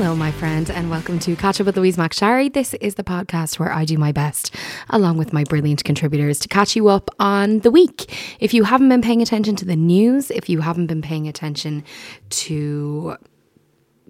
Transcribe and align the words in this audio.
Hello, 0.00 0.14
my 0.14 0.30
friend, 0.30 0.70
and 0.70 0.90
welcome 0.90 1.18
to 1.18 1.34
Catch 1.34 1.60
Up 1.60 1.66
with 1.66 1.76
Louise 1.76 1.96
McSharry. 1.96 2.52
This 2.52 2.72
is 2.74 2.94
the 2.94 3.02
podcast 3.02 3.58
where 3.58 3.72
I 3.72 3.84
do 3.84 3.98
my 3.98 4.12
best, 4.12 4.54
along 4.90 5.16
with 5.16 5.32
my 5.32 5.42
brilliant 5.42 5.82
contributors, 5.82 6.38
to 6.38 6.46
catch 6.46 6.76
you 6.76 6.86
up 6.86 7.10
on 7.18 7.58
the 7.58 7.70
week. 7.72 8.36
If 8.38 8.54
you 8.54 8.62
haven't 8.62 8.90
been 8.90 9.02
paying 9.02 9.22
attention 9.22 9.56
to 9.56 9.64
the 9.64 9.74
news, 9.74 10.30
if 10.30 10.48
you 10.48 10.60
haven't 10.60 10.86
been 10.86 11.02
paying 11.02 11.26
attention 11.26 11.82
to 12.30 13.16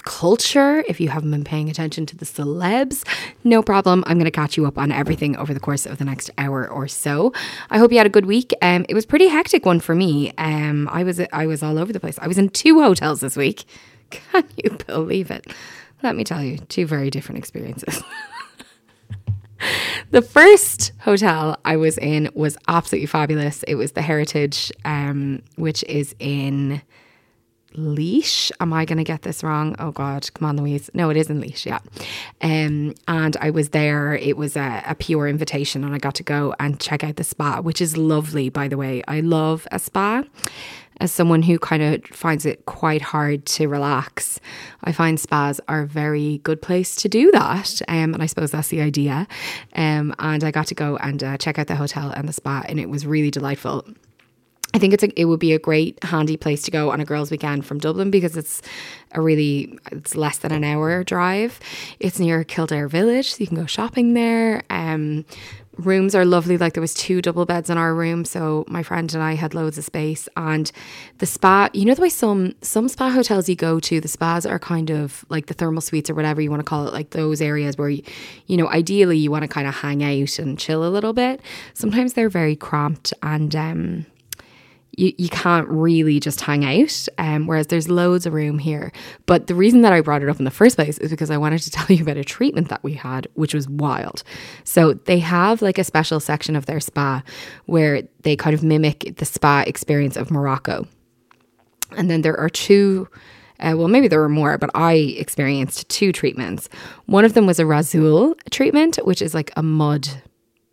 culture, 0.04 0.84
if 0.86 1.00
you 1.00 1.08
haven't 1.08 1.30
been 1.30 1.42
paying 1.42 1.70
attention 1.70 2.04
to 2.04 2.16
the 2.18 2.26
celebs, 2.26 3.02
no 3.42 3.62
problem. 3.62 4.04
I'm 4.06 4.18
going 4.18 4.26
to 4.26 4.30
catch 4.30 4.58
you 4.58 4.66
up 4.66 4.76
on 4.76 4.92
everything 4.92 5.38
over 5.38 5.54
the 5.54 5.60
course 5.60 5.86
of 5.86 5.96
the 5.96 6.04
next 6.04 6.30
hour 6.36 6.68
or 6.68 6.86
so. 6.86 7.32
I 7.70 7.78
hope 7.78 7.92
you 7.92 7.96
had 7.96 8.06
a 8.06 8.10
good 8.10 8.26
week. 8.26 8.52
Um, 8.60 8.84
it 8.90 8.94
was 8.94 9.06
pretty 9.06 9.28
hectic 9.28 9.64
one 9.64 9.80
for 9.80 9.94
me. 9.94 10.34
Um, 10.36 10.86
I 10.92 11.02
was 11.02 11.18
I 11.32 11.46
was 11.46 11.62
all 11.62 11.78
over 11.78 11.94
the 11.94 12.00
place. 12.00 12.18
I 12.18 12.28
was 12.28 12.36
in 12.36 12.50
two 12.50 12.82
hotels 12.82 13.20
this 13.20 13.38
week. 13.38 13.64
Can 14.10 14.44
you 14.62 14.76
believe 14.86 15.30
it? 15.30 15.46
Let 16.02 16.16
me 16.16 16.24
tell 16.24 16.42
you, 16.42 16.58
two 16.58 16.86
very 16.86 17.10
different 17.10 17.38
experiences. 17.38 18.02
the 20.10 20.22
first 20.22 20.92
hotel 21.00 21.58
I 21.64 21.76
was 21.76 21.98
in 21.98 22.30
was 22.34 22.56
absolutely 22.68 23.06
fabulous. 23.06 23.62
It 23.64 23.74
was 23.74 23.92
the 23.92 24.02
Heritage, 24.02 24.72
um, 24.84 25.42
which 25.56 25.82
is 25.84 26.14
in 26.18 26.82
Laois. 27.74 28.50
Am 28.60 28.72
I 28.72 28.84
going 28.84 28.98
to 28.98 29.04
get 29.04 29.22
this 29.22 29.42
wrong? 29.42 29.76
Oh 29.78 29.90
God, 29.90 30.32
come 30.34 30.48
on, 30.48 30.56
Louise. 30.56 30.90
No, 30.94 31.10
it 31.10 31.16
is 31.16 31.28
in 31.28 31.40
Laois. 31.40 31.66
Yeah. 31.66 31.80
Um, 32.40 32.94
and 33.06 33.36
I 33.40 33.50
was 33.50 33.70
there. 33.70 34.14
It 34.14 34.36
was 34.36 34.56
a, 34.56 34.82
a 34.86 34.94
pure 34.94 35.28
invitation, 35.28 35.84
and 35.84 35.94
I 35.94 35.98
got 35.98 36.14
to 36.16 36.22
go 36.22 36.54
and 36.58 36.80
check 36.80 37.04
out 37.04 37.16
the 37.16 37.24
spa, 37.24 37.60
which 37.60 37.80
is 37.80 37.96
lovely, 37.96 38.48
by 38.48 38.68
the 38.68 38.76
way. 38.76 39.02
I 39.08 39.20
love 39.20 39.66
a 39.70 39.78
spa 39.78 40.22
as 41.00 41.12
someone 41.12 41.42
who 41.42 41.58
kind 41.58 41.82
of 41.82 42.04
finds 42.06 42.44
it 42.44 42.66
quite 42.66 43.02
hard 43.02 43.46
to 43.46 43.68
relax, 43.68 44.40
I 44.84 44.92
find 44.92 45.18
spas 45.18 45.60
are 45.68 45.82
a 45.82 45.86
very 45.86 46.38
good 46.38 46.60
place 46.60 46.96
to 46.96 47.08
do 47.08 47.30
that. 47.32 47.80
Um, 47.88 48.14
and 48.14 48.22
I 48.22 48.26
suppose 48.26 48.50
that's 48.50 48.68
the 48.68 48.80
idea. 48.80 49.26
Um, 49.74 50.14
and 50.18 50.42
I 50.44 50.50
got 50.50 50.66
to 50.68 50.74
go 50.74 50.96
and 50.96 51.22
uh, 51.22 51.36
check 51.38 51.58
out 51.58 51.66
the 51.66 51.76
hotel 51.76 52.10
and 52.10 52.28
the 52.28 52.32
spa, 52.32 52.64
and 52.68 52.80
it 52.80 52.88
was 52.88 53.06
really 53.06 53.30
delightful. 53.30 53.84
I 54.78 54.80
think 54.80 54.94
it's 54.94 55.02
a, 55.02 55.20
it 55.20 55.24
would 55.24 55.40
be 55.40 55.54
a 55.54 55.58
great 55.58 55.98
handy 56.04 56.36
place 56.36 56.62
to 56.62 56.70
go 56.70 56.92
on 56.92 57.00
a 57.00 57.04
girls' 57.04 57.32
weekend 57.32 57.66
from 57.66 57.78
Dublin 57.78 58.12
because 58.12 58.36
it's 58.36 58.62
a 59.10 59.20
really 59.20 59.76
it's 59.90 60.14
less 60.14 60.38
than 60.38 60.52
an 60.52 60.62
hour 60.62 61.02
drive. 61.02 61.58
It's 61.98 62.20
near 62.20 62.44
Kildare 62.44 62.86
Village, 62.86 63.32
so 63.32 63.38
you 63.40 63.48
can 63.48 63.56
go 63.56 63.66
shopping 63.66 64.14
there. 64.14 64.62
Um, 64.70 65.24
rooms 65.78 66.14
are 66.14 66.24
lovely. 66.24 66.56
Like 66.56 66.74
there 66.74 66.80
was 66.80 66.94
two 66.94 67.20
double 67.20 67.44
beds 67.44 67.70
in 67.70 67.76
our 67.76 67.92
room, 67.92 68.24
so 68.24 68.64
my 68.68 68.84
friend 68.84 69.12
and 69.12 69.20
I 69.20 69.34
had 69.34 69.52
loads 69.52 69.78
of 69.78 69.84
space. 69.84 70.28
And 70.36 70.70
the 71.18 71.26
spa, 71.26 71.70
you 71.72 71.84
know 71.84 71.94
the 71.96 72.02
way 72.02 72.08
some 72.08 72.54
some 72.62 72.88
spa 72.88 73.10
hotels 73.10 73.48
you 73.48 73.56
go 73.56 73.80
to, 73.80 74.00
the 74.00 74.06
spas 74.06 74.46
are 74.46 74.60
kind 74.60 74.90
of 74.90 75.24
like 75.28 75.46
the 75.46 75.54
thermal 75.54 75.80
suites 75.80 76.08
or 76.08 76.14
whatever 76.14 76.40
you 76.40 76.50
want 76.50 76.60
to 76.60 76.64
call 76.64 76.86
it, 76.86 76.92
like 76.92 77.10
those 77.10 77.42
areas 77.42 77.76
where 77.76 77.88
you, 77.88 78.04
you 78.46 78.56
know, 78.56 78.68
ideally 78.68 79.18
you 79.18 79.32
want 79.32 79.42
to 79.42 79.48
kind 79.48 79.66
of 79.66 79.74
hang 79.74 80.04
out 80.04 80.38
and 80.38 80.56
chill 80.56 80.86
a 80.86 80.88
little 80.88 81.12
bit. 81.12 81.40
Sometimes 81.74 82.12
they're 82.12 82.30
very 82.30 82.54
cramped 82.54 83.12
and 83.24 83.56
um 83.56 84.06
you, 84.98 85.12
you 85.16 85.28
can't 85.28 85.68
really 85.68 86.18
just 86.18 86.40
hang 86.40 86.64
out. 86.64 87.06
Um, 87.18 87.46
whereas 87.46 87.68
there's 87.68 87.88
loads 87.88 88.26
of 88.26 88.32
room 88.34 88.58
here. 88.58 88.92
But 89.26 89.46
the 89.46 89.54
reason 89.54 89.82
that 89.82 89.92
I 89.92 90.00
brought 90.00 90.22
it 90.22 90.28
up 90.28 90.38
in 90.38 90.44
the 90.44 90.50
first 90.50 90.76
place 90.76 90.98
is 90.98 91.10
because 91.10 91.30
I 91.30 91.36
wanted 91.36 91.62
to 91.62 91.70
tell 91.70 91.94
you 91.94 92.02
about 92.02 92.16
a 92.16 92.24
treatment 92.24 92.68
that 92.68 92.82
we 92.82 92.94
had, 92.94 93.28
which 93.34 93.54
was 93.54 93.68
wild. 93.68 94.24
So 94.64 94.94
they 94.94 95.20
have 95.20 95.62
like 95.62 95.78
a 95.78 95.84
special 95.84 96.18
section 96.18 96.56
of 96.56 96.66
their 96.66 96.80
spa 96.80 97.22
where 97.66 98.02
they 98.22 98.34
kind 98.34 98.54
of 98.54 98.64
mimic 98.64 99.16
the 99.16 99.24
spa 99.24 99.62
experience 99.66 100.16
of 100.16 100.30
Morocco. 100.30 100.86
And 101.96 102.10
then 102.10 102.22
there 102.22 102.38
are 102.38 102.50
two. 102.50 103.08
Uh, 103.60 103.74
well, 103.76 103.88
maybe 103.88 104.06
there 104.06 104.20
were 104.20 104.28
more, 104.28 104.56
but 104.56 104.70
I 104.74 104.94
experienced 104.94 105.88
two 105.88 106.12
treatments. 106.12 106.68
One 107.06 107.24
of 107.24 107.34
them 107.34 107.44
was 107.44 107.58
a 107.58 107.66
Rasul 107.66 108.36
treatment, 108.50 109.00
which 109.02 109.20
is 109.20 109.34
like 109.34 109.50
a 109.56 109.64
mud 109.64 110.08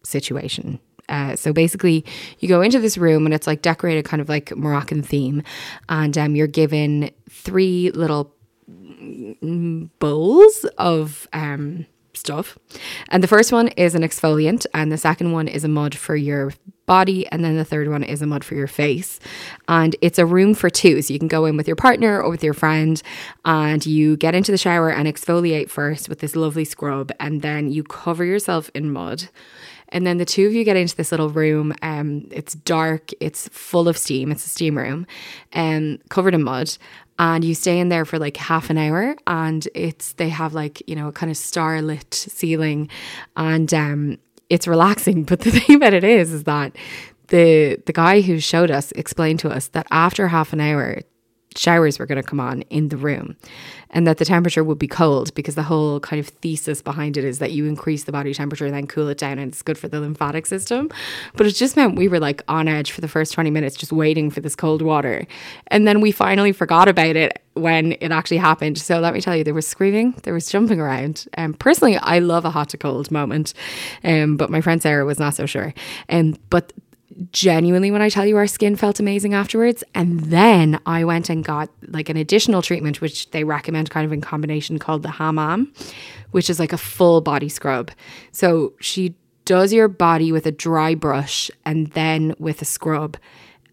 situation. 0.03 0.80
Uh, 1.09 1.35
so 1.35 1.53
basically, 1.53 2.05
you 2.39 2.47
go 2.47 2.61
into 2.61 2.79
this 2.79 2.97
room 2.97 3.25
and 3.25 3.33
it's 3.33 3.47
like 3.47 3.61
decorated 3.61 4.05
kind 4.05 4.21
of 4.21 4.29
like 4.29 4.55
Moroccan 4.55 5.03
theme, 5.03 5.43
and 5.89 6.17
um, 6.17 6.35
you're 6.35 6.47
given 6.47 7.11
three 7.29 7.91
little 7.91 8.33
bowls 9.99 10.66
of 10.77 11.27
um, 11.33 11.85
stuff. 12.13 12.57
And 13.09 13.21
the 13.21 13.27
first 13.27 13.51
one 13.51 13.67
is 13.69 13.95
an 13.95 14.01
exfoliant, 14.01 14.66
and 14.73 14.91
the 14.91 14.97
second 14.97 15.31
one 15.31 15.47
is 15.47 15.63
a 15.63 15.67
mud 15.67 15.95
for 15.95 16.16
your 16.16 16.53
body, 16.85 17.27
and 17.27 17.43
then 17.43 17.57
the 17.57 17.66
third 17.66 17.89
one 17.89 18.03
is 18.03 18.22
a 18.22 18.27
mud 18.27 18.43
for 18.43 18.55
your 18.55 18.67
face. 18.67 19.19
And 19.67 19.95
it's 20.01 20.19
a 20.19 20.25
room 20.25 20.53
for 20.53 20.69
two, 20.69 21.01
so 21.01 21.13
you 21.13 21.19
can 21.19 21.27
go 21.27 21.45
in 21.45 21.57
with 21.57 21.67
your 21.67 21.75
partner 21.75 22.22
or 22.22 22.29
with 22.29 22.43
your 22.43 22.53
friend, 22.53 23.01
and 23.43 23.85
you 23.85 24.17
get 24.17 24.35
into 24.35 24.51
the 24.51 24.57
shower 24.57 24.89
and 24.89 25.07
exfoliate 25.07 25.69
first 25.69 26.09
with 26.09 26.19
this 26.19 26.35
lovely 26.35 26.66
scrub, 26.66 27.11
and 27.19 27.41
then 27.41 27.72
you 27.72 27.83
cover 27.83 28.23
yourself 28.23 28.69
in 28.73 28.91
mud. 28.91 29.29
And 29.90 30.06
then 30.06 30.18
the 30.18 30.25
two 30.25 30.47
of 30.47 30.53
you 30.53 30.63
get 30.63 30.78
into 30.78 30.96
this 30.96 31.12
little 31.12 31.29
room. 31.29 31.73
Um, 31.81 32.28
it's 32.31 32.56
dark. 32.56 33.12
It's 33.19 33.47
full 33.50 33.88
of 33.88 33.97
steam. 33.97 34.31
It's 34.31 34.46
a 34.46 34.50
steam 34.50 34.78
room, 34.78 35.06
um, 35.53 36.00
covered 36.09 36.34
in 36.34 36.44
mud. 36.44 36.78
And 37.18 37.46
you 37.46 37.56
stay 37.56 37.79
in 37.79 37.90
there 37.90 38.03
for 38.03 38.19
like 38.19 38.35
half 38.35 38.69
an 38.69 38.78
hour, 38.78 39.16
and 39.25 39.66
it's 39.73 40.13
they 40.13 40.28
have 40.28 40.53
like 40.53 40.84
you 40.85 40.97
know 40.97 41.07
a 41.07 41.12
kind 41.13 41.31
of 41.31 41.38
starlit 41.38 42.13
ceiling, 42.13 42.90
and 43.38 43.73
um, 43.73 44.18
it's 44.50 44.68
relaxing. 44.68 45.23
But 45.29 45.40
the 45.40 45.51
thing 45.51 45.78
about 45.78 45.94
it 45.94 46.03
is, 46.03 46.34
is 46.34 46.44
that 46.44 46.75
the 47.28 47.82
the 47.85 47.93
guy 47.93 48.20
who 48.20 48.40
showed 48.40 48.70
us 48.70 48.91
explained 48.91 49.40
to 49.40 49.49
us 49.49 49.70
that 49.70 49.87
after 49.91 50.28
half 50.28 50.52
an 50.52 50.59
hour, 50.59 51.03
showers 51.55 51.99
were 51.99 52.05
going 52.05 52.22
to 52.22 52.28
come 52.28 52.40
on 52.40 52.61
in 52.63 52.90
the 52.90 52.97
room 52.97 53.35
and 53.91 54.05
that 54.05 54.17
the 54.17 54.25
temperature 54.25 54.63
would 54.63 54.78
be 54.78 54.87
cold 54.87 55.34
because 55.35 55.55
the 55.55 55.63
whole 55.63 55.99
kind 56.02 56.19
of 56.19 56.28
thesis 56.28 56.81
behind 56.81 57.16
it 57.17 57.23
is 57.23 57.40
that 57.40 57.52
you 57.53 57.66
increase 57.66 58.03
the 58.03 58.11
body 58.11 58.34
temperature 58.34 58.66
and 58.66 58.75
then 58.75 58.87
cool 58.87 59.07
it 59.07 59.17
down 59.17 59.40
and 59.40 59.53
it's 59.53 59.61
good 59.61 59.78
for 59.78 59.87
the 59.87 59.99
lymphatic 59.99 60.46
system. 60.46 60.90
But 61.35 61.47
it 61.47 61.52
just 61.52 61.75
meant 61.78 61.96
we 61.96 62.07
were 62.07 62.19
like 62.19 62.43
on 62.47 62.67
edge 62.67 62.91
for 62.91 63.02
the 63.02 63.07
first 63.07 63.34
20 63.34 63.52
minutes 63.52 63.75
just 63.75 63.93
waiting 63.93 64.29
for 64.29 64.41
this 64.41 64.55
cold 64.55 64.81
water. 64.81 65.25
And 65.67 65.87
then 65.87 66.02
we 66.02 66.11
finally 66.11 66.52
forgot 66.52 66.87
about 66.90 67.16
it 67.16 67.41
when 67.53 67.93
it 68.01 68.11
actually 68.11 68.37
happened. 68.37 68.78
So 68.78 68.99
let 68.99 69.13
me 69.13 69.22
tell 69.22 69.35
you, 69.35 69.43
there 69.46 69.53
was 69.53 69.66
screaming, 69.66 70.11
there 70.23 70.34
was 70.34 70.49
jumping 70.49 70.81
around. 70.81 71.25
And 71.35 71.53
um, 71.53 71.58
personally, 71.58 71.96
I 71.97 72.19
love 72.19 72.43
a 72.43 72.49
hot 72.49 72.69
to 72.69 72.78
cold 72.78 73.11
moment, 73.11 73.53
um, 74.03 74.35
but 74.35 74.49
my 74.49 74.59
friend 74.59 74.81
Sarah 74.81 75.05
was 75.05 75.19
not 75.19 75.35
so 75.35 75.46
sure. 75.46 75.73
Um, 76.09 76.37
but 76.49 76.73
genuinely 77.32 77.91
when 77.91 78.02
I 78.02 78.09
tell 78.09 78.26
you 78.26 78.38
our 78.38 78.47
skin 78.47 78.76
felt 78.76 79.00
amazing 79.00 79.34
afterwards. 79.34 79.84
And 79.94 80.20
then 80.20 80.79
I 80.85 81.03
went 81.03 81.29
and 81.29 81.44
got 81.44 81.70
like 81.88 82.09
an 82.09 82.17
additional 82.17 82.62
treatment, 82.62 83.02
which 83.02 83.32
they 83.32 83.44
recommend 83.44 83.90
kind 83.90 84.06
of 84.06 84.12
in 84.12 84.22
combination 84.22 84.79
called 84.79 85.03
the 85.03 85.12
hammam, 85.12 85.72
which 86.32 86.50
is 86.50 86.59
like 86.59 86.73
a 86.73 86.78
full 86.78 87.22
body 87.22 87.50
scrub. 87.50 87.91
So 88.32 88.73
she 88.79 89.16
does 89.46 89.72
your 89.72 89.88
body 89.88 90.32
with 90.32 90.46
a 90.46 90.52
dry 90.52 90.96
brush 90.96 91.52
and 91.66 91.88
then 91.91 92.34
with 92.40 92.62
a 92.62 92.66
scrub. 92.66 93.18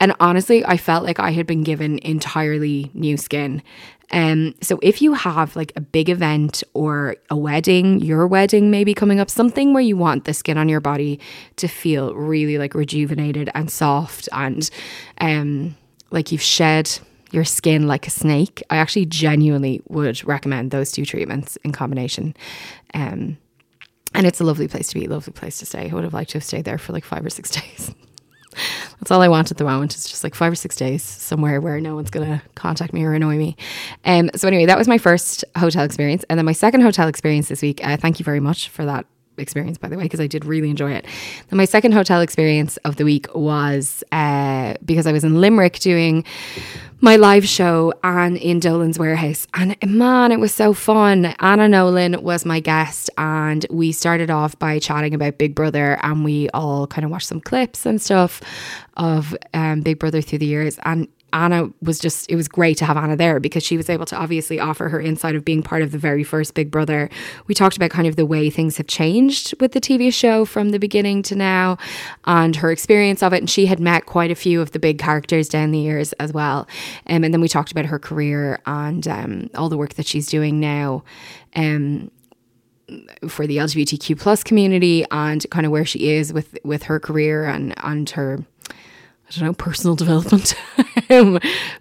And 0.03 0.17
honestly, 0.19 0.65
I 0.65 0.79
felt 0.79 1.05
like 1.05 1.21
I 1.21 1.31
had 1.31 1.47
been 1.47 1.63
given 1.63 2.01
entirely 2.01 2.91
new 2.93 3.17
skin. 3.17 3.63
Um, 4.11 4.53
so 4.61 4.81
if 4.83 5.01
you 5.01 5.13
have 5.13 5.55
like 5.55 5.73
a 5.77 5.81
big 5.81 6.11
event 6.11 6.65
or 6.75 7.15
a 7.31 7.37
wedding, 7.37 8.01
your 8.01 8.27
wedding 8.27 8.69
maybe 8.69 8.95
coming 8.95 9.21
up, 9.21 9.31
something 9.31 9.73
where 9.73 9.81
you 9.81 9.97
want 9.97 10.25
the 10.25 10.35
skin 10.35 10.59
on 10.59 10.69
your 10.69 10.81
body 10.81 11.21
to 11.55 11.69
feel 11.69 12.15
really 12.15 12.59
like 12.59 12.75
rejuvenated 12.75 13.49
and 13.55 13.71
soft 13.71 14.29
and 14.33 14.71
um, 15.21 15.77
like 16.11 16.33
you've 16.33 16.43
shed 16.43 16.91
your 17.31 17.45
skin 17.45 17.87
like 17.87 18.09
a 18.09 18.11
snake, 18.11 18.61
I 18.71 18.79
actually 18.79 19.07
genuinely 19.07 19.83
would 19.87 20.25
recommend 20.25 20.73
those 20.73 20.91
two 20.91 21.07
treatments 21.07 21.55
in 21.59 21.71
combination. 21.71 22.35
Um, 22.93 23.39
and 24.15 24.27
it's 24.27 24.41
a 24.41 24.45
lovely 24.45 24.67
place 24.67 24.89
to 24.89 24.99
be, 24.99 25.07
lovely 25.07 25.33
place 25.33 25.59
to 25.59 25.67
stay. 25.67 25.89
I 25.89 25.95
would 25.95 26.03
have 26.03 26.13
liked 26.13 26.31
to 26.31 26.39
have 26.39 26.45
stayed 26.45 26.65
there 26.65 26.77
for 26.77 26.93
like 26.93 27.05
five 27.05 27.25
or 27.25 27.31
six 27.31 27.51
days. 27.61 27.95
That's 29.01 29.11
all 29.11 29.23
I 29.23 29.29
want 29.29 29.51
at 29.51 29.57
the 29.57 29.65
moment. 29.65 29.95
It's 29.95 30.09
just 30.09 30.25
like 30.25 30.35
five 30.35 30.53
or 30.53 30.57
six 30.57 30.77
days 30.77 31.03
somewhere 31.03 31.61
where 31.61 31.81
no 31.81 31.95
one's 31.95 32.11
going 32.11 32.27
to 32.27 32.43
contact 32.55 32.93
me 32.93 33.05
or 33.05 33.15
annoy 33.15 33.37
me. 33.37 33.57
Um, 34.05 34.31
so, 34.35 34.49
anyway, 34.49 34.67
that 34.67 34.79
was 34.79 34.89
my 34.89 34.99
first 34.99 35.45
hotel 35.57 35.85
experience. 35.85 36.25
And 36.29 36.39
then 36.39 36.47
my 36.47 36.53
second 36.53 36.83
hotel 36.83 37.09
experience 37.09 37.49
this 37.49 37.63
week, 37.63 37.85
uh, 37.87 37.97
thank 37.97 38.19
you 38.19 38.25
very 38.25 38.41
much 38.41 38.69
for 38.69 38.85
that 38.85 39.07
experience, 39.39 39.79
by 39.79 39.89
the 39.89 39.97
way, 39.97 40.05
because 40.05 40.21
I 40.21 40.27
did 40.27 40.45
really 40.45 40.71
enjoy 40.71 40.93
it. 40.93 41.07
And 41.51 41.57
my 41.57 41.65
second 41.65 41.93
hotel 41.93 42.21
experience 42.21 42.77
of 42.79 42.97
the 42.97 43.05
week 43.05 43.33
was 43.35 44.05
uh, 44.13 44.75
because 44.85 45.07
I 45.07 45.13
was 45.13 45.25
in 45.25 45.41
Limerick 45.41 45.79
doing 45.79 46.25
my 47.01 47.17
live 47.17 47.47
show 47.47 47.93
and 48.05 48.37
in 48.37 48.61
Dolan's 48.61 48.99
warehouse. 48.99 49.47
And 49.55 49.77
man, 49.85 50.31
it 50.31 50.39
was 50.39 50.55
so 50.55 50.73
fun. 50.73 51.35
Anna 51.41 51.69
Nolan 51.69 52.23
was 52.23 52.45
my 52.45 52.61
guest, 52.61 53.11
and 53.19 53.67
we 53.71 53.91
started 53.91 54.31
off 54.31 54.57
by 54.59 54.79
chatting 54.79 55.13
about 55.13 55.39
Big 55.39 55.55
Brother, 55.55 55.99
and 56.03 56.25
we 56.25 56.49
all 56.51 56.87
kind 56.87 57.05
of 57.05 57.11
watched 57.11 57.27
some 57.27 57.41
clips 57.41 57.85
and 57.85 58.01
stuff 58.01 58.41
of 58.97 59.37
um, 59.53 59.81
Big 59.81 59.99
Brother 59.99 60.21
through 60.21 60.39
the 60.39 60.47
years. 60.47 60.79
And 60.85 61.09
Anna 61.33 61.71
was 61.81 61.99
just, 61.99 62.31
it 62.31 62.37
was 62.37 62.49
great 62.49 62.77
to 62.79 62.85
have 62.85 62.97
Anna 62.97 63.17
there 63.17 63.41
because 63.41 63.63
she 63.63 63.77
was 63.77 63.89
able 63.89 64.07
to 64.07 64.17
obviously 64.17 64.61
offer 64.61 64.89
her 64.89 65.01
insight 65.01 65.35
of 65.35 65.45
being 65.45 65.63
part 65.63 65.83
of 65.83 65.93
the 65.93 65.99
very 65.99 66.25
first 66.25 66.55
Big 66.55 66.71
Brother. 66.71 67.09
We 67.47 67.55
talked 67.55 67.77
about 67.77 67.91
kind 67.91 68.07
of 68.07 68.17
the 68.17 68.27
way 68.27 68.51
things 68.51 68.77
have 68.77 68.87
changed 68.87 69.55
with 69.61 69.73
the 69.73 69.81
TV 69.81 70.13
show 70.13 70.45
from 70.45 70.71
the 70.71 70.79
beginning 70.79 71.23
to 71.25 71.35
now 71.35 71.79
and 72.25 72.57
her 72.57 72.71
experience 72.71 73.23
of 73.23 73.33
it. 73.33 73.39
And 73.39 73.51
she 73.51 73.67
had 73.67 73.81
met 73.81 74.07
quite 74.07 74.31
a 74.31 74.35
few 74.35 74.61
of 74.61 74.73
the 74.73 74.79
big 74.79 74.99
characters 74.99 75.49
down 75.49 75.71
the 75.71 75.79
years 75.79 76.13
as 76.15 76.33
well. 76.33 76.69
Um, 77.07 77.25
and 77.25 77.33
then 77.33 77.41
we 77.41 77.49
talked 77.49 77.73
about 77.73 77.87
her 77.87 77.99
career 77.99 78.61
and 78.67 79.07
um, 79.09 79.51
all 79.55 79.69
the 79.69 79.79
work 79.79 79.95
that 79.95 80.07
she's 80.07 80.27
doing 80.27 80.61
now. 80.61 81.05
Um, 81.55 82.11
for 83.29 83.47
the 83.47 83.57
LGBTQ 83.57 84.19
plus 84.19 84.43
community 84.43 85.05
and 85.11 85.49
kind 85.51 85.65
of 85.65 85.73
where 85.73 85.85
she 85.85 86.11
is 86.11 86.33
with 86.33 86.59
with 86.65 86.83
her 86.83 87.01
career 87.01 87.45
and 87.45 87.73
and 87.83 88.11
her 88.11 88.45
I 89.37 89.41
don't 89.41 89.49
know, 89.49 89.55
personal 89.55 89.97
development. 90.03 90.55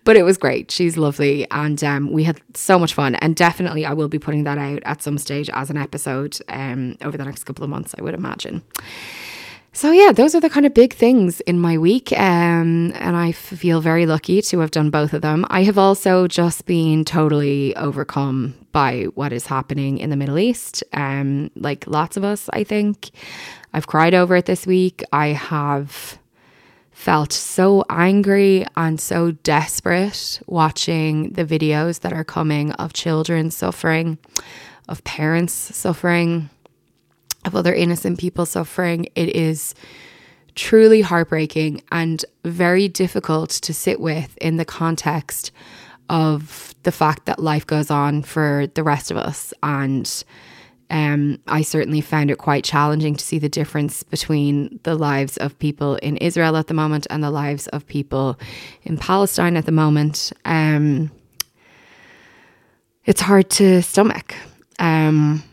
But 0.03 0.17
it 0.17 0.23
was 0.23 0.37
great. 0.37 0.71
She's 0.71 0.97
lovely. 0.97 1.49
And 1.51 1.83
um, 1.83 2.11
we 2.11 2.23
had 2.23 2.41
so 2.53 2.77
much 2.77 2.93
fun. 2.93 3.15
And 3.15 3.35
definitely, 3.35 3.85
I 3.85 3.93
will 3.93 4.09
be 4.09 4.19
putting 4.19 4.43
that 4.43 4.57
out 4.57 4.81
at 4.83 5.01
some 5.01 5.17
stage 5.17 5.49
as 5.53 5.69
an 5.69 5.77
episode 5.77 6.37
um, 6.49 6.97
over 7.01 7.17
the 7.17 7.25
next 7.25 7.45
couple 7.45 7.63
of 7.63 7.69
months, 7.69 7.95
I 7.97 8.03
would 8.03 8.13
imagine. 8.13 8.61
So, 9.73 9.91
yeah, 9.91 10.11
those 10.11 10.35
are 10.35 10.41
the 10.41 10.49
kind 10.49 10.65
of 10.65 10.73
big 10.73 10.93
things 10.93 11.39
in 11.41 11.57
my 11.57 11.77
week. 11.77 12.11
Um, 12.11 12.91
and 12.95 13.15
I 13.15 13.31
feel 13.31 13.79
very 13.79 14.05
lucky 14.05 14.41
to 14.41 14.59
have 14.59 14.71
done 14.71 14.89
both 14.89 15.13
of 15.13 15.21
them. 15.21 15.45
I 15.49 15.63
have 15.63 15.77
also 15.77 16.27
just 16.27 16.65
been 16.65 17.05
totally 17.05 17.73
overcome 17.77 18.53
by 18.73 19.03
what 19.15 19.31
is 19.31 19.47
happening 19.47 19.97
in 19.97 20.09
the 20.09 20.17
Middle 20.17 20.37
East. 20.37 20.83
Um, 20.91 21.51
like 21.55 21.87
lots 21.87 22.17
of 22.17 22.25
us, 22.25 22.49
I 22.51 22.65
think. 22.65 23.11
I've 23.73 23.87
cried 23.87 24.13
over 24.13 24.35
it 24.35 24.45
this 24.45 24.67
week. 24.67 25.05
I 25.13 25.27
have 25.27 26.19
felt 27.01 27.33
so 27.33 27.83
angry 27.89 28.63
and 28.77 29.01
so 29.01 29.31
desperate 29.31 30.39
watching 30.45 31.31
the 31.31 31.43
videos 31.43 32.01
that 32.01 32.13
are 32.13 32.23
coming 32.23 32.71
of 32.73 32.93
children 32.93 33.49
suffering, 33.49 34.19
of 34.87 35.03
parents 35.03 35.51
suffering, 35.51 36.47
of 37.43 37.55
other 37.55 37.73
innocent 37.73 38.19
people 38.19 38.45
suffering. 38.45 39.07
It 39.15 39.35
is 39.35 39.73
truly 40.53 41.01
heartbreaking 41.01 41.81
and 41.91 42.23
very 42.45 42.87
difficult 42.87 43.49
to 43.49 43.73
sit 43.73 43.99
with 43.99 44.37
in 44.37 44.57
the 44.57 44.65
context 44.65 45.51
of 46.07 46.75
the 46.83 46.91
fact 46.91 47.25
that 47.25 47.39
life 47.39 47.65
goes 47.65 47.89
on 47.89 48.21
for 48.21 48.67
the 48.75 48.83
rest 48.83 49.09
of 49.09 49.17
us 49.17 49.55
and 49.63 50.23
um, 50.91 51.39
I 51.47 51.61
certainly 51.61 52.01
found 52.01 52.29
it 52.29 52.37
quite 52.37 52.65
challenging 52.65 53.15
to 53.15 53.23
see 53.23 53.39
the 53.39 53.47
difference 53.47 54.03
between 54.03 54.77
the 54.83 54.93
lives 54.93 55.37
of 55.37 55.57
people 55.57 55.95
in 55.95 56.17
Israel 56.17 56.57
at 56.57 56.67
the 56.67 56.73
moment 56.73 57.07
and 57.09 57.23
the 57.23 57.31
lives 57.31 57.67
of 57.69 57.87
people 57.87 58.37
in 58.83 58.97
Palestine 58.97 59.55
at 59.55 59.65
the 59.65 59.71
moment. 59.71 60.33
Um, 60.43 61.09
it's 63.05 63.21
hard 63.21 63.49
to 63.51 63.81
stomach. 63.81 64.35
Um, 64.79 65.43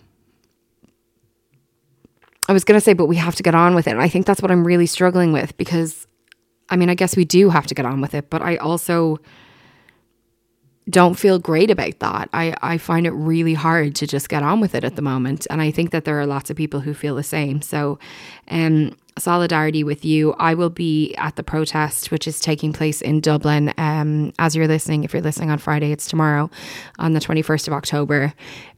I 2.48 2.52
was 2.52 2.64
going 2.64 2.78
to 2.78 2.84
say, 2.84 2.92
but 2.92 3.06
we 3.06 3.16
have 3.16 3.36
to 3.36 3.44
get 3.44 3.54
on 3.54 3.76
with 3.76 3.86
it. 3.86 3.92
And 3.92 4.02
I 4.02 4.08
think 4.08 4.26
that's 4.26 4.42
what 4.42 4.50
I'm 4.50 4.66
really 4.66 4.86
struggling 4.86 5.32
with 5.32 5.56
because, 5.56 6.08
I 6.68 6.74
mean, 6.74 6.90
I 6.90 6.96
guess 6.96 7.16
we 7.16 7.24
do 7.24 7.48
have 7.50 7.68
to 7.68 7.76
get 7.76 7.86
on 7.86 8.00
with 8.00 8.12
it, 8.12 8.28
but 8.28 8.42
I 8.42 8.56
also 8.56 9.20
don't 10.90 11.14
feel 11.14 11.38
great 11.38 11.70
about 11.70 11.98
that. 11.98 12.28
I, 12.32 12.56
I 12.62 12.78
find 12.78 13.06
it 13.06 13.10
really 13.10 13.54
hard 13.54 13.94
to 13.96 14.06
just 14.06 14.28
get 14.28 14.42
on 14.42 14.60
with 14.60 14.74
it 14.74 14.84
at 14.84 14.96
the 14.96 15.02
moment. 15.02 15.46
And 15.50 15.60
I 15.60 15.70
think 15.70 15.90
that 15.90 16.04
there 16.04 16.18
are 16.20 16.26
lots 16.26 16.50
of 16.50 16.56
people 16.56 16.80
who 16.80 16.94
feel 16.94 17.14
the 17.14 17.22
same. 17.22 17.60
So, 17.62 17.98
um, 18.50 18.96
solidarity 19.20 19.84
with 19.84 20.04
you. 20.04 20.32
I 20.34 20.54
will 20.54 20.70
be 20.70 21.14
at 21.16 21.36
the 21.36 21.42
protest, 21.42 22.10
which 22.10 22.26
is 22.26 22.40
taking 22.40 22.72
place 22.72 23.00
in 23.00 23.20
Dublin. 23.20 23.72
Um, 23.76 24.32
as 24.38 24.54
you're 24.56 24.68
listening, 24.68 25.04
if 25.04 25.12
you're 25.12 25.22
listening 25.22 25.50
on 25.50 25.58
Friday, 25.58 25.92
it's 25.92 26.06
tomorrow 26.06 26.50
on 26.98 27.12
the 27.12 27.20
21st 27.20 27.68
of 27.68 27.74
October. 27.74 28.34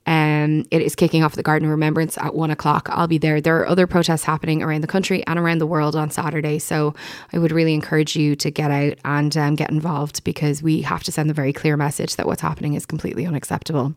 Um, 0.06 0.64
it 0.70 0.82
is 0.82 0.96
kicking 0.96 1.22
off 1.22 1.34
the 1.34 1.42
Garden 1.42 1.66
of 1.66 1.70
Remembrance 1.70 2.16
at 2.18 2.34
one 2.34 2.50
o'clock. 2.50 2.88
I'll 2.90 3.06
be 3.06 3.18
there. 3.18 3.40
There 3.40 3.58
are 3.60 3.68
other 3.68 3.86
protests 3.86 4.24
happening 4.24 4.62
around 4.62 4.80
the 4.80 4.86
country 4.86 5.24
and 5.26 5.38
around 5.38 5.58
the 5.58 5.66
world 5.66 5.94
on 5.94 6.10
Saturday. 6.10 6.58
So 6.58 6.94
I 7.32 7.38
would 7.38 7.52
really 7.52 7.74
encourage 7.74 8.16
you 8.16 8.34
to 8.36 8.50
get 8.50 8.70
out 8.70 8.98
and 9.04 9.36
um, 9.36 9.54
get 9.54 9.70
involved 9.70 10.24
because 10.24 10.62
we 10.62 10.82
have 10.82 11.04
to 11.04 11.12
send 11.12 11.30
a 11.30 11.34
very 11.34 11.52
clear 11.52 11.76
message 11.76 12.16
that 12.16 12.26
what's 12.26 12.42
happening 12.42 12.74
is 12.74 12.86
completely 12.86 13.26
unacceptable. 13.26 13.94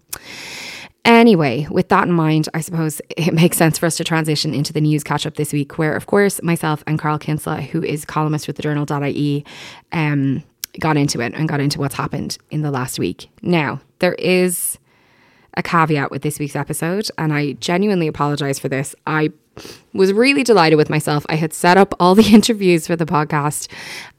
Anyway, 1.06 1.68
with 1.70 1.90
that 1.90 2.08
in 2.08 2.14
mind, 2.14 2.48
I 2.54 2.62
suppose 2.62 3.02
it 3.18 3.34
makes 3.34 3.58
sense 3.58 3.78
for 3.78 3.86
us 3.86 3.98
to 3.98 4.04
transition 4.04 4.54
into 4.54 4.72
the 4.72 4.82
news 4.82 5.04
catch 5.04 5.26
up 5.26 5.36
this 5.36 5.52
week, 5.52 5.78
where, 5.78 5.96
of 5.96 6.06
course, 6.06 6.42
myself 6.42 6.84
and 6.88 6.98
Carl 6.98 7.20
Kinsella, 7.20 7.62
who 7.62 7.84
is 7.84 8.06
columnist 8.06 8.48
with 8.48 8.56
the 8.56 8.64
journal.ie, 8.64 9.46
um, 9.92 10.44
got 10.80 10.98
into 10.98 11.20
it 11.22 11.34
and 11.34 11.48
got 11.48 11.60
into 11.60 11.80
what's 11.80 11.96
happened 11.96 12.38
in 12.52 12.62
the 12.62 12.72
last 12.72 13.00
week. 13.00 13.30
Now, 13.42 13.82
there 14.00 14.14
is 14.14 14.80
a 15.56 15.62
caveat 15.62 16.10
with 16.10 16.22
this 16.22 16.40
week's 16.40 16.56
episode, 16.56 17.10
and 17.18 17.34
I 17.34 17.54
genuinely 17.54 18.08
apologize 18.08 18.58
for 18.58 18.70
this. 18.70 18.96
I 19.06 19.32
was 19.94 20.12
really 20.14 20.44
delighted 20.44 20.78
with 20.78 20.90
myself. 20.90 21.26
I 21.30 21.36
had 21.36 21.54
set 21.54 21.78
up 21.78 21.94
all 22.00 22.16
the 22.16 22.24
interviews 22.34 22.88
for 22.88 22.96
the 22.96 23.06
podcast 23.06 23.68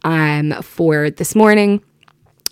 um, 0.05 0.63
for 0.63 1.11
this 1.11 1.35
morning. 1.35 1.83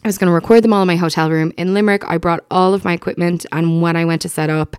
I 0.04 0.08
was 0.08 0.18
going 0.18 0.26
to 0.26 0.34
record 0.34 0.64
them 0.64 0.72
all 0.72 0.82
in 0.82 0.88
my 0.88 0.96
hotel 0.96 1.30
room 1.30 1.52
in 1.56 1.74
Limerick. 1.74 2.04
I 2.04 2.18
brought 2.18 2.44
all 2.50 2.74
of 2.74 2.84
my 2.84 2.92
equipment, 2.92 3.46
and 3.52 3.80
when 3.80 3.94
I 3.94 4.04
went 4.04 4.22
to 4.22 4.28
set 4.28 4.50
up, 4.50 4.76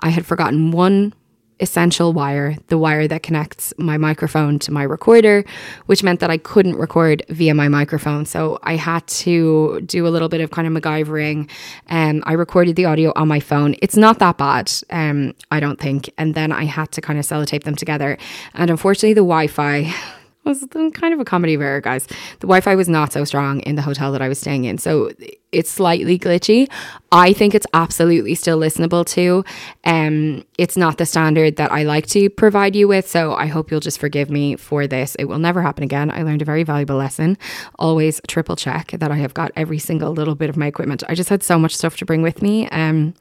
I 0.00 0.08
had 0.08 0.24
forgotten 0.24 0.70
one 0.70 1.12
essential 1.60 2.12
wire, 2.12 2.56
the 2.68 2.78
wire 2.78 3.06
that 3.06 3.22
connects 3.22 3.72
my 3.78 3.96
microphone 3.96 4.58
to 4.58 4.72
my 4.72 4.82
recorder, 4.82 5.44
which 5.86 6.02
meant 6.02 6.20
that 6.20 6.30
I 6.30 6.38
couldn't 6.38 6.76
record 6.76 7.22
via 7.28 7.54
my 7.54 7.68
microphone. 7.68 8.24
So 8.24 8.58
I 8.62 8.76
had 8.76 9.06
to 9.08 9.80
do 9.82 10.06
a 10.06 10.10
little 10.10 10.28
bit 10.28 10.40
of 10.40 10.50
kind 10.50 10.66
of 10.66 10.82
MacGyvering. 10.82 11.48
Um, 11.88 12.22
I 12.26 12.32
recorded 12.32 12.74
the 12.74 12.86
audio 12.86 13.12
on 13.14 13.28
my 13.28 13.40
phone. 13.40 13.76
It's 13.80 13.96
not 13.96 14.18
that 14.18 14.38
bad, 14.38 14.72
um, 14.90 15.34
I 15.50 15.60
don't 15.60 15.78
think. 15.78 16.10
And 16.18 16.34
then 16.34 16.50
I 16.50 16.64
had 16.64 16.90
to 16.92 17.00
kind 17.00 17.18
of 17.18 17.24
sellotape 17.24 17.62
them 17.62 17.76
together. 17.76 18.18
And 18.54 18.70
unfortunately, 18.70 19.14
the 19.14 19.20
Wi 19.20 19.46
Fi 19.46 19.94
was 20.44 20.64
kind 20.94 21.14
of 21.14 21.20
a 21.20 21.24
comedy 21.24 21.54
of 21.54 21.60
error, 21.60 21.80
guys. 21.80 22.06
The 22.06 22.46
Wi 22.46 22.60
Fi 22.60 22.74
was 22.74 22.88
not 22.88 23.12
so 23.12 23.24
strong 23.24 23.60
in 23.60 23.76
the 23.76 23.82
hotel 23.82 24.12
that 24.12 24.22
I 24.22 24.28
was 24.28 24.38
staying 24.38 24.64
in. 24.64 24.78
So 24.78 25.10
it's 25.52 25.70
slightly 25.70 26.18
glitchy. 26.18 26.68
I 27.12 27.32
think 27.32 27.54
it's 27.54 27.66
absolutely 27.74 28.34
still 28.34 28.58
listenable 28.58 29.06
to. 29.08 29.44
Um, 29.84 30.44
it's 30.58 30.76
not 30.76 30.98
the 30.98 31.06
standard 31.06 31.56
that 31.56 31.70
I 31.70 31.82
like 31.84 32.06
to 32.08 32.30
provide 32.30 32.74
you 32.74 32.88
with. 32.88 33.08
So 33.08 33.34
I 33.34 33.46
hope 33.46 33.70
you'll 33.70 33.80
just 33.80 34.00
forgive 34.00 34.30
me 34.30 34.56
for 34.56 34.86
this. 34.86 35.14
It 35.16 35.24
will 35.24 35.38
never 35.38 35.62
happen 35.62 35.84
again. 35.84 36.10
I 36.10 36.22
learned 36.22 36.42
a 36.42 36.46
very 36.46 36.64
valuable 36.64 36.96
lesson. 36.96 37.38
Always 37.78 38.20
triple 38.26 38.56
check 38.56 38.92
that 38.92 39.10
I 39.10 39.16
have 39.16 39.34
got 39.34 39.52
every 39.56 39.78
single 39.78 40.12
little 40.12 40.34
bit 40.34 40.50
of 40.50 40.56
my 40.56 40.66
equipment. 40.66 41.02
I 41.08 41.14
just 41.14 41.28
had 41.28 41.42
so 41.42 41.58
much 41.58 41.76
stuff 41.76 41.96
to 41.98 42.04
bring 42.04 42.22
with 42.22 42.42
me. 42.42 42.68
Um, 42.70 43.14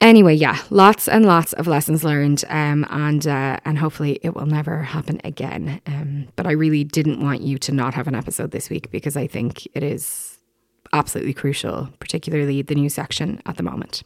anyway, 0.00 0.34
yeah, 0.34 0.58
lots 0.70 1.08
and 1.08 1.24
lots 1.26 1.52
of 1.54 1.66
lessons 1.66 2.04
learned, 2.04 2.44
um, 2.48 2.86
and 2.90 3.26
uh, 3.26 3.58
and 3.64 3.78
hopefully 3.78 4.18
it 4.22 4.34
will 4.34 4.46
never 4.46 4.82
happen 4.82 5.20
again. 5.24 5.80
Um, 5.86 6.28
but 6.36 6.46
I 6.46 6.52
really 6.52 6.84
didn't 6.84 7.22
want 7.22 7.40
you 7.42 7.58
to 7.58 7.72
not 7.72 7.94
have 7.94 8.08
an 8.08 8.14
episode 8.14 8.50
this 8.50 8.70
week 8.70 8.90
because 8.90 9.16
I 9.16 9.26
think 9.26 9.66
it 9.74 9.82
is 9.82 10.38
absolutely 10.92 11.34
crucial, 11.34 11.88
particularly 11.98 12.62
the 12.62 12.74
new 12.74 12.88
section 12.88 13.42
at 13.46 13.56
the 13.56 13.62
moment. 13.62 14.02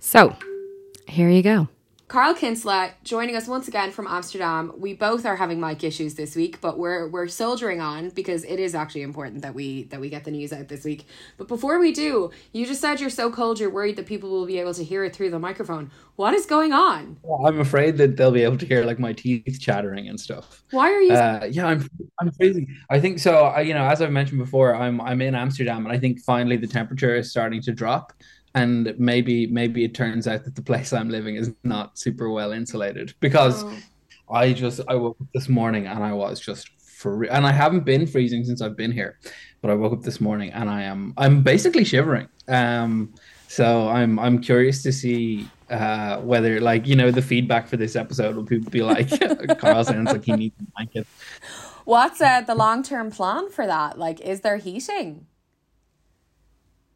So 0.00 0.36
here 1.06 1.28
you 1.28 1.42
go. 1.42 1.68
Carl 2.14 2.32
Kinsella 2.32 2.92
joining 3.02 3.34
us 3.34 3.48
once 3.48 3.66
again 3.66 3.90
from 3.90 4.06
Amsterdam. 4.06 4.72
We 4.78 4.94
both 4.94 5.26
are 5.26 5.34
having 5.34 5.58
mic 5.58 5.82
issues 5.82 6.14
this 6.14 6.36
week, 6.36 6.60
but 6.60 6.78
we're 6.78 7.08
we're 7.08 7.26
soldiering 7.26 7.80
on 7.80 8.10
because 8.10 8.44
it 8.44 8.60
is 8.60 8.72
actually 8.72 9.02
important 9.02 9.42
that 9.42 9.52
we 9.52 9.82
that 9.86 9.98
we 9.98 10.10
get 10.10 10.22
the 10.22 10.30
news 10.30 10.52
out 10.52 10.68
this 10.68 10.84
week. 10.84 11.08
But 11.38 11.48
before 11.48 11.80
we 11.80 11.90
do, 11.90 12.30
you 12.52 12.66
just 12.66 12.80
said 12.80 13.00
you're 13.00 13.10
so 13.10 13.32
cold 13.32 13.58
you're 13.58 13.68
worried 13.68 13.96
that 13.96 14.06
people 14.06 14.30
will 14.30 14.46
be 14.46 14.60
able 14.60 14.74
to 14.74 14.84
hear 14.84 15.02
it 15.02 15.12
through 15.12 15.30
the 15.30 15.40
microphone. 15.40 15.90
What 16.14 16.34
is 16.34 16.46
going 16.46 16.72
on? 16.72 17.16
Well, 17.24 17.48
I'm 17.48 17.58
afraid 17.58 17.96
that 17.96 18.16
they'll 18.16 18.30
be 18.30 18.44
able 18.44 18.58
to 18.58 18.66
hear 18.66 18.84
like 18.84 19.00
my 19.00 19.12
teeth 19.12 19.58
chattering 19.60 20.08
and 20.08 20.20
stuff. 20.20 20.62
Why 20.70 20.92
are 20.92 21.00
you? 21.00 21.14
Uh, 21.14 21.48
yeah, 21.50 21.66
I'm 21.66 21.88
I'm 22.20 22.30
crazy. 22.30 22.68
I 22.90 23.00
think 23.00 23.18
so. 23.18 23.46
I, 23.46 23.62
you 23.62 23.74
know, 23.74 23.86
as 23.86 24.00
I've 24.00 24.12
mentioned 24.12 24.38
before, 24.38 24.76
I'm 24.76 25.00
I'm 25.00 25.20
in 25.20 25.34
Amsterdam, 25.34 25.84
and 25.84 25.92
I 25.92 25.98
think 25.98 26.20
finally 26.20 26.58
the 26.58 26.68
temperature 26.68 27.16
is 27.16 27.32
starting 27.32 27.60
to 27.62 27.72
drop 27.72 28.12
and 28.54 28.94
maybe 28.98 29.46
maybe 29.46 29.84
it 29.84 29.94
turns 29.94 30.26
out 30.28 30.44
that 30.44 30.54
the 30.54 30.62
place 30.62 30.92
I'm 30.92 31.08
living 31.08 31.36
is 31.36 31.52
not 31.64 31.98
super 31.98 32.30
well 32.30 32.52
insulated 32.52 33.14
because 33.20 33.64
oh. 33.64 33.76
I 34.30 34.52
just 34.52 34.80
I 34.88 34.94
woke 34.94 35.16
up 35.20 35.26
this 35.34 35.48
morning 35.48 35.86
and 35.86 36.02
I 36.02 36.12
was 36.12 36.40
just 36.40 36.70
for 36.80 37.24
and 37.24 37.46
I 37.46 37.52
haven't 37.52 37.84
been 37.84 38.06
freezing 38.06 38.44
since 38.44 38.62
I've 38.62 38.76
been 38.76 38.92
here, 38.92 39.18
but 39.60 39.70
I 39.70 39.74
woke 39.74 39.92
up 39.92 40.02
this 40.02 40.20
morning 40.20 40.50
and 40.52 40.70
I 40.70 40.82
am 40.82 41.14
I'm 41.16 41.42
basically 41.42 41.84
shivering. 41.84 42.28
Um, 42.48 43.14
so 43.48 43.88
I'm 43.88 44.18
I'm 44.18 44.40
curious 44.40 44.82
to 44.84 44.92
see 44.92 45.48
uh, 45.70 46.18
whether 46.18 46.60
like 46.60 46.86
you 46.86 46.96
know 46.96 47.10
the 47.10 47.22
feedback 47.22 47.68
for 47.68 47.76
this 47.76 47.96
episode 47.96 48.36
will 48.36 48.44
people 48.44 48.70
be 48.70 48.82
like 48.82 49.10
Carl 49.58 49.84
sounds 49.84 50.12
like 50.12 50.24
he 50.24 50.32
needs 50.32 50.54
a 50.60 50.64
blanket. 50.76 51.06
What's 51.84 52.20
uh, 52.20 52.40
the 52.40 52.54
long 52.54 52.82
term 52.82 53.10
plan 53.10 53.50
for 53.50 53.66
that? 53.66 53.98
Like, 53.98 54.20
is 54.20 54.40
there 54.40 54.56
heating? 54.56 55.26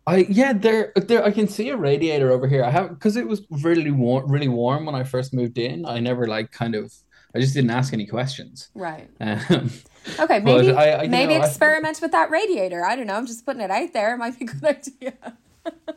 I 0.08 0.26
yeah, 0.30 0.54
there 0.54 0.92
there 0.96 1.22
I 1.22 1.30
can 1.30 1.46
see 1.46 1.68
a 1.68 1.76
radiator 1.76 2.32
over 2.32 2.48
here. 2.48 2.64
I 2.64 2.70
have 2.70 2.88
because 2.88 3.16
it 3.16 3.28
was 3.28 3.42
really 3.50 3.90
warm, 3.90 4.30
really 4.30 4.48
warm 4.48 4.86
when 4.86 4.94
I 4.94 5.04
first 5.04 5.34
moved 5.34 5.58
in. 5.58 5.84
I 5.84 6.00
never 6.00 6.26
like 6.26 6.50
kind 6.50 6.74
of 6.74 6.94
I 7.34 7.40
just 7.40 7.52
didn't 7.52 7.70
ask 7.70 7.92
any 7.92 8.06
questions. 8.06 8.70
Right. 8.74 9.10
Um, 9.20 9.70
okay, 10.18 10.38
maybe 10.40 10.72
I, 10.72 11.02
I, 11.02 11.08
maybe 11.08 11.34
know, 11.34 11.44
experiment 11.44 11.98
I, 12.00 12.06
with 12.06 12.12
that 12.12 12.30
radiator. 12.30 12.86
I 12.86 12.96
don't 12.96 13.06
know. 13.06 13.16
I'm 13.16 13.26
just 13.26 13.44
putting 13.44 13.60
it 13.60 13.70
out 13.70 13.92
there. 13.92 14.14
It 14.14 14.18
might 14.18 14.38
be 14.38 14.46
a 14.46 14.48
good 14.48 14.64
idea. 14.64 15.12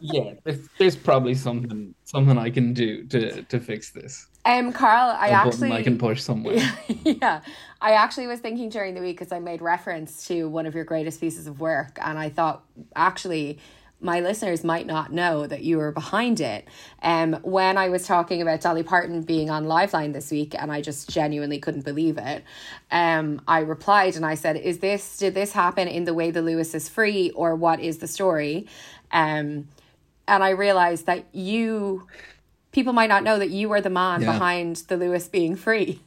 yeah, 0.01 0.33
there's, 0.43 0.67
there's, 0.77 0.95
probably 0.97 1.33
something 1.33 1.95
something 2.03 2.37
I 2.37 2.49
can 2.49 2.73
do 2.73 3.05
to 3.05 3.43
to 3.43 3.59
fix 3.61 3.91
this. 3.91 4.27
Um, 4.43 4.73
Carl, 4.73 5.15
I 5.17 5.29
a 5.29 5.31
actually 5.31 5.71
I 5.71 5.83
can 5.83 5.97
push 5.97 6.21
somewhere. 6.21 6.57
yeah, 7.05 7.39
I 7.79 7.93
actually 7.93 8.27
was 8.27 8.41
thinking 8.41 8.67
during 8.67 8.93
the 8.93 8.99
week 8.99 9.19
because 9.19 9.31
I 9.31 9.39
made 9.39 9.61
reference 9.61 10.27
to 10.27 10.49
one 10.49 10.65
of 10.65 10.75
your 10.75 10.83
greatest 10.83 11.21
pieces 11.21 11.47
of 11.47 11.61
work, 11.61 11.97
and 12.01 12.19
I 12.19 12.27
thought 12.27 12.65
actually 12.93 13.59
my 14.01 14.19
listeners 14.19 14.63
might 14.63 14.87
not 14.87 15.13
know 15.13 15.45
that 15.45 15.63
you 15.63 15.77
were 15.77 15.91
behind 15.91 16.41
it. 16.41 16.67
Um, 17.03 17.33
when 17.43 17.77
I 17.77 17.89
was 17.89 18.05
talking 18.05 18.41
about 18.41 18.59
Dolly 18.59 18.83
Parton 18.83 19.21
being 19.21 19.49
on 19.49 19.65
Liveline 19.65 20.13
this 20.13 20.31
week, 20.31 20.55
and 20.57 20.71
I 20.71 20.81
just 20.81 21.09
genuinely 21.09 21.59
couldn't 21.59 21.85
believe 21.85 22.17
it, 22.17 22.43
um, 22.89 23.41
I 23.47 23.59
replied 23.59 24.15
and 24.15 24.25
I 24.25 24.35
said, 24.35 24.57
"Is 24.57 24.79
this 24.79 25.17
did 25.17 25.35
this 25.35 25.53
happen 25.53 25.87
in 25.87 26.05
the 26.05 26.13
way 26.13 26.31
the 26.31 26.41
Luas 26.41 26.73
is 26.73 26.89
free, 26.89 27.29
or 27.31 27.55
what 27.55 27.79
is 27.79 27.99
the 27.99 28.07
story?" 28.07 28.67
Um, 29.11 29.67
and 30.27 30.43
I 30.43 30.49
realized 30.49 31.05
that 31.05 31.25
you, 31.31 32.07
people 32.71 32.93
might 32.93 33.09
not 33.09 33.23
know 33.23 33.37
that 33.37 33.51
you 33.51 33.69
were 33.69 33.81
the 33.81 33.89
man 33.89 34.21
yeah. 34.21 34.31
behind 34.31 34.77
the 34.87 34.95
Luas 34.95 35.29
being 35.29 35.55
free. 35.55 36.01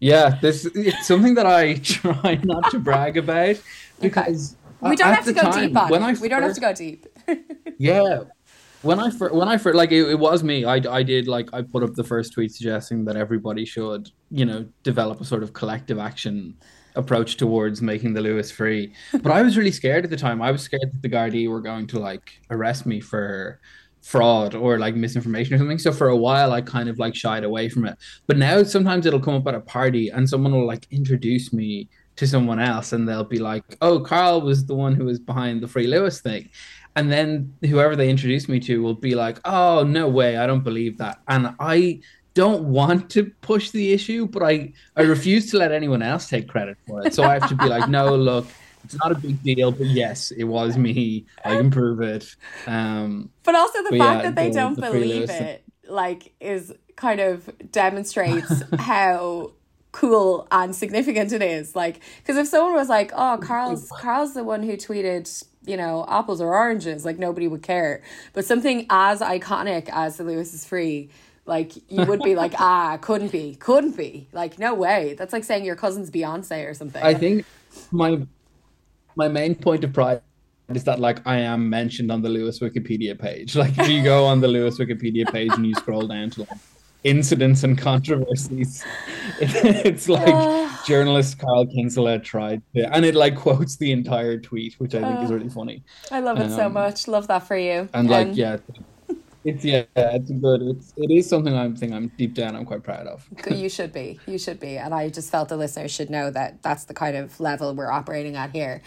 Yeah, 0.00 0.38
this 0.42 0.66
it's 0.74 1.06
something 1.06 1.34
that 1.34 1.46
I 1.46 1.74
try 1.82 2.40
not 2.42 2.70
to 2.72 2.80
brag 2.80 3.16
about 3.16 3.56
because. 4.00 4.52
Okay 4.54 4.62
we 4.80 4.96
don't 4.96 5.12
have 5.12 5.24
to 5.24 5.32
go 5.32 5.40
time, 5.42 5.68
deep 5.68 5.76
on 5.76 5.88
when 5.90 6.02
I 6.02 6.12
we 6.14 6.28
don't 6.28 6.42
have 6.42 6.54
to 6.54 6.60
go 6.60 6.72
deep. 6.72 7.06
yeah. 7.78 8.20
When 8.82 9.00
I 9.00 9.10
first, 9.10 9.34
when 9.34 9.48
I 9.48 9.56
first, 9.56 9.74
like 9.74 9.90
it, 9.90 10.08
it 10.08 10.18
was 10.18 10.42
me. 10.44 10.64
I, 10.64 10.74
I 10.74 11.02
did 11.02 11.26
like 11.26 11.52
I 11.52 11.62
put 11.62 11.82
up 11.82 11.94
the 11.94 12.04
first 12.04 12.32
tweet 12.32 12.52
suggesting 12.52 13.04
that 13.06 13.16
everybody 13.16 13.64
should, 13.64 14.10
you 14.30 14.44
know, 14.44 14.66
develop 14.82 15.20
a 15.20 15.24
sort 15.24 15.42
of 15.42 15.52
collective 15.52 15.98
action 15.98 16.56
approach 16.94 17.36
towards 17.36 17.82
making 17.82 18.14
the 18.14 18.20
Luas 18.20 18.52
free. 18.52 18.92
But 19.12 19.32
I 19.32 19.42
was 19.42 19.56
really 19.56 19.72
scared 19.72 20.04
at 20.04 20.10
the 20.10 20.16
time. 20.16 20.40
I 20.40 20.50
was 20.50 20.62
scared 20.62 20.90
that 20.92 21.02
the 21.02 21.08
Gardaí 21.08 21.48
were 21.48 21.60
going 21.60 21.86
to 21.88 21.98
like 21.98 22.40
arrest 22.50 22.86
me 22.86 23.00
for 23.00 23.60
fraud 24.02 24.54
or 24.54 24.78
like 24.78 24.94
misinformation 24.94 25.54
or 25.54 25.58
something. 25.58 25.78
So 25.78 25.92
for 25.92 26.08
a 26.08 26.16
while, 26.16 26.52
I 26.52 26.60
kind 26.60 26.88
of 26.88 26.98
like 26.98 27.14
shied 27.14 27.44
away 27.44 27.68
from 27.68 27.86
it. 27.86 27.98
But 28.26 28.38
now 28.38 28.62
sometimes 28.62 29.04
it'll 29.04 29.20
come 29.20 29.34
up 29.34 29.46
at 29.48 29.54
a 29.54 29.60
party 29.60 30.10
and 30.10 30.28
someone 30.28 30.52
will 30.52 30.66
like 30.66 30.86
introduce 30.90 31.52
me 31.52 31.88
to 32.16 32.26
someone 32.26 32.58
else 32.58 32.92
and 32.92 33.08
they'll 33.08 33.24
be 33.24 33.38
like, 33.38 33.76
oh, 33.80 34.00
Carl 34.00 34.40
was 34.40 34.66
the 34.66 34.74
one 34.74 34.94
who 34.94 35.04
was 35.04 35.18
behind 35.18 35.60
the 35.60 35.68
Free 35.68 35.86
Luas 35.86 36.20
thing. 36.20 36.48
And 36.96 37.12
then 37.12 37.54
whoever 37.60 37.94
they 37.94 38.08
introduce 38.08 38.48
me 38.48 38.58
to 38.60 38.82
will 38.82 38.94
be 38.94 39.14
like, 39.14 39.38
oh, 39.44 39.84
no 39.84 40.08
way, 40.08 40.38
I 40.38 40.46
don't 40.46 40.64
believe 40.64 40.96
that. 40.98 41.20
And 41.28 41.54
I 41.60 42.00
don't 42.32 42.64
want 42.64 43.10
to 43.10 43.30
push 43.42 43.70
the 43.70 43.92
issue, 43.92 44.26
but 44.26 44.42
I, 44.42 44.72
I 44.96 45.02
refuse 45.02 45.50
to 45.50 45.58
let 45.58 45.72
anyone 45.72 46.02
else 46.02 46.28
take 46.28 46.48
credit 46.48 46.78
for 46.86 47.06
it. 47.06 47.14
So 47.14 47.22
I 47.22 47.34
have 47.34 47.48
to 47.48 47.54
be 47.54 47.66
like, 47.66 47.88
no, 47.88 48.16
look, 48.30 48.46
it's 48.84 48.94
not 48.94 49.12
a 49.12 49.14
big 49.14 49.42
deal, 49.42 49.72
but 49.72 49.86
yes, 49.86 50.30
it 50.30 50.44
was 50.44 50.78
me. 50.78 51.26
I 51.44 51.56
can 51.56 51.70
prove 51.70 52.00
it. 52.00 52.34
Um, 52.66 53.30
but 53.42 53.54
also 53.54 53.82
the 53.82 53.90
but 53.90 53.98
fact 53.98 54.16
yeah, 54.16 54.22
that 54.22 54.34
they 54.34 54.48
the, 54.48 54.54
don't 54.54 54.74
the 54.76 54.82
believe 54.82 55.28
it, 55.28 55.64
like, 55.88 56.32
is 56.40 56.72
kind 56.94 57.20
of 57.20 57.50
demonstrates 57.70 58.62
how 58.78 59.52
cool 59.96 60.46
and 60.50 60.76
significant 60.76 61.32
it 61.32 61.40
is. 61.40 61.74
Like, 61.74 62.00
because 62.18 62.36
if 62.36 62.46
someone 62.46 62.74
was 62.74 62.88
like, 62.88 63.12
"Oh, 63.14 63.38
Carl's 63.40 63.90
Carl's 63.98 64.34
the 64.34 64.44
one 64.44 64.62
who 64.62 64.76
tweeted," 64.76 65.26
you 65.64 65.76
know, 65.76 66.04
apples 66.06 66.40
or 66.40 66.54
oranges, 66.54 67.04
like 67.04 67.18
nobody 67.18 67.48
would 67.48 67.62
care. 67.62 68.02
But 68.34 68.44
something 68.44 68.86
as 68.90 69.20
iconic 69.20 69.88
as 69.90 70.18
the 70.18 70.24
Luas 70.24 70.52
is 70.52 70.66
free, 70.66 71.08
like 71.46 71.72
you 71.90 72.04
would 72.04 72.22
be 72.22 72.34
like, 72.34 72.52
ah, 72.58 72.98
couldn't 73.00 73.32
be, 73.32 73.56
couldn't 73.56 73.96
be. 73.96 74.28
Like, 74.32 74.58
no 74.58 74.74
way. 74.74 75.14
That's 75.18 75.32
like 75.32 75.44
saying 75.44 75.64
your 75.64 75.76
cousin's 75.76 76.10
Beyonce 76.10 76.68
or 76.68 76.74
something. 76.74 77.02
I 77.02 77.14
think 77.14 77.46
my 77.90 78.26
my 79.16 79.28
main 79.28 79.54
point 79.54 79.82
of 79.82 79.94
pride 79.94 80.20
is 80.74 80.84
that 80.84 81.00
like 81.00 81.26
I 81.26 81.38
am 81.38 81.70
mentioned 81.70 82.12
on 82.12 82.20
the 82.20 82.28
Luas 82.28 82.60
Wikipedia 82.60 83.18
page. 83.18 83.56
Like 83.56 83.78
if 83.78 83.88
you 83.88 84.02
go 84.02 84.26
on 84.26 84.42
the 84.42 84.48
Luas 84.48 84.78
Wikipedia 84.78 85.26
page 85.32 85.52
and 85.54 85.66
you 85.66 85.74
scroll 85.74 86.06
down 86.06 86.28
to 86.30 86.40
like 86.40 86.50
incidents 87.06 87.62
and 87.62 87.78
controversies. 87.78 88.84
it's 89.40 90.08
like 90.08 90.28
uh, 90.28 90.68
journalist 90.84 91.38
Carl 91.38 91.66
Kinsella 91.66 92.18
tried 92.18 92.62
to, 92.74 92.92
and 92.94 93.04
it 93.04 93.14
like 93.14 93.36
quotes 93.36 93.76
the 93.76 93.92
entire 93.92 94.38
tweet, 94.38 94.74
which 94.74 94.94
I 94.94 95.00
think 95.00 95.20
uh, 95.20 95.22
is 95.22 95.30
really 95.30 95.48
funny. 95.48 95.84
I 96.10 96.20
love 96.20 96.38
it 96.38 96.50
um, 96.50 96.50
so 96.50 96.68
much. 96.68 97.08
Love 97.08 97.28
that 97.28 97.46
for 97.46 97.56
you. 97.56 97.88
And 97.94 98.10
like, 98.10 98.28
um, 98.28 98.32
yeah, 98.34 98.58
it's 99.44 99.64
yeah, 99.64 99.84
it's 99.94 100.30
good. 100.30 100.62
It's 100.62 100.92
it 100.96 101.10
is 101.12 101.28
something 101.28 101.54
I'm 101.56 101.76
think 101.76 101.92
I'm 101.92 102.08
deep 102.18 102.34
down 102.34 102.56
I'm 102.56 102.64
quite 102.64 102.82
proud 102.82 103.06
of. 103.06 103.28
you 103.48 103.68
should 103.68 103.92
be, 103.92 104.18
you 104.26 104.38
should 104.38 104.58
be, 104.58 104.76
and 104.76 104.92
I 104.92 105.08
just 105.08 105.30
felt 105.30 105.48
the 105.48 105.56
listeners 105.56 105.92
should 105.92 106.10
know 106.10 106.32
that 106.32 106.60
that's 106.64 106.84
the 106.84 106.94
kind 106.94 107.16
of 107.16 107.38
level 107.38 107.72
we're 107.72 107.90
operating 107.90 108.34
at 108.34 108.50
here. 108.50 108.82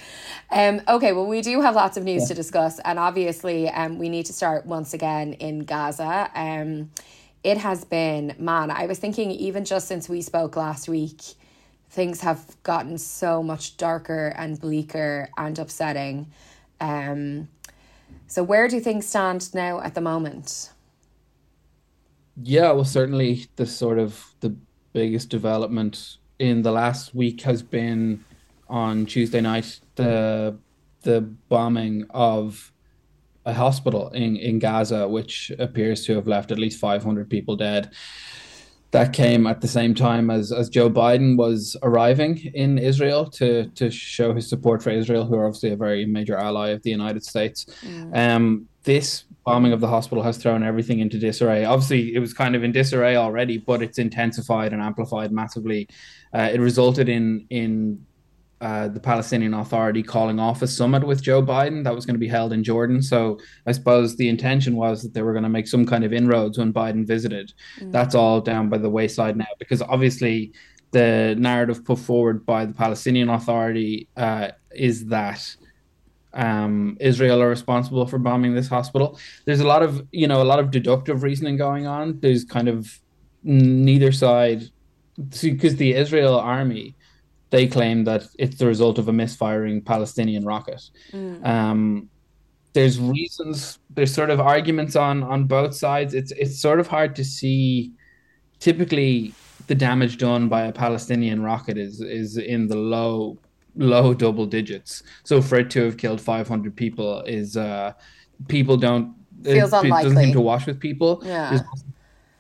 Um, 0.52 0.82
okay, 0.90 1.14
well 1.14 1.28
we 1.28 1.42
do 1.42 1.62
have 1.62 1.76
lots 1.76 1.96
of 1.96 2.04
news 2.04 2.24
yeah. 2.24 2.28
to 2.28 2.34
discuss, 2.34 2.80
and 2.80 3.00
obviously, 3.00 3.70
um, 3.70 3.98
we 3.98 4.10
need 4.10 4.26
to 4.26 4.34
start 4.34 4.66
once 4.66 4.94
again 4.94 5.34
in 5.34 5.60
Gaza. 5.60 6.30
Um 6.36 6.92
it 7.44 7.58
has 7.58 7.86
been, 7.86 8.36
man, 8.38 8.72
I 8.72 8.86
was 8.86 9.00
thinking 9.00 9.32
even 9.32 9.66
just 9.66 9.88
since 9.88 10.10
we 10.10 10.22
spoke 10.22 10.56
last 10.56 10.90
week, 10.90 11.22
things 11.90 12.22
have 12.22 12.56
gotten 12.64 12.98
so 12.98 13.42
much 13.42 13.78
darker 13.78 14.34
and 14.38 14.60
bleaker 14.60 15.30
and 15.38 15.58
upsetting. 15.58 16.28
Um, 16.82 17.50
so, 18.28 18.44
where 18.44 18.68
do 18.68 18.80
things 18.80 19.06
stand 19.08 19.54
now 19.54 19.82
at 19.82 19.96
the 19.96 20.02
moment? 20.02 20.72
Yeah, 22.42 22.72
well, 22.72 22.86
certainly 22.86 23.48
the 23.56 23.66
sort 23.66 24.00
of 24.00 24.34
the 24.40 24.56
biggest 24.94 25.30
development 25.30 26.18
in 26.40 26.62
the 26.62 26.72
last 26.72 27.14
week 27.14 27.42
has 27.42 27.62
been 27.62 28.24
on 28.68 29.06
Tuesday 29.06 29.42
night 29.42 29.80
the 29.96 30.56
the 31.02 31.22
bombing 31.22 32.06
of 32.12 32.72
a 33.50 33.54
hospital 33.54 34.10
in, 34.10 34.38
in 34.38 34.60
Gaza, 34.60 35.08
which 35.08 35.52
appears 35.60 36.06
to 36.06 36.16
have 36.16 36.28
left 36.28 36.52
at 36.52 36.60
least 36.60 36.80
500 36.80 37.30
people 37.30 37.56
dead. 37.56 37.92
That 38.92 39.14
came 39.14 39.46
at 39.46 39.62
the 39.62 39.68
same 39.68 39.94
time 39.94 40.32
as, 40.32 40.52
as 40.52 40.68
Joe 40.68 40.90
Biden 40.90 41.38
was 41.38 41.78
arriving 41.84 42.38
in 42.56 42.80
Israel 42.80 43.30
to, 43.32 43.68
to 43.76 43.92
show 43.92 44.34
his 44.34 44.50
support 44.50 44.82
for 44.82 44.90
Israel, 44.90 45.26
who 45.26 45.36
are 45.36 45.46
obviously 45.46 45.72
a 45.72 45.76
very 45.76 46.06
major 46.06 46.36
ally 46.36 46.70
of 46.70 46.82
the 46.82 46.90
United 46.90 47.24
States. 47.24 47.66
Mm. 47.84 48.18
Um, 48.18 48.70
this 48.84 49.26
bombing 49.46 49.74
of 49.74 49.80
the 49.80 49.88
hospital 49.88 50.24
has 50.24 50.38
thrown 50.38 50.64
everything 50.64 51.00
into 51.00 51.20
disarray. 51.20 51.66
Obviously, 51.66 52.16
it 52.16 52.20
was 52.20 52.34
kind 52.34 52.56
of 52.56 52.64
in 52.64 52.72
disarray 52.72 53.16
already, 53.16 53.58
but 53.58 53.84
it's 53.84 54.00
intensified 54.00 54.74
and 54.74 54.82
amplified 54.82 55.32
massively. 55.32 55.88
Uh, 56.34 56.50
it 56.52 56.60
resulted 56.60 57.10
in 57.10 57.46
in 57.50 58.04
uh, 58.62 58.90
the 58.90 59.00
Palestinian 59.00 59.54
Authority 59.54 60.04
calling 60.04 60.40
off 60.40 60.62
a 60.62 60.68
summit 60.68 61.06
with 61.06 61.22
Joe 61.22 61.42
Biden 61.42 61.84
that 61.86 61.96
was 61.96 62.06
going 62.06 62.16
to 62.16 62.20
be 62.20 62.28
held 62.28 62.52
in 62.52 62.64
Jordan. 62.64 63.02
So 63.02 63.40
I 63.66 63.72
suppose 63.72 64.18
the 64.18 64.28
intention 64.28 64.76
was 64.76 65.02
that 65.02 65.14
they 65.14 65.22
were 65.22 65.32
going 65.32 65.44
to 65.44 65.50
make 65.50 65.68
some 65.68 65.86
kind 65.86 66.04
of 66.04 66.12
inroads 66.12 66.58
when 66.58 66.74
Biden 66.74 67.08
visited. 67.08 67.54
Mm. 67.80 67.92
That's 67.94 68.16
all 68.16 68.42
down 68.42 68.68
by 68.68 68.78
the 68.78 68.90
wayside 68.90 69.38
now 69.38 69.48
because 69.60 69.82
obviously 69.82 70.52
the 70.92 71.36
narrative 71.38 71.86
put 71.86 72.00
forward 72.00 72.46
by 72.46 72.66
the 72.66 72.74
Palestinian 72.74 73.30
Authority 73.30 74.10
uh, 74.18 74.50
is 74.72 75.06
that 75.06 75.56
um, 76.34 76.98
Israel 77.00 77.42
are 77.42 77.50
responsible 77.50 78.06
for 78.08 78.20
bombing 78.20 78.56
this 78.56 78.68
hospital. 78.68 79.20
There's 79.46 79.62
a 79.62 79.68
lot 79.68 79.84
of 79.84 80.06
you 80.12 80.28
know 80.28 80.42
a 80.42 80.44
lot 80.44 80.60
of 80.60 80.70
deductive 80.70 81.24
reasoning 81.24 81.58
going 81.58 81.88
on. 81.88 82.20
There's 82.20 82.44
kind 82.44 82.68
of 82.68 83.00
neither 83.44 84.12
side 84.12 84.64
because 85.42 85.76
the 85.78 85.94
Israel 85.94 86.40
army 86.40 86.96
they 87.50 87.68
claim 87.68 88.04
that 88.04 88.24
it's 88.38 88.58
the 88.58 88.68
result 88.68 89.00
of 89.00 89.08
a 89.08 89.14
misfiring 89.14 89.82
Palestinian 89.82 90.46
rocket. 90.46 90.90
Mm. 91.12 91.46
Um, 91.46 92.10
there's 92.74 93.00
reasons. 93.00 93.80
There's 93.90 94.14
sort 94.14 94.30
of 94.30 94.40
arguments 94.40 94.96
on 94.96 95.24
on 95.24 95.46
both 95.46 95.74
sides. 95.74 96.14
It's 96.14 96.32
it's 96.34 96.60
sort 96.60 96.80
of 96.80 96.88
hard 96.88 97.16
to 97.16 97.24
see. 97.24 97.92
Typically, 98.60 99.34
the 99.68 99.76
damage 99.76 100.18
done 100.18 100.50
by 100.50 100.64
a 100.64 100.72
Palestinian 100.72 101.42
rocket 101.42 101.78
is 101.78 102.02
is 102.02 102.38
in 102.38 102.68
the 102.68 102.76
low 102.76 103.38
low 103.76 104.14
double 104.14 104.46
digits. 104.46 105.04
So 105.24 105.42
for 105.42 105.58
it 105.60 105.70
to 105.72 105.86
have 105.86 105.98
killed 105.98 106.22
500 106.22 106.76
people 106.76 107.22
is 107.22 107.58
uh, 107.58 107.94
people 108.48 108.78
don't 108.78 109.16
feels 109.44 109.74
it, 109.74 109.78
unlikely. 109.78 109.88
It 109.88 110.04
doesn't 110.04 110.24
seem 110.24 110.34
to 110.34 110.42
wash 110.42 110.68
with 110.68 110.80
people. 110.80 111.22
Yeah. 111.24 111.50
There's, 111.50 111.62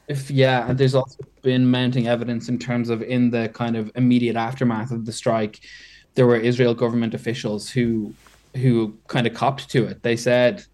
if 0.08 0.32
yeah, 0.32 0.68
and 0.68 0.78
there's 0.78 0.96
also 0.96 1.18
been 1.42 1.70
mounting 1.70 2.08
evidence 2.08 2.50
in 2.50 2.60
terms 2.60 2.90
of 2.90 3.02
in 3.02 3.32
the 3.32 3.50
kind 3.50 3.76
of 3.76 3.92
immediate 3.96 4.36
aftermath 4.36 4.92
of 4.92 5.06
the 5.06 5.12
strike, 5.12 5.60
there 6.16 6.28
were 6.28 6.38
Israel 6.38 6.74
government 6.74 7.14
officials 7.14 7.70
who 7.70 8.14
who 8.56 8.98
kind 9.08 9.28
of 9.28 9.34
copped 9.34 9.70
to 9.70 9.86
it. 9.86 10.02
They 10.04 10.16
said 10.16 10.66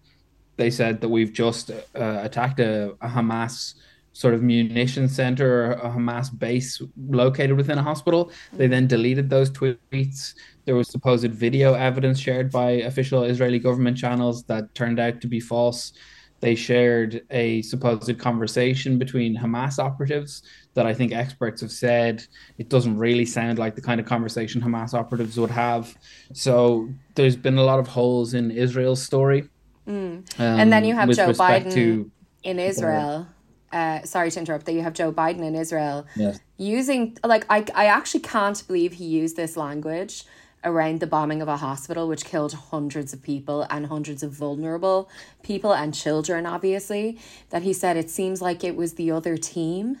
they 0.56 0.70
said 0.70 1.00
that 1.00 1.08
we've 1.08 1.32
just 1.32 1.70
uh, 1.70 2.20
attacked 2.22 2.60
a, 2.60 2.92
a 3.00 3.08
Hamas 3.08 3.74
sort 4.12 4.32
of 4.32 4.42
munition 4.42 5.08
center, 5.08 5.72
a 5.72 5.90
Hamas 5.90 6.36
base 6.38 6.80
located 7.06 7.54
within 7.54 7.76
a 7.76 7.82
hospital. 7.82 8.32
They 8.54 8.66
then 8.66 8.86
deleted 8.86 9.28
those 9.28 9.50
tweets. 9.50 10.34
There 10.64 10.74
was 10.74 10.88
supposed 10.88 11.30
video 11.32 11.74
evidence 11.74 12.18
shared 12.18 12.50
by 12.50 12.70
official 12.90 13.24
Israeli 13.24 13.58
government 13.58 13.98
channels 13.98 14.44
that 14.44 14.74
turned 14.74 14.98
out 14.98 15.20
to 15.20 15.26
be 15.26 15.38
false. 15.38 15.92
They 16.40 16.54
shared 16.54 17.22
a 17.30 17.62
supposed 17.62 18.18
conversation 18.18 18.98
between 18.98 19.36
Hamas 19.36 19.78
operatives 19.78 20.42
that 20.74 20.86
I 20.86 20.92
think 20.92 21.12
experts 21.12 21.62
have 21.62 21.72
said 21.72 22.24
it 22.58 22.68
doesn't 22.68 22.98
really 22.98 23.24
sound 23.24 23.58
like 23.58 23.74
the 23.74 23.80
kind 23.80 23.98
of 24.00 24.06
conversation 24.06 24.60
Hamas 24.60 24.92
operatives 24.92 25.38
would 25.40 25.50
have. 25.50 25.96
So 26.32 26.88
there's 27.14 27.36
been 27.36 27.58
a 27.58 27.64
lot 27.64 27.78
of 27.78 27.88
holes 27.88 28.34
in 28.34 28.50
Israel's 28.50 29.02
story. 29.02 29.48
Mm. 29.88 30.18
Um, 30.38 30.60
and 30.60 30.72
then 30.72 30.84
you 30.84 30.94
have 30.94 31.08
Joe 31.10 31.32
Biden 31.32 32.10
in 32.42 32.58
Israel 32.58 33.26
uh, 33.72 34.02
sorry 34.04 34.30
to 34.30 34.38
interrupt, 34.40 34.64
that 34.66 34.72
you 34.72 34.82
have 34.82 34.94
Joe 34.94 35.12
Biden 35.12 35.40
in 35.40 35.54
Israel 35.54 36.06
yes. 36.16 36.40
using, 36.56 37.16
like, 37.24 37.44
I, 37.50 37.64
I 37.74 37.86
actually 37.86 38.20
can't 38.20 38.66
believe 38.66 38.94
he 38.94 39.04
used 39.04 39.36
this 39.36 39.56
language 39.56 40.24
around 40.66 41.00
the 41.00 41.06
bombing 41.06 41.40
of 41.40 41.48
a 41.48 41.56
hospital, 41.56 42.08
which 42.08 42.24
killed 42.24 42.52
hundreds 42.52 43.14
of 43.14 43.22
people 43.22 43.66
and 43.70 43.86
hundreds 43.86 44.22
of 44.22 44.32
vulnerable 44.32 45.08
people 45.42 45.72
and 45.72 45.94
children, 45.94 46.44
obviously. 46.44 47.18
That 47.50 47.62
he 47.62 47.72
said 47.72 47.96
it 47.96 48.10
seems 48.10 48.42
like 48.42 48.62
it 48.62 48.76
was 48.76 48.94
the 48.94 49.10
other 49.10 49.38
team. 49.38 49.98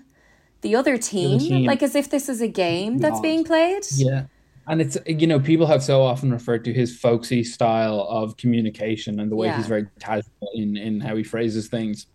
The 0.60 0.74
other 0.74 0.98
team, 0.98 1.38
the 1.38 1.48
team. 1.48 1.64
like 1.64 1.82
as 1.82 1.94
if 1.94 2.10
this 2.10 2.28
is 2.28 2.42
a 2.42 2.48
game 2.48 2.98
that's 2.98 3.20
being 3.20 3.44
played. 3.44 3.84
Yeah. 3.94 4.24
And 4.66 4.80
it's, 4.80 4.98
you 5.06 5.28
know, 5.28 5.38
people 5.38 5.66
have 5.68 5.82
so 5.82 6.02
often 6.02 6.32
referred 6.32 6.64
to 6.64 6.72
his 6.72 6.98
folksy 6.98 7.44
style 7.44 8.00
of 8.10 8.36
communication 8.36 9.20
and 9.20 9.30
the 9.30 9.36
way 9.36 9.46
yeah. 9.46 9.58
he's 9.58 9.68
very 9.68 9.86
casual 10.00 10.50
in, 10.54 10.76
in 10.76 11.00
how 11.00 11.14
he 11.14 11.22
phrases 11.22 11.68
things 11.68 12.06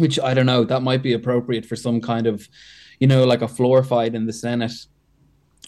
which 0.00 0.18
I 0.18 0.34
don't 0.34 0.46
know, 0.46 0.64
that 0.64 0.82
might 0.82 1.02
be 1.02 1.12
appropriate 1.12 1.66
for 1.66 1.76
some 1.76 2.00
kind 2.00 2.26
of, 2.26 2.48
you 2.98 3.06
know, 3.06 3.24
like 3.24 3.42
a 3.42 3.48
floor 3.48 3.84
fight 3.84 4.14
in 4.14 4.26
the 4.26 4.32
Senate 4.32 4.72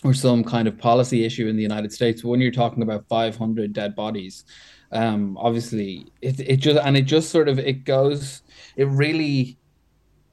or 0.04 0.12
some 0.14 0.42
kind 0.42 0.66
of 0.66 0.78
policy 0.78 1.24
issue 1.24 1.46
in 1.46 1.56
the 1.56 1.62
United 1.62 1.92
States. 1.92 2.24
When 2.24 2.40
you're 2.40 2.50
talking 2.50 2.82
about 2.82 3.06
500 3.08 3.72
dead 3.72 3.94
bodies, 3.94 4.44
um, 4.90 5.36
obviously 5.38 6.06
it, 6.20 6.40
it 6.40 6.56
just, 6.56 6.80
and 6.84 6.96
it 6.96 7.02
just 7.02 7.30
sort 7.30 7.48
of, 7.48 7.58
it 7.58 7.84
goes, 7.84 8.42
it 8.76 8.88
really, 8.88 9.58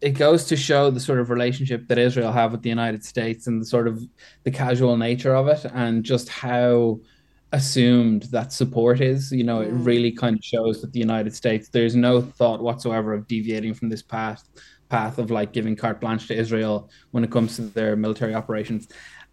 it 0.02 0.12
goes 0.12 0.46
to 0.46 0.56
show 0.56 0.90
the 0.90 1.00
sort 1.00 1.20
of 1.20 1.30
relationship 1.30 1.88
that 1.88 1.98
Israel 1.98 2.32
have 2.32 2.52
with 2.52 2.62
the 2.62 2.70
United 2.70 3.04
States 3.04 3.48
and 3.48 3.62
the 3.62 3.66
sort 3.66 3.88
of 3.88 4.02
the 4.44 4.52
casual 4.52 4.98
nature 4.98 5.36
of 5.36 5.48
it 5.48 5.66
and 5.74 6.04
just 6.04 6.30
how, 6.30 7.00
assumed 7.52 8.24
that 8.24 8.53
support 8.53 9.01
is. 9.01 9.32
You 9.32 9.44
know, 9.44 9.62
it 9.62 9.72
really 9.72 10.12
kind 10.12 10.38
of 10.38 10.44
shows 10.44 10.82
that 10.82 10.94
the 10.94 11.00
United 11.00 11.36
States, 11.36 11.70
there's 11.70 11.96
no 11.96 12.22
thought 12.22 12.62
whatsoever 12.62 13.14
of 13.14 13.27
deviating 13.27 13.74
from 13.74 13.90
this 13.90 14.01
path 14.01 14.48
path 14.90 15.20
of 15.20 15.29
like 15.29 15.53
giving 15.53 15.75
carte 15.75 16.01
blanche 16.01 16.27
to 16.27 16.36
Israel 16.36 16.90
when 17.12 17.24
it 17.24 17.29
comes 17.29 17.55
to 17.55 17.62
their 17.62 17.96
military 17.96 18.34
operations. 18.34 18.88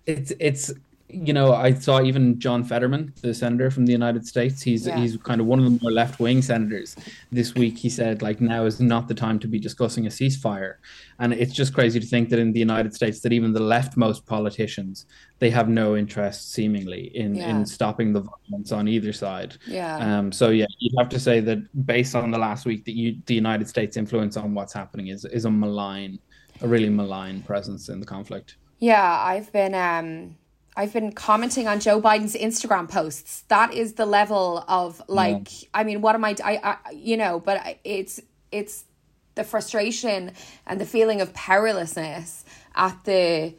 It's 0.07 0.33
it's 0.39 0.73
you 1.09 1.33
know, 1.33 1.55
I 1.55 1.73
saw 1.73 2.03
even 2.03 2.39
John 2.41 2.65
Fetterman, 2.65 3.13
the 3.23 3.33
senator 3.33 3.71
from 3.71 3.87
the 3.87 3.93
United 3.93 4.27
States. 4.27 4.61
He's 4.61 4.87
yeah. 4.87 4.99
he's 4.99 5.17
kind 5.17 5.41
of 5.41 5.47
one 5.47 5.61
of 5.61 5.65
the 5.65 5.79
more 5.81 5.93
left 5.93 6.19
wing 6.19 6.43
senators. 6.43 6.97
This 7.31 7.55
week, 7.55 7.79
he 7.79 7.89
said 7.89 8.23
like 8.23 8.41
now 8.41 8.65
is 8.65 8.81
not 8.81 9.07
the 9.07 9.15
time 9.15 9.39
to 9.41 9.47
be 9.49 9.61
discussing 9.61 10.07
a 10.07 10.11
ceasefire, 10.11 10.75
and 11.21 11.33
it's 11.33 11.55
just 11.55 11.75
crazy 11.75 12.01
to 12.01 12.07
think 12.07 12.29
that 12.31 12.41
in 12.41 12.53
the 12.53 12.59
United 12.59 12.93
States 12.93 13.21
that 13.21 13.33
even 13.33 13.53
the 13.53 13.61
leftmost 13.61 14.27
politicians 14.27 15.07
they 15.39 15.51
have 15.51 15.69
no 15.69 15.97
interest 15.97 16.53
seemingly 16.53 17.17
in 17.17 17.37
yeah. 17.37 17.51
in 17.51 17.65
stopping 17.65 18.13
the 18.13 18.21
violence 18.23 18.73
on 18.73 18.89
either 18.89 19.13
side. 19.13 19.57
Yeah. 19.67 20.19
Um. 20.19 20.33
So 20.33 20.51
yeah, 20.51 20.67
you'd 20.81 20.99
have 20.99 21.09
to 21.11 21.21
say 21.21 21.39
that 21.41 21.87
based 21.87 22.17
on 22.17 22.33
the 22.33 22.39
last 22.39 22.67
week, 22.67 22.85
that 22.85 22.97
you 22.97 23.17
the 23.27 23.35
United 23.35 23.69
States 23.69 23.97
influence 23.97 24.37
on 24.37 24.55
what's 24.55 24.73
happening 24.73 25.09
is 25.09 25.25
is 25.25 25.45
a 25.45 25.51
malign, 25.51 26.19
a 26.63 26.67
really 26.67 26.91
malign 26.91 27.43
presence 27.43 27.89
in 27.91 28.01
the 28.01 28.07
conflict. 28.07 28.57
Yeah, 28.79 29.03
I've 29.03 29.53
been 29.53 29.75
um 29.75 30.37
I've 30.77 30.93
been 30.93 31.13
commenting 31.13 31.67
on 31.67 31.81
Joe 31.81 32.01
Biden's 32.03 32.35
Instagram 32.35 32.89
posts. 32.89 33.45
That 33.49 33.73
is 33.73 33.95
the 33.95 34.05
level 34.05 34.63
of 34.69 35.01
like, 35.09 35.63
yeah. 35.63 35.69
I 35.73 35.85
mean, 35.85 36.03
what 36.03 36.15
am 36.15 36.23
I, 36.23 36.37
I, 36.45 36.61
I, 36.63 36.91
you 36.93 37.17
know, 37.17 37.41
but 37.41 37.79
it's, 37.83 38.21
it's 38.53 38.85
the 39.37 39.45
frustration 39.45 40.33
and 40.67 40.79
the 40.79 40.85
feeling 40.85 41.23
of 41.23 41.33
powerlessness 41.33 42.45
at 42.75 43.03
the 43.05 43.55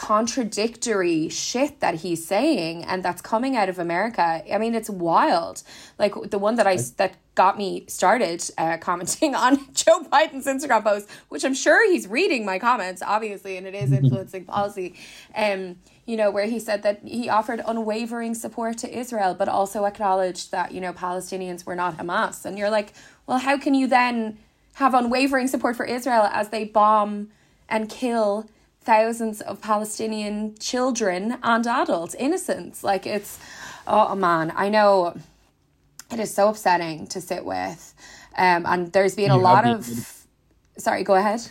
contradictory 0.00 1.28
shit 1.28 1.80
that 1.80 1.96
he's 1.96 2.26
saying 2.26 2.82
and 2.84 3.02
that's 3.02 3.20
coming 3.20 3.54
out 3.54 3.68
of 3.68 3.78
America. 3.78 4.42
I 4.50 4.56
mean, 4.56 4.74
it's 4.74 4.88
wild. 4.88 5.62
Like 5.98 6.14
the 6.30 6.38
one 6.38 6.54
that 6.54 6.66
I 6.66 6.78
that 6.96 7.16
got 7.34 7.58
me 7.58 7.84
started 7.86 8.42
uh, 8.56 8.78
commenting 8.78 9.34
on 9.44 9.58
Joe 9.74 10.02
Biden's 10.10 10.46
Instagram 10.46 10.84
post, 10.84 11.06
which 11.28 11.44
I'm 11.44 11.52
sure 11.52 11.86
he's 11.92 12.08
reading 12.08 12.46
my 12.46 12.58
comments, 12.58 13.02
obviously, 13.06 13.58
and 13.58 13.66
it 13.66 13.74
is 13.74 13.92
influencing 13.92 14.46
policy. 14.46 14.94
Um, 15.36 15.76
you 16.06 16.16
know, 16.16 16.30
where 16.30 16.46
he 16.46 16.58
said 16.58 16.82
that 16.82 17.02
he 17.04 17.28
offered 17.28 17.60
unwavering 17.66 18.34
support 18.34 18.78
to 18.78 18.98
Israel, 18.98 19.34
but 19.34 19.50
also 19.50 19.84
acknowledged 19.84 20.50
that 20.50 20.72
you 20.72 20.80
know 20.80 20.94
Palestinians 20.94 21.66
were 21.66 21.76
not 21.76 21.98
Hamas. 21.98 22.46
And 22.46 22.56
you're 22.58 22.70
like, 22.70 22.94
well, 23.26 23.38
how 23.38 23.58
can 23.58 23.74
you 23.74 23.86
then 23.86 24.38
have 24.76 24.94
unwavering 24.94 25.46
support 25.46 25.76
for 25.76 25.84
Israel 25.84 26.22
as 26.32 26.48
they 26.48 26.64
bomb 26.64 27.28
and 27.68 27.90
kill? 27.90 28.48
Thousands 28.82 29.40
of 29.40 29.60
Palestinian 29.60 30.56
children 30.58 31.38
and 31.42 31.66
adults, 31.66 32.14
innocents. 32.14 32.82
Like 32.82 33.06
it's, 33.06 33.38
oh 33.86 34.14
man, 34.14 34.52
I 34.56 34.68
know 34.68 35.16
it 36.12 36.18
is 36.18 36.34
so 36.34 36.48
upsetting 36.48 37.06
to 37.08 37.20
sit 37.20 37.44
with. 37.44 37.94
Um, 38.36 38.64
and 38.66 38.92
there's 38.92 39.14
been 39.14 39.30
a 39.30 39.36
you 39.36 39.42
lot 39.42 39.66
of. 39.66 39.86
Sorry, 40.78 41.04
go 41.04 41.14
ahead. 41.14 41.42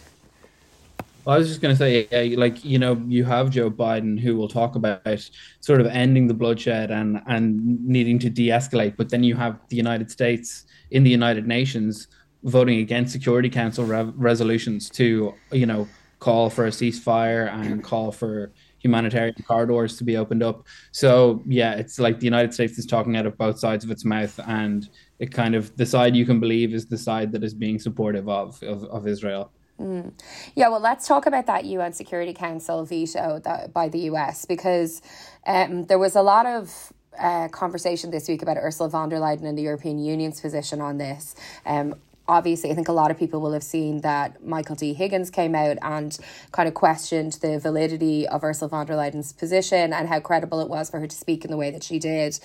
I 1.28 1.38
was 1.38 1.48
just 1.48 1.62
going 1.62 1.76
to 1.76 1.78
say, 1.78 2.08
yeah, 2.12 2.38
like 2.38 2.66
you 2.66 2.80
know, 2.80 3.00
you 3.08 3.24
have 3.26 3.52
Joe 3.52 3.70
Biden 3.70 4.20
who 4.20 4.36
will 4.36 4.48
talk 4.48 4.76
about 4.76 5.30
sort 5.60 5.80
of 5.82 5.88
ending 5.88 6.28
the 6.28 6.34
bloodshed 6.34 6.90
and 6.90 7.22
and 7.28 7.86
needing 7.86 8.18
to 8.20 8.30
de-escalate, 8.30 8.96
but 8.98 9.10
then 9.10 9.24
you 9.24 9.36
have 9.36 9.60
the 9.70 9.76
United 9.76 10.10
States 10.10 10.66
in 10.92 11.04
the 11.04 11.10
United 11.12 11.46
Nations 11.46 12.08
voting 12.44 12.80
against 12.80 13.12
Security 13.12 13.50
Council 13.50 13.86
re- 13.86 14.12
resolutions 14.16 14.90
to 14.92 15.34
you 15.52 15.66
know 15.66 15.88
call 16.20 16.50
for 16.50 16.66
a 16.66 16.70
ceasefire 16.70 17.52
and 17.52 17.84
call 17.84 18.12
for 18.12 18.52
humanitarian 18.80 19.36
corridors 19.46 19.98
to 19.98 20.04
be 20.04 20.18
opened 20.18 20.44
up. 20.44 20.66
So 20.92 21.42
yeah, 21.46 21.74
it's 21.74 22.00
like 22.00 22.20
the 22.20 22.26
United 22.26 22.54
States 22.54 22.78
is 22.78 22.86
talking 22.86 23.18
out 23.18 23.26
of 23.26 23.38
both 23.38 23.60
sides 23.60 23.84
of 23.84 23.92
its 23.92 24.06
mouth, 24.06 24.40
and 24.48 24.90
it 25.20 25.32
kind 25.32 25.56
of 25.56 25.76
the 25.78 25.86
side 25.86 26.16
you 26.16 26.26
can 26.26 26.40
believe 26.40 26.74
is 26.74 26.86
the 26.88 26.98
side 26.98 27.32
that 27.34 27.44
is 27.44 27.54
being 27.54 27.80
supportive 27.80 28.28
of 28.30 28.62
of, 28.64 28.84
of 28.86 29.08
Israel. 29.08 29.52
Mm. 29.80 30.12
Yeah, 30.56 30.68
well, 30.68 30.82
let's 30.82 31.08
talk 31.08 31.26
about 31.26 31.46
that 31.46 31.64
UN 31.66 31.94
Security 31.94 32.34
Council 32.34 32.84
veto 32.84 33.40
that, 33.46 33.74
by 33.74 33.88
the 33.88 34.00
US 34.12 34.46
because 34.46 35.02
um, 35.48 35.86
there 35.86 36.00
was 36.00 36.18
a 36.18 36.22
lot 36.22 36.46
of 36.46 36.92
uh, 37.18 37.48
conversation 37.50 38.12
this 38.12 38.28
week 38.28 38.42
about 38.42 38.58
Ursula 38.58 38.90
von 38.90 39.10
der 39.10 39.20
Leyen 39.20 39.46
and 39.46 39.58
the 39.58 39.62
European 39.62 40.00
Union's 40.00 40.42
position 40.42 40.82
on 40.82 40.98
this. 40.98 41.36
Um, 41.66 41.96
obviously, 42.30 42.70
I 42.70 42.76
think 42.76 42.88
a 42.88 42.94
lot 42.94 43.10
of 43.12 43.18
people 43.18 43.42
will 43.42 43.54
have 43.54 43.64
seen 43.64 44.02
that 44.02 44.46
Michael 44.46 44.76
D. 44.76 44.94
Higgins 44.94 45.32
came 45.32 45.56
out 45.56 45.78
and 45.82 46.18
kind 46.52 46.70
of 46.70 46.76
questioned 46.76 47.34
the 47.42 47.60
validity 47.60 48.28
of 48.28 48.44
Ursula 48.44 48.70
von 48.70 48.86
der 48.86 48.96
Leyen's 48.96 49.34
position 49.34 49.92
and 49.92 50.08
how 50.08 50.20
credible 50.20 50.62
it 50.62 50.70
was 50.70 50.90
for 50.90 51.00
her 51.00 51.08
to 51.08 51.16
speak 51.16 51.44
in 51.44 51.52
the 51.52 51.58
way 51.58 51.72
that 51.72 51.84
she 51.84 51.98
did, 51.98 52.40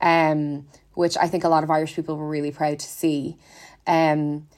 um, 0.00 0.66
which 0.94 1.16
I 1.16 1.28
think 1.28 1.44
a 1.44 1.48
lot 1.48 1.62
of 1.62 1.70
Irish 1.70 1.94
people 1.94 2.16
were 2.16 2.28
really 2.28 2.50
proud 2.50 2.80
to 2.80 2.86
see. 2.86 3.38
Um, 3.86 4.48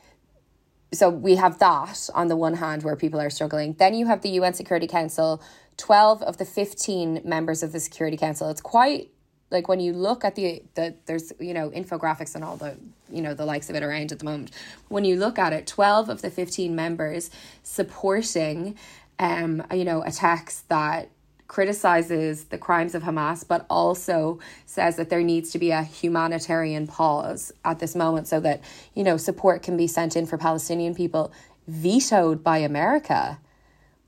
so 0.92 1.10
we 1.10 1.36
have 1.36 1.58
that 1.58 2.08
on 2.14 2.28
the 2.28 2.36
one 2.36 2.54
hand 2.54 2.82
where 2.82 2.96
people 2.96 3.20
are 3.20 3.30
struggling. 3.30 3.74
Then 3.74 3.94
you 3.94 4.06
have 4.06 4.22
the 4.22 4.30
UN 4.30 4.54
Security 4.54 4.86
Council, 4.86 5.42
12 5.76 6.22
of 6.22 6.38
the 6.38 6.46
15 6.46 7.20
members 7.24 7.62
of 7.62 7.72
the 7.72 7.80
Security 7.80 8.16
Council. 8.16 8.48
It's 8.48 8.62
quite 8.62 9.10
like 9.50 9.68
when 9.68 9.80
you 9.80 9.92
look 9.92 10.24
at 10.24 10.34
the 10.34 10.62
the 10.74 10.94
there's 11.06 11.32
you 11.38 11.54
know 11.54 11.70
infographics 11.70 12.34
and 12.34 12.44
all 12.44 12.56
the 12.56 12.76
you 13.10 13.22
know 13.22 13.34
the 13.34 13.44
likes 13.44 13.68
of 13.68 13.76
it 13.76 13.82
around 13.82 14.12
at 14.12 14.18
the 14.18 14.24
moment. 14.24 14.50
When 14.88 15.04
you 15.04 15.16
look 15.16 15.38
at 15.38 15.52
it 15.52 15.66
12 15.66 16.08
of 16.08 16.22
the 16.22 16.30
15 16.30 16.74
members 16.74 17.30
supporting 17.62 18.76
um 19.18 19.62
you 19.72 19.84
know 19.84 20.02
attacks 20.02 20.62
that 20.68 21.08
criticizes 21.48 22.44
the 22.44 22.58
crimes 22.58 22.94
of 22.94 23.02
Hamas 23.02 23.46
but 23.46 23.66
also 23.68 24.38
says 24.66 24.94
that 24.94 25.10
there 25.10 25.22
needs 25.22 25.50
to 25.50 25.58
be 25.58 25.72
a 25.72 25.82
humanitarian 25.82 26.86
pause 26.86 27.52
at 27.64 27.80
this 27.80 27.96
moment 27.96 28.28
so 28.28 28.38
that 28.38 28.60
you 28.94 29.02
know 29.02 29.16
support 29.16 29.62
can 29.62 29.76
be 29.76 29.88
sent 29.88 30.14
in 30.16 30.26
for 30.26 30.38
Palestinian 30.38 30.94
people 30.94 31.32
vetoed 31.66 32.44
by 32.44 32.58
America 32.58 33.38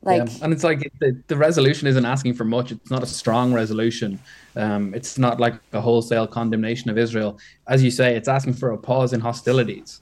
like 0.02 0.28
yeah. 0.28 0.34
and 0.42 0.52
it's 0.52 0.64
like 0.64 0.90
the, 1.00 1.20
the 1.28 1.36
resolution 1.36 1.86
isn't 1.88 2.04
asking 2.04 2.34
for 2.34 2.44
much. 2.44 2.72
It's 2.72 2.90
not 2.90 3.02
a 3.02 3.06
strong 3.06 3.52
resolution. 3.52 4.18
Um, 4.56 4.94
it's 4.94 5.16
not 5.18 5.40
like 5.40 5.54
a 5.72 5.80
wholesale 5.80 6.26
condemnation 6.26 6.90
of 6.90 6.98
israel. 6.98 7.38
As 7.68 7.82
you 7.82 7.90
say 7.90 8.16
it's 8.16 8.28
asking 8.28 8.54
for 8.54 8.72
a 8.72 8.78
pause 8.78 9.12
in 9.12 9.20
hostilities. 9.20 10.00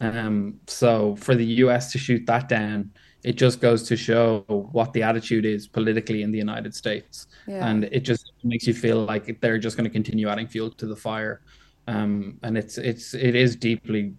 Um, 0.00 0.58
so 0.66 1.14
for 1.16 1.34
the 1.34 1.44
us 1.44 1.92
to 1.92 1.98
shoot 1.98 2.26
that 2.26 2.48
down 2.48 2.90
it 3.24 3.36
just 3.36 3.60
goes 3.60 3.84
to 3.84 3.96
show 3.96 4.44
what 4.48 4.92
the 4.92 5.02
attitude 5.02 5.44
is 5.44 5.68
politically 5.68 6.22
in 6.22 6.32
the 6.32 6.38
united 6.38 6.74
states. 6.74 7.28
Yeah. 7.46 7.68
and 7.68 7.84
it 7.84 8.00
just 8.00 8.32
makes 8.44 8.66
you 8.66 8.74
feel 8.74 9.04
like 9.04 9.40
they're 9.40 9.58
just 9.58 9.76
going 9.76 9.84
to 9.84 9.90
continue 9.90 10.28
adding 10.28 10.46
fuel 10.46 10.70
to 10.70 10.86
the 10.86 10.96
fire. 10.96 11.40
Um, 11.88 12.38
and 12.42 12.56
it's 12.56 12.78
it's 12.78 13.14
it 13.14 13.34
is 13.34 13.56
deeply 13.56 14.14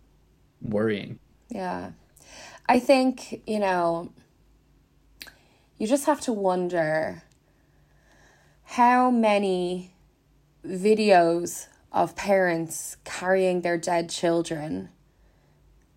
worrying. 0.61 1.19
Yeah. 1.49 1.91
I 2.67 2.79
think 2.79 3.41
you 3.47 3.59
know 3.59 4.11
you 5.77 5.87
just 5.87 6.05
have 6.05 6.21
to 6.21 6.33
wonder 6.33 7.23
how 8.63 9.09
many 9.11 9.93
videos 10.65 11.67
of 11.91 12.15
parents 12.15 12.97
carrying 13.03 13.61
their 13.61 13.77
dead 13.77 14.09
children. 14.09 14.89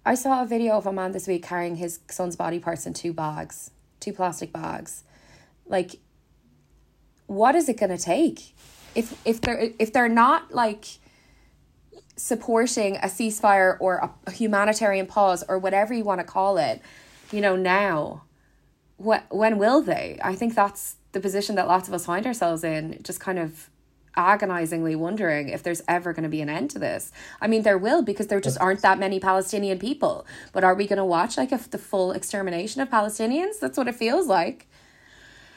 I 0.04 0.14
saw 0.14 0.42
a 0.42 0.46
video 0.46 0.74
of 0.74 0.86
a 0.86 0.92
man 0.92 1.12
this 1.12 1.26
week 1.26 1.42
carrying 1.42 1.76
his 1.76 2.00
son's 2.08 2.36
body 2.36 2.58
parts 2.58 2.86
in 2.86 2.92
two 2.92 3.12
bags, 3.12 3.70
two 4.00 4.12
plastic 4.12 4.52
bags. 4.52 5.04
Like, 5.66 5.96
what 7.26 7.54
is 7.54 7.68
it 7.68 7.78
going 7.78 7.96
to 7.96 8.02
take? 8.02 8.54
If 8.94 9.20
if 9.26 9.40
they're 9.40 9.70
if 9.78 9.92
they're 9.92 10.08
not 10.08 10.54
like 10.54 10.86
supporting 12.16 12.96
a 12.96 13.06
ceasefire 13.06 13.76
or 13.80 13.96
a, 13.96 14.10
a 14.28 14.30
humanitarian 14.30 15.06
pause 15.06 15.44
or 15.48 15.58
whatever 15.58 15.92
you 15.92 16.04
want 16.04 16.20
to 16.20 16.26
call 16.26 16.56
it, 16.56 16.80
you 17.30 17.40
know 17.40 17.56
now 17.56 18.22
what 18.96 19.24
when 19.30 19.58
will 19.58 19.82
they? 19.82 20.18
I 20.22 20.34
think 20.34 20.54
that's 20.54 20.96
the 21.12 21.20
position 21.20 21.56
that 21.56 21.66
lots 21.66 21.88
of 21.88 21.94
us 21.94 22.06
find 22.06 22.26
ourselves 22.26 22.64
in, 22.64 23.00
just 23.02 23.20
kind 23.20 23.38
of 23.38 23.70
agonizingly 24.16 24.96
wondering 24.96 25.48
if 25.50 25.62
there's 25.62 25.82
ever 25.86 26.12
going 26.12 26.22
to 26.22 26.28
be 26.28 26.40
an 26.40 26.48
end 26.48 26.70
to 26.70 26.78
this. 26.78 27.12
I 27.40 27.46
mean, 27.46 27.62
there 27.62 27.78
will 27.78 28.02
because 28.02 28.28
there 28.28 28.40
just 28.40 28.58
aren't 28.58 28.82
that 28.82 28.98
many 28.98 29.20
Palestinian 29.20 29.78
people. 29.78 30.26
But 30.52 30.64
are 30.64 30.74
we 30.74 30.86
going 30.86 30.96
to 30.96 31.04
watch 31.04 31.36
like 31.36 31.52
a, 31.52 31.60
the 31.70 31.78
full 31.78 32.12
extermination 32.12 32.80
of 32.80 32.88
Palestinians? 32.88 33.60
That's 33.60 33.76
what 33.76 33.88
it 33.88 33.94
feels 33.94 34.26
like. 34.26 34.68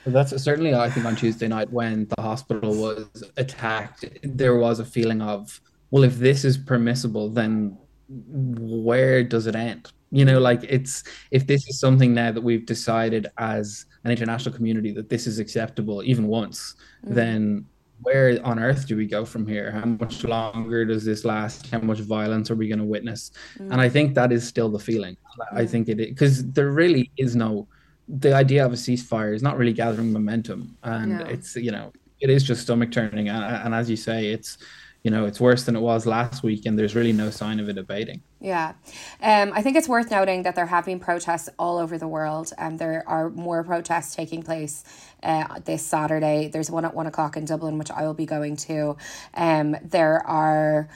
That's 0.06 0.36
certainly, 0.41 0.73
I 0.73 0.89
think, 0.89 1.06
on 1.06 1.15
Tuesday 1.15 1.47
night 1.47 1.71
when 1.71 2.08
the 2.08 2.21
hospital 2.21 2.73
was 2.73 3.23
attacked, 3.38 4.06
there 4.23 4.56
was 4.56 4.80
a 4.80 4.86
feeling 4.86 5.21
of, 5.21 5.62
well, 5.91 6.04
if 6.04 6.17
this 6.17 6.43
is 6.45 6.58
permissible, 6.58 7.30
then 7.30 7.78
where 8.08 9.23
does 9.23 9.45
it 9.45 9.56
end? 9.56 9.91
You 10.12 10.26
know 10.26 10.39
like 10.39 10.63
it's 10.63 11.04
if 11.32 11.45
this 11.45 11.67
is 11.67 11.80
something 11.80 12.13
now 12.13 12.32
that 12.32 12.41
we've 12.41 12.65
decided 12.65 13.28
as 13.38 13.86
an 14.04 14.12
international 14.12 14.54
community 14.54 14.91
that 14.91 15.10
this 15.10 15.28
is 15.28 15.39
acceptable 15.39 16.02
even 16.04 16.28
once 16.28 16.76
mm. 17.06 17.13
then 17.13 17.65
where 18.02 18.39
on 18.45 18.60
earth 18.60 18.88
do 18.88 18.95
we 18.95 19.06
go 19.06 19.26
from 19.26 19.45
here? 19.45 19.72
How 19.72 19.86
much 19.86 20.24
longer 20.24 20.86
does 20.86 21.04
this 21.04 21.26
last? 21.26 21.67
How 21.69 21.80
much 21.80 22.00
violence 22.00 22.50
are 22.50 22.56
we 22.56 22.69
going 22.69 22.80
to 22.80 22.86
witness? 22.86 23.32
Mm. 23.58 23.74
and 23.74 23.82
i 23.82 23.89
think 23.89 24.15
that 24.15 24.32
is 24.32 24.48
still 24.48 24.69
the 24.69 24.80
feeling. 24.80 25.17
I 25.54 25.65
think 25.65 25.89
it 25.89 25.98
because 25.98 26.50
there 26.52 26.72
really 26.72 27.12
is 27.17 27.36
no 27.36 27.67
the 28.08 28.34
idea 28.34 28.65
of 28.65 28.74
a 28.74 28.76
ceasefire 28.76 29.36
is 29.36 29.43
not 29.43 29.58
really 29.58 29.74
gathering 29.74 30.12
momentum. 30.12 30.76
And 30.84 31.19
yeah. 31.19 31.28
it's 31.28 31.56
you 31.56 31.72
know 31.72 31.91
it 32.19 32.30
is 32.30 32.43
just 32.43 32.63
stomach 32.63 32.91
turning. 32.91 33.30
And, 33.30 33.43
and 33.43 33.76
as 33.76 33.89
you 33.89 33.95
say 33.95 34.32
it's 34.32 34.58
you 35.04 35.12
know 35.12 35.26
it's 35.26 35.40
worse 35.40 35.64
than 35.64 35.76
it 35.76 35.80
was 35.80 36.06
last 36.06 36.44
week 36.44 36.66
and 36.66 36.78
there's 36.78 36.96
really 36.96 37.14
no 37.14 37.30
sign 37.30 37.60
of 37.60 37.70
it 37.70 37.78
abating. 37.78 38.22
Yeah. 38.42 38.74
Um, 39.22 39.52
i 39.54 39.62
think 39.62 39.76
it's 39.76 39.90
worth 39.90 40.12
noting 40.12 40.44
that 40.44 40.56
there 40.56 40.66
have 40.66 40.86
been 40.86 41.00
protests 41.00 41.50
all 41.58 41.78
over 41.78 41.98
the 41.98 42.08
world. 42.08 42.52
And 42.58 42.74
um, 42.74 42.78
there 42.78 43.04
are 43.08 43.30
more 43.30 43.64
protests 43.64 44.16
taking 44.16 44.44
place 44.44 44.84
uh, 45.24 45.60
this 45.66 45.86
saturday. 45.86 46.48
There's 46.48 46.70
one 46.70 46.86
at 46.86 46.94
one 46.94 47.08
o'clock 47.08 47.38
in 47.38 47.46
dublin 47.46 47.78
which 47.78 47.92
i 47.92 48.04
will 48.04 48.14
be 48.14 48.26
going 48.26 48.56
to. 48.58 48.98
Um, 49.34 49.76
there 49.84 50.26
are 50.28 50.90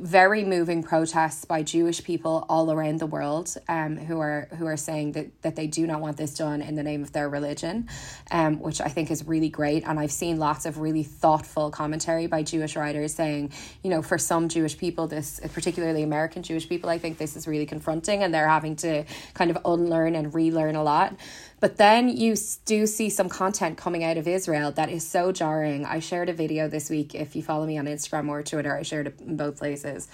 very 0.00 0.44
moving 0.44 0.82
protests 0.82 1.44
by 1.44 1.62
Jewish 1.62 2.02
people 2.02 2.46
all 2.48 2.70
around 2.70 2.98
the 2.98 3.06
world 3.06 3.56
um, 3.68 3.96
who 3.96 4.20
are 4.20 4.48
who 4.58 4.66
are 4.66 4.76
saying 4.76 5.12
that, 5.12 5.42
that 5.42 5.56
they 5.56 5.66
do 5.66 5.86
not 5.86 6.00
want 6.00 6.16
this 6.16 6.34
done 6.34 6.62
in 6.62 6.74
the 6.74 6.82
name 6.82 7.02
of 7.02 7.12
their 7.12 7.28
religion, 7.28 7.88
um, 8.30 8.60
which 8.60 8.80
I 8.80 8.88
think 8.88 9.10
is 9.10 9.26
really 9.26 9.48
great. 9.48 9.86
And 9.86 9.98
I've 9.98 10.12
seen 10.12 10.38
lots 10.38 10.66
of 10.66 10.78
really 10.78 11.02
thoughtful 11.02 11.70
commentary 11.70 12.26
by 12.26 12.42
Jewish 12.42 12.76
writers 12.76 13.14
saying, 13.14 13.52
you 13.82 13.90
know, 13.90 14.02
for 14.02 14.18
some 14.18 14.48
Jewish 14.48 14.78
people, 14.78 15.06
this 15.06 15.40
particularly 15.52 16.02
American 16.02 16.42
Jewish 16.42 16.68
people, 16.68 16.90
I 16.90 16.98
think 16.98 17.18
this 17.18 17.36
is 17.36 17.46
really 17.46 17.66
confronting 17.66 18.22
and 18.22 18.32
they're 18.32 18.48
having 18.48 18.76
to 18.76 19.04
kind 19.34 19.50
of 19.50 19.58
unlearn 19.64 20.14
and 20.14 20.34
relearn 20.34 20.76
a 20.76 20.82
lot. 20.82 21.14
But 21.62 21.76
then 21.76 22.08
you 22.08 22.34
do 22.64 22.88
see 22.88 23.08
some 23.08 23.28
content 23.28 23.78
coming 23.78 24.02
out 24.02 24.16
of 24.16 24.26
Israel 24.26 24.72
that 24.72 24.88
is 24.88 25.08
so 25.08 25.30
jarring. 25.30 25.86
I 25.86 26.00
shared 26.00 26.28
a 26.28 26.32
video 26.32 26.66
this 26.66 26.90
week. 26.90 27.14
If 27.14 27.36
you 27.36 27.42
follow 27.44 27.66
me 27.66 27.78
on 27.78 27.86
Instagram 27.86 28.28
or 28.28 28.42
Twitter, 28.42 28.76
I 28.76 28.82
shared 28.82 29.06
it 29.06 29.20
in 29.20 29.36
both 29.36 29.58
places 29.58 30.08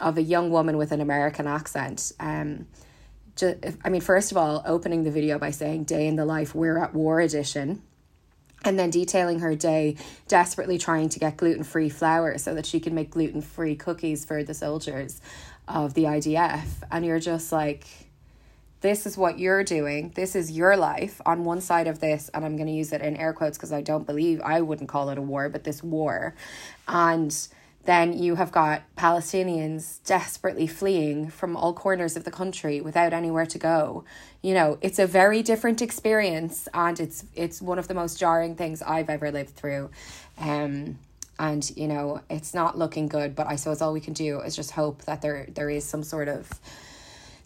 of 0.00 0.18
a 0.18 0.22
young 0.22 0.50
woman 0.50 0.76
with 0.76 0.92
an 0.92 1.00
American 1.00 1.46
accent. 1.46 2.12
Um, 2.20 2.66
just, 3.36 3.56
I 3.82 3.88
mean, 3.88 4.02
first 4.02 4.32
of 4.32 4.36
all, 4.36 4.62
opening 4.66 5.04
the 5.04 5.10
video 5.10 5.38
by 5.38 5.50
saying 5.50 5.84
"Day 5.84 6.06
in 6.06 6.16
the 6.16 6.26
Life, 6.26 6.54
We're 6.54 6.76
at 6.76 6.92
War 6.92 7.20
Edition." 7.20 7.80
and 8.64 8.78
then 8.78 8.90
detailing 8.90 9.40
her 9.40 9.56
day 9.56 9.96
desperately 10.28 10.78
trying 10.78 11.08
to 11.08 11.18
get 11.18 11.36
gluten-free 11.36 11.88
flour 11.88 12.38
so 12.38 12.54
that 12.54 12.64
she 12.64 12.78
can 12.78 12.94
make 12.94 13.10
gluten-free 13.10 13.74
cookies 13.74 14.24
for 14.24 14.44
the 14.44 14.54
soldiers 14.54 15.20
of 15.66 15.94
the 15.94 16.04
IDF 16.04 16.66
and 16.92 17.04
you're 17.04 17.18
just 17.18 17.50
like 17.50 17.88
this 18.82 19.06
is 19.06 19.16
what 19.16 19.38
you're 19.38 19.64
doing. 19.64 20.12
This 20.14 20.34
is 20.34 20.50
your 20.50 20.76
life 20.76 21.20
on 21.24 21.44
one 21.44 21.60
side 21.60 21.86
of 21.86 22.00
this, 22.00 22.28
and 22.34 22.44
I'm 22.44 22.56
going 22.56 22.66
to 22.66 22.72
use 22.72 22.92
it 22.92 23.00
in 23.00 23.16
air 23.16 23.32
quotes 23.32 23.56
because 23.56 23.72
I 23.72 23.80
don't 23.80 24.06
believe 24.06 24.40
I 24.42 24.60
wouldn't 24.60 24.88
call 24.88 25.08
it 25.08 25.18
a 25.18 25.22
war, 25.22 25.48
but 25.48 25.64
this 25.64 25.82
war. 25.82 26.34
And 26.88 27.34
then 27.84 28.12
you 28.12 28.34
have 28.34 28.52
got 28.52 28.82
Palestinians 28.96 30.04
desperately 30.04 30.66
fleeing 30.66 31.30
from 31.30 31.56
all 31.56 31.72
corners 31.72 32.16
of 32.16 32.24
the 32.24 32.30
country 32.30 32.80
without 32.80 33.12
anywhere 33.12 33.46
to 33.46 33.58
go. 33.58 34.04
You 34.42 34.54
know, 34.54 34.78
it's 34.80 34.98
a 34.98 35.06
very 35.06 35.42
different 35.42 35.80
experience, 35.80 36.68
and 36.74 36.98
it's 36.98 37.24
it's 37.34 37.62
one 37.62 37.78
of 37.78 37.86
the 37.88 37.94
most 37.94 38.18
jarring 38.18 38.56
things 38.56 38.82
I've 38.82 39.10
ever 39.10 39.30
lived 39.30 39.54
through. 39.54 39.90
Um, 40.38 40.98
and 41.38 41.70
you 41.76 41.88
know, 41.88 42.20
it's 42.28 42.52
not 42.52 42.78
looking 42.78 43.06
good. 43.08 43.34
But 43.34 43.46
I 43.46 43.56
suppose 43.56 43.80
all 43.80 43.92
we 43.92 44.00
can 44.00 44.12
do 44.12 44.40
is 44.40 44.54
just 44.54 44.72
hope 44.72 45.02
that 45.02 45.22
there 45.22 45.46
there 45.54 45.70
is 45.70 45.84
some 45.84 46.02
sort 46.02 46.28
of 46.28 46.50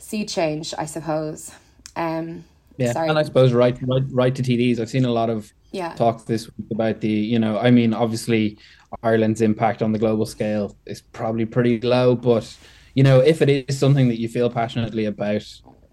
sea 0.06 0.24
change, 0.24 0.72
I 0.78 0.86
suppose. 0.86 1.50
Um, 1.96 2.44
yeah, 2.76 2.92
sorry. 2.92 3.08
and 3.08 3.18
I 3.18 3.24
suppose 3.24 3.52
right, 3.52 3.76
right, 3.82 4.04
right 4.10 4.34
to 4.36 4.42
TDs. 4.42 4.78
I've 4.78 4.88
seen 4.88 5.04
a 5.04 5.10
lot 5.10 5.30
of 5.30 5.52
yeah. 5.72 5.94
talk 5.94 6.26
this 6.26 6.46
week 6.46 6.68
about 6.70 7.00
the, 7.00 7.08
you 7.08 7.40
know, 7.40 7.58
I 7.58 7.72
mean, 7.72 7.92
obviously 7.92 8.56
Ireland's 9.02 9.40
impact 9.40 9.82
on 9.82 9.90
the 9.90 9.98
global 9.98 10.24
scale 10.24 10.76
is 10.86 11.00
probably 11.00 11.44
pretty 11.44 11.80
low, 11.80 12.14
but 12.14 12.56
you 12.94 13.02
know, 13.02 13.18
if 13.18 13.42
it 13.42 13.48
is 13.48 13.76
something 13.76 14.06
that 14.06 14.20
you 14.20 14.28
feel 14.28 14.48
passionately 14.48 15.06
about, 15.06 15.42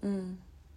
mm. 0.04 0.36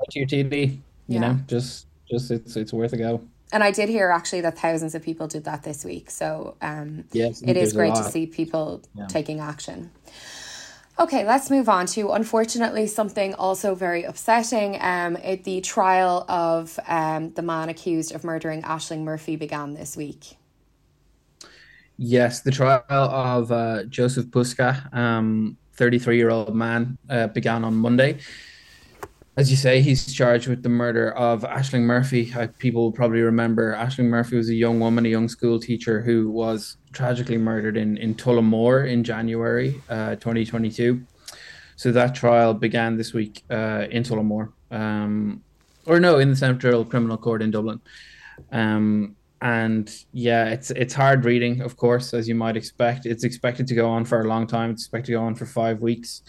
to 0.10 0.20
your 0.20 0.28
TD, 0.28 0.72
you 0.72 0.82
yeah. 1.08 1.20
know, 1.20 1.40
just 1.48 1.86
just 2.10 2.32
it's 2.32 2.56
it's 2.56 2.74
worth 2.74 2.94
a 2.94 2.98
go. 2.98 3.22
And 3.54 3.64
I 3.64 3.72
did 3.72 3.88
hear 3.88 4.10
actually 4.10 4.42
that 4.42 4.58
thousands 4.58 4.94
of 4.96 5.04
people 5.04 5.28
did 5.28 5.46
that 5.46 5.64
this 5.64 5.86
week. 5.86 6.10
So 6.10 6.58
um, 6.62 7.06
yes, 7.12 7.42
it 7.44 7.56
is 7.56 7.72
great 7.72 7.96
to 7.96 8.04
see 8.04 8.26
people 8.26 8.82
yeah. 8.96 9.06
taking 9.08 9.40
action. 9.40 9.92
Okay, 11.00 11.24
let's 11.26 11.52
move 11.52 11.70
on 11.70 11.86
to 11.88 12.12
unfortunately 12.14 12.88
something 12.88 13.36
also 13.36 13.76
very 13.76 14.04
upsetting. 14.04 14.82
Um, 14.82 15.16
it, 15.18 15.44
the 15.44 15.62
trial 15.62 16.26
of 16.28 16.80
um, 16.88 17.34
the 17.34 17.44
man 17.44 17.70
accused 17.70 18.16
of 18.16 18.24
murdering 18.24 18.64
Aisling 18.64 19.04
Murphy 19.04 19.36
began 19.36 19.76
this 19.76 19.96
week. 19.96 20.38
Yes, 21.98 22.42
the 22.42 22.50
trial 22.50 22.84
of 22.90 23.52
uh, 23.52 23.84
Jozef 23.84 24.32
Puska, 24.32 24.92
um, 24.92 25.58
33 25.74 26.18
year 26.18 26.32
old 26.32 26.56
man, 26.56 26.98
uh, 27.10 27.28
began 27.28 27.64
on 27.64 27.76
Monday 27.76 28.20
as 29.38 29.52
you 29.52 29.56
say, 29.56 29.82
he's 29.82 30.12
charged 30.12 30.48
with 30.48 30.64
the 30.64 30.70
murder 30.70 31.12
of 31.12 31.44
Aisling 31.44 31.84
Murphy. 31.84 32.34
people 32.58 32.82
will 32.82 32.92
probably 32.92 33.22
remember 33.22 33.76
Aisling 33.76 34.06
Murphy 34.06 34.36
was 34.36 34.50
a 34.50 34.56
young 34.56 34.80
woman, 34.80 35.06
a 35.06 35.10
young 35.10 35.30
school 35.30 35.60
teacher 35.60 36.02
who 36.02 36.32
was 36.32 36.78
tragically 36.98 37.38
murdered 37.38 37.78
in, 37.78 37.96
in 37.98 38.16
Tullamore 38.16 38.90
in 38.90 39.04
January 39.04 39.80
uh, 39.88 40.16
2022. 40.16 41.00
So 41.76 41.92
that 41.92 42.16
trial 42.16 42.56
began 42.56 42.98
this 42.98 43.14
week 43.14 43.44
uh, 43.52 43.86
in 43.92 44.02
Tullamore, 44.02 44.52
um, 44.72 45.44
or 45.86 46.00
no, 46.00 46.18
in 46.18 46.32
the 46.32 46.36
Central 46.36 46.84
Criminal 46.84 47.18
Court 47.18 47.44
in 47.44 47.52
Dublin. 47.52 47.80
Um, 48.52 49.16
and 49.42 49.88
yeah, 50.12 50.46
it's 50.46 50.72
it's 50.72 50.96
hard 50.96 51.24
reading, 51.24 51.62
of 51.62 51.78
course, 51.78 52.16
as 52.16 52.28
you 52.28 52.34
might 52.34 52.58
expect. 52.58 53.06
It's 53.06 53.24
expected 53.24 53.68
to 53.68 53.76
go 53.76 53.88
on 53.88 54.04
for 54.04 54.22
a 54.22 54.28
long 54.28 54.48
time. 54.48 54.72
It's 54.72 54.82
expected 54.82 55.12
to 55.12 55.20
go 55.20 55.24
on 55.24 55.36
for 55.36 55.46
five 55.46 55.80
weeks. 55.80 56.24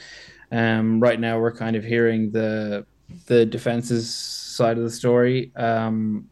Um, 0.52 1.00
right 1.00 1.18
now, 1.18 1.40
we're 1.40 1.56
kind 1.56 1.76
of 1.76 1.84
hearing 1.84 2.30
the 2.30 2.84
the 3.24 3.46
defense's 3.46 4.14
side 4.14 4.76
of 4.76 4.84
the 4.84 4.90
story, 4.90 5.50
um, 5.56 6.28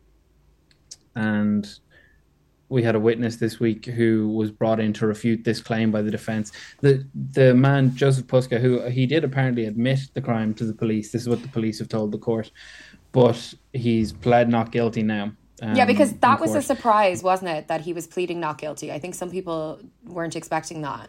and 1.15 1.67
we 2.69 2.83
had 2.83 2.95
a 2.95 3.01
witness 3.01 3.37
this 3.37 3.61
week 3.61 3.87
who 3.87 4.29
was 4.29 4.51
brought 4.51 4.81
in 4.81 4.93
to 4.95 5.07
refute 5.07 5.45
this 5.45 5.61
claim 5.61 5.91
by 5.91 6.03
the 6.03 6.11
defense. 6.11 6.53
The 6.81 7.07
the 7.33 7.55
man 7.55 7.91
Jozef 7.91 8.25
Puska, 8.25 8.61
who 8.61 8.83
he 8.89 9.07
did 9.07 9.25
apparently 9.25 9.67
admit 9.67 10.01
the 10.15 10.21
crime 10.21 10.55
to 10.55 10.65
the 10.65 10.75
police. 10.75 11.13
This 11.13 11.23
is 11.23 11.29
what 11.29 11.43
the 11.43 11.49
police 11.49 11.79
have 11.79 11.89
told 11.89 12.13
the 12.13 12.19
court, 12.19 12.51
but 13.13 13.55
he's 13.73 14.13
pled 14.13 14.49
not 14.49 14.73
guilty 14.73 15.03
now. 15.03 15.33
Um, 15.63 15.75
yeah, 15.75 15.87
because 15.87 16.13
that 16.15 16.41
was 16.41 16.55
a 16.55 16.61
surprise, 16.61 17.23
wasn't 17.23 17.51
it? 17.51 17.69
That 17.69 17.81
he 17.81 17.93
was 17.93 18.07
pleading 18.07 18.41
not 18.41 18.59
guilty. 18.59 18.93
I 18.93 18.99
think 18.99 19.15
some 19.15 19.31
people 19.31 19.81
weren't 20.05 20.37
expecting 20.37 20.83
that. 20.83 21.09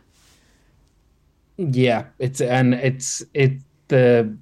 Yeah, 1.58 2.06
it's 2.20 2.40
and 2.40 2.74
it's 2.76 3.24
it 3.34 3.54
the 3.88 4.38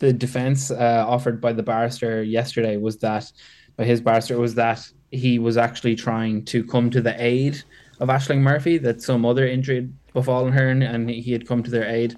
the 0.00 0.12
defense 0.12 0.70
uh, 0.70 1.04
offered 1.06 1.40
by 1.40 1.52
the 1.52 1.62
barrister 1.62 2.22
yesterday 2.22 2.76
was 2.76 2.98
that 2.98 3.30
by 3.76 3.84
his 3.84 4.00
barrister 4.00 4.38
was 4.38 4.54
that 4.56 4.90
he 5.10 5.38
was 5.38 5.56
actually 5.56 5.94
trying 5.94 6.44
to 6.46 6.64
come 6.64 6.90
to 6.90 7.00
the 7.00 7.14
aid 7.22 7.62
of 8.00 8.08
Aisling 8.08 8.40
Murphy 8.40 8.78
that 8.78 9.02
some 9.02 9.24
other 9.24 9.46
injury 9.46 9.76
had 9.76 9.92
befallen 10.12 10.52
her 10.52 10.68
and 10.68 11.10
he 11.10 11.32
had 11.32 11.46
come 11.46 11.62
to 11.62 11.70
their 11.70 11.88
aid. 11.88 12.16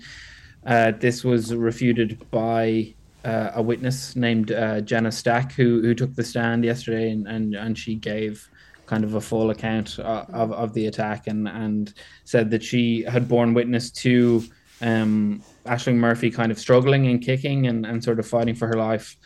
Uh, 0.66 0.92
this 0.92 1.24
was 1.24 1.54
refuted 1.54 2.30
by 2.30 2.94
uh, 3.24 3.50
a 3.54 3.62
witness 3.62 4.16
named 4.16 4.52
uh, 4.52 4.80
Jenna 4.80 5.12
Stack 5.12 5.52
who 5.52 5.80
who 5.80 5.94
took 5.94 6.14
the 6.14 6.24
stand 6.24 6.64
yesterday 6.64 7.10
and, 7.10 7.26
and, 7.26 7.54
and 7.54 7.78
she 7.78 7.94
gave 7.94 8.48
kind 8.86 9.04
of 9.04 9.14
a 9.14 9.20
full 9.20 9.50
account 9.50 9.98
of, 10.00 10.34
of, 10.34 10.52
of 10.52 10.74
the 10.74 10.86
attack 10.86 11.28
and, 11.28 11.48
and 11.48 11.94
said 12.24 12.50
that 12.50 12.62
she 12.62 13.02
had 13.02 13.28
borne 13.28 13.54
witness 13.54 13.90
to 13.90 14.42
um, 14.80 15.42
Aisling 15.64 15.96
Murphy 15.96 16.30
kind 16.30 16.50
of 16.50 16.58
struggling 16.58 17.06
and 17.06 17.22
kicking 17.22 17.66
and, 17.68 17.86
and 17.86 18.02
sort 18.02 18.18
of 18.18 18.26
fighting 18.26 18.54
for 18.54 18.66
her 18.66 18.74
life. 18.74 19.16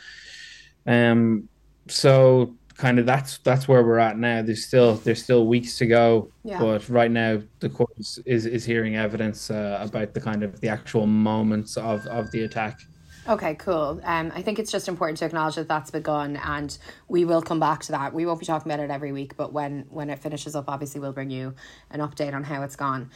Um, 0.86 1.48
so 1.88 2.54
kind 2.76 2.98
of 2.98 3.06
that's 3.06 3.38
that's 3.38 3.68
where 3.68 3.82
we're 3.82 3.98
at 3.98 4.18
now. 4.18 4.42
There's 4.42 4.66
still 4.66 4.94
there's 4.96 5.22
still 5.22 5.46
weeks 5.46 5.78
to 5.78 5.86
go, 5.86 6.30
yeah. 6.42 6.58
but 6.58 6.88
right 6.88 7.10
now 7.10 7.40
the 7.60 7.68
court 7.68 7.90
is 7.98 8.18
is, 8.26 8.46
is 8.46 8.64
hearing 8.64 8.96
evidence 8.96 9.50
uh, 9.50 9.78
about 9.80 10.14
the 10.14 10.20
kind 10.20 10.42
of 10.42 10.60
the 10.60 10.68
actual 10.68 11.06
moments 11.06 11.76
of 11.76 12.06
of 12.06 12.30
the 12.30 12.44
attack. 12.44 12.80
Okay, 13.26 13.54
cool. 13.54 14.00
Um, 14.04 14.30
I 14.34 14.42
think 14.42 14.58
it's 14.58 14.70
just 14.70 14.86
important 14.86 15.18
to 15.18 15.24
acknowledge 15.24 15.54
that 15.54 15.66
that's 15.66 15.90
begun, 15.90 16.36
and 16.36 16.76
we 17.08 17.24
will 17.24 17.40
come 17.40 17.58
back 17.58 17.80
to 17.84 17.92
that. 17.92 18.12
We 18.12 18.26
won't 18.26 18.38
be 18.38 18.44
talking 18.44 18.70
about 18.70 18.84
it 18.84 18.90
every 18.90 19.12
week, 19.12 19.36
but 19.36 19.52
when 19.52 19.86
when 19.88 20.10
it 20.10 20.18
finishes 20.18 20.54
up, 20.54 20.66
obviously 20.68 21.00
we'll 21.00 21.12
bring 21.12 21.30
you 21.30 21.54
an 21.90 22.00
update 22.00 22.34
on 22.34 22.44
how 22.44 22.62
it's 22.62 22.76
gone. 22.76 23.10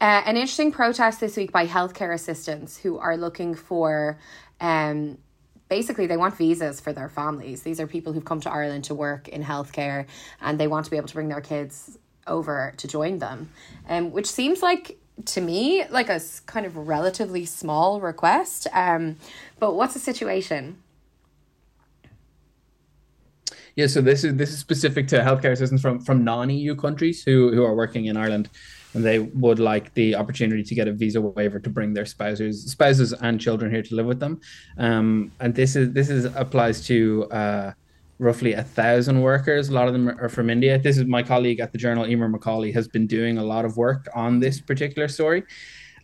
Uh, 0.00 0.22
an 0.26 0.36
interesting 0.36 0.70
protest 0.70 1.20
this 1.20 1.36
week 1.36 1.50
by 1.50 1.66
healthcare 1.66 2.12
assistants 2.12 2.76
who 2.76 2.98
are 2.98 3.16
looking 3.16 3.54
for. 3.54 4.18
Um, 4.60 5.18
basically 5.68 6.06
they 6.06 6.16
want 6.16 6.36
visas 6.36 6.80
for 6.80 6.92
their 6.92 7.08
families. 7.08 7.62
These 7.62 7.80
are 7.80 7.86
people 7.86 8.12
who've 8.12 8.24
come 8.24 8.40
to 8.40 8.50
Ireland 8.50 8.84
to 8.84 8.94
work 8.94 9.28
in 9.28 9.42
healthcare 9.42 10.06
and 10.40 10.58
they 10.58 10.68
want 10.68 10.84
to 10.84 10.90
be 10.90 10.96
able 10.96 11.08
to 11.08 11.14
bring 11.14 11.28
their 11.28 11.40
kids 11.40 11.98
over 12.26 12.72
to 12.76 12.88
join 12.88 13.18
them. 13.18 13.50
Um, 13.88 14.12
which 14.12 14.30
seems 14.30 14.62
like 14.62 14.98
to 15.26 15.40
me 15.40 15.84
like 15.90 16.08
a 16.08 16.20
kind 16.46 16.66
of 16.66 16.76
relatively 16.76 17.44
small 17.44 18.00
request. 18.00 18.66
Um, 18.72 19.16
but 19.58 19.74
what's 19.74 19.94
the 19.94 20.00
situation? 20.00 20.78
Yeah, 23.76 23.88
so 23.88 24.00
this 24.00 24.22
is 24.22 24.36
this 24.36 24.52
is 24.52 24.58
specific 24.58 25.08
to 25.08 25.18
healthcare 25.18 25.50
assistants 25.50 25.82
from 25.82 25.98
from 25.98 26.22
non-EU 26.22 26.76
countries 26.76 27.24
who 27.24 27.52
who 27.52 27.64
are 27.64 27.74
working 27.74 28.04
in 28.04 28.16
Ireland, 28.16 28.48
and 28.94 29.04
they 29.04 29.18
would 29.18 29.58
like 29.58 29.92
the 29.94 30.14
opportunity 30.14 30.62
to 30.62 30.74
get 30.74 30.88
a 30.88 30.92
visa 30.92 31.20
waiver 31.20 31.58
to 31.58 31.70
bring 31.70 31.92
their 31.92 32.06
spouses 32.06 32.70
spouses 32.70 33.12
and 33.12 33.40
children 33.40 33.70
here 33.70 33.82
to 33.82 33.94
live 33.94 34.06
with 34.06 34.20
them. 34.20 34.40
Um, 34.78 35.32
and 35.40 35.54
this 35.54 35.76
is 35.76 35.92
this 35.92 36.08
is 36.08 36.24
applies 36.24 36.86
to 36.86 37.24
uh, 37.30 37.72
roughly 38.18 38.52
a 38.52 38.62
thousand 38.62 39.20
workers. 39.20 39.68
A 39.68 39.72
lot 39.72 39.88
of 39.88 39.92
them 39.92 40.08
are 40.08 40.28
from 40.28 40.48
India. 40.48 40.78
This 40.78 40.96
is 40.98 41.04
my 41.04 41.22
colleague 41.22 41.60
at 41.60 41.72
the 41.72 41.78
journal, 41.78 42.06
Emer 42.06 42.28
macaulay 42.28 42.72
has 42.72 42.88
been 42.88 43.06
doing 43.06 43.38
a 43.38 43.44
lot 43.44 43.64
of 43.64 43.76
work 43.76 44.08
on 44.14 44.40
this 44.40 44.60
particular 44.60 45.08
story. 45.08 45.42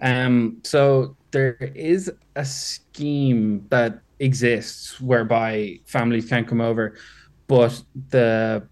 Um, 0.03 0.61
so 0.65 1.17
there 1.31 1.73
is 1.75 2.11
a 2.37 2.45
scheme 2.45 3.67
that 3.69 4.01
exists 4.19 5.01
whereby 5.01 5.79
families 5.87 6.29
can 6.29 6.45
come 6.45 6.61
over, 6.61 6.97
but 7.47 7.83
the 8.11 8.67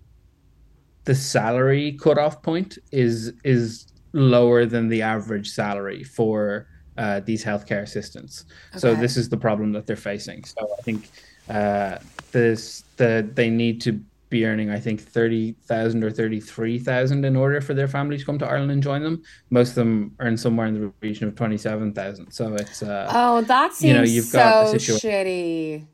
the 1.05 1.15
salary 1.15 1.93
cutoff 1.93 2.43
point 2.43 2.79
is 2.93 3.33
is 3.45 3.87
lower 4.19 4.67
than 4.67 4.89
the 4.89 5.03
average 5.03 5.51
salary 5.51 6.05
for 6.05 6.67
uh, 6.97 7.21
these 7.21 7.45
healthcare 7.45 7.83
assistants. 7.83 8.45
Okay. 8.71 8.81
So 8.81 8.95
this 8.95 9.17
is 9.17 9.29
the 9.29 9.37
problem 9.37 9.73
that 9.73 9.87
they're 9.87 9.97
facing. 9.97 10.45
So 10.45 10.69
I 10.79 10.83
think 10.83 11.11
uh, 11.49 11.99
this 12.33 12.85
the 12.97 13.29
they 13.35 13.51
need 13.51 13.81
to 13.83 14.01
be 14.31 14.45
earning 14.45 14.71
I 14.71 14.79
think 14.79 15.01
thirty 15.01 15.53
thousand 15.63 16.05
or 16.05 16.11
thirty 16.11 16.41
three 16.41 16.79
thousand 16.79 17.25
in 17.25 17.37
order 17.37 17.61
for 17.61 17.73
their 17.73 17.89
family 17.89 18.19
to 18.19 18.25
come 18.25 18.39
to 18.41 18.47
Ireland 18.47 18.71
and 18.71 18.83
join 18.83 19.03
them. 19.03 19.23
Most 19.51 19.71
of 19.71 19.75
them 19.77 20.15
earn 20.19 20.37
somewhere 20.37 20.67
in 20.67 20.75
the 20.75 20.93
region 21.01 21.29
of 21.29 21.35
twenty 21.35 21.57
seven 21.57 21.93
thousand. 21.93 22.33
So 22.33 22.55
it's 22.55 22.83
uh, 22.83 23.11
oh 23.15 23.43
that 23.43 23.73
seems 23.73 23.89
you 23.89 23.95
know 23.95 24.03
you've 24.03 24.25
so 24.27 24.39
got 24.39 24.75
shitty. 24.77 25.87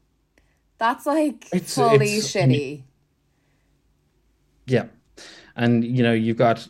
That's 0.79 1.07
like 1.07 1.47
it's, 1.53 1.75
fully 1.75 2.15
it's, 2.15 2.33
shitty. 2.33 2.83
Yeah, 4.67 4.87
and 5.55 5.85
you 5.85 6.03
know 6.03 6.13
you've 6.13 6.37
got 6.37 6.67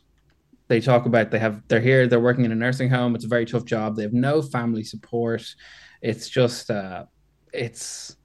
they 0.69 0.81
talk 0.81 1.07
about 1.07 1.31
they 1.31 1.39
have 1.39 1.63
they're 1.69 1.81
here 1.81 2.07
they're 2.07 2.21
working 2.21 2.45
in 2.45 2.53
a 2.53 2.55
nursing 2.55 2.89
home 2.89 3.15
it's 3.15 3.25
a 3.25 3.29
very 3.29 3.47
tough 3.47 3.65
job 3.65 3.97
they 3.97 4.03
have 4.03 4.13
no 4.13 4.43
family 4.43 4.85
support 4.85 5.55
it's 6.03 6.29
just 6.29 6.71
uh 6.71 7.05
it's 7.53 8.17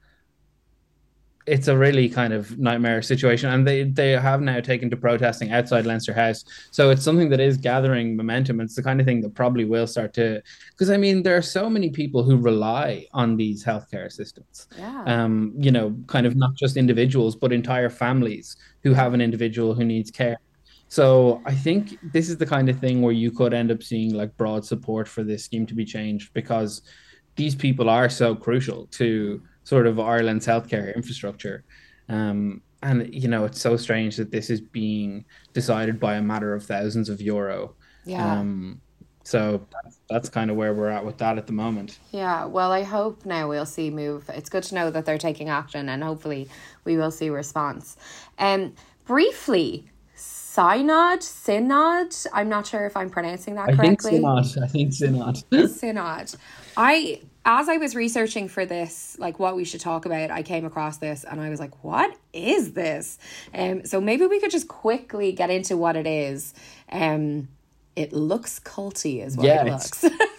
it's 1.50 1.68
a 1.68 1.76
really 1.76 2.08
kind 2.08 2.32
of 2.32 2.60
nightmare 2.60 3.02
situation 3.02 3.50
and 3.50 3.68
they 3.68 3.84
they 3.84 4.12
have 4.12 4.42
now 4.42 4.60
taken 4.60 4.90
to 4.90 4.96
protesting 4.96 5.52
outside 5.52 5.86
Leinster 5.86 6.14
House 6.14 6.46
so 6.70 6.92
it's 6.92 7.04
something 7.04 7.30
that 7.30 7.40
is 7.40 7.58
gathering 7.58 8.16
momentum 8.16 8.62
it's 8.62 8.76
the 8.76 8.84
kind 8.84 9.00
of 9.00 9.06
thing 9.06 9.22
that 9.22 9.34
probably 9.34 9.66
will 9.66 9.88
start 9.88 10.14
to 10.14 10.42
because 10.72 10.90
I 10.92 10.98
mean 10.98 11.24
there 11.24 11.36
are 11.36 11.42
so 11.42 11.70
many 11.70 11.90
people 11.90 12.24
who 12.24 12.38
rely 12.38 13.08
on 13.14 13.36
these 13.36 13.66
healthcare 13.66 14.06
assistants 14.06 14.68
yeah. 14.78 15.04
um 15.06 15.54
you 15.58 15.72
know 15.72 15.96
kind 16.08 16.28
of 16.28 16.36
not 16.36 16.54
just 16.56 16.78
individuals 16.78 17.36
but 17.36 17.52
entire 17.52 17.90
families 17.90 18.56
who 18.84 18.94
have 18.94 19.14
an 19.14 19.22
individual 19.22 19.74
who 19.74 19.84
needs 19.84 20.12
care 20.12 20.38
so 20.90 21.42
I 21.46 21.54
think 21.54 22.00
this 22.02 22.30
is 22.30 22.38
the 22.38 22.48
kind 22.48 22.68
of 22.68 22.80
thing 22.80 23.02
where 23.04 23.14
you 23.14 23.32
could 23.32 23.54
end 23.54 23.72
up 23.72 23.84
seeing 23.84 24.14
like 24.14 24.36
broad 24.38 24.66
support 24.66 25.08
for 25.08 25.24
this 25.24 25.46
scheme 25.46 25.68
to 25.68 25.76
be 25.76 25.86
changed 25.86 26.34
because 26.34 26.82
these 27.36 27.54
people 27.56 27.90
are 27.90 28.10
so 28.10 28.36
crucial 28.36 28.88
to 28.88 29.42
sort 29.64 29.86
of 29.86 30.00
Ireland's 30.00 30.48
healthcare 30.48 30.94
infrastructure. 30.96 31.64
Um, 32.10 32.64
and 32.82 33.14
you 33.14 33.28
know, 33.28 33.46
it's 33.46 33.62
so 33.62 33.78
strange 33.78 34.18
that 34.18 34.32
this 34.32 34.50
is 34.50 34.62
being 34.62 35.26
decided 35.54 36.00
by 36.00 36.16
a 36.16 36.22
matter 36.24 36.56
of 36.56 36.66
thousands 36.66 37.08
of 37.08 37.22
euro. 37.22 37.76
Yeah. 38.06 38.40
Um, 38.40 38.82
so 39.24 39.68
that's, 39.72 40.00
that's 40.10 40.30
kind 40.30 40.50
of 40.50 40.58
where 40.58 40.74
we're 40.74 40.90
at 40.90 41.06
with 41.06 41.20
that 41.20 41.38
at 41.38 41.46
the 41.46 41.54
moment. 41.54 42.00
Yeah, 42.12 42.46
well, 42.46 42.72
I 42.72 42.82
hope 42.82 43.28
now 43.28 43.48
we'll 43.48 43.68
see 43.68 43.92
move. 43.92 44.28
It's 44.34 44.50
good 44.50 44.64
to 44.64 44.76
know 44.76 44.90
that 44.90 45.06
they're 45.06 45.20
taking 45.20 45.50
action, 45.50 45.88
and 45.88 46.04
hopefully 46.04 46.50
we 46.84 46.98
will 46.98 47.12
see 47.12 47.30
response. 47.30 47.96
Um, 48.40 48.74
briefly, 49.06 49.92
synod, 50.50 51.22
synod. 51.24 52.16
I'm 52.34 52.50
not 52.50 52.66
sure 52.66 52.86
if 52.86 52.98
I'm 52.98 53.10
pronouncing 53.10 53.56
that 53.56 53.68
correctly. 53.68 53.86
I 53.86 53.88
think 53.88 54.02
synod. 54.02 54.64
I 54.64 54.68
think 54.68 54.94
synod. 54.94 55.44
synod. 55.70 56.32
I 56.76 57.22
as 57.46 57.70
I 57.70 57.78
was 57.78 57.96
researching 57.96 58.48
for 58.48 58.66
this, 58.66 59.16
like 59.20 59.40
what 59.40 59.56
we 59.56 59.64
should 59.64 59.80
talk 59.80 60.06
about, 60.06 60.32
I 60.32 60.44
came 60.44 60.66
across 60.66 60.98
this 60.98 61.24
and 61.24 61.40
I 61.40 61.50
was 61.50 61.60
like, 61.60 61.84
what 61.84 62.16
is 62.34 62.74
this? 62.74 63.18
Um, 63.54 63.86
so 63.86 64.02
maybe 64.02 64.26
we 64.26 64.40
could 64.40 64.52
just 64.52 64.68
quickly 64.68 65.32
get 65.32 65.50
into 65.50 65.78
what 65.78 65.96
it 65.96 66.06
is. 66.06 66.54
Um, 66.92 67.48
it 67.96 68.14
looks 68.14 68.60
culty, 68.60 69.26
is 69.26 69.38
what 69.38 69.46
yeah, 69.46 69.66
it 69.66 69.72
looks. 69.72 70.04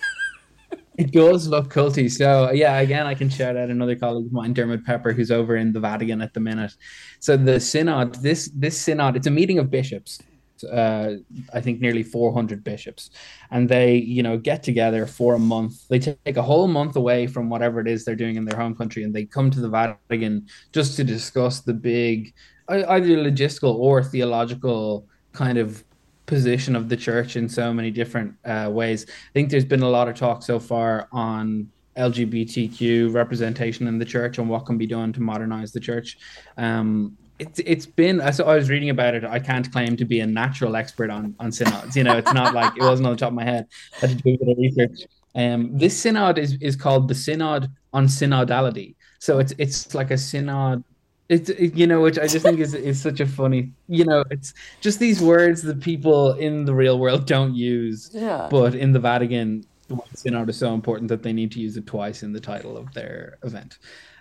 it 0.99 1.13
does 1.13 1.49
look 1.49 1.73
culty. 1.73 2.11
So 2.11 2.51
yeah, 2.53 2.79
again, 2.79 3.07
I 3.07 3.15
can 3.15 3.31
shout 3.31 3.57
out 3.57 3.71
another 3.71 3.97
colleague 3.97 4.27
of 4.27 4.33
mine, 4.33 4.53
Diarmuid 4.53 4.85
Pepper, 4.85 5.13
who's 5.13 5.31
over 5.31 5.57
in 5.57 5.73
the 5.73 5.81
Vatican 5.81 6.21
at 6.21 6.35
the 6.35 6.41
minute. 6.41 6.73
So 7.21 7.37
the 7.37 7.61
synod, 7.61 8.17
this 8.17 8.51
this 8.55 8.79
synod, 8.79 9.17
it's 9.17 9.27
a 9.27 9.31
meeting 9.31 9.59
of 9.59 9.71
bishops 9.71 10.21
uh, 10.65 11.15
I 11.53 11.61
think 11.61 11.81
nearly 11.81 12.03
400 12.03 12.63
bishops, 12.65 13.11
and 13.51 13.69
they 13.69 13.97
you 13.97 14.23
know 14.23 14.37
get 14.37 14.63
together 14.63 15.07
for 15.07 15.35
a 15.35 15.39
month. 15.39 15.89
They 15.89 15.99
take 15.99 16.37
a 16.37 16.43
whole 16.43 16.69
month 16.69 16.97
away 16.97 17.27
from 17.27 17.51
whatever 17.51 17.81
it 17.81 17.89
is 17.89 18.05
they're 18.05 18.17
doing 18.17 18.37
in 18.37 18.45
their 18.45 18.59
home 18.59 18.75
country, 18.75 19.05
and 19.05 19.15
they 19.15 19.25
come 19.25 19.51
to 19.51 19.61
the 19.61 19.69
Vatican 19.69 20.47
just 20.73 20.97
to 20.97 21.05
discuss 21.05 21.61
the 21.61 21.75
big, 21.75 22.35
either 22.69 23.17
logistical 23.17 23.75
or 23.77 24.03
theological 24.03 25.07
kind 25.33 25.59
of 25.59 25.85
position 26.31 26.75
of 26.77 26.89
the 26.89 26.97
church 26.97 27.37
in 27.37 27.49
so 27.49 27.75
many 27.75 27.91
different 27.91 28.35
uh, 28.45 28.71
ways. 28.73 29.05
I 29.09 29.33
think 29.35 29.51
there's 29.51 29.67
been 29.75 29.83
a 29.83 29.89
lot 29.89 30.09
of 30.09 30.15
talk 30.15 30.43
so 30.43 30.59
far 30.59 31.09
on 31.13 31.69
LGBTQ 31.97 33.13
representation 33.13 33.87
in 33.89 33.99
the 33.99 34.05
church 34.05 34.39
and 34.39 34.49
what 34.49 34.65
can 34.65 34.79
be 34.79 34.87
done 34.87 35.13
to 35.13 35.21
modernize 35.21 35.73
the 35.73 35.81
church. 35.81 36.19
Um, 36.57 37.19
it's 37.41 37.59
it's 37.75 37.87
been 37.87 38.21
I 38.21 38.31
I 38.53 38.55
was 38.55 38.71
reading 38.71 38.91
about 38.91 39.15
it. 39.15 39.25
I 39.25 39.41
can't 39.41 39.71
claim 39.73 39.97
to 39.97 40.05
be 40.05 40.21
a 40.21 40.27
natural 40.27 40.77
expert 40.77 41.11
on 41.11 41.35
on 41.41 41.51
synods. 41.51 41.97
You 41.97 42.05
know, 42.05 42.17
it's 42.17 42.33
not 42.33 42.55
like 42.55 42.73
it 42.77 42.83
wasn't 42.83 43.07
on 43.09 43.13
the 43.15 43.19
top 43.19 43.31
of 43.31 43.35
my 43.35 43.45
head. 43.45 43.67
I 43.97 44.07
had 44.07 44.11
to 44.11 44.17
do 44.17 44.35
a 44.35 44.39
bit 44.39 44.49
of 44.49 44.59
research. 44.59 44.99
Um, 45.35 45.77
this 45.77 45.99
synod 45.99 46.39
is 46.39 46.57
is 46.61 46.77
called 46.77 47.09
the 47.09 47.15
Synod 47.15 47.69
on 47.93 48.07
Synodality. 48.07 48.95
So 49.19 49.39
it's 49.39 49.53
it's 49.59 49.95
like 49.95 50.11
a 50.11 50.19
synod. 50.19 50.85
It's 51.31 51.49
it, 51.49 51.75
you 51.77 51.87
know, 51.87 52.01
which 52.01 52.19
I 52.19 52.27
just 52.27 52.45
think 52.45 52.59
is 52.59 52.75
is 52.75 53.01
such 53.01 53.21
a 53.21 53.27
funny. 53.27 53.73
You 53.89 54.05
know, 54.05 54.25
it's 54.31 54.53
just 54.81 54.99
these 54.99 55.21
words 55.23 55.63
that 55.63 55.81
people 55.81 56.33
in 56.33 56.65
the 56.65 56.75
real 56.75 56.99
world 56.99 57.27
don't 57.27 57.55
use. 57.55 58.11
Yeah. 58.13 58.49
But 58.51 58.75
in 58.75 58.91
the 58.93 58.99
Vatican, 58.99 59.65
the 59.87 59.95
word 59.95 60.19
synod 60.19 60.51
is 60.51 60.59
so 60.59 60.75
important 60.75 61.09
that 61.09 61.23
they 61.23 61.33
need 61.33 61.53
to 61.53 61.61
use 61.61 61.77
it 61.77 61.87
twice 61.87 62.25
in 62.25 62.33
the 62.33 62.41
title 62.41 62.77
of 62.77 62.93
their 62.95 63.39
event. 63.45 63.79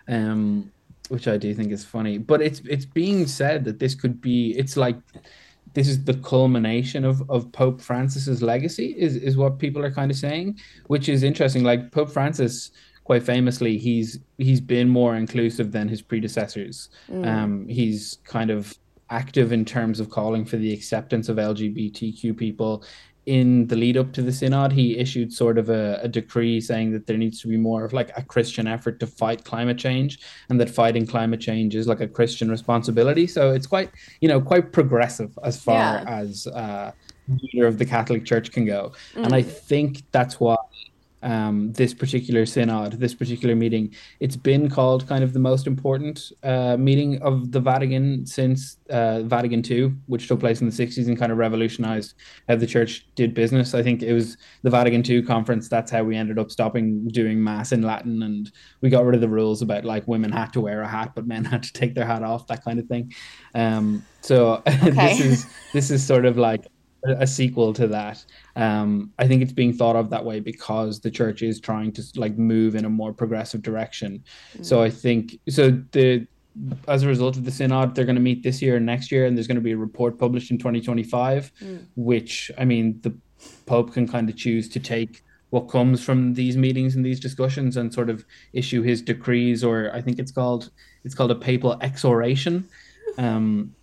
Um, 0.08 0.72
which 1.10 1.28
I 1.28 1.38
do 1.38 1.54
think 1.56 1.72
is 1.72 1.84
funny. 1.84 2.20
But 2.20 2.44
it's 2.44 2.62
it's 2.70 2.86
being 2.86 3.26
said 3.26 3.66
that 3.66 3.80
this 3.80 3.96
could 3.96 4.22
be 4.22 4.52
it's 4.52 4.78
like 4.78 4.98
this 5.74 5.88
is 5.88 6.04
the 6.04 6.16
culmination 6.16 7.06
of, 7.06 7.28
of 7.30 7.52
Pope 7.52 7.80
Francis's 7.82 8.42
legacy 8.42 8.96
is, 8.98 9.16
is 9.16 9.38
what 9.38 9.60
people 9.60 9.84
are 9.86 9.92
kind 9.92 10.10
of 10.10 10.18
saying, 10.18 10.60
which 10.88 11.10
is 11.10 11.24
interesting. 11.24 11.64
Like 11.64 11.92
Pope 11.92 12.10
Francis, 12.10 12.72
quite 13.10 13.24
famously, 13.24 13.76
he's 13.80 14.20
he's 14.38 14.62
been 14.62 14.88
more 14.88 15.16
inclusive 15.16 15.72
than 15.72 15.88
his 15.88 16.00
predecessors. 16.00 16.90
Mm. 17.10 17.26
Um, 17.26 17.68
he's 17.68 18.20
kind 18.24 18.52
of 18.52 18.78
active 19.10 19.52
in 19.52 19.66
terms 19.66 20.00
of 20.00 20.12
calling 20.12 20.46
for 20.46 20.58
the 20.58 20.72
acceptance 20.72 21.28
of 21.28 21.38
LGBTQ 21.38 22.38
people 22.38 22.84
in 23.26 23.66
the 23.66 23.76
lead 23.76 23.98
up 23.98 24.12
to 24.14 24.22
the 24.22 24.32
synod, 24.32 24.72
he 24.72 24.98
issued 24.98 25.32
sort 25.32 25.58
of 25.58 25.70
a, 25.70 26.00
a, 26.02 26.08
decree 26.08 26.60
saying 26.60 26.92
that 26.94 27.06
there 27.06 27.18
needs 27.18 27.40
to 27.42 27.48
be 27.48 27.58
more 27.58 27.84
of 27.84 27.94
like 27.94 28.12
a 28.18 28.24
Christian 28.24 28.66
effort 28.66 29.00
to 29.00 29.06
fight 29.06 29.44
climate 29.44 29.78
change, 29.78 30.20
and 30.50 30.60
that 30.60 30.70
fighting 30.70 31.06
climate 31.06 31.40
change 31.40 31.76
is 31.76 31.88
like 31.88 32.02
a 32.02 32.08
Christian 32.08 32.50
responsibility. 32.50 33.28
So 33.28 33.52
it's 33.52 33.68
quite, 33.68 33.92
you 34.22 34.28
know, 34.28 34.42
quite 34.42 34.72
progressive 34.72 35.38
as 35.44 35.62
far 35.62 35.76
yeah. 35.76 36.06
as 36.08 36.48
uh, 36.48 36.92
leader 37.28 37.68
of 37.68 37.78
the 37.78 37.86
Catholic 37.86 38.26
Church 38.26 38.52
can 38.52 38.66
go, 38.66 38.94
mm. 39.14 39.24
and 39.24 39.36
I 39.36 39.44
think 39.44 40.04
that's 40.12 40.40
why 40.40 40.56
um, 41.22 41.72
this 41.74 41.94
particular 41.94 42.46
synod, 42.46 42.94
this 42.94 43.14
particular 43.14 43.56
meeting. 43.56 43.94
It's 44.20 44.36
been 44.36 44.70
called 44.70 45.08
kind 45.08 45.24
of 45.24 45.34
the 45.34 45.40
most 45.40 45.68
important 45.68 46.32
uh, 46.44 46.78
meeting 46.78 47.22
of 47.22 47.52
the 47.52 47.60
Vatican 47.60 48.26
since 48.26 48.78
uh, 48.90 49.22
Vatican 49.24 49.64
II, 49.70 49.94
which 50.08 50.28
took 50.28 50.40
place 50.40 50.62
in 50.62 50.70
the 50.70 50.74
60s 50.74 51.08
and 51.08 51.18
kind 51.18 51.32
of 51.32 51.38
revolutionized 51.38 52.16
how 52.48 52.56
the 52.56 52.68
church 52.68 53.08
did 53.16 53.34
business. 53.34 53.74
I 53.74 53.84
think 53.84 54.02
it 54.02 54.14
was 54.14 54.38
the 54.64 54.70
Vatican 54.70 55.04
II 55.06 55.24
conference. 55.24 55.68
That's 55.68 55.92
how 55.92 56.04
we 56.04 56.16
ended 56.16 56.40
up 56.40 56.52
stopping 56.52 57.08
doing 57.10 57.44
mass 57.44 57.72
in 57.72 57.82
Latin 57.82 58.24
and 58.24 58.52
we 58.82 58.90
got 58.90 59.06
rid 59.06 59.16
of 59.16 59.22
the 59.22 59.30
rules 59.30 59.62
about 59.62 59.86
like 59.86 60.08
women 60.08 60.32
had 60.32 60.54
to 60.54 60.62
wear 60.62 60.82
a 60.82 60.88
hat, 60.88 61.12
but 61.16 61.28
men 61.28 61.46
had 61.54 61.64
to 61.64 61.74
take 61.74 61.96
their 61.96 62.06
hat 62.06 62.24
off, 62.24 62.48
that 62.48 62.64
kind 62.64 62.80
of 62.80 62.88
thing. 62.88 63.14
Um, 63.56 64.06
so 64.22 64.62
okay. 64.68 64.92
this 64.92 65.20
is 65.20 65.46
this 65.74 65.92
is 65.92 66.06
sort 66.06 66.26
of 66.26 66.38
like 66.38 66.68
a 67.04 67.28
sequel 67.28 67.74
to 67.74 67.88
that. 67.88 68.24
Um, 68.56 69.12
I 69.20 69.28
think 69.28 69.42
it's 69.42 69.54
being 69.54 69.74
thought 69.74 69.96
of 69.96 70.10
that 70.10 70.24
way 70.24 70.40
because 70.40 71.00
the 71.00 71.12
church 71.12 71.42
is 71.42 71.60
trying 71.60 71.92
to 71.94 72.04
like 72.16 72.38
move 72.38 72.76
in 72.76 72.86
a 72.86 72.90
more 72.90 73.14
progressive 73.14 73.62
direction. 73.62 74.24
Mm. 74.58 74.66
So 74.66 74.82
I 74.82 74.90
think 74.90 75.40
so. 75.50 75.72
The 75.92 76.28
as 76.88 77.04
a 77.04 77.08
result 77.08 77.38
of 77.38 77.46
the 77.46 77.52
synod, 77.52 77.96
they're 77.96 78.06
going 78.06 78.16
to 78.16 78.22
meet 78.22 78.44
this 78.44 78.62
year 78.62 78.76
and 78.76 78.86
next 78.86 79.12
year, 79.12 79.26
and 79.26 79.38
there's 79.38 79.48
going 79.48 79.56
to 79.56 79.62
be 79.62 79.72
a 79.72 79.78
report 79.78 80.20
published 80.20 80.52
in 80.52 80.58
2025, 80.58 81.52
mm. 81.62 81.86
which 81.96 82.52
I 82.58 82.66
mean 82.66 83.00
the 83.02 83.16
Pope 83.66 83.94
can 83.94 84.08
kind 84.08 84.30
of 84.30 84.36
choose 84.36 84.68
to 84.70 84.80
take 84.80 85.24
what 85.52 85.70
comes 85.70 86.04
from 86.04 86.34
these 86.34 86.58
meetings 86.58 86.96
and 86.96 87.06
these 87.06 87.20
discussions 87.20 87.78
and 87.78 87.94
sort 87.94 88.10
of 88.10 88.26
issue 88.54 88.82
his 88.82 89.02
decrees, 89.02 89.64
or 89.64 89.92
I 89.94 90.02
think 90.02 90.20
it's 90.20 90.32
called 90.32 90.72
it's 91.04 91.16
called 91.16 91.32
a 91.32 91.36
papal 91.36 91.78
exhortation. 91.82 92.68
Um, 93.18 93.74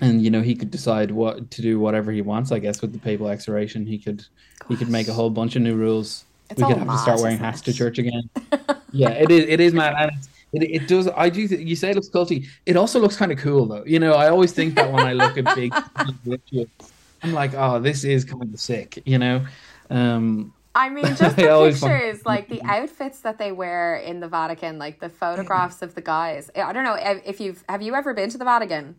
and 0.00 0.22
you 0.22 0.30
know 0.30 0.40
he 0.40 0.54
could 0.54 0.70
decide 0.70 1.10
what 1.10 1.50
to 1.50 1.62
do 1.62 1.78
whatever 1.78 2.10
he 2.10 2.22
wants 2.22 2.52
i 2.52 2.58
guess 2.58 2.80
with 2.80 2.92
the 2.92 2.98
papal 2.98 3.28
exhortation 3.28 3.86
he 3.86 3.98
could 3.98 4.24
he 4.68 4.76
could 4.76 4.88
make 4.88 5.08
a 5.08 5.12
whole 5.12 5.30
bunch 5.30 5.56
of 5.56 5.62
new 5.62 5.74
rules. 5.74 6.24
It's 6.48 6.60
we 6.60 6.66
could 6.66 6.78
have 6.78 6.86
mad, 6.86 6.94
to 6.94 6.98
start 6.98 7.20
wearing 7.20 7.38
hats 7.38 7.60
to 7.62 7.72
church 7.72 7.98
again. 7.98 8.28
Yeah 8.92 9.10
it 9.10 9.30
is 9.30 9.44
it 9.48 9.60
is 9.60 9.72
mad 9.72 10.10
and 10.52 10.64
it, 10.64 10.82
it 10.82 10.88
does 10.88 11.06
i 11.16 11.28
do 11.28 11.42
you 11.42 11.76
say 11.76 11.90
it 11.90 11.94
looks 11.94 12.08
culty. 12.08 12.48
It 12.66 12.76
also 12.76 12.98
looks 12.98 13.16
kind 13.16 13.30
of 13.30 13.38
cool 13.38 13.66
though. 13.66 13.84
You 13.84 14.00
know 14.00 14.14
i 14.14 14.28
always 14.28 14.50
think 14.50 14.74
that 14.74 14.90
when 14.90 15.06
i 15.06 15.12
look 15.12 15.38
at 15.38 15.54
big 15.54 15.72
rituals 16.26 16.66
i'm 17.22 17.32
like 17.32 17.54
oh 17.54 17.78
this 17.78 18.02
is 18.02 18.24
kind 18.24 18.52
of 18.52 18.58
sick 18.58 19.00
you 19.04 19.16
know? 19.16 19.46
Um 19.90 20.52
I 20.74 20.88
mean, 20.88 21.04
just 21.16 21.36
the 21.36 21.70
pictures, 21.70 22.24
like 22.26 22.48
the 22.48 22.62
outfits 22.62 23.20
that 23.20 23.38
they 23.38 23.52
wear 23.52 23.96
in 23.96 24.20
the 24.20 24.28
Vatican, 24.28 24.78
like 24.78 25.00
the 25.00 25.08
photographs 25.08 25.82
of 25.82 25.94
the 25.94 26.00
guys. 26.00 26.50
I 26.56 26.72
don't 26.72 26.84
know 26.84 26.94
if 26.94 27.40
you've 27.40 27.64
have 27.68 27.82
you 27.82 27.94
ever 27.94 28.12
been 28.14 28.30
to 28.30 28.38
the 28.38 28.44
Vatican? 28.44 28.96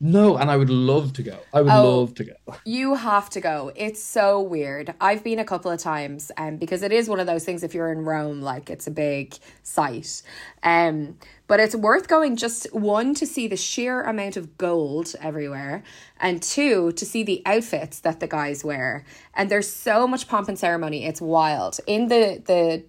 No, 0.00 0.36
and 0.36 0.50
I 0.50 0.56
would 0.56 0.70
love 0.70 1.12
to 1.14 1.22
go. 1.22 1.38
I 1.52 1.62
would 1.62 1.72
oh, 1.72 1.98
love 1.98 2.14
to 2.14 2.24
go. 2.24 2.34
You 2.64 2.94
have 2.94 3.30
to 3.30 3.40
go. 3.40 3.72
It's 3.74 4.02
so 4.02 4.40
weird. 4.40 4.94
I've 5.00 5.22
been 5.22 5.38
a 5.38 5.44
couple 5.44 5.70
of 5.70 5.78
times, 5.78 6.30
um, 6.36 6.56
because 6.56 6.82
it 6.82 6.92
is 6.92 7.08
one 7.08 7.20
of 7.20 7.26
those 7.26 7.44
things. 7.44 7.62
If 7.62 7.74
you're 7.74 7.92
in 7.92 8.04
Rome, 8.04 8.40
like 8.40 8.70
it's 8.70 8.86
a 8.86 8.90
big 8.90 9.36
site, 9.62 10.22
um, 10.62 11.18
but 11.46 11.60
it's 11.60 11.74
worth 11.74 12.08
going. 12.08 12.36
Just 12.36 12.72
one 12.74 13.14
to 13.14 13.26
see 13.26 13.48
the 13.48 13.56
sheer 13.56 14.02
amount 14.02 14.36
of 14.36 14.56
gold 14.56 15.14
everywhere, 15.20 15.82
and 16.20 16.42
two 16.42 16.92
to 16.92 17.04
see 17.04 17.22
the 17.22 17.42
outfits 17.44 18.00
that 18.00 18.20
the 18.20 18.26
guys 18.26 18.64
wear. 18.64 19.04
And 19.34 19.50
there's 19.50 19.68
so 19.68 20.06
much 20.06 20.28
pomp 20.28 20.48
and 20.48 20.58
ceremony. 20.58 21.04
It's 21.04 21.20
wild. 21.20 21.78
In 21.86 22.08
the 22.08 22.42
the 22.44 22.84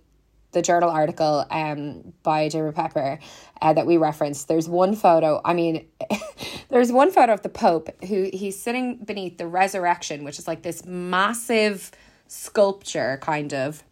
the 0.52 0.62
journal 0.62 0.90
article 0.90 1.46
um, 1.50 2.14
by 2.24 2.50
Diarmuid 2.50 2.76
Pepper 2.76 3.20
uh, 3.62 3.74
that 3.74 3.86
we 3.86 3.98
referenced, 3.98 4.48
there's 4.48 4.68
one 4.68 4.96
photo. 4.96 5.42
I 5.46 5.54
mean, 5.54 5.88
there's 6.70 6.92
one 6.92 7.12
photo 7.12 7.34
of 7.34 7.42
the 7.44 7.50
Pope 7.50 7.90
who 8.06 8.30
he's 8.34 8.62
sitting 8.62 8.98
beneath 8.98 9.38
the 9.38 9.48
resurrection, 9.48 10.24
which 10.24 10.40
is 10.40 10.48
like 10.48 10.64
this 10.64 10.86
massive 10.86 11.92
sculpture, 12.28 13.20
kind 13.22 13.54
of, 13.54 13.84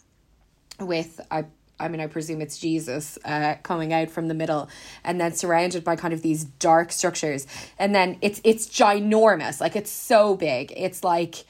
with 0.80 1.22
I. 1.32 1.46
I 1.82 1.88
mean, 1.88 2.02
I 2.02 2.08
presume 2.08 2.42
it's 2.42 2.58
Jesus 2.58 3.18
uh, 3.24 3.56
coming 3.64 3.94
out 3.94 4.10
from 4.10 4.28
the 4.28 4.34
middle, 4.34 4.68
and 5.06 5.22
then 5.22 5.32
surrounded 5.32 5.86
by 5.86 5.96
kind 5.96 6.14
of 6.14 6.22
these 6.22 6.44
dark 6.44 6.92
structures, 6.92 7.48
and 7.78 7.96
then 7.96 8.18
it's 8.22 8.42
it's 8.44 8.68
ginormous, 8.68 9.62
like 9.62 9.78
it's 9.78 9.92
so 9.92 10.36
big. 10.36 10.74
It's 10.76 11.06
like 11.06 11.46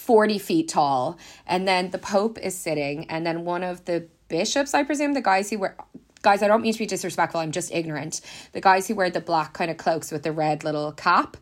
40 0.00 0.38
feet 0.38 0.68
tall. 0.68 1.18
And 1.46 1.68
then 1.68 1.90
the 1.90 1.98
Pope 1.98 2.38
is 2.38 2.56
sitting, 2.56 3.08
and 3.10 3.26
then 3.26 3.44
one 3.44 3.62
of 3.62 3.84
the 3.84 4.08
bishops, 4.28 4.74
I 4.74 4.82
presume, 4.82 5.12
the 5.12 5.20
guys 5.20 5.50
who 5.50 5.58
wear 5.58 5.76
guys, 6.22 6.42
I 6.42 6.48
don't 6.48 6.62
mean 6.62 6.72
to 6.72 6.78
be 6.78 6.86
disrespectful, 6.86 7.40
I'm 7.40 7.52
just 7.52 7.72
ignorant. 7.72 8.20
The 8.52 8.60
guys 8.60 8.88
who 8.88 8.94
wear 8.94 9.10
the 9.10 9.20
black 9.20 9.52
kind 9.52 9.70
of 9.70 9.76
cloaks 9.76 10.10
with 10.10 10.22
the 10.22 10.32
red 10.32 10.64
little 10.64 10.92
cap 10.92 11.36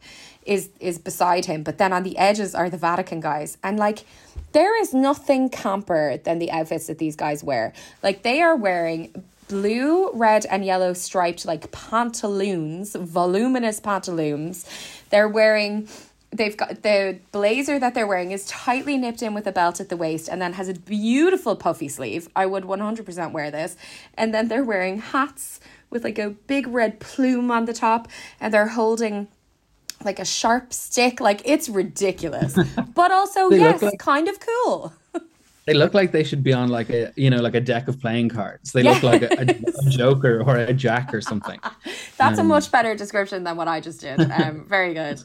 is 0.45 0.71
is 0.81 0.99
beside 0.99 1.45
him, 1.45 1.63
but 1.63 1.79
then 1.79 1.93
on 1.93 2.03
the 2.03 2.17
edges 2.17 2.55
are 2.55 2.71
the 2.71 2.79
Vatican 2.79 3.21
guys. 3.21 3.59
And 3.63 3.79
like 3.79 4.05
there 4.53 4.81
is 4.81 4.95
nothing 4.95 5.51
camper 5.51 6.17
than 6.17 6.39
the 6.39 6.51
outfits 6.51 6.87
that 6.87 6.99
these 6.99 7.17
guys 7.17 7.45
wear. 7.45 7.73
Like 8.03 8.23
they 8.23 8.41
are 8.41 8.57
wearing 8.57 9.25
blue, 9.49 10.11
red, 10.13 10.47
and 10.47 10.65
yellow 10.65 10.93
striped 10.93 11.45
like 11.45 11.71
pantaloons, 11.73 12.95
voluminous 12.95 13.81
pantaloons. 13.81 14.67
They're 15.11 15.29
wearing 15.29 15.89
they've 16.31 16.57
got 16.57 16.83
the 16.83 17.19
blazer 17.33 17.79
that 17.79 17.95
they're 17.95 18.07
wearing 18.07 18.33
is 18.33 18.47
tightly 18.47 18.97
nipped 18.99 19.23
in 19.23 19.35
with 19.35 19.47
a 19.47 19.53
belt 19.53 19.81
at 19.81 19.89
the 19.89 19.97
waist 19.97 20.29
and 20.29 20.41
then 20.43 20.53
has 20.55 20.69
a 20.69 20.75
beautiful 20.75 21.57
puffy 21.57 21.89
sleeve. 21.89 22.29
I 22.37 22.47
would 22.47 22.65
100% 22.65 23.33
wear 23.33 23.51
this. 23.51 23.77
And 24.15 24.35
then 24.35 24.49
they're 24.49 24.65
wearing 24.65 24.99
hats 24.99 25.61
with 25.91 26.05
like 26.05 26.19
a 26.19 26.31
big 26.31 26.67
red 26.67 27.01
plume 27.01 27.51
on 27.51 27.65
the 27.65 27.73
top 27.73 28.09
and 28.41 28.53
they're 28.53 28.69
holding 28.69 29.29
like 30.05 30.19
a 30.19 30.25
sharp 30.25 30.73
stick. 30.73 31.21
Like 31.21 31.41
it's 31.45 31.69
ridiculous. 31.69 32.59
but 32.95 33.11
also, 33.11 33.51
yes, 33.51 33.83
like- 33.83 33.99
kind 33.99 34.29
of 34.29 34.39
cool. 34.41 34.93
They 35.69 35.75
look 35.75 35.93
like 35.93 36.13
they 36.13 36.25
should 36.25 36.43
be 36.43 36.55
on 36.55 36.71
like 36.71 36.89
a 36.89 37.13
you 37.15 37.29
know 37.29 37.43
like 37.43 37.55
a 37.55 37.61
deck 37.61 37.89
of 37.89 38.01
playing 38.01 38.31
cards. 38.31 38.73
They 38.73 38.81
yes. 38.81 39.03
look 39.03 39.13
like 39.13 39.23
a, 39.31 39.39
a, 39.39 39.87
a, 39.87 39.91
Joker 39.91 40.43
or 40.43 40.57
a 40.57 40.73
Jack 40.73 41.13
or 41.13 41.21
something. 41.21 41.61
That's 42.17 42.39
um, 42.39 42.47
a 42.47 42.49
much 42.49 42.73
better 42.73 42.95
description 42.95 43.45
than 43.45 43.59
what 43.59 43.69
I 43.69 43.81
just 43.81 44.01
did. 44.01 44.19
Um, 44.19 44.65
very 44.67 44.95
good. 44.95 45.23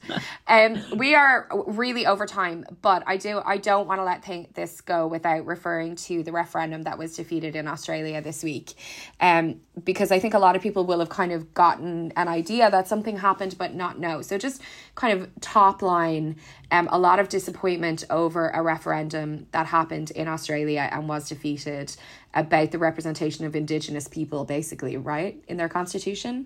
Um, 0.48 0.84
we 0.98 1.16
are 1.16 1.48
really 1.66 2.06
over 2.06 2.26
time, 2.26 2.66
but 2.82 3.04
I 3.08 3.16
do 3.16 3.42
I 3.46 3.56
don't 3.56 3.88
want 3.88 4.00
to 4.00 4.04
let 4.04 4.24
th- 4.24 4.50
this 4.54 4.82
go 4.82 5.08
without 5.08 5.46
referring 5.46 5.96
to 6.08 6.24
the 6.24 6.34
referendum 6.34 6.82
that 6.82 6.98
was 6.98 7.16
defeated 7.16 7.56
in 7.56 7.66
Australia 7.66 8.22
this 8.22 8.44
week, 8.44 8.74
um, 9.22 9.62
because 9.82 10.12
I 10.12 10.20
think 10.20 10.34
a 10.34 10.39
lot 10.39 10.58
of 10.58 10.62
people 10.62 10.86
will 10.86 11.00
have 11.00 11.08
kind 11.08 11.32
of 11.32 11.54
gotten 11.54 12.12
an 12.18 12.28
idea 12.28 12.70
that 12.70 12.89
something 12.89 13.16
happened, 13.16 13.56
but 13.58 13.76
not 13.76 13.98
know. 13.98 14.22
So 14.22 14.38
just 14.38 14.62
kind 14.96 15.20
of 15.20 15.30
top 15.41 15.82
line 15.82 16.36
um, 16.72 16.88
a 16.91 17.00
lot 17.00 17.20
of 17.20 17.30
disappointment 17.30 18.04
over 18.10 18.50
a 18.50 18.62
referendum 18.62 19.48
that 19.52 19.66
happened 19.66 20.12
in 20.12 20.28
Australia 20.28 20.89
and 20.91 21.10
was 21.10 21.30
defeated 21.30 21.96
about 22.34 22.72
the 22.72 22.78
representation 22.78 23.46
of 23.46 23.56
Indigenous 23.56 24.08
people, 24.08 24.46
basically, 24.46 24.98
right, 24.98 25.44
in 25.48 25.58
their 25.58 25.70
constitution? 25.70 26.46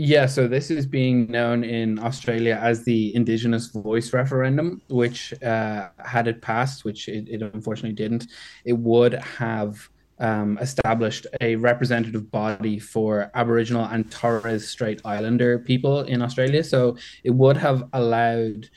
Yeah, 0.00 0.26
so 0.26 0.46
this 0.46 0.70
is 0.70 0.86
being 0.86 1.28
known 1.28 1.64
in 1.64 1.98
Australia 1.98 2.56
as 2.62 2.84
the 2.84 3.12
Indigenous 3.16 3.66
Voice 3.66 4.12
Referendum, 4.12 4.80
which, 4.88 5.34
uh, 5.42 5.88
had 5.98 6.28
it 6.28 6.40
passed, 6.40 6.84
which 6.84 7.08
it, 7.08 7.28
it 7.28 7.42
unfortunately 7.42 7.96
didn't, 7.96 8.28
it 8.64 8.74
would 8.74 9.14
have 9.14 9.88
um, 10.20 10.58
established 10.58 11.26
a 11.40 11.56
representative 11.56 12.30
body 12.30 12.78
for 12.78 13.30
Aboriginal 13.34 13.84
and 13.84 14.10
Torres 14.10 14.68
Strait 14.68 15.00
Islander 15.04 15.58
people 15.58 16.02
in 16.02 16.22
Australia. 16.22 16.64
So 16.64 16.96
it 17.24 17.30
would 17.30 17.56
have 17.56 17.88
allowed 17.92 18.68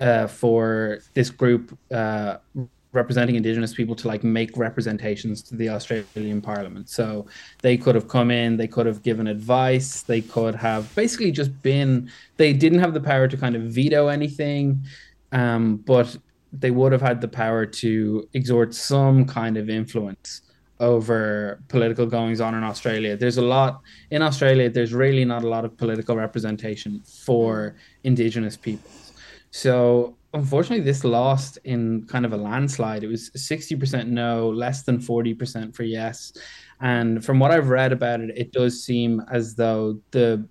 uh, 0.00 0.26
for 0.26 0.98
this 1.14 1.30
group 1.30 1.78
uh, 1.92 2.38
representing 2.92 3.36
Indigenous 3.36 3.72
people 3.72 3.94
to 3.96 4.08
like 4.08 4.22
make 4.22 4.56
representations 4.56 5.42
to 5.42 5.56
the 5.56 5.68
Australian 5.70 6.42
Parliament. 6.42 6.90
So 6.90 7.26
they 7.62 7.76
could 7.76 7.94
have 7.94 8.08
come 8.08 8.30
in, 8.30 8.56
they 8.56 8.68
could 8.68 8.86
have 8.86 9.02
given 9.02 9.26
advice, 9.26 10.02
they 10.02 10.20
could 10.20 10.54
have 10.56 10.94
basically 10.94 11.30
just 11.30 11.62
been. 11.62 12.10
They 12.36 12.52
didn't 12.52 12.80
have 12.80 12.92
the 12.92 13.00
power 13.00 13.28
to 13.28 13.36
kind 13.36 13.56
of 13.56 13.62
veto 13.62 14.08
anything, 14.08 14.84
um, 15.30 15.76
but 15.76 16.16
they 16.52 16.70
would 16.70 16.92
have 16.92 17.00
had 17.00 17.22
the 17.22 17.28
power 17.28 17.64
to 17.64 18.28
exert 18.34 18.74
some 18.74 19.24
kind 19.24 19.56
of 19.56 19.70
influence 19.70 20.42
over 20.82 21.62
political 21.68 22.06
goings 22.06 22.40
on 22.40 22.54
in 22.54 22.64
Australia. 22.64 23.16
There's 23.16 23.38
a 23.38 23.42
lot 23.42 23.80
in 24.10 24.20
Australia. 24.20 24.68
There's 24.68 24.92
really 24.92 25.24
not 25.24 25.44
a 25.44 25.48
lot 25.48 25.64
of 25.64 25.76
political 25.76 26.16
representation 26.16 27.00
for 27.24 27.76
Indigenous 28.02 28.56
peoples. 28.56 29.12
So 29.52 30.16
unfortunately, 30.34 30.84
this 30.84 31.04
lost 31.04 31.58
in 31.64 32.04
kind 32.08 32.26
of 32.26 32.32
a 32.32 32.36
landslide. 32.36 33.04
It 33.04 33.06
was 33.06 33.30
60% 33.30 34.08
no, 34.08 34.50
less 34.50 34.82
than 34.82 34.98
40% 34.98 35.74
for 35.74 35.84
yes. 35.84 36.32
And 36.80 37.24
from 37.24 37.38
what 37.38 37.52
I've 37.52 37.68
read 37.68 37.92
about 37.92 38.20
it, 38.20 38.36
it 38.36 38.52
does 38.52 38.82
seem 38.82 39.22
as 39.30 39.54
though 39.54 40.00
the 40.10 40.44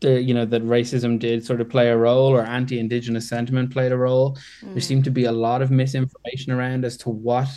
the 0.00 0.20
you 0.20 0.34
know 0.34 0.44
that 0.44 0.62
racism 0.62 1.18
did 1.18 1.42
sort 1.42 1.58
of 1.62 1.70
play 1.70 1.88
a 1.88 1.96
role 1.96 2.28
or 2.28 2.42
anti-indigenous 2.42 3.26
sentiment 3.26 3.72
played 3.72 3.92
a 3.92 3.96
role 3.96 4.36
mm. 4.62 4.72
there 4.74 4.80
seemed 4.82 5.04
to 5.04 5.10
be 5.10 5.24
a 5.24 5.32
lot 5.32 5.62
of 5.62 5.70
misinformation 5.70 6.52
around 6.52 6.84
as 6.84 6.98
to 6.98 7.08
what 7.08 7.48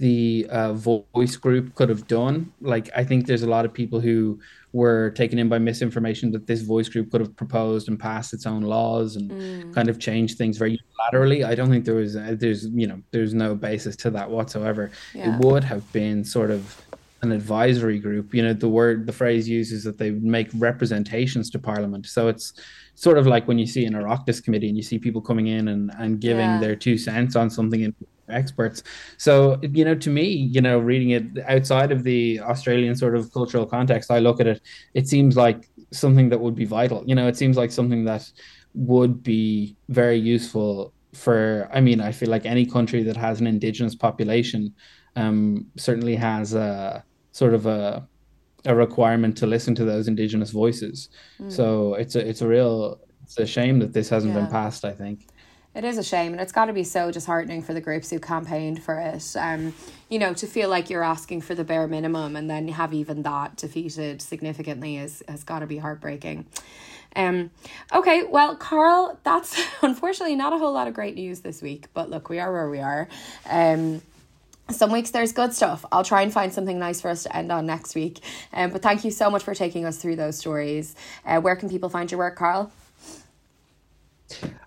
the 0.00 0.46
uh, 0.50 0.72
voice 0.72 1.36
group 1.36 1.74
could 1.74 1.88
have 1.88 2.06
done 2.06 2.50
like 2.62 2.88
i 2.96 3.04
think 3.04 3.26
there's 3.26 3.42
a 3.42 3.48
lot 3.48 3.64
of 3.66 3.72
people 3.72 4.00
who 4.00 4.40
were 4.72 5.10
taken 5.10 5.38
in 5.38 5.48
by 5.48 5.58
misinformation 5.58 6.30
that 6.32 6.46
this 6.46 6.62
voice 6.62 6.88
group 6.88 7.10
could 7.10 7.20
have 7.20 7.36
proposed 7.36 7.88
and 7.88 8.00
passed 8.00 8.32
its 8.32 8.46
own 8.46 8.62
laws 8.62 9.16
and 9.16 9.30
mm. 9.30 9.74
kind 9.74 9.88
of 9.90 9.98
changed 9.98 10.38
things 10.38 10.56
very 10.56 10.78
unilaterally 10.80 11.44
i 11.44 11.54
don't 11.54 11.68
think 11.68 11.84
there 11.84 11.94
was 11.94 12.16
uh, 12.16 12.34
there's 12.38 12.66
you 12.68 12.86
know 12.86 13.00
there's 13.10 13.34
no 13.34 13.54
basis 13.54 13.94
to 13.94 14.10
that 14.10 14.28
whatsoever 14.28 14.90
yeah. 15.14 15.34
it 15.34 15.44
would 15.44 15.62
have 15.62 15.84
been 15.92 16.24
sort 16.24 16.50
of 16.50 16.82
an 17.22 17.32
advisory 17.32 17.98
group. 17.98 18.34
You 18.34 18.42
know, 18.42 18.54
the 18.54 18.68
word, 18.68 19.06
the 19.06 19.12
phrase 19.12 19.48
uses 19.48 19.84
that 19.84 19.98
they 19.98 20.10
make 20.10 20.48
representations 20.54 21.50
to 21.50 21.58
Parliament. 21.58 22.06
So 22.06 22.28
it's 22.28 22.54
sort 22.94 23.18
of 23.18 23.26
like 23.26 23.46
when 23.46 23.58
you 23.58 23.66
see 23.66 23.84
an 23.84 23.94
Oireachtas 23.94 24.42
committee 24.42 24.68
and 24.68 24.76
you 24.76 24.82
see 24.82 24.98
people 24.98 25.20
coming 25.20 25.48
in 25.48 25.68
and, 25.68 25.90
and 25.98 26.20
giving 26.20 26.46
yeah. 26.46 26.60
their 26.60 26.76
two 26.76 26.96
cents 26.96 27.36
on 27.36 27.50
something 27.50 27.82
in 27.82 27.94
experts. 28.30 28.82
So, 29.16 29.58
you 29.62 29.84
know, 29.84 29.94
to 29.94 30.10
me, 30.10 30.24
you 30.24 30.60
know, 30.60 30.78
reading 30.78 31.10
it 31.10 31.24
outside 31.46 31.92
of 31.92 32.04
the 32.04 32.40
Australian 32.40 32.96
sort 32.96 33.16
of 33.16 33.32
cultural 33.32 33.66
context, 33.66 34.10
I 34.10 34.18
look 34.18 34.40
at 34.40 34.46
it, 34.46 34.60
it 34.94 35.08
seems 35.08 35.36
like 35.36 35.68
something 35.92 36.28
that 36.30 36.40
would 36.40 36.54
be 36.54 36.64
vital. 36.64 37.04
You 37.06 37.14
know, 37.14 37.26
it 37.26 37.36
seems 37.36 37.56
like 37.56 37.70
something 37.70 38.04
that 38.04 38.30
would 38.74 39.22
be 39.22 39.76
very 39.88 40.18
useful 40.18 40.92
for, 41.12 41.68
I 41.72 41.80
mean, 41.80 42.00
I 42.00 42.12
feel 42.12 42.30
like 42.30 42.46
any 42.46 42.64
country 42.64 43.02
that 43.02 43.16
has 43.16 43.40
an 43.40 43.46
indigenous 43.46 43.94
population 43.94 44.74
um, 45.16 45.66
certainly 45.76 46.14
has 46.14 46.54
a, 46.54 47.04
sort 47.32 47.54
of 47.54 47.66
a 47.66 48.06
a 48.66 48.74
requirement 48.74 49.36
to 49.38 49.46
listen 49.46 49.74
to 49.74 49.84
those 49.84 50.08
indigenous 50.08 50.50
voices. 50.50 51.08
Mm. 51.40 51.52
So 51.52 51.94
it's 51.94 52.14
a 52.14 52.26
it's 52.26 52.42
a 52.42 52.48
real 52.48 53.00
it's 53.22 53.38
a 53.38 53.46
shame 53.46 53.78
that 53.78 53.92
this 53.92 54.08
hasn't 54.08 54.34
yeah. 54.34 54.40
been 54.40 54.50
passed. 54.50 54.84
I 54.84 54.92
think 54.92 55.28
it 55.74 55.84
is 55.84 55.98
a 55.98 56.02
shame, 56.02 56.32
and 56.32 56.40
it's 56.40 56.52
got 56.52 56.66
to 56.66 56.72
be 56.72 56.84
so 56.84 57.10
disheartening 57.10 57.62
for 57.62 57.72
the 57.74 57.80
groups 57.80 58.10
who 58.10 58.18
campaigned 58.18 58.82
for 58.82 58.98
it. 58.98 59.36
Um, 59.36 59.72
you 60.08 60.18
know, 60.18 60.34
to 60.34 60.46
feel 60.46 60.68
like 60.68 60.90
you're 60.90 61.04
asking 61.04 61.42
for 61.42 61.54
the 61.54 61.64
bare 61.64 61.86
minimum, 61.86 62.34
and 62.36 62.50
then 62.50 62.68
have 62.68 62.92
even 62.92 63.22
that 63.22 63.56
defeated 63.56 64.20
significantly 64.20 64.96
is 64.96 65.22
has 65.28 65.44
got 65.44 65.60
to 65.60 65.66
be 65.66 65.78
heartbreaking. 65.78 66.46
Um, 67.16 67.50
okay, 67.92 68.24
well, 68.24 68.56
Carl, 68.56 69.18
that's 69.24 69.60
unfortunately 69.82 70.36
not 70.36 70.52
a 70.52 70.58
whole 70.58 70.72
lot 70.72 70.88
of 70.88 70.94
great 70.94 71.14
news 71.14 71.40
this 71.40 71.62
week, 71.62 71.86
but 71.94 72.10
look, 72.10 72.28
we 72.28 72.38
are 72.38 72.52
where 72.52 72.70
we 72.70 72.80
are. 72.80 73.08
Um, 73.48 74.02
some 74.70 74.92
weeks 74.92 75.10
there's 75.10 75.32
good 75.32 75.52
stuff. 75.52 75.84
I'll 75.90 76.04
try 76.04 76.22
and 76.22 76.32
find 76.32 76.52
something 76.52 76.78
nice 76.78 77.00
for 77.00 77.08
us 77.08 77.24
to 77.24 77.36
end 77.36 77.50
on 77.50 77.66
next 77.66 77.94
week. 77.94 78.20
Um, 78.52 78.70
but 78.70 78.82
thank 78.82 79.04
you 79.04 79.10
so 79.10 79.28
much 79.30 79.42
for 79.42 79.54
taking 79.54 79.84
us 79.84 79.98
through 79.98 80.16
those 80.16 80.38
stories. 80.38 80.94
Uh, 81.24 81.40
where 81.40 81.56
can 81.56 81.68
people 81.68 81.88
find 81.88 82.10
your 82.10 82.18
work, 82.18 82.36
Carl? 82.36 82.70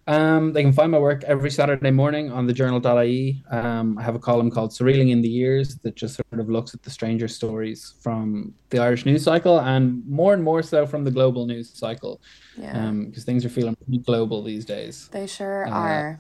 Um, 0.08 0.52
they 0.54 0.62
can 0.62 0.74
find 0.74 0.92
my 0.92 1.00
work 1.00 1.24
every 1.24 1.50
Saturday 1.50 1.92
morning 1.92 2.32
on 2.32 2.46
the 2.46 2.54
journal.ie. 2.54 3.44
Um, 3.50 3.98
I 3.98 4.04
have 4.04 4.16
a 4.16 4.20
column 4.20 4.52
called 4.52 4.72
Surrealing 4.72 5.12
in 5.12 5.22
the 5.22 5.30
Years 5.30 5.78
that 5.78 5.96
just 5.96 6.16
sort 6.16 6.40
of 6.40 6.50
looks 6.50 6.74
at 6.74 6.84
the 6.84 6.90
stranger 6.90 7.28
stories 7.28 7.94
from 8.02 8.54
the 8.70 8.80
Irish 8.80 9.06
news 9.06 9.24
cycle 9.24 9.60
and 9.62 10.06
more 10.08 10.34
and 10.34 10.44
more 10.44 10.62
so 10.62 10.86
from 10.86 11.04
the 11.04 11.12
global 11.12 11.46
news 11.46 11.70
cycle. 11.70 12.22
Yeah. 12.58 12.92
Because 12.92 13.24
um, 13.24 13.26
things 13.26 13.46
are 13.46 13.50
feeling 13.50 13.76
pretty 13.76 14.00
global 14.00 14.44
these 14.44 14.66
days. 14.66 15.08
They 15.12 15.28
sure 15.28 15.68
uh, 15.68 15.72
are 15.72 16.20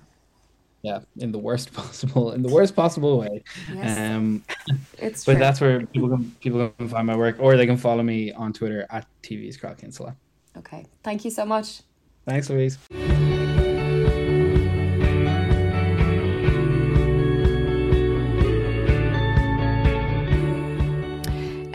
yeah 0.83 0.99
in 1.17 1.31
the 1.31 1.39
worst 1.39 1.73
possible 1.81 2.33
in 2.33 2.43
the 2.43 2.49
worst 2.49 2.75
possible 2.75 3.17
way 3.17 3.41
yes. 3.73 3.97
um 3.97 4.43
it's 4.99 5.25
but 5.25 5.33
true. 5.33 5.39
that's 5.39 5.59
where 5.59 5.85
people 5.87 6.09
can 6.09 6.31
people 6.41 6.69
can 6.77 6.87
find 6.87 7.07
my 7.07 7.15
work 7.15 7.37
or 7.39 7.57
they 7.57 7.65
can 7.65 7.77
follow 7.77 8.03
me 8.03 8.31
on 8.33 8.53
twitter 8.53 8.85
at 8.91 9.07
tv's 9.23 9.57
Kinsella. 9.57 10.15
okay 10.57 10.85
thank 11.01 11.25
you 11.25 11.31
so 11.31 11.45
much 11.45 11.81
thanks 12.25 12.49
louise 12.49 12.77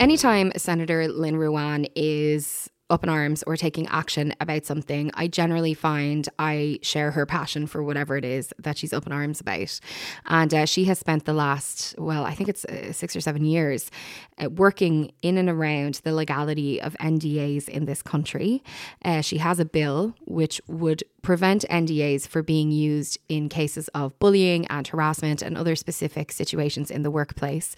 Anytime 0.09 0.51
Senator 0.57 1.07
Lynn 1.07 1.35
Ruane 1.35 1.85
is 1.95 2.67
up 2.89 3.03
in 3.03 3.09
arms 3.09 3.43
or 3.43 3.55
taking 3.55 3.87
action 3.87 4.33
about 4.39 4.65
something, 4.65 5.11
I 5.13 5.27
generally 5.27 5.73
find 5.73 6.27
I 6.39 6.79
share 6.81 7.11
her 7.11 7.25
passion 7.25 7.67
for 7.67 7.83
whatever 7.83 8.17
it 8.17 8.25
is 8.25 8.53
that 8.59 8.77
she's 8.77 8.93
up 8.93 9.05
in 9.05 9.11
arms 9.11 9.39
about. 9.39 9.79
And 10.25 10.53
uh, 10.53 10.65
she 10.65 10.85
has 10.85 10.99
spent 10.99 11.25
the 11.25 11.33
last, 11.33 11.95
well, 11.97 12.25
I 12.25 12.33
think 12.33 12.49
it's 12.49 12.65
uh, 12.65 12.91
six 12.93 13.15
or 13.15 13.21
seven 13.21 13.45
years 13.45 13.91
uh, 14.37 14.49
working 14.49 15.11
in 15.21 15.37
and 15.37 15.49
around 15.49 16.01
the 16.03 16.13
legality 16.13 16.81
of 16.81 16.95
NDAs 16.99 17.69
in 17.69 17.85
this 17.85 18.01
country. 18.01 18.63
Uh, 19.03 19.21
she 19.21 19.37
has 19.37 19.59
a 19.59 19.65
bill 19.65 20.15
which 20.25 20.61
would 20.67 21.03
prevent 21.21 21.65
NDAs 21.69 22.27
for 22.27 22.41
being 22.41 22.71
used 22.71 23.17
in 23.27 23.49
cases 23.49 23.87
of 23.89 24.17
bullying 24.19 24.65
and 24.67 24.87
harassment 24.87 25.41
and 25.41 25.57
other 25.57 25.75
specific 25.75 26.31
situations 26.31 26.89
in 26.89 27.03
the 27.03 27.11
workplace. 27.11 27.75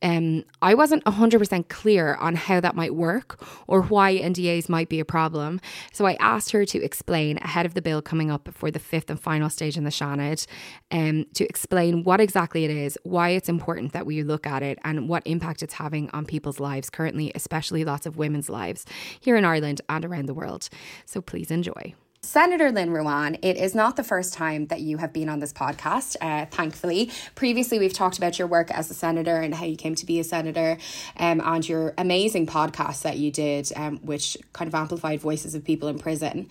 Um, 0.00 0.44
I 0.62 0.74
wasn't 0.74 1.04
100% 1.04 1.68
clear 1.68 2.14
on 2.14 2.36
how 2.36 2.60
that 2.60 2.76
might 2.76 2.94
work 2.94 3.44
or 3.66 3.82
why 3.82 4.16
NDAs 4.18 4.53
might 4.68 4.88
be 4.88 5.00
a 5.00 5.04
problem. 5.04 5.60
So 5.92 6.06
I 6.06 6.16
asked 6.20 6.50
her 6.52 6.64
to 6.64 6.82
explain 6.82 7.38
ahead 7.38 7.66
of 7.66 7.74
the 7.74 7.82
bill 7.82 8.02
coming 8.02 8.30
up 8.30 8.48
for 8.52 8.70
the 8.70 8.78
fifth 8.78 9.10
and 9.10 9.20
final 9.20 9.50
stage 9.50 9.76
in 9.76 9.84
the 9.84 9.90
Seanad 9.90 10.46
um, 10.90 11.26
to 11.34 11.44
explain 11.44 12.04
what 12.04 12.20
exactly 12.20 12.64
it 12.64 12.70
is, 12.70 12.98
why 13.02 13.30
it's 13.30 13.48
important 13.48 13.92
that 13.92 14.06
we 14.06 14.22
look 14.22 14.46
at 14.46 14.62
it, 14.62 14.78
and 14.84 15.08
what 15.08 15.22
impact 15.26 15.62
it's 15.62 15.74
having 15.74 16.10
on 16.10 16.24
people's 16.26 16.60
lives 16.60 16.90
currently, 16.90 17.32
especially 17.34 17.84
lots 17.84 18.06
of 18.06 18.16
women's 18.16 18.48
lives 18.48 18.84
here 19.20 19.36
in 19.36 19.44
Ireland 19.44 19.80
and 19.88 20.04
around 20.04 20.26
the 20.26 20.34
world. 20.34 20.68
So 21.04 21.20
please 21.20 21.50
enjoy. 21.50 21.94
Senator 22.24 22.72
Lynn 22.72 22.88
Ruane, 22.88 23.38
it 23.42 23.56
is 23.56 23.74
not 23.74 23.96
the 23.96 24.02
first 24.02 24.32
time 24.32 24.66
that 24.66 24.80
you 24.80 24.96
have 24.96 25.12
been 25.12 25.28
on 25.28 25.40
this 25.40 25.52
podcast, 25.52 26.16
uh, 26.20 26.46
thankfully. 26.46 27.10
Previously, 27.34 27.78
we've 27.78 27.92
talked 27.92 28.16
about 28.18 28.38
your 28.38 28.48
work 28.48 28.70
as 28.70 28.90
a 28.90 28.94
senator 28.94 29.36
and 29.36 29.54
how 29.54 29.66
you 29.66 29.76
came 29.76 29.94
to 29.94 30.06
be 30.06 30.18
a 30.18 30.24
senator 30.24 30.78
um, 31.18 31.40
and 31.44 31.68
your 31.68 31.94
amazing 31.98 32.46
podcast 32.46 33.02
that 33.02 33.18
you 33.18 33.30
did, 33.30 33.70
um, 33.76 33.98
which 33.98 34.36
kind 34.52 34.68
of 34.68 34.74
amplified 34.74 35.20
voices 35.20 35.54
of 35.54 35.62
people 35.62 35.88
in 35.88 35.98
prison, 35.98 36.48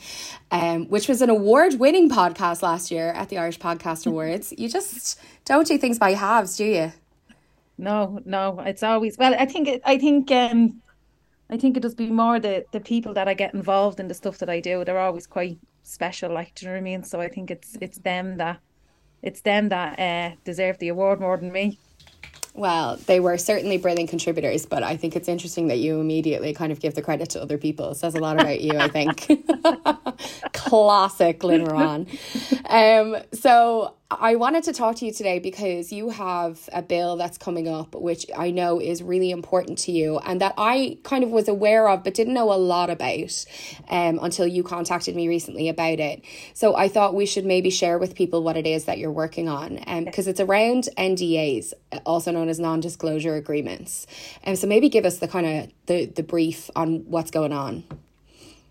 um, 0.51 0.87
which 0.89 1.07
was 1.07 1.21
an 1.21 1.29
award 1.29 1.73
winning 1.79 2.09
podcast 2.09 2.61
last 2.61 2.91
year 2.91 3.09
at 3.09 3.29
the 3.29 3.37
Irish 3.37 3.59
Podcast 3.59 4.05
Awards. 4.05 4.53
you 4.57 4.69
just 4.69 5.19
don't 5.43 5.67
do 5.67 5.77
things 5.77 5.97
by 5.97 6.13
halves, 6.13 6.55
do 6.55 6.65
you? 6.65 6.93
No, 7.77 8.21
no, 8.25 8.59
it's 8.59 8.83
always, 8.83 9.17
well, 9.17 9.33
I 9.37 9.45
think, 9.47 9.81
I 9.83 9.97
think, 9.97 10.31
um, 10.31 10.81
I 11.53 11.57
think 11.57 11.77
it 11.77 11.81
does 11.81 11.93
be 11.93 12.09
more 12.09 12.39
the 12.39 12.65
the 12.71 12.79
people 12.79 13.13
that 13.13 13.27
I 13.27 13.35
get 13.35 13.53
involved 13.53 13.99
in 13.99 14.07
the 14.07 14.15
stuff 14.15 14.39
that 14.39 14.49
I 14.49 14.59
do. 14.59 14.83
They're 14.83 14.99
always 14.99 15.27
quite 15.27 15.59
special, 15.83 16.33
like 16.33 16.55
do 16.55 16.65
you 16.65 16.71
know 16.71 16.75
what 16.75 16.79
I 16.79 16.81
mean? 16.81 17.03
So 17.03 17.21
I 17.21 17.29
think 17.29 17.51
it's 17.51 17.77
it's 17.79 17.99
them 17.99 18.37
that 18.37 18.59
it's 19.21 19.41
them 19.41 19.69
that 19.69 19.99
uh, 19.99 20.35
deserve 20.43 20.79
the 20.79 20.87
award 20.87 21.21
more 21.21 21.37
than 21.37 21.51
me. 21.51 21.77
Well, 22.55 22.97
they 23.05 23.19
were 23.19 23.37
certainly 23.37 23.77
brilliant 23.77 24.09
contributors, 24.09 24.65
but 24.65 24.83
I 24.83 24.97
think 24.97 25.15
it's 25.15 25.27
interesting 25.27 25.67
that 25.67 25.77
you 25.77 25.99
immediately 25.99 26.53
kind 26.53 26.71
of 26.71 26.79
give 26.79 26.95
the 26.95 27.01
credit 27.01 27.29
to 27.31 27.41
other 27.41 27.57
people. 27.57 27.91
It 27.91 27.95
says 27.95 28.15
a 28.15 28.19
lot 28.19 28.39
about 28.39 28.61
you, 28.61 28.77
I 28.77 28.87
think. 28.87 29.27
Classic 30.53 31.43
Lynn 31.43 31.65
Ruane. 31.65 32.07
Um, 32.69 33.21
so 33.33 33.95
I 34.19 34.35
wanted 34.35 34.63
to 34.65 34.73
talk 34.73 34.95
to 34.97 35.05
you 35.05 35.13
today 35.13 35.39
because 35.39 35.91
you 35.91 36.09
have 36.09 36.69
a 36.73 36.81
bill 36.81 37.15
that's 37.15 37.37
coming 37.37 37.67
up, 37.67 37.95
which 37.95 38.25
I 38.35 38.51
know 38.51 38.79
is 38.79 39.03
really 39.03 39.31
important 39.31 39.77
to 39.79 39.91
you 39.91 40.19
and 40.19 40.41
that 40.41 40.53
I 40.57 40.97
kind 41.03 41.23
of 41.23 41.31
was 41.31 41.47
aware 41.47 41.87
of 41.87 42.03
but 42.03 42.13
didn't 42.13 42.33
know 42.33 42.51
a 42.51 42.55
lot 42.55 42.89
about 42.89 43.45
um, 43.89 44.19
until 44.21 44.47
you 44.47 44.63
contacted 44.63 45.15
me 45.15 45.27
recently 45.27 45.69
about 45.69 45.99
it. 45.99 46.23
So 46.53 46.75
I 46.75 46.87
thought 46.87 47.15
we 47.15 47.25
should 47.25 47.45
maybe 47.45 47.69
share 47.69 47.97
with 47.97 48.15
people 48.15 48.43
what 48.43 48.57
it 48.57 48.67
is 48.67 48.85
that 48.85 48.97
you're 48.97 49.11
working 49.11 49.47
on 49.47 49.75
because 50.05 50.27
um, 50.27 50.31
it's 50.31 50.39
around 50.39 50.89
NDAs, 50.97 51.73
also 52.05 52.31
known 52.31 52.49
as 52.49 52.59
non 52.59 52.79
disclosure 52.79 53.35
agreements. 53.35 54.07
And 54.43 54.53
um, 54.53 54.55
so 54.57 54.67
maybe 54.67 54.89
give 54.89 55.05
us 55.05 55.19
the 55.19 55.27
kind 55.27 55.45
of 55.45 55.71
the, 55.85 56.05
the 56.05 56.23
brief 56.23 56.69
on 56.75 57.05
what's 57.05 57.31
going 57.31 57.53
on. 57.53 57.83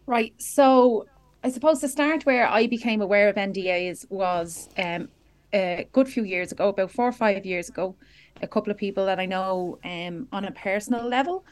Right. 0.07 0.35
So 0.39 1.07
I 1.45 1.51
suppose 1.51 1.81
the 1.81 1.89
start 1.89 2.25
where 2.25 2.47
I 2.47 2.67
became 2.67 3.03
aware 3.03 3.29
of 3.29 3.37
NDAs 3.37 4.11
was 4.11 4.69
um, 4.79 5.09
a 5.53 5.89
good 5.93 6.09
few 6.09 6.25
years 6.25 6.53
ago, 6.53 6.69
about 6.69 6.91
four 6.91 7.09
or 7.09 7.13
five 7.13 7.45
years 7.45 7.69
ago. 7.69 7.95
A 8.41 8.47
couple 8.47 8.71
of 8.71 8.79
people 8.79 9.07
that 9.07 9.21
I 9.21 9.27
know 9.27 9.79
um, 9.85 10.29
on 10.33 10.45
a 10.45 10.53
personal 10.53 11.07
level. 11.07 11.45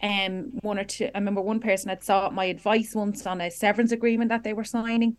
Um, 0.00 0.52
one 0.62 0.78
or 0.78 0.84
two. 0.84 1.10
I 1.12 1.18
remember 1.18 1.40
one 1.40 1.58
person 1.58 1.88
had 1.88 2.04
sought 2.04 2.32
my 2.32 2.44
advice 2.44 2.94
once 2.94 3.26
on 3.26 3.40
a 3.40 3.50
severance 3.50 3.90
agreement 3.90 4.28
that 4.28 4.44
they 4.44 4.52
were 4.52 4.62
signing, 4.62 5.16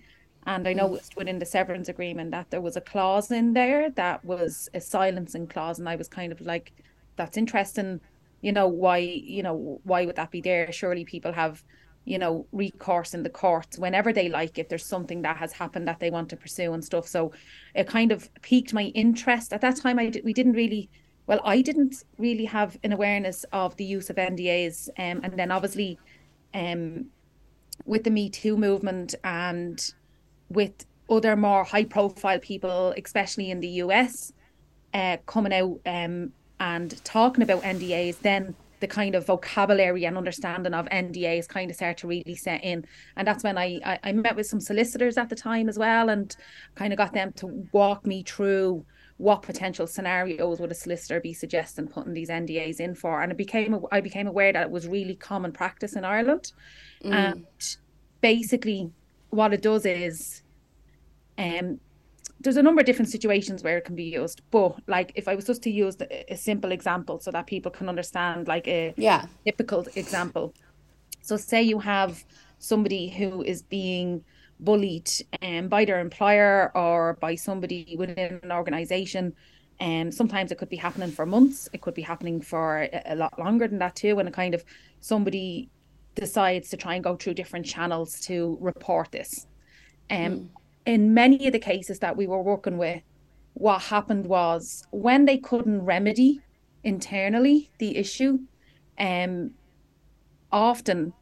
and 0.48 0.66
I 0.66 0.74
mm. 0.74 0.78
noticed 0.78 1.18
within 1.18 1.38
the 1.38 1.46
severance 1.46 1.90
agreement 1.90 2.32
that 2.32 2.50
there 2.50 2.62
was 2.62 2.78
a 2.78 2.82
clause 2.82 3.30
in 3.30 3.52
there 3.52 3.90
that 3.92 4.24
was 4.24 4.70
a 4.74 4.80
silencing 4.80 5.48
clause, 5.48 5.80
and 5.80 5.90
I 5.90 5.98
was 5.98 6.08
kind 6.08 6.32
of 6.32 6.40
like, 6.40 6.72
"That's 7.18 7.36
interesting." 7.36 8.00
You 8.40 8.54
know 8.54 8.70
why? 8.70 9.00
You 9.00 9.44
know 9.44 9.82
why 9.84 10.06
would 10.06 10.16
that 10.16 10.32
be 10.32 10.40
there? 10.40 10.72
Surely 10.72 11.04
people 11.04 11.34
have 11.34 11.62
you 12.06 12.18
know, 12.18 12.46
recourse 12.52 13.14
in 13.14 13.24
the 13.24 13.30
courts 13.30 13.78
whenever 13.78 14.12
they 14.12 14.30
like 14.30 14.58
if 14.58 14.70
there's 14.70 14.86
something 14.86 15.22
that 15.22 15.38
has 15.38 15.54
happened 15.54 15.88
that 15.88 16.00
they 16.00 16.10
want 16.10 16.30
to 16.30 16.36
pursue 16.36 16.74
and 16.74 16.84
stuff. 16.84 17.08
So 17.08 17.32
it 17.76 17.88
kind 17.88 18.12
of 18.12 18.30
piqued 18.42 18.74
my 18.74 18.86
interest. 18.96 19.54
At 19.54 19.62
that 19.62 19.78
time, 19.78 20.00
I 20.00 20.12
we 20.24 20.34
didn't 20.34 20.54
really, 20.54 20.90
well, 21.28 21.42
I 21.44 21.62
didn't 21.62 22.04
really 22.18 22.46
have 22.46 22.78
an 22.84 22.94
awareness 22.94 23.46
of 23.52 23.76
the 23.78 23.86
use 23.86 24.10
of 24.10 24.16
NDAs. 24.16 24.90
Um, 24.98 25.22
and 25.24 25.38
then 25.38 25.52
obviously, 25.52 26.00
um, 26.54 27.06
with 27.86 28.04
the 28.04 28.12
Me 28.12 28.30
Too 28.30 28.58
movement 28.58 29.16
and 29.24 29.94
with 30.50 30.86
other 31.10 31.36
more 31.36 31.64
high 31.64 31.86
profile 31.86 32.40
people, 32.40 32.94
especially 32.98 33.52
in 33.52 33.60
the 33.60 33.70
US, 33.84 34.34
uh, 34.94 35.18
coming 35.26 35.54
out 35.54 35.80
um, 35.86 36.32
and 36.60 37.04
talking 37.04 37.44
about 37.44 37.64
NDAs, 37.64 38.20
then 38.20 38.56
the 38.80 38.88
kind 38.88 39.16
of 39.16 39.26
vocabulary 39.26 40.06
and 40.06 40.18
understanding 40.18 40.74
of 40.74 40.86
NDAs 40.88 41.48
kind 41.48 41.70
of 41.70 41.76
start 41.76 41.98
to 41.98 42.08
really 42.08 42.36
set 42.36 42.64
in. 42.64 42.86
And 43.16 43.28
that's 43.28 43.44
when 43.44 43.58
I, 43.58 43.80
I, 43.86 44.00
I 44.04 44.12
met 44.14 44.36
with 44.36 44.48
some 44.48 44.60
solicitors 44.60 45.18
at 45.18 45.30
the 45.30 45.36
time 45.36 45.70
as 45.70 45.78
well 45.78 46.10
and 46.10 46.36
kind 46.76 46.94
of 46.94 46.98
got 46.98 47.14
them 47.14 47.34
to 47.34 47.68
walk 47.72 48.06
me 48.06 48.24
through 48.24 48.86
what 49.18 49.42
potential 49.42 49.86
scenarios 49.86 50.62
would 50.62 50.72
a 50.72 50.76
solicitor 50.76 51.20
be 51.20 51.34
suggesting 51.34 51.88
putting 51.88 52.14
these 52.14 52.30
NDAs 52.30 52.80
in 52.80 52.96
for. 52.96 53.22
And 53.22 53.32
it 53.32 53.38
became 53.38 53.78
I 53.92 54.00
became 54.00 54.28
aware 54.28 54.54
that 54.54 54.64
it 54.64 54.72
was 54.72 54.88
really 54.88 55.16
common 55.16 55.52
practice 55.52 55.94
in 55.94 56.06
Ireland. 56.06 56.54
Mm. 57.04 57.14
And 57.14 57.46
basically 58.22 58.92
what 59.30 59.54
it 59.54 59.62
does 59.62 59.86
is 59.86 60.42
um 61.38 61.80
there's 62.42 62.58
a 62.58 62.64
number 62.64 62.80
of 62.80 62.86
different 62.86 63.10
situations 63.10 63.64
where 63.64 63.78
it 63.78 63.86
can 63.86 63.96
be 63.96 64.04
used 64.04 64.42
but 64.50 64.76
like 64.88 65.12
if 65.16 65.28
i 65.28 65.36
was 65.36 65.46
just 65.46 65.62
to 65.62 65.70
use 65.70 65.98
a 66.30 66.36
simple 66.36 66.72
example 66.72 67.20
so 67.20 67.32
that 67.32 67.46
people 67.48 67.72
can 67.72 67.90
understand 67.90 68.48
like 68.48 68.68
a 68.68 68.94
yeah. 68.98 69.26
typical 69.46 69.86
example. 69.96 70.54
So 71.22 71.38
say 71.38 71.62
you 71.62 71.80
have 71.80 72.24
somebody 72.60 73.10
who 73.10 73.44
is 73.44 73.62
being 73.62 74.24
bullied 74.60 75.10
um, 75.42 75.68
by 75.68 75.86
their 75.86 76.00
employer 76.00 76.72
or 76.76 77.18
by 77.22 77.36
somebody 77.36 77.96
within 77.98 78.40
an 78.44 78.52
organization 78.52 79.34
and 79.80 80.08
um, 80.08 80.12
sometimes 80.12 80.52
it 80.52 80.58
could 80.58 80.68
be 80.68 80.76
happening 80.76 81.12
for 81.12 81.26
months 81.26 81.70
it 81.72 81.80
could 81.80 81.94
be 81.94 82.02
happening 82.02 82.42
for 82.42 82.80
a, 82.82 83.02
a 83.06 83.16
lot 83.16 83.40
longer 83.40 83.68
than 83.68 83.80
that 83.80 83.96
too 83.96 84.20
and 84.20 84.28
a 84.28 84.32
kind 84.32 84.54
of 84.54 84.66
somebody 85.00 85.70
decides 86.16 86.70
to 86.70 86.76
try 86.76 86.96
and 86.96 87.04
go 87.04 87.16
through 87.16 87.34
different 87.34 87.66
channels 87.66 88.20
to 88.20 88.58
report 88.60 89.12
this. 89.12 89.48
Um, 90.10 90.18
mm 90.18 90.50
in 90.90 91.14
many 91.14 91.46
of 91.46 91.54
the 91.54 91.60
cases 91.60 92.00
that 92.00 92.18
we 92.18 92.26
were 92.26 92.42
working 92.42 92.80
with, 92.80 93.04
what 93.54 93.80
happened 93.80 94.26
was 94.26 94.88
when 94.90 95.26
they 95.26 95.38
couldn't 95.38 95.86
remedy 95.86 96.42
internally 96.84 97.70
the 97.78 97.96
issue, 97.96 98.40
um, 98.98 99.52
often 100.52 101.14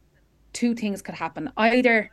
two 0.54 0.74
things 0.74 1.02
could 1.02 1.16
happen. 1.16 1.52
Either 1.58 2.10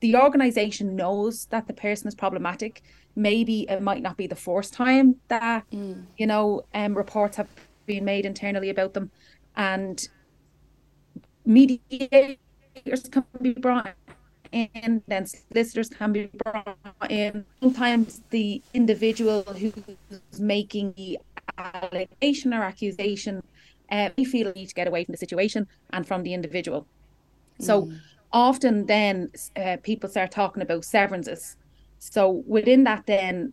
the 0.00 0.16
organization 0.16 0.96
knows 0.96 1.44
that 1.46 1.66
the 1.66 1.74
person 1.74 2.08
is 2.08 2.14
problematic. 2.14 2.82
Maybe 3.14 3.66
it 3.68 3.82
might 3.82 4.02
not 4.02 4.16
be 4.16 4.26
the 4.26 4.34
first 4.34 4.72
time 4.72 5.16
that 5.28 5.70
mm. 5.70 6.06
you 6.16 6.26
know 6.26 6.62
um, 6.72 6.96
reports 6.96 7.36
have 7.36 7.50
been 7.84 8.06
made 8.06 8.24
internally 8.24 8.70
about 8.70 8.94
them, 8.94 9.10
and 9.56 10.08
mediators 11.44 12.38
can 13.10 13.24
be 13.42 13.52
brought 13.52 13.94
in, 14.54 15.02
then 15.06 15.26
solicitors 15.26 15.88
can 15.88 16.12
be 16.12 16.30
brought 16.44 16.76
in. 17.10 17.44
Sometimes 17.60 18.22
the 18.30 18.62
individual 18.72 19.42
who's 19.42 19.72
making 20.38 20.94
the 20.96 21.18
allegation 21.58 22.54
or 22.54 22.62
accusation 22.62 23.42
uh, 23.90 24.10
we 24.16 24.24
feel 24.24 24.52
need 24.54 24.68
to 24.68 24.74
get 24.74 24.88
away 24.88 25.04
from 25.04 25.12
the 25.12 25.18
situation 25.18 25.66
and 25.92 26.06
from 26.06 26.22
the 26.22 26.34
individual. 26.34 26.86
So 27.60 27.82
mm. 27.82 27.98
often 28.32 28.86
then 28.86 29.30
uh, 29.56 29.76
people 29.82 30.08
start 30.08 30.30
talking 30.30 30.62
about 30.62 30.84
severances. 30.84 31.56
So 31.98 32.42
within 32.46 32.84
that 32.84 33.06
then 33.06 33.52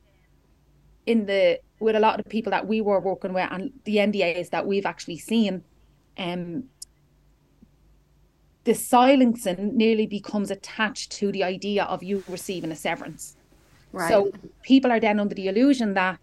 in 1.06 1.26
the 1.26 1.60
with 1.80 1.96
a 1.96 2.00
lot 2.00 2.20
of 2.20 2.24
the 2.24 2.30
people 2.30 2.52
that 2.52 2.68
we 2.68 2.80
were 2.80 3.00
working 3.00 3.34
with 3.34 3.48
and 3.52 3.72
the 3.86 3.98
NDAs 3.98 4.52
that 4.52 4.66
we've 4.68 4.86
actually 4.86 5.18
seen, 5.18 5.64
um, 6.18 6.66
the 8.64 8.74
silencing 8.74 9.76
nearly 9.76 10.06
becomes 10.06 10.52
attached 10.52 11.12
to 11.14 11.32
the 11.32 11.44
idea 11.44 11.84
of 11.86 12.04
you 12.04 12.24
receiving 12.28 12.72
a 12.72 12.76
severance. 12.76 13.36
Right. 13.92 14.10
So 14.10 14.32
people 14.62 14.92
are 14.92 15.00
then 15.00 15.20
under 15.20 15.36
the 15.36 15.48
illusion 15.48 15.94
that 15.96 16.20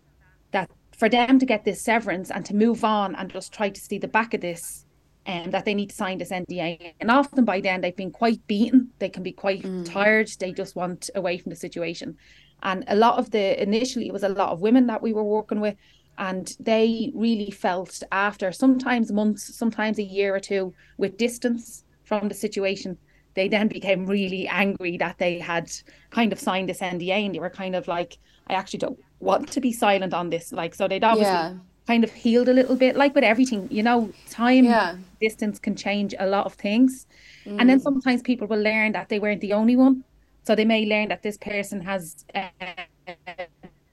that 0.52 0.70
for 0.96 1.08
them 1.08 1.38
to 1.38 1.46
get 1.46 1.64
this 1.64 1.82
severance 1.82 2.30
and 2.30 2.44
to 2.46 2.54
move 2.54 2.84
on 2.84 3.14
and 3.14 3.30
just 3.30 3.52
try 3.52 3.68
to 3.68 3.80
see 3.80 3.98
the 3.98 4.08
back 4.08 4.34
of 4.34 4.40
this, 4.40 4.86
and 5.26 5.46
um, 5.46 5.50
that 5.50 5.64
they 5.64 5.74
need 5.74 5.90
to 5.90 5.96
sign 5.96 6.18
this 6.18 6.30
NDA. 6.30 6.94
And 7.00 7.10
often 7.10 7.44
by 7.44 7.60
then 7.60 7.80
they've 7.80 7.94
been 7.94 8.10
quite 8.10 8.44
beaten. 8.46 8.90
They 8.98 9.08
can 9.08 9.22
be 9.22 9.32
quite 9.32 9.62
mm. 9.62 9.84
tired. 9.84 10.30
They 10.38 10.52
just 10.52 10.76
want 10.76 11.10
away 11.14 11.38
from 11.38 11.50
the 11.50 11.56
situation. 11.56 12.16
And 12.62 12.84
a 12.88 12.96
lot 12.96 13.18
of 13.18 13.30
the 13.30 13.60
initially 13.60 14.06
it 14.06 14.12
was 14.12 14.24
a 14.24 14.28
lot 14.28 14.50
of 14.50 14.60
women 14.60 14.86
that 14.86 15.02
we 15.02 15.12
were 15.12 15.24
working 15.24 15.60
with, 15.60 15.76
and 16.16 16.56
they 16.58 17.12
really 17.14 17.50
felt 17.50 18.02
after 18.12 18.52
sometimes 18.52 19.12
months, 19.12 19.54
sometimes 19.56 19.98
a 19.98 20.02
year 20.04 20.34
or 20.34 20.40
two 20.40 20.72
with 20.96 21.18
distance 21.18 21.84
from 22.08 22.28
the 22.28 22.34
situation, 22.34 22.96
they 23.34 23.48
then 23.48 23.68
became 23.68 24.06
really 24.06 24.48
angry 24.48 24.96
that 24.96 25.18
they 25.18 25.38
had 25.38 25.70
kind 26.10 26.32
of 26.32 26.40
signed 26.40 26.68
this 26.68 26.80
NDA 26.80 27.26
and 27.26 27.34
they 27.34 27.38
were 27.38 27.50
kind 27.50 27.76
of 27.76 27.86
like, 27.86 28.18
I 28.48 28.54
actually 28.54 28.80
don't 28.80 28.98
want 29.20 29.48
to 29.52 29.60
be 29.60 29.72
silent 29.72 30.14
on 30.14 30.30
this. 30.30 30.52
Like, 30.52 30.74
so 30.74 30.88
they'd 30.88 31.04
obviously 31.04 31.32
yeah. 31.32 31.54
kind 31.86 32.02
of 32.02 32.12
healed 32.12 32.48
a 32.48 32.52
little 32.52 32.76
bit, 32.76 32.96
like 32.96 33.14
with 33.14 33.24
everything, 33.24 33.68
you 33.70 33.82
know, 33.82 34.10
time, 34.30 34.64
yeah. 34.64 34.96
distance 35.20 35.58
can 35.58 35.76
change 35.76 36.14
a 36.18 36.26
lot 36.26 36.46
of 36.46 36.54
things. 36.54 37.06
Mm. 37.44 37.60
And 37.60 37.68
then 37.68 37.78
mm. 37.78 37.82
sometimes 37.82 38.22
people 38.22 38.46
will 38.48 38.62
learn 38.62 38.92
that 38.92 39.10
they 39.10 39.18
weren't 39.18 39.42
the 39.42 39.52
only 39.52 39.76
one. 39.76 40.02
So 40.44 40.54
they 40.54 40.64
may 40.64 40.86
learn 40.86 41.08
that 41.08 41.22
this 41.22 41.36
person 41.36 41.82
has 41.82 42.24
uh, 42.34 42.48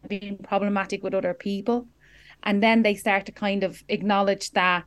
been 0.08 0.38
problematic 0.38 1.04
with 1.04 1.14
other 1.14 1.34
people. 1.34 1.86
And 2.44 2.64
then 2.64 2.82
they 2.84 2.96
start 2.96 3.26
to 3.26 3.34
kind 3.34 3.64
of 3.64 3.84
acknowledge 3.90 4.52
that 4.52 4.86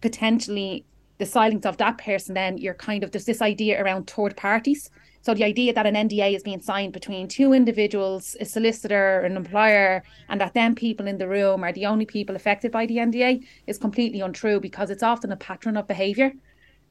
potentially 0.00 0.84
the 1.18 1.26
silence 1.26 1.66
of 1.66 1.76
that 1.78 1.98
person, 1.98 2.34
then 2.34 2.58
you're 2.58 2.74
kind 2.74 3.04
of 3.04 3.10
there's 3.10 3.24
this 3.24 3.42
idea 3.42 3.82
around 3.82 4.08
third 4.08 4.36
parties. 4.36 4.90
So 5.22 5.32
the 5.32 5.44
idea 5.44 5.72
that 5.72 5.86
an 5.86 5.94
NDA 5.94 6.36
is 6.36 6.42
being 6.42 6.60
signed 6.60 6.92
between 6.92 7.28
two 7.28 7.54
individuals, 7.54 8.36
a 8.40 8.44
solicitor, 8.44 9.20
an 9.20 9.38
employer, 9.38 10.02
and 10.28 10.38
that 10.40 10.52
then 10.52 10.74
people 10.74 11.06
in 11.06 11.16
the 11.16 11.26
room 11.26 11.64
are 11.64 11.72
the 11.72 11.86
only 11.86 12.04
people 12.04 12.36
affected 12.36 12.70
by 12.70 12.84
the 12.84 12.98
NDA 12.98 13.42
is 13.66 13.78
completely 13.78 14.20
untrue 14.20 14.60
because 14.60 14.90
it's 14.90 15.02
often 15.02 15.32
a 15.32 15.36
pattern 15.36 15.78
of 15.78 15.88
behaviour. 15.88 16.32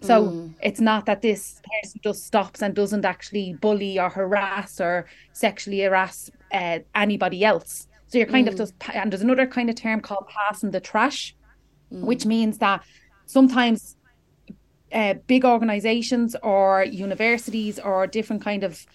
So 0.01 0.27
mm. 0.27 0.53
it's 0.61 0.81
not 0.81 1.05
that 1.05 1.21
this 1.21 1.61
person 1.81 2.01
just 2.03 2.25
stops 2.25 2.61
and 2.61 2.73
doesn't 2.75 3.05
actually 3.05 3.53
bully 3.53 3.99
or 3.99 4.09
harass 4.09 4.81
or 4.81 5.05
sexually 5.33 5.81
harass 5.81 6.31
uh, 6.51 6.79
anybody 6.95 7.45
else. 7.45 7.87
So 8.07 8.17
you're 8.17 8.27
kind 8.27 8.47
mm. 8.47 8.51
of 8.51 8.57
just, 8.57 8.73
and 8.93 9.11
there's 9.11 9.21
another 9.21 9.47
kind 9.47 9.69
of 9.69 9.75
term 9.75 10.01
called 10.01 10.27
passing 10.27 10.71
the 10.71 10.81
trash, 10.81 11.35
mm. 11.91 12.01
which 12.01 12.25
means 12.25 12.57
that 12.57 12.83
sometimes 13.27 13.95
uh, 14.93 15.15
big 15.27 15.43
organizations 15.43 16.35
or 16.43 16.83
universities 16.83 17.79
or 17.79 18.07
different 18.07 18.43
kind 18.43 18.63
of 18.63 18.85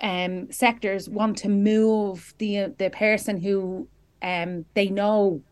um, 0.00 0.50
sectors 0.52 1.08
want 1.08 1.36
to 1.38 1.48
move 1.48 2.32
the 2.38 2.72
the 2.78 2.90
person 2.90 3.40
who 3.40 3.88
um, 4.22 4.64
they 4.74 4.88
know 4.88 5.42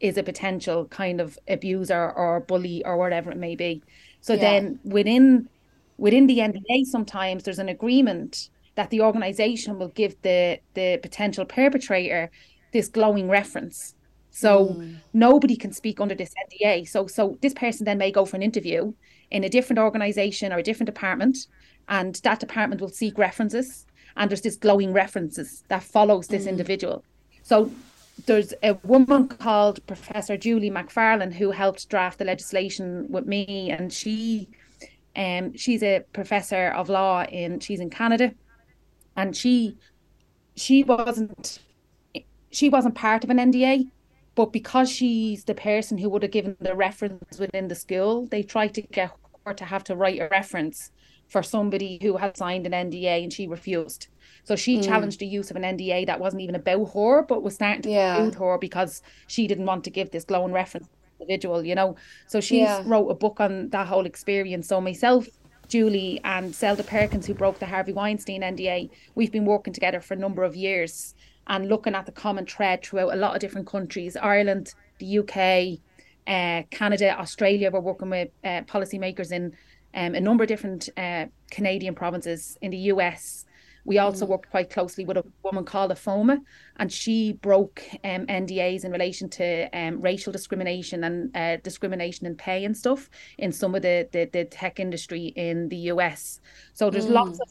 is 0.00 0.18
a 0.18 0.22
potential 0.22 0.86
kind 0.86 1.20
of 1.20 1.38
abuser 1.48 2.12
or 2.12 2.40
bully 2.40 2.84
or 2.84 2.96
whatever 2.96 3.30
it 3.30 3.38
may 3.38 3.54
be. 3.54 3.82
So 4.20 4.34
yeah. 4.34 4.40
then 4.40 4.80
within 4.84 5.48
within 5.96 6.26
the 6.26 6.38
NDA, 6.38 6.84
sometimes 6.86 7.44
there's 7.44 7.60
an 7.60 7.68
agreement 7.68 8.50
that 8.74 8.90
the 8.90 9.00
organization 9.02 9.78
will 9.78 9.88
give 9.88 10.20
the 10.22 10.58
the 10.74 10.98
potential 11.00 11.44
perpetrator 11.44 12.30
this 12.72 12.88
glowing 12.88 13.28
reference. 13.28 13.94
So 14.30 14.82
nobody 15.12 15.54
can 15.54 15.72
speak 15.72 16.00
under 16.00 16.16
this 16.16 16.34
NDA. 16.50 16.88
So 16.88 17.06
so 17.06 17.38
this 17.40 17.54
person 17.54 17.84
then 17.84 17.98
may 17.98 18.10
go 18.10 18.24
for 18.24 18.34
an 18.34 18.42
interview 18.42 18.92
in 19.34 19.42
a 19.42 19.48
different 19.48 19.80
organization 19.80 20.52
or 20.52 20.58
a 20.58 20.62
different 20.62 20.86
department, 20.86 21.48
and 21.88 22.14
that 22.22 22.38
department 22.38 22.80
will 22.80 22.88
seek 22.88 23.18
references. 23.18 23.84
And 24.16 24.30
there's 24.30 24.40
this 24.42 24.56
glowing 24.56 24.92
references 24.92 25.64
that 25.68 25.82
follows 25.82 26.28
this 26.28 26.46
individual. 26.46 27.04
So 27.42 27.70
there's 28.26 28.54
a 28.62 28.74
woman 28.84 29.26
called 29.26 29.84
Professor 29.88 30.36
Julie 30.36 30.70
Macfarlane 30.70 31.32
who 31.32 31.50
helped 31.50 31.88
draft 31.88 32.20
the 32.20 32.24
legislation 32.24 33.06
with 33.10 33.26
me, 33.26 33.72
and 33.72 33.92
she, 33.92 34.48
um, 35.16 35.56
she's 35.56 35.82
a 35.82 36.04
professor 36.12 36.68
of 36.68 36.88
law 36.88 37.24
in 37.24 37.58
she's 37.58 37.80
in 37.80 37.90
Canada, 37.90 38.32
and 39.16 39.36
she, 39.36 39.76
she 40.54 40.84
wasn't, 40.84 41.58
she 42.52 42.68
wasn't 42.68 42.94
part 42.94 43.24
of 43.24 43.30
an 43.30 43.38
NDA, 43.38 43.90
but 44.36 44.52
because 44.52 44.88
she's 44.88 45.42
the 45.42 45.54
person 45.54 45.98
who 45.98 46.08
would 46.08 46.22
have 46.22 46.30
given 46.30 46.56
the 46.60 46.76
reference 46.76 47.40
within 47.40 47.66
the 47.66 47.74
school, 47.74 48.26
they 48.26 48.44
tried 48.44 48.74
to 48.74 48.82
get 48.82 49.10
to 49.52 49.64
have 49.64 49.84
to 49.84 49.96
write 49.96 50.20
a 50.20 50.28
reference 50.30 50.90
for 51.28 51.42
somebody 51.42 51.98
who 52.02 52.16
had 52.16 52.36
signed 52.36 52.66
an 52.66 52.72
NDA, 52.72 53.22
and 53.24 53.32
she 53.32 53.46
refused. 53.46 54.08
So 54.44 54.56
she 54.56 54.78
mm. 54.78 54.84
challenged 54.84 55.20
the 55.20 55.26
use 55.26 55.50
of 55.50 55.56
an 55.56 55.64
NDA 55.64 56.06
that 56.06 56.20
wasn't 56.20 56.42
even 56.42 56.54
about 56.54 56.92
her, 56.94 57.22
but 57.22 57.42
was 57.42 57.54
starting 57.54 57.82
to 57.82 57.90
Yeah. 57.90 58.16
include 58.16 58.34
her 58.36 58.58
because 58.58 59.02
she 59.26 59.46
didn't 59.46 59.66
want 59.66 59.84
to 59.84 59.90
give 59.90 60.10
this 60.10 60.24
glowing 60.24 60.52
reference 60.52 60.86
to 60.86 60.92
the 61.18 61.24
individual, 61.24 61.64
you 61.64 61.74
know. 61.74 61.96
So 62.26 62.40
she 62.40 62.60
Yeah. 62.60 62.82
wrote 62.84 63.08
a 63.08 63.14
book 63.14 63.40
on 63.40 63.70
that 63.70 63.86
whole 63.86 64.06
experience. 64.06 64.68
So 64.68 64.80
myself, 64.80 65.26
Julie, 65.68 66.20
and 66.24 66.54
Zelda 66.54 66.84
Perkins, 66.84 67.26
who 67.26 67.34
broke 67.34 67.58
the 67.58 67.66
Harvey 67.66 67.92
Weinstein 67.94 68.42
NDA, 68.42 68.90
we've 69.14 69.32
been 69.32 69.46
working 69.46 69.72
together 69.72 70.00
for 70.00 70.14
a 70.14 70.18
number 70.18 70.44
of 70.44 70.54
years 70.56 71.14
and 71.46 71.68
looking 71.68 71.94
at 71.94 72.04
the 72.06 72.12
common 72.12 72.46
thread 72.46 72.82
throughout 72.84 73.14
a 73.14 73.16
lot 73.16 73.34
of 73.34 73.40
different 73.40 73.66
countries, 73.66 74.16
Ireland, 74.16 74.74
the 74.98 75.06
UK, 75.06 75.80
uh, 76.26 76.62
Canada, 76.70 77.18
Australia. 77.18 77.70
We're 77.70 77.80
working 77.80 78.10
with 78.10 78.28
uh, 78.44 78.62
policymakers 78.62 79.32
in 79.32 79.54
um, 79.94 80.14
a 80.14 80.20
number 80.20 80.44
of 80.44 80.48
different 80.48 80.88
uh, 80.96 81.26
Canadian 81.50 81.94
provinces 81.94 82.58
in 82.62 82.70
the 82.70 82.78
US. 82.92 83.44
We 83.86 83.98
also 83.98 84.24
worked 84.24 84.50
quite 84.50 84.70
closely 84.70 85.04
with 85.04 85.18
a 85.18 85.24
woman 85.42 85.64
called 85.66 85.90
Ifeoma, 85.90 86.38
and 86.78 86.90
she 86.90 87.34
broke 87.34 87.82
um, 88.02 88.26
NDAs 88.26 88.82
in 88.84 88.90
relation 88.90 89.28
to 89.30 89.68
um, 89.78 90.00
racial 90.00 90.32
discrimination 90.32 91.04
and 91.04 91.36
uh, 91.36 91.58
discrimination 91.62 92.26
in 92.26 92.34
pay 92.34 92.64
and 92.64 92.74
stuff 92.74 93.10
in 93.36 93.52
some 93.52 93.74
of 93.74 93.82
the, 93.82 94.08
the, 94.12 94.24
the 94.32 94.46
tech 94.46 94.80
industry 94.80 95.34
in 95.36 95.68
the 95.68 95.76
US. 95.92 96.40
So 96.72 96.88
there's 96.90 97.08
lots 97.08 97.38
of 97.40 97.48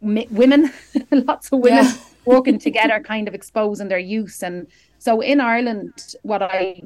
women, 0.00 0.72
lots 1.10 1.52
of 1.52 1.60
women 1.60 1.84
Yeah. 1.84 1.92
working 2.24 2.58
together, 2.58 2.98
kind 3.00 3.28
of 3.28 3.34
exposing 3.34 3.88
their 3.88 3.98
use. 3.98 4.42
And 4.42 4.66
so 4.98 5.20
in 5.20 5.40
Ireland, 5.42 5.92
what 6.22 6.42
I 6.42 6.82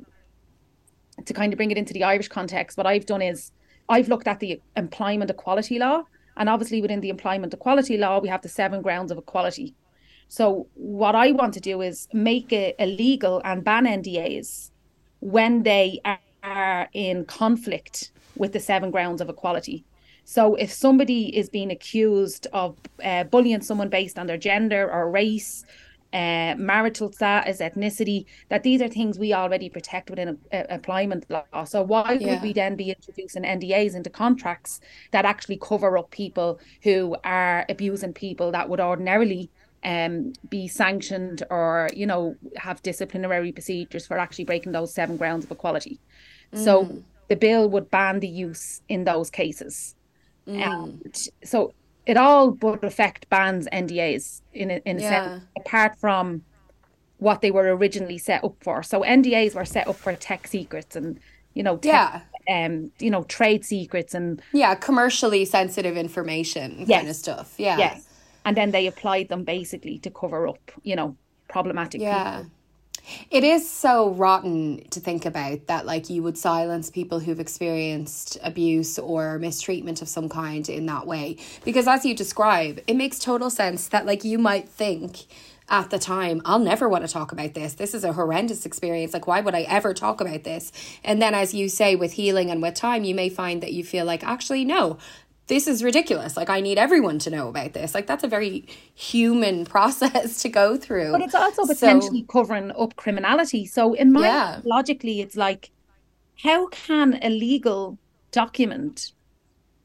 to 1.24 1.34
kind 1.34 1.52
of 1.52 1.56
bring 1.56 1.70
it 1.70 1.78
into 1.78 1.92
the 1.92 2.04
Irish 2.04 2.28
context, 2.28 2.76
what 2.76 2.86
I've 2.86 3.06
done 3.06 3.22
is 3.22 3.52
I've 3.88 4.08
looked 4.08 4.28
at 4.28 4.40
the 4.40 4.60
employment 4.76 5.30
equality 5.30 5.78
law. 5.78 6.04
And 6.36 6.48
obviously, 6.48 6.82
within 6.82 7.00
the 7.00 7.10
employment 7.10 7.54
equality 7.54 7.96
law, 7.96 8.18
we 8.18 8.28
have 8.28 8.42
the 8.42 8.48
seven 8.48 8.82
grounds 8.82 9.12
of 9.12 9.18
equality. 9.18 9.74
So, 10.28 10.66
what 10.74 11.14
I 11.14 11.30
want 11.30 11.54
to 11.54 11.60
do 11.60 11.80
is 11.80 12.08
make 12.12 12.52
it 12.52 12.74
illegal 12.78 13.40
and 13.44 13.62
ban 13.62 13.84
NDAs 13.84 14.70
when 15.20 15.62
they 15.62 16.00
are 16.42 16.88
in 16.92 17.24
conflict 17.26 18.10
with 18.36 18.52
the 18.52 18.60
seven 18.60 18.90
grounds 18.90 19.20
of 19.20 19.28
equality. 19.28 19.84
So, 20.24 20.56
if 20.56 20.72
somebody 20.72 21.36
is 21.36 21.48
being 21.48 21.70
accused 21.70 22.48
of 22.52 22.76
uh, 23.04 23.24
bullying 23.24 23.60
someone 23.60 23.90
based 23.90 24.18
on 24.18 24.26
their 24.26 24.38
gender 24.38 24.90
or 24.90 25.10
race, 25.10 25.64
uh, 26.14 26.54
marital 26.56 27.12
status, 27.12 27.60
ethnicity, 27.60 28.24
that 28.48 28.62
these 28.62 28.80
are 28.80 28.88
things 28.88 29.18
we 29.18 29.34
already 29.34 29.68
protect 29.68 30.08
within 30.10 30.38
uh, 30.52 30.62
employment 30.70 31.26
law. 31.28 31.64
So 31.64 31.82
why 31.82 32.18
Yeah. 32.20 32.30
would 32.30 32.42
we 32.42 32.52
then 32.54 32.76
be 32.76 32.90
introducing 32.90 33.44
NDAs 33.44 33.94
into 33.94 34.10
contracts 34.10 34.80
that 35.12 35.26
actually 35.26 35.58
cover 35.58 35.98
up 35.98 36.10
people 36.10 36.60
who 36.84 37.16
are 37.24 37.66
abusing 37.68 38.14
people 38.14 38.52
that 38.52 38.68
would 38.68 38.80
ordinarily 38.80 39.50
um, 39.82 40.32
be 40.48 40.68
sanctioned 40.68 41.42
or, 41.50 41.90
you 41.94 42.06
know, 42.06 42.38
have 42.56 42.80
disciplinary 42.82 43.52
procedures 43.52 44.06
for 44.06 44.18
actually 44.18 44.44
breaking 44.44 44.72
those 44.72 44.94
seven 44.94 45.16
grounds 45.16 45.44
of 45.44 45.50
equality? 45.50 46.00
So 46.54 46.94
the 47.28 47.36
bill 47.36 47.68
would 47.70 47.90
ban 47.90 48.20
the 48.20 48.28
use 48.28 48.80
in 48.88 49.04
those 49.04 49.30
cases. 49.30 49.94
And 50.54 51.14
so 51.44 51.72
it 52.06 52.16
all 52.16 52.50
but 52.52 52.84
affect 52.84 53.28
bans 53.30 53.66
NDAs 53.72 54.42
in 54.52 54.70
a, 54.70 54.80
in 54.86 54.98
a 54.98 55.00
Yeah. 55.00 55.24
sense, 55.24 55.44
apart 55.56 55.98
from 55.98 56.44
what 57.18 57.40
they 57.40 57.50
were 57.50 57.74
originally 57.76 58.18
set 58.18 58.44
up 58.44 58.56
for. 58.62 58.82
So 58.82 59.02
NDAs 59.04 59.54
were 59.54 59.64
set 59.64 59.88
up 59.88 60.02
for 60.02 60.14
tech 60.16 60.46
secrets 60.46 60.96
and 60.96 61.20
you 61.54 61.62
know 61.62 61.76
tech, 61.78 62.04
um 62.50 62.92
you 62.98 63.10
know 63.10 63.24
trade 63.24 63.64
secrets 63.64 64.14
and 64.14 64.42
Yeah, 64.52 64.74
commercially 64.74 65.44
sensitive 65.44 65.96
information 65.96 66.86
kind 66.86 67.08
of 67.08 67.16
stuff. 67.16 67.54
Yeah. 67.58 67.76
yes, 67.78 68.08
and 68.44 68.56
then 68.56 68.72
they 68.72 68.86
applied 68.86 69.28
them 69.28 69.44
basically 69.44 69.98
to 70.00 70.10
cover 70.10 70.48
up 70.48 70.70
you 70.82 70.96
know 70.96 71.16
problematic 71.48 72.02
Yeah. 72.02 72.42
people. 72.42 72.50
It 73.30 73.44
is 73.44 73.68
so 73.68 74.10
rotten 74.10 74.88
to 74.90 75.00
think 75.00 75.26
about 75.26 75.66
that, 75.66 75.86
like, 75.86 76.08
you 76.10 76.22
would 76.22 76.38
silence 76.38 76.90
people 76.90 77.20
who've 77.20 77.40
experienced 77.40 78.38
abuse 78.42 78.98
or 78.98 79.38
mistreatment 79.38 80.02
of 80.02 80.08
some 80.08 80.28
kind 80.28 80.68
in 80.68 80.86
that 80.86 81.06
way. 81.06 81.36
Because, 81.64 81.86
as 81.86 82.04
you 82.04 82.14
describe, 82.14 82.80
it 82.86 82.94
makes 82.94 83.18
total 83.18 83.50
sense 83.50 83.88
that, 83.88 84.06
like, 84.06 84.24
you 84.24 84.38
might 84.38 84.68
think 84.68 85.26
at 85.68 85.88
the 85.88 85.98
time, 85.98 86.42
I'll 86.44 86.58
never 86.58 86.88
want 86.90 87.06
to 87.06 87.12
talk 87.12 87.32
about 87.32 87.54
this. 87.54 87.72
This 87.72 87.94
is 87.94 88.04
a 88.04 88.12
horrendous 88.12 88.66
experience. 88.66 89.14
Like, 89.14 89.26
why 89.26 89.40
would 89.40 89.54
I 89.54 89.62
ever 89.62 89.94
talk 89.94 90.20
about 90.20 90.44
this? 90.44 90.70
And 91.02 91.22
then, 91.22 91.34
as 91.34 91.54
you 91.54 91.70
say, 91.70 91.96
with 91.96 92.12
healing 92.12 92.50
and 92.50 92.60
with 92.60 92.74
time, 92.74 93.04
you 93.04 93.14
may 93.14 93.30
find 93.30 93.62
that 93.62 93.72
you 93.72 93.82
feel 93.82 94.04
like, 94.04 94.22
actually, 94.22 94.66
no, 94.66 94.98
this 95.46 95.66
is 95.66 95.84
ridiculous. 95.84 96.36
Like, 96.36 96.48
I 96.48 96.60
need 96.60 96.78
everyone 96.78 97.18
to 97.20 97.30
know 97.30 97.48
about 97.48 97.72
this. 97.74 97.94
Like, 97.94 98.06
that's 98.06 98.24
a 98.24 98.28
very 98.28 98.66
human 98.94 99.64
process 99.74 100.40
to 100.42 100.48
go 100.48 100.76
through. 100.76 101.12
But 101.12 101.22
it's 101.22 101.34
also 101.34 101.64
So- 101.64 101.74
potentially 101.74 102.24
covering 102.28 102.70
up 102.72 102.96
criminality. 102.96 103.66
So 103.66 103.92
in 103.94 104.12
my 104.12 104.22
Yeah. 104.22 104.60
logically, 104.64 105.20
it's 105.20 105.36
like, 105.36 105.70
how 106.42 106.68
can 106.68 107.18
a 107.22 107.28
legal 107.30 107.98
document 108.32 109.12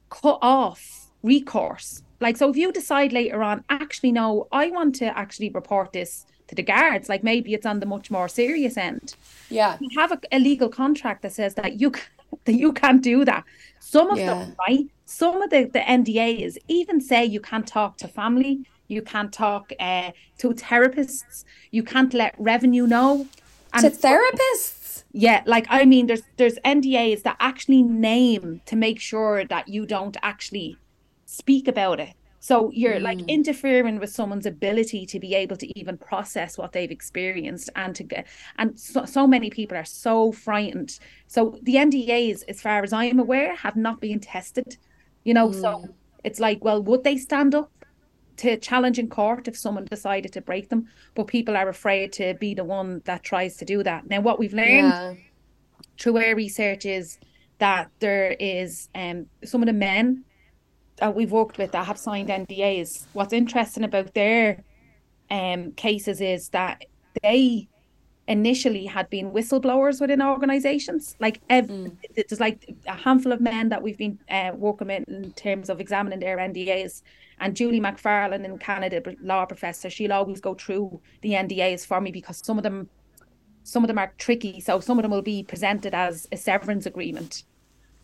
cut 0.10 0.40
off 0.42 1.08
recourse? 1.24 2.02
Like, 2.22 2.38
so 2.38 2.50
if 2.50 2.56
you 2.58 2.72
decide 2.72 3.14
later 3.14 3.44
on, 3.44 3.64
actually, 3.70 4.12
no, 4.12 4.48
I 4.52 4.70
want 4.72 4.96
to 4.96 5.06
actually 5.18 5.50
report 5.50 5.94
this 5.94 6.26
to 6.50 6.56
the 6.56 6.64
guards, 6.64 7.10
like 7.10 7.24
maybe 7.24 7.54
it's 7.54 7.66
on 7.66 7.80
the 7.80 7.86
much 7.86 8.12
more 8.12 8.28
serious 8.28 8.76
end. 8.78 9.16
yeah. 9.50 9.78
You 9.80 9.90
have 10.00 10.12
a, 10.12 10.20
a 10.32 10.40
legal 10.40 10.70
contract 10.70 11.22
that 11.24 11.34
says 11.34 11.54
that 11.56 11.80
you 11.82 11.92
that 12.46 12.54
you 12.64 12.74
can't 12.74 13.02
do 13.02 13.26
that. 13.26 13.44
Some 13.80 14.10
of 14.12 14.18
Yeah. 14.20 14.34
them, 14.34 14.56
right? 14.68 14.86
Some 15.06 15.42
of 15.42 15.50
the, 15.50 15.62
the 15.74 15.80
NDAs 15.80 16.58
even 16.68 17.02
say 17.02 17.26
you 17.26 17.40
can't 17.42 17.68
talk 17.68 17.98
to 18.00 18.08
family, 18.08 18.56
you 18.88 19.02
can't 19.02 19.32
talk 19.34 19.72
uh, 19.80 20.12
to 20.40 20.50
therapists, 20.50 21.44
you 21.72 21.84
can't 21.84 22.14
let 22.14 22.36
revenue 22.38 22.86
know. 22.88 23.28
To 23.80 23.90
therapists? 23.92 25.04
Yeah, 25.12 25.42
like 25.46 25.66
I 25.70 25.86
mean, 25.86 26.08
there's 26.08 26.24
there's 26.38 26.58
NDAs 26.66 27.24
that 27.24 27.38
actually 27.40 27.82
name 27.84 28.62
to 28.66 28.76
make 28.76 29.00
sure 29.00 29.46
that 29.46 29.68
you 29.68 29.86
don't 29.86 30.18
actually 30.22 30.80
speak 31.26 31.68
about 31.68 32.00
it. 32.00 32.14
So 32.40 32.72
you're 32.74 33.00
like 33.00 33.22
interfering 33.28 34.00
with 34.00 34.10
someone's 34.12 34.46
ability 34.46 35.06
to 35.08 35.20
be 35.20 35.36
able 35.36 35.58
to 35.58 35.80
even 35.80 35.98
process 35.98 36.58
what 36.58 36.72
they've 36.72 36.92
experienced 36.92 37.70
and 37.76 37.94
to 37.96 38.04
get 38.04 38.28
and 38.58 38.80
so, 38.80 39.06
so 39.06 39.28
many 39.28 39.50
people 39.50 39.78
are 39.78 39.86
so 39.86 40.32
frightened. 40.32 40.98
So 41.28 41.60
the 41.64 41.78
NDAs, 41.78 42.44
as 42.48 42.62
far 42.62 42.84
as 42.84 42.94
I'm 42.94 43.20
aware, 43.20 43.56
have 43.56 43.76
not 43.76 44.00
been 44.02 44.20
tested. 44.20 44.78
You 45.24 45.34
know, 45.34 45.52
so 45.52 45.96
it's 46.24 46.40
like, 46.40 46.64
well, 46.64 46.82
would 46.84 47.04
they 47.04 47.18
stand 47.18 47.54
up 47.56 47.72
to 48.38 48.58
challenge 48.58 49.00
in 49.00 49.10
court 49.10 49.48
if 49.48 49.58
someone 49.58 49.86
decided 49.86 50.34
to 50.34 50.42
break 50.42 50.70
them? 50.70 50.86
But 51.16 51.28
people 51.28 51.58
are 51.58 51.68
afraid 51.70 52.14
to 52.14 52.36
be 52.36 52.54
the 52.54 52.64
one 52.64 53.02
that 53.06 53.24
tries 53.24 53.58
to 53.58 53.66
do 53.66 53.84
that. 53.84 54.08
Now, 54.08 54.22
what 54.22 54.40
we've 54.40 54.54
learned 54.54 54.94
Yeah. 54.94 55.14
through 56.00 56.18
our 56.18 56.36
research 56.36 56.86
is 56.86 57.18
that 57.60 57.92
there 58.00 58.32
is 58.40 58.88
um 58.96 59.28
some 59.44 59.62
of 59.62 59.68
the 59.68 59.74
men 59.74 60.24
that 61.00 61.16
we've 61.16 61.32
worked 61.32 61.58
with 61.58 61.72
that 61.72 61.86
have 61.86 61.98
signed 61.98 62.30
NDAs. 62.30 63.06
What's 63.14 63.34
interesting 63.34 63.84
about 63.84 64.14
their 64.14 64.64
um 65.32 65.72
cases 65.74 66.22
is 66.22 66.50
that 66.50 66.86
they 67.22 67.68
initially 68.30 68.86
had 68.86 69.10
been 69.10 69.32
whistleblowers 69.32 70.00
within 70.00 70.22
organizations. 70.22 71.16
Like 71.20 71.42
ev- 71.50 71.92
there's 72.16 72.40
like 72.40 72.74
a 72.88 72.94
handful 72.94 73.32
of 73.32 73.42
men 73.42 73.70
that 73.70 73.82
we've 73.82 73.98
been 73.98 74.20
uh, 74.30 74.52
working 74.56 74.88
with 74.88 75.10
in 75.10 75.34
terms 75.34 75.68
of 75.70 75.82
examining 75.82 76.20
their 76.20 76.38
NDAs. 76.38 77.02
And 77.40 77.56
Julie 77.56 77.80
Macfarlane 77.80 78.46
in 78.46 78.58
Canada, 78.60 79.02
law 79.24 79.46
professor, 79.46 79.90
she'll 79.90 80.14
always 80.14 80.40
go 80.40 80.54
through 80.54 81.02
the 81.22 81.32
NDAs 81.32 81.86
for 81.86 82.00
me 82.00 82.12
because 82.12 82.38
some 82.46 82.58
of 82.58 82.64
them 82.64 82.88
some 83.64 83.84
of 83.84 83.88
them 83.88 83.98
are 83.98 84.14
tricky. 84.18 84.62
So 84.62 84.80
some 84.80 84.98
of 84.98 85.04
them 85.04 85.12
will 85.12 85.22
be 85.22 85.44
presented 85.44 85.94
as 85.94 86.28
a 86.32 86.38
severance 86.38 86.86
agreement. 86.86 87.44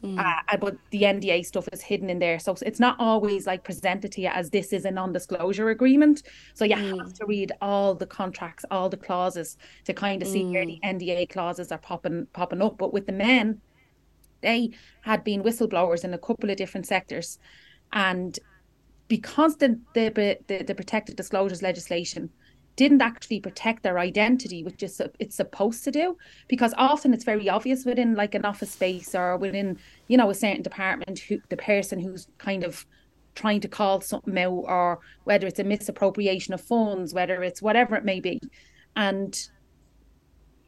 Mm. 0.06 0.20
Uh, 0.20 0.58
but 0.58 0.78
the 0.91 1.01
NDA 1.01 1.45
stuff 1.45 1.68
is 1.74 1.82
hidden 1.82 2.10
in 2.10 2.20
there. 2.20 2.39
So 2.39 2.56
it's 2.62 2.80
not 2.80 2.95
always 2.99 3.47
like 3.47 3.64
presented 3.64 4.12
to 4.14 4.22
you 4.22 4.28
as 4.28 4.49
this 4.49 4.72
is 4.72 4.86
a 4.86 4.91
non 4.91 5.12
disclosure 5.12 5.70
agreement. 5.70 6.24
So 6.53 6.66
you 6.66 6.76
mm. 6.76 6.99
have 6.99 7.14
to 7.14 7.26
read 7.26 7.51
all 7.62 7.95
the 7.95 8.06
contracts, 8.06 8.66
all 8.70 8.89
the 8.89 8.97
clauses 8.97 9.58
to 9.86 9.93
kind 9.93 10.22
of 10.22 10.28
see 10.28 10.45
where 10.45 10.66
the 10.66 10.80
mm. 10.84 10.99
NDA 10.99 11.30
clauses 11.30 11.72
are 11.72 11.78
popping 11.78 12.28
popping 12.34 12.62
up. 12.62 12.78
But 12.78 12.93
with 12.93 13.06
the 13.06 13.14
men, 13.14 13.62
they 14.41 14.72
had 15.01 15.24
been 15.24 15.43
whistleblowers 15.43 16.03
in 16.03 16.14
a 16.14 16.20
couple 16.20 16.49
of 16.49 16.58
different 16.58 16.86
sectors. 16.86 17.39
And 17.93 18.38
because 19.08 19.58
the 19.58 19.80
the, 19.93 20.38
the, 20.47 20.64
the 20.64 20.76
protected 20.76 21.16
disclosures 21.16 21.62
legislation 21.62 22.30
didn't 22.76 23.01
actually 23.01 23.39
protect 23.39 23.84
their 23.84 23.99
identity, 23.99 24.63
which 24.63 24.84
is 24.84 25.01
it's 25.19 25.36
supposed 25.36 25.84
to 25.84 25.91
do, 25.91 26.17
because 26.47 26.73
often 26.78 27.13
it's 27.13 27.23
very 27.23 27.47
obvious 27.49 27.86
within 27.86 28.15
like 28.15 28.36
an 28.36 28.45
office 28.45 28.71
space 28.71 29.15
or 29.15 29.38
within 29.38 29.78
you 30.07 30.17
know 30.17 30.30
a 30.30 30.34
certain 30.36 30.61
department 30.61 31.19
who 31.19 31.39
the 31.49 31.57
person 31.57 31.99
who's 31.99 32.28
kind 32.38 32.63
of 32.63 32.86
trying 33.36 33.61
to 33.61 33.67
call 33.67 34.01
something 34.01 34.38
out, 34.38 34.63
or 34.67 34.99
whether 35.26 35.47
it's 35.47 35.59
a 35.59 35.63
misappropriation 35.63 36.53
of 36.53 36.61
funds, 36.61 37.13
whether 37.13 37.43
it's 37.43 37.61
whatever 37.61 37.95
it 37.95 38.05
may 38.05 38.19
be, 38.19 38.39
and 38.95 39.49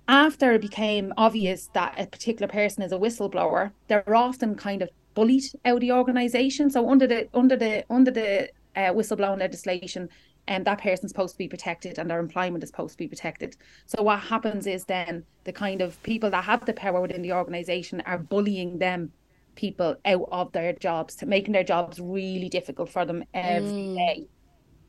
after 0.08 0.54
it 0.54 0.62
became 0.62 1.14
obvious 1.18 1.70
that 1.74 1.94
a 1.98 2.08
particular 2.08 2.48
person 2.48 2.82
is 2.84 2.94
a 2.94 2.98
whistleblower, 2.98 3.72
they're 3.88 4.16
often 4.16 4.56
kind 4.56 4.82
of 4.82 4.90
bullied 5.14 5.44
out 5.66 5.76
of 5.76 5.82
the 5.82 5.92
organization. 5.92 6.70
So 6.70 6.90
under 6.90 7.08
the 7.08 7.28
under 7.34 7.58
the 7.58 7.84
under 7.90 8.12
the 8.12 8.50
uh, 8.76 8.94
whistleblowing 8.94 9.40
legislation, 9.40 10.08
and 10.48 10.66
that 10.66 10.82
person's 10.82 11.12
supposed 11.12 11.34
to 11.34 11.38
be 11.38 11.48
protected 11.48 12.00
and 12.00 12.10
their 12.10 12.20
employment 12.20 12.64
is 12.64 12.70
supposed 12.70 12.94
to 12.94 12.98
be 12.98 13.08
protected. 13.08 13.58
So 13.86 14.02
what 14.02 14.20
happens 14.20 14.66
is 14.66 14.86
then 14.86 15.26
the 15.44 15.52
kind 15.52 15.82
of 15.82 16.02
people 16.04 16.30
that 16.30 16.44
have 16.46 16.66
the 16.66 16.74
power 16.74 17.02
within 17.02 17.22
the 17.22 17.34
organization 17.34 18.02
are 18.06 18.18
bullying 18.18 18.80
them 18.80 19.12
people 19.56 19.96
out 20.06 20.30
of 20.32 20.52
their 20.54 20.74
jobs, 20.74 21.22
making 21.26 21.54
their 21.54 21.64
jobs 21.64 22.00
really 22.00 22.48
difficult 22.48 22.90
for 22.90 23.06
them 23.06 23.24
every 23.34 23.70
mm. 23.70 23.96
day. 23.96 24.28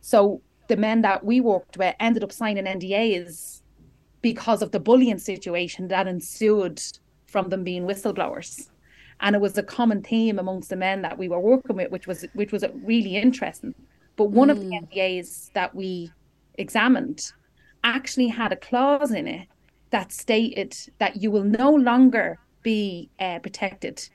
So 0.01 0.43
the 0.69 0.77
men 0.77 1.03
that 1.03 1.25
we 1.25 1.41
worked 1.41 1.77
with 1.77 1.95
ended 1.99 2.23
up 2.23 2.31
signing 2.31 2.65
NDAs 2.65 3.63
because 4.21 4.63
of 4.63 4.71
the 4.71 4.81
bullying 4.81 5.19
situation 5.19 5.89
that 5.89 6.07
ensued 6.07 6.81
from 7.27 7.49
them 7.49 7.65
being 7.65 7.85
whistleblowers. 7.85 8.69
And 9.21 9.35
it 9.35 9.41
was 9.41 9.59
a 9.59 9.63
common 9.65 10.03
theme 10.03 10.39
amongst 10.39 10.71
the 10.71 10.77
men 10.77 11.03
that 11.03 11.19
we 11.19 11.29
were 11.29 11.41
working 11.41 11.77
with, 11.77 11.91
which 11.91 12.07
was 12.07 12.25
which 12.35 12.53
was 12.53 12.65
really 12.85 13.17
interesting 13.17 13.75
but 14.19 14.31
one 14.31 14.49
mm. 14.49 14.53
of 14.53 14.61
the 14.61 14.67
NDAs 14.67 15.47
hmm. 15.47 15.51
that 15.55 15.75
we 15.75 16.13
examined 16.59 17.33
actually 17.85 18.29
had 18.29 18.53
a 18.53 18.57
clause 18.57 19.13
in 19.13 19.27
it 19.27 19.47
that 19.91 20.13
stated 20.13 20.77
that 20.99 21.23
you 21.23 21.31
will 21.31 21.45
no 21.45 21.71
longer 21.71 22.39
be 22.63 23.09
uh, 23.21 23.39
protected 23.39 24.07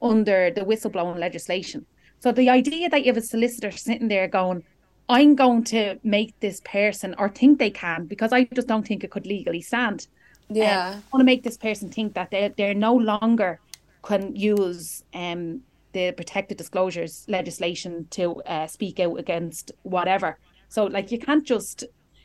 under 0.00 0.50
the 0.50 0.62
whistleblowing 0.62 1.18
legislation. 1.18 1.86
So 2.20 2.32
the 2.32 2.48
idea 2.48 2.88
that 2.88 3.04
you 3.04 3.12
have 3.12 3.22
a 3.22 3.26
solicitor 3.26 3.70
sitting 3.70 4.08
there 4.08 4.26
going, 4.26 4.64
I'm 5.08 5.36
going 5.36 5.64
to 5.64 5.98
make 6.02 6.38
this 6.40 6.60
person 6.64 7.14
or 7.18 7.28
think 7.28 7.58
they 7.58 7.70
can, 7.70 8.06
because 8.06 8.32
I 8.32 8.44
just 8.44 8.66
don't 8.66 8.86
think 8.86 9.04
it 9.04 9.10
could 9.10 9.26
legally 9.26 9.60
stand. 9.60 10.08
Yeah. 10.48 10.88
Um, 10.88 10.94
I 10.94 11.02
want 11.12 11.20
to 11.20 11.24
make 11.24 11.42
this 11.42 11.58
person 11.58 11.90
think 11.90 12.14
that 12.14 12.30
they're, 12.30 12.48
they're 12.48 12.74
no 12.74 12.94
longer 12.94 13.60
can 14.02 14.34
use 14.34 15.04
um, 15.14 15.62
the 15.92 16.12
protected 16.12 16.56
disclosures 16.58 17.24
legislation 17.28 18.06
to 18.10 18.42
uh, 18.42 18.66
speak 18.66 19.00
out 19.00 19.18
against 19.18 19.72
whatever. 19.82 20.38
So 20.68 20.84
like 20.84 21.12
you 21.12 21.18
can't 21.18 21.44
just 21.44 21.84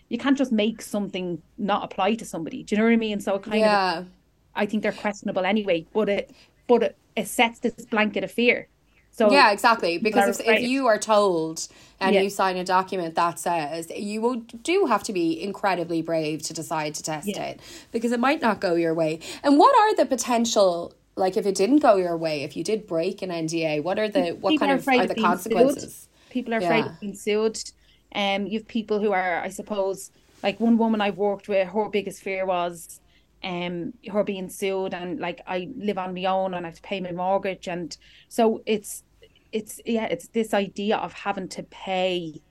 you 0.09 0.17
can't 0.17 0.37
just 0.37 0.51
make 0.51 0.81
something 0.81 1.41
not 1.57 1.83
apply 1.83 2.15
to 2.15 2.25
somebody. 2.25 2.63
Do 2.63 2.75
you 2.75 2.79
know 2.79 2.85
what 2.85 2.93
I 2.93 2.97
mean? 2.97 3.19
So 3.19 3.39
kind 3.39 3.59
yeah. 3.59 3.99
of 3.99 4.07
I 4.55 4.65
think 4.65 4.83
they're 4.83 4.91
questionable 4.91 5.45
anyway, 5.45 5.85
but 5.93 6.09
it 6.09 6.31
but 6.67 6.83
it, 6.83 6.97
it 7.15 7.27
sets 7.27 7.59
this 7.59 7.73
blanket 7.85 8.23
of 8.23 8.31
fear. 8.31 8.67
So 9.17 9.31
yeah, 9.31 9.51
exactly. 9.51 9.97
Because 9.97 10.39
if, 10.39 10.47
if 10.47 10.61
you 10.61 10.85
are 10.85 10.99
told 10.99 11.67
and 11.99 12.13
yeah. 12.13 12.21
you 12.21 12.29
sign 12.29 12.55
a 12.55 12.63
document 12.63 13.15
that 13.15 13.39
says 13.39 13.89
you 13.89 14.21
will, 14.21 14.35
do 14.35 14.85
have 14.85 15.01
to 15.03 15.13
be 15.13 15.41
incredibly 15.41 16.03
brave 16.03 16.43
to 16.43 16.53
decide 16.53 16.93
to 16.95 17.03
test 17.03 17.27
yeah. 17.27 17.41
it 17.41 17.59
because 17.91 18.11
it 18.11 18.19
might 18.19 18.41
not 18.41 18.61
go 18.61 18.75
your 18.75 18.93
way. 18.93 19.19
And 19.43 19.57
what 19.57 19.75
are 19.75 19.95
the 19.95 20.05
potential 20.05 20.93
like 21.17 21.35
if 21.35 21.45
it 21.45 21.55
didn't 21.55 21.79
go 21.79 21.95
your 21.95 22.15
way, 22.15 22.43
if 22.43 22.55
you 22.55 22.63
did 22.63 22.87
break 22.87 23.21
an 23.21 23.29
NDA, 23.29 23.83
what 23.83 23.99
are 23.99 24.07
the 24.07 24.31
what 24.31 24.51
People 24.51 24.67
kind 24.67 24.79
of 24.79 24.87
are, 24.87 24.93
are 25.01 25.07
the 25.07 25.15
consequences? 25.15 25.95
Sued. 25.95 26.31
People 26.31 26.53
are 26.53 26.57
afraid 26.57 26.85
yeah. 26.85 26.91
of 26.91 26.99
being 26.99 27.15
sued. 27.15 27.59
Um, 28.13 28.47
you 28.47 28.59
have 28.59 28.67
people 28.67 28.99
who 28.99 29.11
are, 29.11 29.39
I 29.41 29.49
suppose, 29.49 30.11
like 30.43 30.59
one 30.59 30.77
woman 30.77 31.01
I've 31.01 31.17
worked 31.17 31.49
with, 31.49 31.67
her 31.67 31.89
biggest 31.89 32.21
fear 32.21 32.45
was 32.45 32.99
um 33.43 33.93
her 34.11 34.23
being 34.23 34.49
sued 34.49 34.95
and 34.95 35.19
like 35.19 35.41
I 35.45 35.69
live 35.77 35.99
on 35.99 36.15
my 36.15 36.25
own 36.25 36.55
and 36.55 36.65
I 36.65 36.69
have 36.69 36.77
to 36.77 36.81
pay 36.81 36.99
my 36.99 37.11
mortgage 37.11 37.67
and 37.67 37.95
so 38.29 38.63
it's 38.65 39.03
it's 39.51 39.79
yeah 39.85 40.05
it's 40.05 40.29
this 40.29 40.55
idea 40.55 40.97
of 40.97 41.13
having 41.13 41.47
to 41.49 41.61
pay 41.63 42.41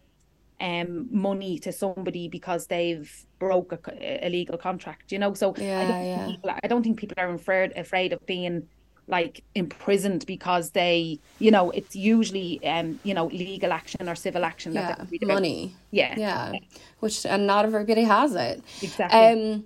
um 0.61 1.07
money 1.11 1.59
to 1.59 1.73
somebody 1.73 2.29
because 2.29 2.67
they've 2.67 3.27
broke 3.39 3.73
a, 3.73 4.27
a 4.27 4.29
legal 4.29 4.57
contract 4.57 5.13
you 5.13 5.19
know? 5.19 5.35
So 5.35 5.55
yeah, 5.57 5.81
I, 5.81 5.85
don't 5.87 6.07
yeah. 6.07 6.27
People, 6.27 6.51
I 6.63 6.67
don't 6.69 6.83
think 6.83 6.99
people 6.99 7.17
are 7.19 7.35
afraid 7.35 7.73
afraid 7.77 8.13
of 8.13 8.25
being 8.27 8.67
like 9.09 9.45
imprisoned 9.55 10.27
because 10.27 10.71
they 10.71 11.21
you 11.39 11.51
know 11.51 11.71
it's 11.71 11.95
usually 11.95 12.65
um 12.67 12.99
you 13.05 13.15
know 13.15 13.27
legal 13.27 13.73
action 13.73 14.09
or 14.09 14.15
civil 14.15 14.45
action 14.45 14.73
yeah, 14.73 15.05
money. 15.23 15.77
Yeah. 15.91 16.15
Yeah 16.17 16.53
which 17.01 17.27
and 17.27 17.47
not 17.47 17.65
everybody 17.65 18.05
has 18.05 18.35
it. 18.35 18.63
Exactly. 18.83 19.19
Um 19.19 19.65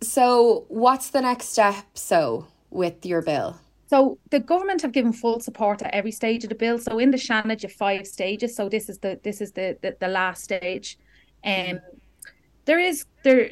so 0.00 0.64
what's 0.68 1.10
the 1.10 1.20
next 1.20 1.48
step 1.48 1.84
so 1.94 2.46
with 2.70 3.04
your 3.04 3.22
bill 3.22 3.58
so 3.88 4.18
the 4.30 4.38
government 4.38 4.82
have 4.82 4.92
given 4.92 5.14
full 5.14 5.40
support 5.40 5.80
at 5.80 5.94
every 5.94 6.12
stage 6.12 6.44
of 6.44 6.50
the 6.50 6.54
bill. 6.54 6.78
So 6.78 6.98
in 6.98 7.10
the 7.10 7.16
Seanad, 7.16 7.62
you 7.62 7.70
five 7.70 8.06
stages. 8.06 8.54
So 8.54 8.68
this 8.68 8.90
is 8.90 8.98
the 8.98 9.18
this 9.22 9.40
is 9.40 9.52
the 9.52 9.78
the, 9.80 9.96
the 9.98 10.08
last 10.08 10.44
stage. 10.44 10.98
Um, 11.42 11.80
there 12.66 12.78
is 12.78 13.06
there 13.24 13.50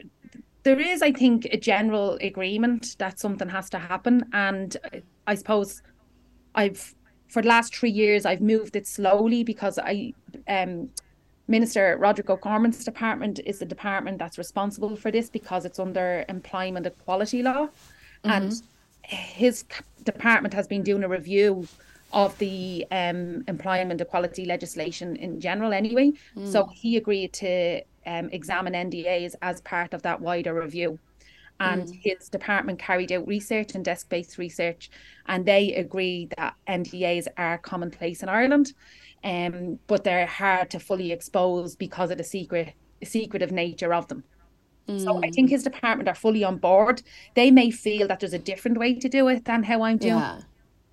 there 0.63 0.79
is, 0.79 1.01
I 1.01 1.13
think, 1.13 1.47
a 1.47 1.57
general 1.57 2.19
agreement 2.21 2.97
that 2.99 3.19
something 3.19 3.49
has 3.49 3.71
to 3.71 3.79
happen, 3.79 4.27
and 4.35 4.77
I 5.27 5.37
suppose 5.37 5.83
I've 6.55 6.95
for 7.29 7.41
the 7.41 7.49
last 7.49 7.75
three 7.75 7.91
years 7.91 8.27
I've 8.27 8.43
moved 8.43 8.77
it 8.77 8.87
slowly 8.87 9.43
because 9.43 9.79
I 9.79 10.13
um 10.49 10.91
Minister 11.49 11.97
Roderick 11.99 12.29
O'Gorman's 12.29 12.85
department 12.85 13.41
is 13.47 13.61
the 13.61 13.65
department 13.65 14.19
that's 14.19 14.37
responsible 14.37 14.97
for 14.97 15.11
this 15.11 15.31
because 15.31 15.65
it's 15.65 15.79
under 15.79 16.27
employment 16.29 16.85
equality 16.85 17.43
law, 17.43 17.69
mm-hmm. 17.69 18.31
and 18.31 18.53
his 19.07 19.65
department 20.05 20.55
has 20.55 20.67
been 20.67 20.83
doing 20.83 21.05
a 21.05 21.09
review 21.09 21.67
of 22.13 22.37
the 22.39 22.87
um, 22.91 23.45
employment 23.49 24.01
equality 24.01 24.45
legislation 24.45 25.17
in 25.17 25.41
general 25.41 25.73
anyway. 25.73 26.13
Mm. 26.37 26.51
So 26.51 26.67
he 26.67 26.97
agreed 26.97 27.33
to 27.35 27.83
um, 28.07 28.29
examine 28.31 28.73
NDAs 28.73 29.35
as 29.43 29.61
part 29.63 29.93
of 29.93 30.03
that 30.03 30.21
wider 30.21 30.55
review. 30.55 30.99
And 31.59 31.85
mm. 31.85 32.01
his 32.03 32.29
department 32.29 32.79
carried 32.79 33.13
out 33.13 33.27
research 33.27 33.75
and 33.75 33.85
desk 33.85 34.09
based 34.09 34.39
research, 34.39 34.91
and 35.27 35.45
they 35.45 35.75
agree 35.75 36.29
that 36.37 36.55
NDAs 36.69 37.29
are 37.39 37.59
commonplace 37.59 38.23
in 38.23 38.29
Ireland, 38.29 38.75
um, 39.25 39.79
but 39.87 40.05
they're 40.05 40.27
hard 40.27 40.71
to 40.71 40.79
fully 40.79 41.13
expose 41.13 41.75
because 41.75 42.11
of 42.11 42.19
the 42.19 42.25
secret 42.25 42.75
secretive 43.03 43.53
nature 43.53 43.93
of 43.93 44.09
them. 44.09 44.25
So 44.89 45.19
I 45.25 45.31
think 45.31 45.49
mm. 45.49 45.51
his 45.51 45.65
department 45.65 46.09
are 46.09 46.15
fully 46.15 46.45
on 46.45 46.59
board. 46.59 47.03
They 47.35 47.51
may 47.51 47.71
feel 47.71 48.07
that 48.07 48.21
there's 48.21 48.33
a 48.33 48.39
different 48.39 48.79
way 48.79 48.95
to 48.95 49.09
do 49.09 49.27
it 49.29 49.45
than 49.45 49.65
how 49.65 49.83
I'm 49.83 49.99
doing. 49.99 50.15
Yeah. 50.15 50.41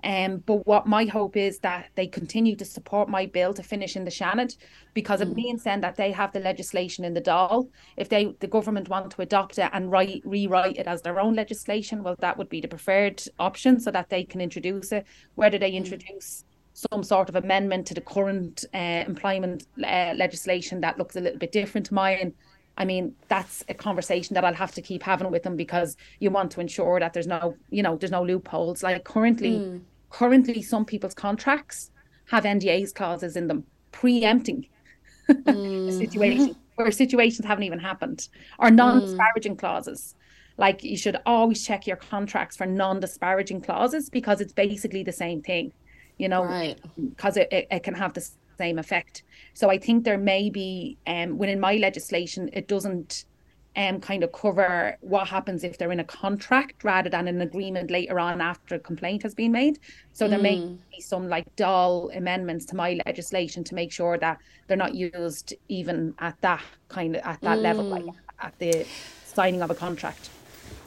Um, 0.03 0.43
but 0.45 0.67
what 0.67 0.85
my 0.85 1.05
hope 1.05 1.37
is 1.37 1.59
that 1.59 1.89
they 1.95 2.07
continue 2.07 2.55
to 2.57 2.65
support 2.65 3.07
my 3.07 3.25
bill 3.25 3.53
to 3.53 3.63
finish 3.63 3.95
in 3.95 4.03
the 4.03 4.11
Seanad, 4.11 4.57
because 4.93 5.19
mm. 5.21 5.27
it 5.27 5.35
means 5.35 5.63
then 5.63 5.79
that 5.81 5.95
they 5.95 6.11
have 6.11 6.33
the 6.33 6.41
legislation 6.41 7.05
in 7.05 7.13
the 7.13 7.21
Dáil. 7.21 7.69
If 7.95 8.09
they 8.09 8.35
the 8.39 8.47
government 8.47 8.89
want 8.89 9.11
to 9.11 9.21
adopt 9.21 9.59
it 9.59 9.69
and 9.71 9.91
write 9.91 10.21
rewrite 10.25 10.77
it 10.77 10.87
as 10.87 11.03
their 11.03 11.19
own 11.19 11.35
legislation, 11.35 12.03
well, 12.03 12.15
that 12.19 12.37
would 12.37 12.49
be 12.49 12.61
the 12.61 12.67
preferred 12.67 13.23
option, 13.39 13.79
so 13.79 13.91
that 13.91 14.09
they 14.09 14.23
can 14.25 14.41
introduce 14.41 14.91
it. 14.91 15.05
Whether 15.35 15.57
they 15.57 15.71
mm. 15.71 15.75
introduce 15.75 16.43
some 16.73 17.03
sort 17.03 17.29
of 17.29 17.35
amendment 17.35 17.85
to 17.87 17.93
the 17.93 18.01
current 18.01 18.65
uh, 18.73 19.03
employment 19.07 19.67
uh, 19.85 20.13
legislation 20.17 20.81
that 20.81 20.97
looks 20.97 21.15
a 21.15 21.21
little 21.21 21.37
bit 21.37 21.51
different 21.51 21.85
to 21.85 21.93
mine, 21.93 22.33
I 22.77 22.85
mean, 22.85 23.15
that's 23.27 23.63
a 23.69 23.73
conversation 23.73 24.33
that 24.33 24.43
I'll 24.43 24.53
have 24.53 24.73
to 24.73 24.81
keep 24.81 25.03
having 25.03 25.29
with 25.29 25.43
them 25.43 25.55
because 25.55 25.95
you 26.19 26.31
want 26.31 26.51
to 26.51 26.61
ensure 26.61 26.99
that 26.99 27.13
there's 27.13 27.27
no, 27.27 27.55
you 27.69 27.83
know, 27.83 27.97
there's 27.97 28.11
no 28.11 28.23
loopholes. 28.23 28.81
Like 28.81 29.03
currently, 29.03 29.59
mm. 29.59 29.81
currently 30.09 30.61
some 30.61 30.85
people's 30.85 31.13
contracts 31.13 31.91
have 32.25 32.45
NDAs 32.45 32.93
clauses 32.93 33.35
in 33.35 33.47
them, 33.47 33.65
preempting 33.91 34.67
mm. 35.29 35.87
a 35.87 35.91
situation 35.91 36.55
where 36.75 36.91
situations 36.91 37.45
haven't 37.45 37.63
even 37.63 37.79
happened, 37.79 38.27
or 38.57 38.71
non-disparaging 38.71 39.55
mm. 39.55 39.59
clauses. 39.59 40.15
Like 40.57 40.83
you 40.83 40.97
should 40.97 41.17
always 41.25 41.65
check 41.65 41.85
your 41.85 41.97
contracts 41.97 42.57
for 42.57 42.65
non-disparaging 42.65 43.61
clauses 43.61 44.09
because 44.09 44.41
it's 44.41 44.53
basically 44.53 45.03
the 45.03 45.11
same 45.11 45.41
thing, 45.41 45.73
you 46.17 46.27
know, 46.27 46.75
because 46.97 47.37
right. 47.37 47.47
it, 47.51 47.53
it, 47.53 47.67
it 47.69 47.83
can 47.83 47.93
have 47.93 48.13
the 48.13 48.27
same 48.57 48.79
effect. 48.79 49.23
So 49.53 49.69
I 49.69 49.77
think 49.77 50.03
there 50.03 50.17
may 50.17 50.49
be 50.49 50.97
um, 51.07 51.37
within 51.37 51.59
my 51.59 51.75
legislation, 51.75 52.49
it 52.53 52.67
doesn't 52.67 53.25
um, 53.75 53.99
kind 53.99 54.23
of 54.23 54.31
cover 54.31 54.97
what 55.01 55.27
happens 55.27 55.63
if 55.63 55.77
they're 55.77 55.91
in 55.91 55.99
a 55.99 56.03
contract 56.03 56.83
rather 56.83 57.09
than 57.09 57.27
an 57.27 57.41
agreement 57.41 57.89
later 57.89 58.19
on 58.19 58.39
after 58.39 58.75
a 58.75 58.79
complaint 58.79 59.23
has 59.23 59.33
been 59.33 59.51
made. 59.51 59.79
So 60.11 60.27
there 60.27 60.39
may 60.39 60.59
be 60.91 61.01
some 61.01 61.27
like 61.27 61.55
dull 61.55 62.11
amendments 62.13 62.65
to 62.67 62.75
my 62.75 62.99
legislation 63.05 63.63
to 63.65 63.75
make 63.75 63.91
sure 63.91 64.17
that 64.19 64.37
they're 64.67 64.77
not 64.77 64.93
used 64.93 65.55
even 65.69 66.13
at 66.19 66.39
that 66.41 66.63
kind 66.87 67.15
of 67.15 67.23
at 67.23 67.41
that 67.41 67.59
level, 67.59 67.85
like 67.85 68.05
at 68.39 68.57
the 68.59 68.85
signing 69.25 69.61
of 69.63 69.71
a 69.71 69.75
contract. 69.75 70.29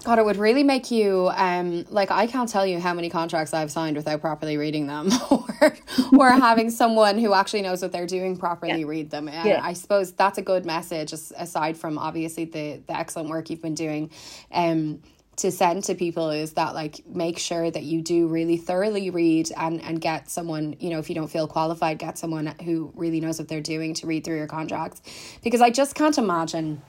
God, 0.04 0.20
it 0.20 0.24
would 0.24 0.36
really 0.36 0.62
make 0.62 0.92
you 0.92 1.30
um 1.34 1.84
like 1.90 2.12
I 2.12 2.28
can't 2.28 2.48
tell 2.48 2.64
you 2.64 2.78
how 2.78 2.94
many 2.94 3.10
contracts 3.10 3.52
I've 3.52 3.72
signed 3.72 3.96
without 3.96 4.20
properly 4.20 4.56
reading 4.56 4.86
them 4.86 5.10
or 5.30 5.76
or 6.16 6.30
having 6.30 6.70
someone 6.70 7.18
who 7.18 7.34
actually 7.34 7.62
knows 7.62 7.82
what 7.82 7.90
they're 7.90 8.06
doing 8.06 8.36
properly 8.36 8.80
Yeah. 8.82 8.86
read 8.86 9.10
them. 9.10 9.28
And 9.28 9.48
Yeah. 9.48 9.60
I 9.62 9.72
suppose 9.72 10.12
that's 10.12 10.38
a 10.38 10.42
good 10.42 10.64
message 10.64 11.12
as- 11.12 11.32
aside 11.36 11.76
from 11.76 11.98
obviously 11.98 12.44
the 12.44 12.80
the 12.86 12.96
excellent 12.96 13.30
work 13.30 13.50
you've 13.50 13.62
been 13.62 13.74
doing 13.74 14.10
um 14.52 15.02
to 15.38 15.50
send 15.50 15.84
to 15.84 15.94
people 15.94 16.30
is 16.30 16.52
that 16.54 16.72
like 16.74 17.04
make 17.06 17.38
sure 17.38 17.68
that 17.70 17.82
you 17.82 18.00
do 18.00 18.26
really 18.28 18.56
thoroughly 18.56 19.10
read 19.10 19.50
and 19.56 19.82
and 19.82 20.00
get 20.00 20.30
someone 20.30 20.76
you 20.78 20.88
know 20.88 20.98
if 21.00 21.08
you 21.08 21.14
don't 21.16 21.28
feel 21.32 21.48
qualified 21.48 21.98
get 21.98 22.16
someone 22.16 22.46
who 22.64 22.92
really 22.94 23.20
knows 23.20 23.38
what 23.40 23.48
they're 23.48 23.60
doing 23.60 23.92
to 23.92 24.06
read 24.06 24.24
through 24.24 24.36
your 24.38 24.46
contracts 24.46 25.02
because 25.42 25.60
I 25.60 25.70
just 25.70 25.94
can't 25.96 26.16
imagine 26.16 26.80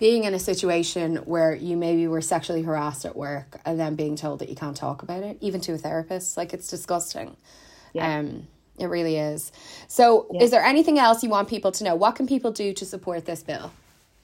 being 0.00 0.24
in 0.24 0.32
a 0.32 0.38
situation 0.38 1.16
where 1.18 1.54
you 1.54 1.76
maybe 1.76 2.08
were 2.08 2.22
sexually 2.22 2.62
harassed 2.62 3.04
at 3.04 3.14
work 3.14 3.60
and 3.66 3.78
then 3.78 3.94
being 3.94 4.16
told 4.16 4.38
that 4.38 4.48
you 4.48 4.56
can't 4.56 4.76
talk 4.76 5.02
about 5.02 5.22
it, 5.22 5.36
even 5.40 5.60
to 5.60 5.74
a 5.74 5.78
therapist, 5.78 6.38
like 6.38 6.54
it's 6.54 6.66
disgusting. 6.66 7.36
Yeah. 7.92 8.18
Um, 8.18 8.48
it 8.78 8.86
really 8.86 9.18
is. 9.18 9.52
So, 9.88 10.26
is 10.40 10.50
there 10.50 10.64
anything 10.64 10.98
else 10.98 11.22
you 11.22 11.28
want 11.28 11.48
people 11.48 11.70
to 11.72 11.84
know? 11.84 11.94
What 11.94 12.16
can 12.16 12.26
people 12.26 12.50
do 12.50 12.72
to 12.72 12.86
support 12.86 13.26
this 13.26 13.42
bill? 13.42 13.70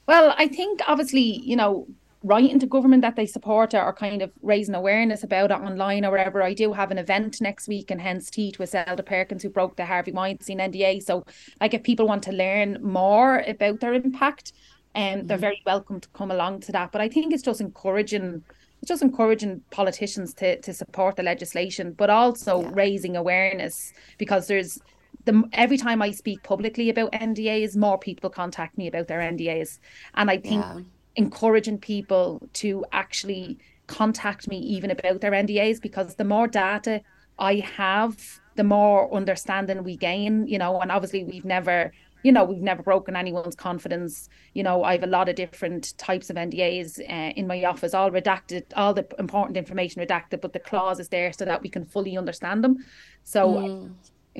Well, 0.07 0.33
I 0.35 0.47
think 0.47 0.81
obviously, 0.87 1.21
you 1.21 1.55
know, 1.55 1.85
writing 2.23 2.59
to 2.59 2.65
government 2.65 3.03
that 3.03 3.15
they 3.15 3.27
support 3.27 3.75
it 3.75 3.77
or 3.77 3.93
kind 3.93 4.23
of 4.23 4.31
raising 4.41 4.73
awareness 4.73 5.23
about 5.23 5.51
it 5.51 5.53
online 5.53 6.05
or 6.05 6.11
wherever. 6.11 6.41
I 6.41 6.53
do 6.55 6.73
have 6.73 6.89
an 6.89 6.97
event 6.97 7.39
next 7.39 7.67
week 7.67 7.91
in 7.91 7.99
Hens 7.99 8.31
Teeth 8.31 8.57
with 8.57 8.71
Zelda 8.71 9.03
Perkins 9.03 9.43
who 9.43 9.49
broke 9.49 9.75
the 9.75 9.85
Harvey 9.85 10.11
Weinstein 10.11 10.57
NDA. 10.57 11.03
So 11.03 11.23
like 11.61 11.75
if 11.75 11.83
people 11.83 12.07
want 12.07 12.23
to 12.23 12.31
learn 12.31 12.79
more 12.81 13.43
about 13.47 13.79
their 13.79 13.93
impact, 13.93 14.53
um, 14.97 15.27
they're 15.27 15.37
very 15.37 15.61
welcome 15.65 16.01
to 16.01 16.09
come 16.09 16.31
along 16.31 16.61
to 16.61 16.71
that. 16.73 16.91
But 16.91 17.01
I 17.01 17.09
think 17.09 17.33
it's 17.33 17.43
just 17.43 17.61
encouraging 17.61 18.43
it's 18.81 18.89
just 18.89 19.01
encouraging 19.01 19.61
politicians 19.71 20.33
to 20.35 20.59
to 20.61 20.73
support 20.73 21.15
the 21.15 21.23
legislation, 21.23 21.93
but 21.93 22.09
also 22.09 22.63
raising 22.63 23.15
awareness 23.15 23.93
because 24.17 24.47
there's 24.47 24.81
the 25.25 25.43
every 25.53 25.77
time 25.77 26.01
I 26.01 26.11
speak 26.11 26.43
publicly 26.43 26.89
about 26.89 27.11
NDAs, 27.13 27.77
more 27.77 27.99
people 27.99 28.29
contact 28.29 28.77
me 28.77 28.87
about 28.87 29.07
their 29.07 29.21
NDAs, 29.21 29.79
and 30.15 30.29
I 30.31 30.37
think 30.37 30.73
Yeah. 30.75 30.81
encouraging 31.15 31.79
people 31.79 32.49
to 32.53 32.85
actually 32.91 33.59
contact 33.87 34.47
me 34.47 34.57
even 34.59 34.91
about 34.91 35.21
their 35.21 35.31
NDAs 35.33 35.79
because 35.81 36.15
the 36.15 36.25
more 36.25 36.47
data 36.47 37.01
I 37.39 37.55
have, 37.77 38.17
the 38.55 38.63
more 38.63 39.13
understanding 39.13 39.83
we 39.83 39.97
gain, 39.97 40.47
you 40.47 40.57
know, 40.57 40.79
and 40.81 40.91
obviously 40.91 41.23
we've 41.23 41.45
never 41.45 41.91
you 42.27 42.33
know, 42.33 42.43
we've 42.43 42.61
never 42.61 42.83
broken 42.83 43.15
anyone's 43.15 43.55
confidence. 43.55 44.27
You 44.53 44.61
know, 44.61 44.83
I 44.83 44.91
have 44.91 45.03
a 45.03 45.07
lot 45.07 45.29
of 45.29 45.35
different 45.37 45.97
types 45.97 46.29
of 46.29 46.35
NDAs 46.35 46.99
uh, 46.99 47.31
in 47.37 47.47
my 47.47 47.63
office, 47.63 47.93
all 47.93 48.11
redacted, 48.11 48.65
all 48.75 48.93
the 48.93 49.07
important 49.17 49.55
information 49.55 50.05
redacted, 50.05 50.41
but 50.41 50.51
the 50.51 50.59
clause 50.59 50.99
is 50.99 51.07
there 51.07 51.31
so 51.31 51.45
that 51.45 51.61
we 51.61 51.69
can 51.69 51.85
fully 51.85 52.17
understand 52.17 52.65
them. 52.65 52.83
So, 53.23 53.89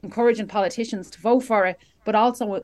encouraging 0.04 0.50
politicians 0.50 1.10
to 1.12 1.22
vote 1.22 1.46
for 1.46 1.66
it, 1.66 1.78
but 2.04 2.14
also 2.14 2.62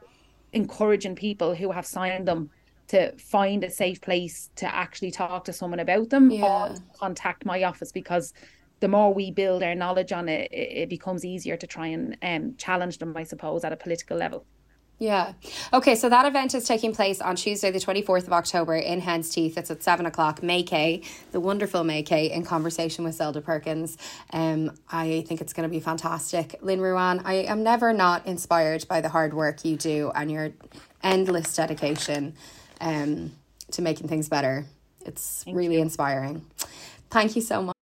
encouraging 0.51 1.15
people 1.15 1.55
who 1.55 1.71
have 1.71 1.86
signed 1.86 2.28
them 2.28 2.49
to 2.89 3.15
find 3.15 3.63
a 3.63 3.69
safe 3.69 4.01
place 4.01 4.49
to 4.57 4.76
actually 4.76 5.11
talk 5.11 5.45
to 5.45 5.53
someone 5.53 5.80
about 5.80 6.09
them 6.09 6.32
Yeah. 6.32 6.43
or 6.43 6.76
contact 6.99 7.45
my 7.45 7.63
office 7.63 7.93
because 7.93 8.34
the 8.82 8.89
more 8.89 9.13
we 9.13 9.32
build 9.32 9.63
our 9.63 9.74
knowledge 9.74 10.11
on 10.11 10.28
it, 10.28 10.51
it, 10.51 10.69
it 10.82 10.89
becomes 10.89 11.24
easier 11.24 11.55
to 11.55 11.65
try 11.65 11.88
and 11.88 12.17
um, 12.21 12.55
challenge 12.57 12.97
them, 12.97 13.15
I 13.15 13.24
suppose, 13.24 13.63
at 13.63 13.71
a 13.71 13.78
political 13.78 14.17
level. 14.17 14.45
Yeah. 15.00 15.34
Okay, 15.74 15.96
so 15.96 16.08
that 16.08 16.26
event 16.26 16.54
is 16.54 16.66
taking 16.66 16.94
place 16.94 17.20
on 17.20 17.36
Tuesday, 17.36 17.72
the 17.72 17.80
24th 17.80 18.28
of 18.28 18.34
October 18.34 18.76
in 18.76 19.02
Hens 19.02 19.30
Teeth. 19.30 19.58
It's 19.58 19.70
at 19.70 19.84
7 19.84 20.06
o'clock. 20.06 20.41
May 20.41 20.64
Kay, 20.64 21.02
the 21.32 21.39
wonderful 21.39 21.84
May 21.84 22.04
Kay, 22.04 22.32
in 22.32 22.46
conversation 22.46 23.04
with 23.04 23.16
Zelda 23.16 23.41
Perkins. 23.41 23.98
Um, 24.32 24.72
I 24.89 25.26
think 25.28 25.41
it's 25.41 25.52
going 25.52 25.68
to 25.68 25.74
be 25.74 25.80
fantastic. 25.80 26.56
Lynn 26.62 26.80
Ruane, 26.80 27.22
I 27.26 27.34
am 27.34 27.64
never 27.64 27.91
not 27.91 28.26
inspired 28.26 28.88
by 28.88 29.02
the 29.02 29.10
hard 29.10 29.34
work 29.34 29.66
you 29.66 29.76
do 29.76 30.12
and 30.16 30.32
your 30.32 30.52
endless 31.02 31.54
dedication 31.54 32.36
um, 32.80 33.34
to 33.72 33.82
making 33.82 34.08
things 34.08 34.30
better. 34.30 34.66
It's 35.06 35.44
really 35.48 35.82
inspiring. 35.82 36.46
Thank 37.10 37.36
you 37.36 37.41
so 37.41 37.62
much. 37.64 37.82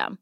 fram. 0.00 0.18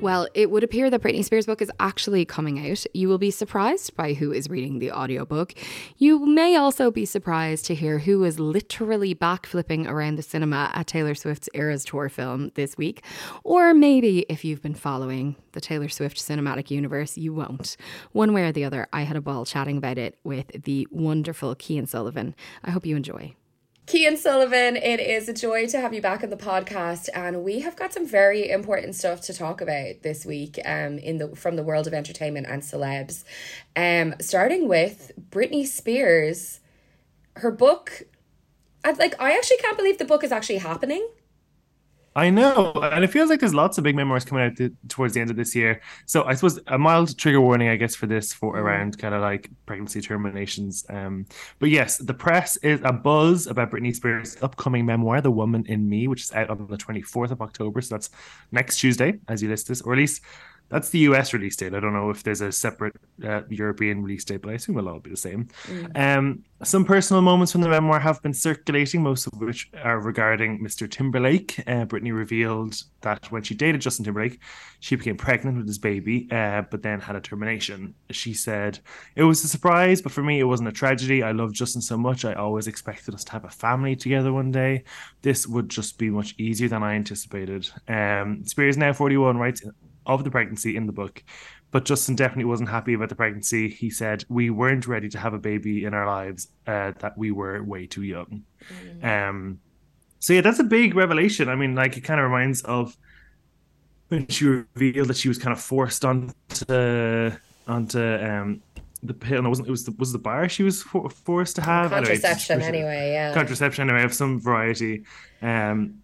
Well, 0.00 0.28
it 0.32 0.50
would 0.50 0.64
appear 0.64 0.88
that 0.88 1.02
Britney 1.02 1.22
Spears' 1.22 1.44
book 1.44 1.60
is 1.60 1.70
actually 1.78 2.24
coming 2.24 2.70
out. 2.70 2.86
You 2.94 3.06
will 3.10 3.18
be 3.18 3.30
surprised 3.30 3.94
by 3.96 4.14
who 4.14 4.32
is 4.32 4.48
reading 4.48 4.78
the 4.78 4.92
audiobook. 4.92 5.52
You 5.98 6.24
may 6.24 6.56
also 6.56 6.90
be 6.90 7.04
surprised 7.04 7.66
to 7.66 7.74
hear 7.74 7.98
who 7.98 8.24
is 8.24 8.40
literally 8.40 9.14
backflipping 9.14 9.86
around 9.86 10.16
the 10.16 10.22
cinema 10.22 10.70
at 10.72 10.86
Taylor 10.86 11.14
Swift's 11.14 11.50
Eras 11.52 11.84
Tour 11.84 12.08
film 12.08 12.50
this 12.54 12.78
week. 12.78 13.04
Or 13.44 13.74
maybe 13.74 14.20
if 14.30 14.42
you've 14.42 14.62
been 14.62 14.74
following 14.74 15.36
the 15.52 15.60
Taylor 15.60 15.90
Swift 15.90 16.16
cinematic 16.16 16.70
universe, 16.70 17.18
you 17.18 17.34
won't. 17.34 17.76
One 18.12 18.32
way 18.32 18.44
or 18.44 18.52
the 18.52 18.64
other, 18.64 18.88
I 18.94 19.02
had 19.02 19.18
a 19.18 19.20
ball 19.20 19.44
chatting 19.44 19.76
about 19.76 19.98
it 19.98 20.18
with 20.24 20.64
the 20.64 20.88
wonderful 20.90 21.54
Cian 21.60 21.84
Sullivan. 21.84 22.34
I 22.64 22.70
hope 22.70 22.86
you 22.86 22.96
enjoy. 22.96 23.34
Cian 23.90 24.16
Sullivan, 24.16 24.76
it 24.76 25.00
is 25.00 25.28
a 25.28 25.32
joy 25.32 25.66
to 25.66 25.80
have 25.80 25.92
you 25.92 26.00
back 26.00 26.22
on 26.22 26.30
the 26.30 26.36
podcast, 26.36 27.08
and 27.12 27.42
we 27.42 27.58
have 27.60 27.74
got 27.74 27.92
some 27.92 28.06
very 28.06 28.48
important 28.48 28.94
stuff 28.94 29.20
to 29.22 29.34
talk 29.34 29.60
about 29.60 30.02
this 30.02 30.24
week. 30.24 30.60
Um, 30.64 30.98
in 30.98 31.18
the 31.18 31.34
from 31.34 31.56
the 31.56 31.64
world 31.64 31.88
of 31.88 31.92
entertainment 31.92 32.46
and 32.48 32.62
celebs, 32.62 33.24
um, 33.74 34.14
starting 34.20 34.68
with 34.68 35.10
Britney 35.30 35.66
Spears, 35.66 36.60
her 37.34 37.50
book. 37.50 38.04
I'd 38.84 38.98
like. 39.00 39.20
I 39.20 39.32
actually 39.32 39.56
can't 39.56 39.76
believe 39.76 39.98
the 39.98 40.04
book 40.04 40.22
is 40.22 40.30
actually 40.30 40.58
happening. 40.58 41.08
I 42.16 42.28
know, 42.28 42.72
and 42.72 43.04
it 43.04 43.08
feels 43.08 43.30
like 43.30 43.38
there's 43.38 43.54
lots 43.54 43.78
of 43.78 43.84
big 43.84 43.94
memoirs 43.94 44.24
coming 44.24 44.44
out 44.44 44.56
th- 44.56 44.72
towards 44.88 45.14
the 45.14 45.20
end 45.20 45.30
of 45.30 45.36
this 45.36 45.54
year. 45.54 45.80
So 46.06 46.24
I 46.24 46.34
suppose 46.34 46.58
a 46.66 46.76
mild 46.76 47.16
trigger 47.16 47.40
warning, 47.40 47.68
I 47.68 47.76
guess, 47.76 47.94
for 47.94 48.06
this 48.06 48.32
for 48.32 48.58
around 48.58 48.98
kind 48.98 49.14
of 49.14 49.22
like 49.22 49.48
pregnancy 49.64 50.00
terminations. 50.00 50.84
Um, 50.88 51.24
but 51.60 51.70
yes, 51.70 51.98
the 51.98 52.12
press 52.12 52.56
is 52.58 52.80
a 52.82 52.92
buzz 52.92 53.46
about 53.46 53.70
Britney 53.70 53.94
Spears' 53.94 54.36
upcoming 54.42 54.84
memoir, 54.86 55.20
"The 55.20 55.30
Woman 55.30 55.64
in 55.66 55.88
Me," 55.88 56.08
which 56.08 56.22
is 56.22 56.32
out 56.32 56.50
on 56.50 56.66
the 56.66 56.76
24th 56.76 57.30
of 57.30 57.40
October. 57.40 57.80
So 57.80 57.94
that's 57.94 58.10
next 58.50 58.78
Tuesday, 58.80 59.20
as 59.28 59.40
you 59.40 59.48
list 59.48 59.68
this, 59.68 59.80
or 59.80 59.92
at 59.92 59.98
least 59.98 60.22
that's 60.70 60.90
the 60.90 61.00
US 61.00 61.32
release 61.34 61.56
date. 61.56 61.74
I 61.74 61.80
don't 61.80 61.92
know 61.92 62.10
if 62.10 62.22
there's 62.22 62.40
a 62.40 62.52
separate 62.52 62.94
uh, 63.24 63.42
European 63.48 64.02
release 64.02 64.24
date, 64.24 64.42
but 64.42 64.50
I 64.50 64.54
assume 64.54 64.78
it'll 64.78 64.90
all 64.90 65.00
be 65.00 65.10
the 65.10 65.16
same. 65.16 65.48
Um, 65.96 66.44
some 66.62 66.84
personal 66.84 67.22
moments 67.22 67.52
from 67.52 67.60
the 67.62 67.68
memoir 67.68 67.98
have 67.98 68.22
been 68.22 68.34
circulating, 68.34 69.02
most 69.02 69.26
of 69.26 69.32
which 69.40 69.68
are 69.82 70.00
regarding 70.00 70.62
Mr. 70.62 70.88
Timberlake. 70.88 71.58
Uh, 71.66 71.86
Britney 71.86 72.14
revealed 72.14 72.76
that 73.00 73.30
when 73.32 73.42
she 73.42 73.54
dated 73.54 73.80
Justin 73.80 74.04
Timberlake, 74.04 74.40
she 74.78 74.94
became 74.94 75.16
pregnant 75.16 75.56
with 75.56 75.66
his 75.66 75.78
baby, 75.78 76.28
uh, 76.30 76.62
but 76.70 76.82
then 76.82 77.00
had 77.00 77.16
a 77.16 77.20
termination. 77.20 77.94
She 78.10 78.32
said, 78.32 78.78
It 79.16 79.24
was 79.24 79.42
a 79.42 79.48
surprise, 79.48 80.00
but 80.00 80.12
for 80.12 80.22
me, 80.22 80.38
it 80.38 80.44
wasn't 80.44 80.68
a 80.68 80.72
tragedy. 80.72 81.22
I 81.22 81.32
love 81.32 81.52
Justin 81.52 81.82
so 81.82 81.96
much. 81.98 82.24
I 82.24 82.34
always 82.34 82.68
expected 82.68 83.14
us 83.14 83.24
to 83.24 83.32
have 83.32 83.44
a 83.44 83.50
family 83.50 83.96
together 83.96 84.32
one 84.32 84.52
day. 84.52 84.84
This 85.22 85.46
would 85.48 85.68
just 85.68 85.98
be 85.98 86.10
much 86.10 86.34
easier 86.38 86.68
than 86.68 86.82
I 86.82 86.94
anticipated. 86.94 87.68
Um, 87.88 88.44
Spears, 88.44 88.76
now 88.76 88.92
41, 88.92 89.36
writes 89.36 89.62
of 90.06 90.24
the 90.24 90.30
pregnancy 90.30 90.76
in 90.76 90.86
the 90.86 90.92
book. 90.92 91.22
But 91.70 91.84
Justin 91.84 92.16
definitely 92.16 92.46
wasn't 92.46 92.68
happy 92.68 92.94
about 92.94 93.10
the 93.10 93.14
pregnancy. 93.14 93.68
He 93.68 93.90
said, 93.90 94.24
We 94.28 94.50
weren't 94.50 94.86
ready 94.88 95.08
to 95.10 95.18
have 95.18 95.34
a 95.34 95.38
baby 95.38 95.84
in 95.84 95.94
our 95.94 96.06
lives, 96.06 96.48
uh, 96.66 96.92
that 96.98 97.16
we 97.16 97.30
were 97.30 97.62
way 97.62 97.86
too 97.86 98.02
young. 98.02 98.42
Um, 99.02 99.60
so, 100.18 100.32
yeah, 100.32 100.40
that's 100.40 100.58
a 100.58 100.64
big 100.64 100.96
revelation. 100.96 101.48
I 101.48 101.54
mean, 101.54 101.74
like, 101.74 101.96
it 101.96 102.00
kind 102.02 102.20
of 102.20 102.24
reminds 102.24 102.62
of 102.62 102.96
when 104.08 104.26
she 104.26 104.46
revealed 104.46 105.08
that 105.08 105.16
she 105.16 105.28
was 105.28 105.38
kind 105.38 105.52
of 105.52 105.60
forced 105.60 106.04
onto, 106.04 107.30
onto, 107.68 108.00
um, 108.00 108.62
the 109.02 109.14
pill. 109.14 109.42
No, 109.42 109.46
it 109.46 109.50
wasn't. 109.50 109.68
It 109.68 109.70
was 109.70 109.84
the 109.84 109.94
was 109.98 110.12
the 110.12 110.18
bar 110.18 110.48
she 110.48 110.62
was 110.62 110.82
for, 110.82 111.08
forced 111.08 111.56
to 111.56 111.62
have. 111.62 111.92
Anyway, 111.92 112.18
Contraception, 112.18 112.62
anyway. 112.62 113.12
Yeah. 113.12 113.32
contraception 113.32 113.88
anyway 113.88 114.04
of 114.04 114.12
some 114.12 114.40
variety 114.40 115.04
um 115.42 115.94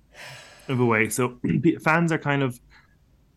of 0.68 0.80
a 0.80 0.84
way 0.84 1.09
so 1.09 1.38
fans 1.82 2.11
are 2.11 2.18
kind 2.18 2.42
of 2.42 2.59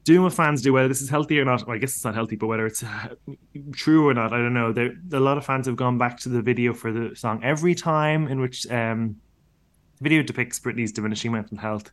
doing 0.04 0.24
what 0.24 0.34
fans 0.34 0.62
do 0.62 0.74
whether 0.74 0.88
this 0.88 1.02
is 1.02 1.10
healthy 1.10 1.40
or 1.40 1.46
not 1.46 1.66
well, 1.68 1.76
i 1.76 1.78
guess 1.78 1.96
it's 1.96 2.06
not 2.06 2.16
healthy 2.16 2.36
but 2.36 2.48
whether 2.48 2.66
it's 2.66 2.84
uh, 2.84 3.10
true 3.74 4.08
or 4.08 4.14
not 4.14 4.34
i 4.34 4.38
don't 4.38 4.54
know. 4.54 4.72
There 4.72 4.94
a 5.14 5.20
lot 5.20 5.38
of 5.38 5.46
fans 5.46 5.68
have 5.68 5.76
gone 5.76 5.98
back 5.98 6.20
to 6.22 6.30
the 6.30 6.42
video 6.42 6.74
for 6.74 6.92
the 6.92 7.16
song 7.16 7.44
every 7.44 7.76
time 7.76 8.28
in 8.28 8.40
which 8.40 8.70
um 8.72 9.18
the 10.00 10.04
video 10.04 10.24
depicts 10.24 10.60
Britney's 10.60 10.94
diminishing 10.94 11.34
mental 11.34 11.58
health 11.58 11.92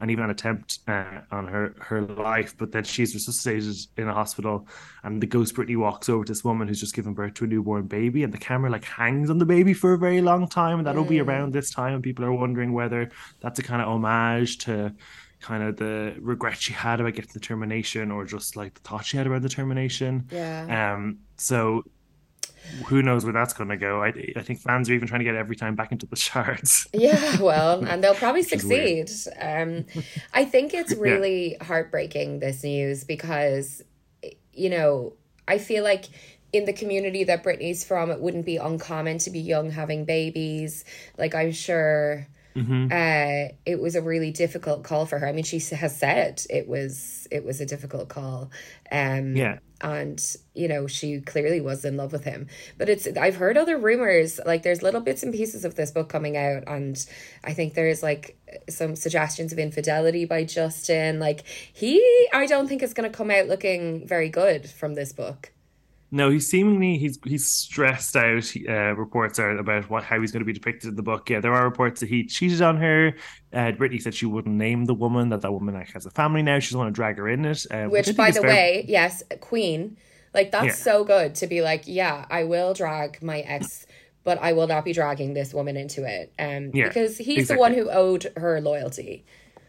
and 0.00 0.10
even 0.10 0.24
an 0.24 0.30
attempt 0.30 0.78
uh, 0.86 1.20
on 1.32 1.48
her 1.48 1.74
her 1.80 2.02
life, 2.02 2.56
but 2.56 2.70
then 2.70 2.84
she's 2.84 3.14
resuscitated 3.14 3.74
in 3.96 4.08
a 4.08 4.14
hospital, 4.14 4.68
and 5.02 5.20
the 5.20 5.26
ghost 5.26 5.56
Britney 5.56 5.76
walks 5.76 6.08
over 6.08 6.24
to 6.24 6.32
this 6.32 6.44
woman 6.44 6.68
who's 6.68 6.80
just 6.80 6.94
given 6.94 7.14
birth 7.14 7.34
to 7.34 7.44
a 7.44 7.46
newborn 7.48 7.86
baby, 7.86 8.22
and 8.22 8.32
the 8.32 8.38
camera 8.38 8.70
like 8.70 8.84
hangs 8.84 9.28
on 9.28 9.38
the 9.38 9.44
baby 9.44 9.74
for 9.74 9.94
a 9.94 9.98
very 9.98 10.20
long 10.20 10.48
time, 10.48 10.78
and 10.78 10.86
that'll 10.86 11.04
be 11.04 11.20
around 11.20 11.52
this 11.52 11.70
time, 11.70 11.94
and 11.94 12.02
people 12.02 12.24
are 12.24 12.32
wondering 12.32 12.72
whether 12.72 13.10
that's 13.40 13.58
a 13.58 13.62
kind 13.62 13.82
of 13.82 13.88
homage 13.88 14.58
to 14.58 14.94
kind 15.40 15.62
of 15.62 15.76
the 15.76 16.14
regret 16.20 16.60
she 16.60 16.72
had 16.72 17.00
about 17.00 17.14
getting 17.14 17.30
the 17.32 17.40
termination, 17.40 18.10
or 18.10 18.24
just 18.24 18.56
like 18.56 18.74
the 18.74 18.80
thought 18.80 19.04
she 19.04 19.16
had 19.16 19.26
about 19.26 19.42
the 19.42 19.48
termination. 19.48 20.28
Yeah. 20.30 20.94
Um. 20.94 21.18
So. 21.36 21.84
Who 22.86 23.02
knows 23.02 23.24
where 23.24 23.32
that's 23.32 23.54
going 23.54 23.70
to 23.70 23.78
go? 23.78 24.02
I, 24.02 24.08
I 24.36 24.42
think 24.42 24.60
fans 24.60 24.90
are 24.90 24.92
even 24.92 25.08
trying 25.08 25.20
to 25.20 25.24
get 25.24 25.34
every 25.34 25.56
time 25.56 25.74
back 25.74 25.90
into 25.90 26.04
the 26.04 26.16
charts. 26.16 26.86
Yeah, 26.92 27.40
well, 27.40 27.82
and 27.82 28.04
they'll 28.04 28.14
probably 28.14 28.42
succeed. 28.42 29.08
Um, 29.40 29.86
I 30.34 30.44
think 30.44 30.74
it's 30.74 30.94
really 30.96 31.56
heartbreaking, 31.62 32.40
this 32.40 32.62
news, 32.64 33.04
because, 33.04 33.82
you 34.52 34.68
know, 34.68 35.14
I 35.46 35.56
feel 35.56 35.82
like 35.82 36.06
in 36.52 36.66
the 36.66 36.74
community 36.74 37.24
that 37.24 37.42
Britney's 37.42 37.84
from, 37.84 38.10
it 38.10 38.20
wouldn't 38.20 38.44
be 38.44 38.58
uncommon 38.58 39.16
to 39.18 39.30
be 39.30 39.38
young 39.38 39.70
having 39.70 40.04
babies. 40.04 40.84
Like, 41.16 41.34
I'm 41.34 41.52
sure 41.52 42.26
uh, 42.92 43.54
it 43.66 43.80
was 43.80 43.94
a 43.94 44.02
really 44.02 44.30
difficult 44.30 44.84
call 44.84 45.06
for 45.06 45.18
her. 45.18 45.26
I 45.28 45.32
mean, 45.32 45.44
she 45.44 45.58
has 45.76 45.96
said 45.98 46.42
it 46.50 46.68
was 46.68 47.26
it 47.30 47.44
was 47.44 47.60
a 47.60 47.66
difficult 47.66 48.08
call. 48.08 48.50
Um, 48.90 49.36
Yeah. 49.36 49.58
and 49.80 50.36
you 50.54 50.66
know 50.66 50.86
she 50.86 51.20
clearly 51.20 51.60
was 51.60 51.84
in 51.84 51.96
love 51.96 52.10
with 52.10 52.24
him 52.24 52.48
but 52.78 52.88
it's 52.88 53.06
i've 53.16 53.36
heard 53.36 53.56
other 53.56 53.78
rumors 53.78 54.40
like 54.44 54.62
there's 54.64 54.82
little 54.82 55.00
bits 55.00 55.22
and 55.22 55.32
pieces 55.32 55.64
of 55.64 55.76
this 55.76 55.92
book 55.92 56.08
coming 56.08 56.36
out 56.36 56.64
and 56.66 57.06
i 57.44 57.52
think 57.52 57.74
there's 57.74 58.02
like 58.02 58.36
some 58.68 58.96
suggestions 58.96 59.52
of 59.52 59.58
infidelity 59.60 60.24
by 60.24 60.42
justin 60.42 61.20
like 61.20 61.44
he 61.72 62.02
i 62.32 62.44
don't 62.46 62.66
think 62.66 62.82
is 62.82 62.92
going 62.94 63.08
to 63.08 63.16
come 63.16 63.30
out 63.30 63.46
looking 63.46 64.04
very 64.08 64.28
good 64.30 64.68
from 64.68 64.94
this 64.94 65.12
book 65.12 65.52
No, 66.10 66.30
he's 66.30 66.48
seemingly 66.50 66.96
he's 66.96 67.18
he's 67.24 67.46
stressed 67.46 68.16
out. 68.16 68.50
Uh, 68.68 68.94
reports 68.96 69.38
are 69.38 69.58
about 69.58 69.90
what 69.90 70.04
how 70.04 70.18
he's 70.20 70.32
going 70.32 70.40
to 70.40 70.46
be 70.46 70.52
depicted 70.54 70.88
in 70.90 70.96
the 70.96 71.02
book. 71.02 71.28
Yeah, 71.28 71.40
there 71.40 71.52
are 71.52 71.64
reports 71.64 72.00
that 72.00 72.08
he 72.08 72.24
cheated 72.24 72.62
on 72.62 72.78
her. 72.78 73.12
Uh, 73.52 73.72
Britney 73.72 74.00
said 74.00 74.14
she 74.14 74.24
wouldn't 74.24 74.54
name 74.54 74.86
the 74.86 74.94
woman. 74.94 75.28
That 75.28 75.42
that 75.42 75.52
woman 75.52 75.74
like, 75.74 75.92
has 75.92 76.06
a 76.06 76.10
family 76.10 76.42
now. 76.42 76.58
She's 76.60 76.74
want 76.76 76.88
to 76.88 76.92
drag 76.98 77.18
her 77.18 77.28
in 77.28 77.44
it. 77.44 77.66
Uh, 77.70 77.76
I 77.76 77.86
which 77.88 78.16
by 78.16 78.30
the 78.30 78.40
fair- 78.40 78.48
way 78.50 78.84
yes 78.88 79.22
queen 79.40 79.96
like 80.34 80.50
that's 80.50 80.66
Yeah. 80.66 80.72
so 80.72 81.04
good 81.04 81.34
to 81.36 81.46
be 81.46 81.62
like 81.62 81.84
yeah 81.86 82.26
i 82.30 82.44
will 82.44 82.74
drag 82.74 83.22
my 83.22 83.40
ex 83.40 83.86
but 84.24 84.38
i 84.42 84.52
will 84.52 84.66
not 84.66 84.84
be 84.84 84.92
dragging 84.92 85.32
this 85.32 85.54
woman 85.54 85.74
into 85.76 86.04
it 86.04 86.32
um 86.38 86.70
Yeah, 86.74 86.88
because 86.88 87.16
he's 87.16 87.38
exactly. 87.50 87.54
the 87.56 87.60
one 87.60 87.72
who 87.74 87.90
owed 87.90 88.30
her 88.36 88.60
loyalty 88.60 89.24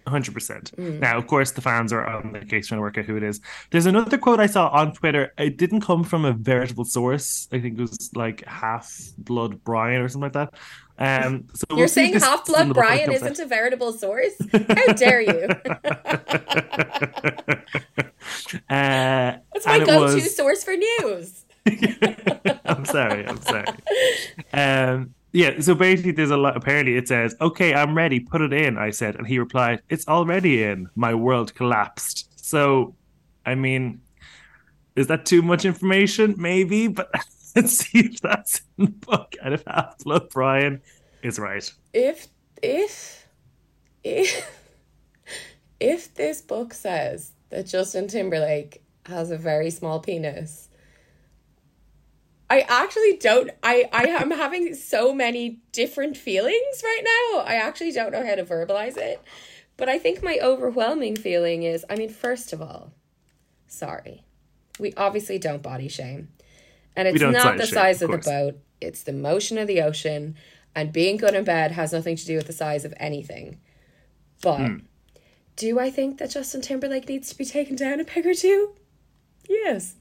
hundred 0.09 0.33
percent. 0.33 0.71
Mm. 0.77 0.99
Now, 0.99 1.17
of 1.17 1.27
course, 1.27 1.51
the 1.51 1.61
fans 1.61 1.93
are 1.93 2.05
on 2.05 2.33
the 2.33 2.39
case 2.45 2.67
trying 2.67 2.79
to 2.79 2.81
work 2.81 2.97
out 2.97 3.05
who 3.05 3.15
it 3.15 3.23
is. 3.23 3.39
There's 3.71 3.85
another 3.85 4.17
quote 4.17 4.39
I 4.39 4.47
saw 4.47 4.67
on 4.69 4.93
Twitter. 4.93 5.33
It 5.37 5.57
didn't 5.57 5.81
come 5.81 6.03
from 6.03 6.25
a 6.25 6.33
veritable 6.33 6.85
source. 6.85 7.47
I 7.51 7.59
think 7.59 7.77
it 7.77 7.81
was 7.81 8.09
like 8.15 8.43
Half 8.45 8.91
Blood 9.17 9.63
Brian 9.63 10.01
or 10.01 10.09
something 10.09 10.31
like 10.33 10.33
that. 10.33 10.53
Um, 11.01 11.45
so 11.53 11.65
You're 11.77 11.85
if 11.85 11.91
saying 11.91 12.13
Half 12.19 12.45
Blood 12.45 12.69
the 12.69 12.73
book 12.73 12.83
when 12.83 12.85
it 12.85 13.05
Brian 13.07 13.11
isn't 13.13 13.39
a 13.39 13.45
veritable 13.45 13.93
source? 13.93 14.33
How 14.51 14.93
dare 14.93 15.21
you? 15.21 15.47
uh, 18.69 19.37
That's 19.53 19.65
my 19.65 19.75
and 19.77 19.85
go-to 19.85 20.15
was- 20.15 20.35
source 20.35 20.63
for 20.63 20.75
news. 20.75 21.45
I'm 22.65 22.85
sorry. 22.85 23.25
I'm 23.27 23.41
sorry. 23.41 23.65
Um, 24.53 25.13
yeah. 25.31 25.59
So 25.59 25.75
basically, 25.75 26.11
there's 26.11 26.31
a 26.31 26.37
lot. 26.37 26.57
Apparently, 26.57 26.95
it 26.95 27.07
says, 27.07 27.35
"Okay, 27.41 27.73
I'm 27.73 27.95
ready. 27.95 28.19
Put 28.19 28.41
it 28.41 28.53
in." 28.53 28.77
I 28.77 28.89
said, 28.89 29.15
and 29.15 29.27
he 29.27 29.39
replied, 29.39 29.81
"It's 29.89 30.07
already 30.07 30.63
in. 30.63 30.89
My 30.95 31.13
world 31.13 31.53
collapsed." 31.55 32.27
So, 32.35 32.95
I 33.45 33.55
mean, 33.55 34.01
is 34.95 35.07
that 35.07 35.25
too 35.25 35.41
much 35.41 35.65
information? 35.65 36.35
Maybe, 36.37 36.87
but 36.87 37.09
let's 37.55 37.77
see 37.77 37.99
if 37.99 38.21
that's 38.21 38.61
in 38.77 38.85
the 38.85 38.91
book. 38.91 39.35
And 39.43 39.53
if 39.53 39.63
Half 39.65 39.99
Blood 39.99 40.29
Brian 40.29 40.81
is 41.23 41.39
right. 41.39 41.71
If 41.93 42.27
if 42.61 43.27
if 44.03 44.49
if 45.79 46.13
this 46.15 46.41
book 46.41 46.73
says 46.73 47.31
that 47.49 47.67
Justin 47.67 48.07
Timberlake 48.07 48.83
has 49.05 49.31
a 49.31 49.37
very 49.37 49.69
small 49.69 49.99
penis, 49.99 50.68
I 52.49 52.61
actually 52.61 53.17
don't. 53.17 53.51
I 53.61 53.87
I 53.91 54.03
am 54.05 54.31
having 54.31 54.73
so 54.73 55.13
many 55.13 55.61
different 55.71 56.17
feelings 56.17 56.83
right 56.83 57.01
now. 57.03 57.39
I 57.41 57.55
actually 57.55 57.91
don't 57.91 58.11
know 58.11 58.25
how 58.25 58.35
to 58.35 58.43
verbalize 58.43 58.97
it, 58.97 59.21
but 59.77 59.89
I 59.89 59.99
think 59.99 60.23
my 60.23 60.39
overwhelming 60.41 61.15
feeling 61.15 61.63
is. 61.63 61.85
I 61.89 61.95
mean, 61.95 62.09
first 62.09 62.51
of 62.51 62.61
all, 62.61 62.93
sorry, 63.67 64.23
we 64.79 64.93
obviously 64.95 65.37
don't 65.37 65.61
body 65.61 65.87
shame, 65.87 66.29
and 66.95 67.07
it's 67.07 67.19
don't 67.19 67.33
the 67.33 67.65
shame, 67.65 67.73
size 67.73 68.01
of 68.01 68.09
of, 68.09 68.23
the 68.23 68.29
boat. 68.29 68.59
It's 68.81 69.03
the 69.03 69.13
motion 69.13 69.57
of 69.57 69.67
the 69.67 69.81
ocean, 69.81 70.35
and 70.73 70.91
being 70.91 71.17
good 71.17 71.35
in 71.35 71.43
bed 71.43 71.71
has 71.73 71.93
nothing 71.93 72.15
to 72.15 72.25
do 72.25 72.35
with 72.35 72.47
the 72.47 72.53
size 72.53 72.83
of 72.83 72.93
anything. 72.97 73.59
But 74.41 74.57
Hmm. 74.57 74.77
Do 75.59 75.77
I 75.77 75.89
think 75.89 76.19
that 76.19 76.29
Justin 76.29 76.61
Timberlake 76.61 77.09
needs 77.09 77.27
to 77.29 77.37
be 77.37 77.43
taken 77.43 77.75
down 77.75 77.99
a 77.99 78.05
peg 78.05 78.25
or 78.25 78.33
two? 78.33 78.75
Yes. 79.49 79.95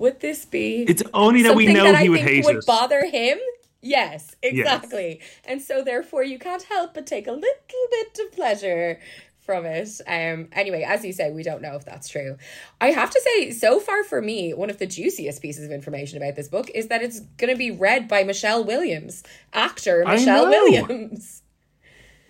Would 0.00 0.20
this 0.20 0.46
be? 0.46 0.84
It's 0.88 1.02
only 1.12 1.42
that 1.42 1.54
we 1.54 1.66
know 1.66 1.84
that 1.84 2.00
he 2.00 2.06
I 2.06 2.08
would 2.08 2.20
think 2.20 2.28
hate 2.28 2.44
would 2.46 2.56
it. 2.56 2.66
bother 2.66 3.04
him? 3.04 3.38
Yes, 3.82 4.34
exactly. 4.42 5.20
And 5.44 5.60
so 5.60 5.84
therefore 5.84 6.24
you 6.24 6.38
can't 6.38 6.62
help 6.62 6.94
but 6.94 7.06
take 7.06 7.26
a 7.26 7.32
little 7.32 7.86
bit 7.90 8.18
of 8.24 8.32
pleasure 8.32 8.98
from 9.40 9.66
it. 9.66 10.00
Um 10.06 10.48
anyway, 10.52 10.84
as 10.88 11.04
you 11.04 11.12
say, 11.12 11.30
we 11.30 11.42
don't 11.42 11.60
know 11.60 11.76
if 11.76 11.84
that's 11.84 12.08
true. 12.08 12.38
I 12.80 12.92
have 12.92 13.10
to 13.10 13.20
say, 13.20 13.50
so 13.50 13.78
far 13.78 14.02
for 14.02 14.22
me, 14.22 14.54
one 14.54 14.70
of 14.70 14.78
the 14.78 14.86
juiciest 14.86 15.42
pieces 15.42 15.66
of 15.66 15.70
information 15.70 16.16
about 16.16 16.34
this 16.34 16.48
book 16.48 16.70
is 16.74 16.88
that 16.88 17.02
it's 17.02 17.20
gonna 17.36 17.56
be 17.56 17.70
read 17.70 18.08
by 18.08 18.22
Michelle 18.24 18.64
Williams, 18.64 19.22
actor 19.52 20.04
Michelle. 20.06 20.48
Williams. 20.48 21.39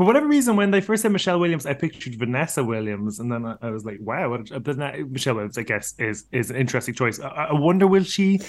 For 0.01 0.07
whatever 0.07 0.27
reason, 0.27 0.57
when 0.57 0.71
they 0.71 0.81
first 0.81 1.03
said 1.03 1.13
Michelle 1.13 1.39
Williams, 1.39 1.67
I 1.67 1.75
pictured 1.75 2.15
Vanessa 2.15 2.65
Williams, 2.65 3.21
and 3.21 3.31
then 3.31 3.45
I, 3.45 3.57
I 3.61 3.69
was 3.69 3.85
like, 3.85 3.99
"Wow!" 4.01 4.31
What 4.31 4.51
a, 4.51 5.05
Michelle 5.05 5.35
Williams, 5.35 5.59
I 5.59 5.63
guess, 5.63 5.93
is 5.99 6.25
is 6.33 6.49
an 6.49 6.57
interesting 6.57 6.95
choice. 6.95 7.21
I, 7.21 7.29
I 7.29 7.53
wonder 7.53 7.87
will 7.87 8.05
she 8.05 8.41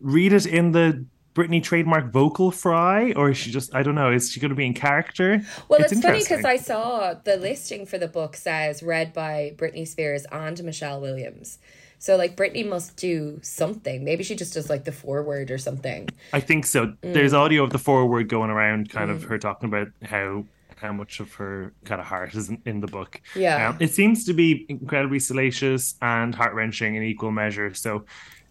read 0.00 0.32
it 0.32 0.46
in 0.46 0.72
the 0.72 1.04
Britney 1.34 1.62
trademark 1.62 2.10
vocal 2.10 2.50
fry, 2.50 3.12
or 3.12 3.28
is 3.28 3.36
she 3.36 3.50
just 3.50 3.74
I 3.74 3.82
don't 3.82 3.94
know? 3.94 4.10
Is 4.10 4.30
she 4.30 4.40
going 4.40 4.48
to 4.48 4.54
be 4.54 4.64
in 4.64 4.72
character? 4.72 5.42
Well, 5.68 5.82
it's, 5.82 6.00
funny 6.00 6.20
because 6.20 6.46
I 6.46 6.56
saw 6.56 7.12
the 7.12 7.36
listing 7.36 7.84
for 7.84 7.98
the 7.98 8.08
book 8.08 8.34
says 8.34 8.82
read 8.82 9.12
by 9.12 9.52
Britney 9.58 9.86
Spears 9.86 10.24
and 10.32 10.64
Michelle 10.64 11.02
Williams. 11.02 11.58
So 11.98 12.16
like 12.16 12.36
Britney 12.36 12.66
must 12.66 12.96
do 12.96 13.38
something. 13.42 14.02
Maybe 14.02 14.24
she 14.24 14.34
just 14.34 14.54
does 14.54 14.70
like 14.70 14.84
the 14.84 14.92
foreword 14.92 15.50
or 15.50 15.58
something. 15.58 16.08
I 16.32 16.40
think 16.40 16.64
so. 16.64 16.86
Mm. 16.86 17.12
There's 17.12 17.34
audio 17.34 17.64
of 17.64 17.68
the 17.68 17.78
forward 17.78 18.30
going 18.30 18.48
around, 18.48 18.88
kind 18.88 19.10
of 19.10 19.24
her 19.24 19.36
talking 19.36 19.68
about 19.68 19.88
how 20.02 20.46
how 20.80 20.92
much 20.92 21.20
of 21.20 21.32
her 21.34 21.72
kind 21.84 22.00
of 22.00 22.06
heart 22.06 22.34
is 22.34 22.48
in, 22.48 22.60
in 22.66 22.80
the 22.80 22.86
book. 22.86 23.20
Yeah. 23.36 23.68
Um, 23.70 23.76
it 23.80 23.92
seems 23.92 24.24
to 24.26 24.32
be 24.32 24.66
incredibly 24.68 25.18
salacious 25.18 25.94
and 26.02 26.34
heart 26.34 26.54
wrenching 26.54 26.94
in 26.96 27.02
equal 27.02 27.30
measure. 27.30 27.72
So 27.74 28.04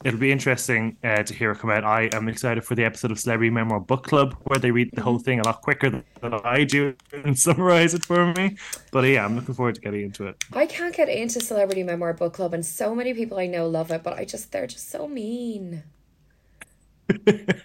it'll 0.05 0.19
be 0.19 0.31
interesting 0.31 0.95
uh, 1.03 1.23
to 1.23 1.33
hear 1.33 1.51
it 1.51 1.59
come 1.59 1.69
out. 1.71 1.83
I 1.83 2.09
am 2.13 2.29
excited 2.29 2.63
for 2.63 2.75
the 2.75 2.85
episode 2.85 3.11
of 3.11 3.19
Celebrity 3.19 3.49
Memoir 3.49 3.81
Book 3.81 4.03
Club 4.03 4.35
where 4.45 4.59
they 4.59 4.71
read 4.71 4.89
the 4.93 4.97
Mm-hmm. 4.97 5.03
whole 5.09 5.19
thing 5.19 5.39
a 5.39 5.43
lot 5.45 5.61
quicker 5.61 5.89
than 6.21 6.33
I 6.45 6.63
do 6.63 6.95
and 7.11 7.37
summarize 7.47 7.93
it 7.93 8.05
for 8.05 8.33
me. 8.33 8.55
But 8.91 9.01
yeah, 9.05 9.25
I'm 9.25 9.35
looking 9.35 9.55
forward 9.55 9.75
to 9.75 9.81
getting 9.81 10.03
into 10.03 10.27
it. 10.27 10.41
I 10.53 10.65
can't 10.67 10.95
get 10.95 11.09
into 11.09 11.39
Celebrity 11.41 11.83
Memoir 11.83 12.13
Book 12.13 12.33
Club, 12.33 12.53
and 12.53 12.65
so 12.65 12.95
many 12.95 13.13
people 13.13 13.37
I 13.39 13.47
know 13.47 13.67
love 13.67 13.91
it, 13.91 14.03
but 14.03 14.13
I 14.17 14.23
just 14.25 14.51
they're 14.51 14.67
just 14.67 14.89
so 14.89 15.07
mean. 15.07 15.83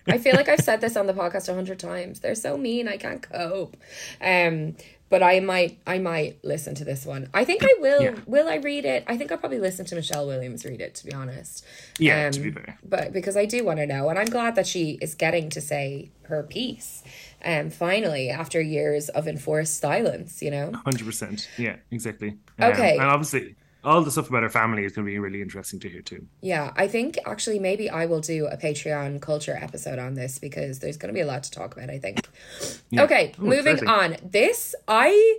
I 0.08 0.18
feel 0.18 0.34
like 0.34 0.48
I've 0.48 0.60
said 0.60 0.80
this 0.80 0.96
on 0.96 1.06
the 1.06 1.12
podcast 1.14 1.48
a 1.48 1.54
hundred 1.54 1.78
times. 1.78 2.20
They're 2.20 2.34
so 2.34 2.56
mean. 2.56 2.88
I 2.88 2.96
can't 2.96 3.22
cope. 3.22 3.76
Um, 4.20 4.76
but 5.10 5.22
I 5.22 5.38
might, 5.40 5.78
I 5.86 5.98
might 5.98 6.42
listen 6.44 6.74
to 6.76 6.84
this 6.84 7.06
one. 7.06 7.28
I 7.34 7.44
think 7.44 7.62
I 7.62 7.74
will. 7.78 8.02
Yeah. 8.02 8.14
Will 8.26 8.48
I 8.48 8.56
read 8.56 8.84
it? 8.84 9.04
I 9.06 9.16
think 9.16 9.30
I'll 9.30 9.38
probably 9.38 9.60
listen 9.60 9.84
to 9.86 9.94
Michelle 9.94 10.26
Williams 10.26 10.64
read 10.64 10.80
it. 10.80 10.94
To 10.96 11.06
be 11.06 11.12
honest. 11.12 11.64
Yeah, 11.98 12.28
to 12.30 12.38
Um, 12.38 12.42
be 12.42 12.50
fair. 12.50 12.78
But 12.82 13.12
because 13.12 13.36
I 13.36 13.44
do 13.44 13.64
want 13.64 13.78
to 13.78 13.86
know, 13.86 14.08
and 14.08 14.18
I'm 14.18 14.26
glad 14.30 14.56
that 14.56 14.66
she 14.66 14.98
is 15.02 15.14
getting 15.14 15.50
to 15.50 15.60
say 15.60 16.10
her 16.22 16.42
piece. 16.42 17.02
Um, 17.44 17.68
finally, 17.70 18.30
after 18.30 18.60
years 18.60 19.08
of 19.10 19.28
enforced 19.28 19.78
silence, 19.78 20.42
you 20.42 20.50
know. 20.50 20.72
Hundred 20.84 21.04
percent. 21.04 21.48
Yeah, 21.58 21.76
exactly. 21.90 22.38
Um, 22.58 22.72
Okay. 22.72 22.92
and 22.92 23.02
obviously, 23.02 23.54
all 23.84 24.02
the 24.02 24.10
stuff 24.10 24.28
about 24.28 24.42
her 24.42 24.50
family 24.50 24.84
is 24.84 24.92
going 24.92 25.06
to 25.06 25.10
be 25.10 25.18
really 25.18 25.42
interesting 25.42 25.78
to 25.80 25.88
hear 25.88 26.02
too. 26.02 26.26
Yeah, 26.40 26.72
I 26.76 26.88
think 26.88 27.18
actually 27.26 27.58
maybe 27.58 27.90
I 27.90 28.06
will 28.06 28.20
do 28.20 28.46
a 28.46 28.56
Patreon 28.56 29.20
culture 29.20 29.58
episode 29.60 29.98
on 29.98 30.14
this 30.14 30.38
because 30.38 30.78
there's 30.78 30.96
going 30.96 31.08
to 31.08 31.14
be 31.14 31.20
a 31.20 31.26
lot 31.26 31.42
to 31.44 31.50
talk 31.50 31.76
about, 31.76 31.90
I 31.90 31.98
think. 31.98 32.26
Okay, 32.96 33.34
Ooh, 33.38 33.42
moving 33.42 33.74
exciting. 33.74 33.88
on. 33.88 34.16
This 34.22 34.74
I 34.88 35.38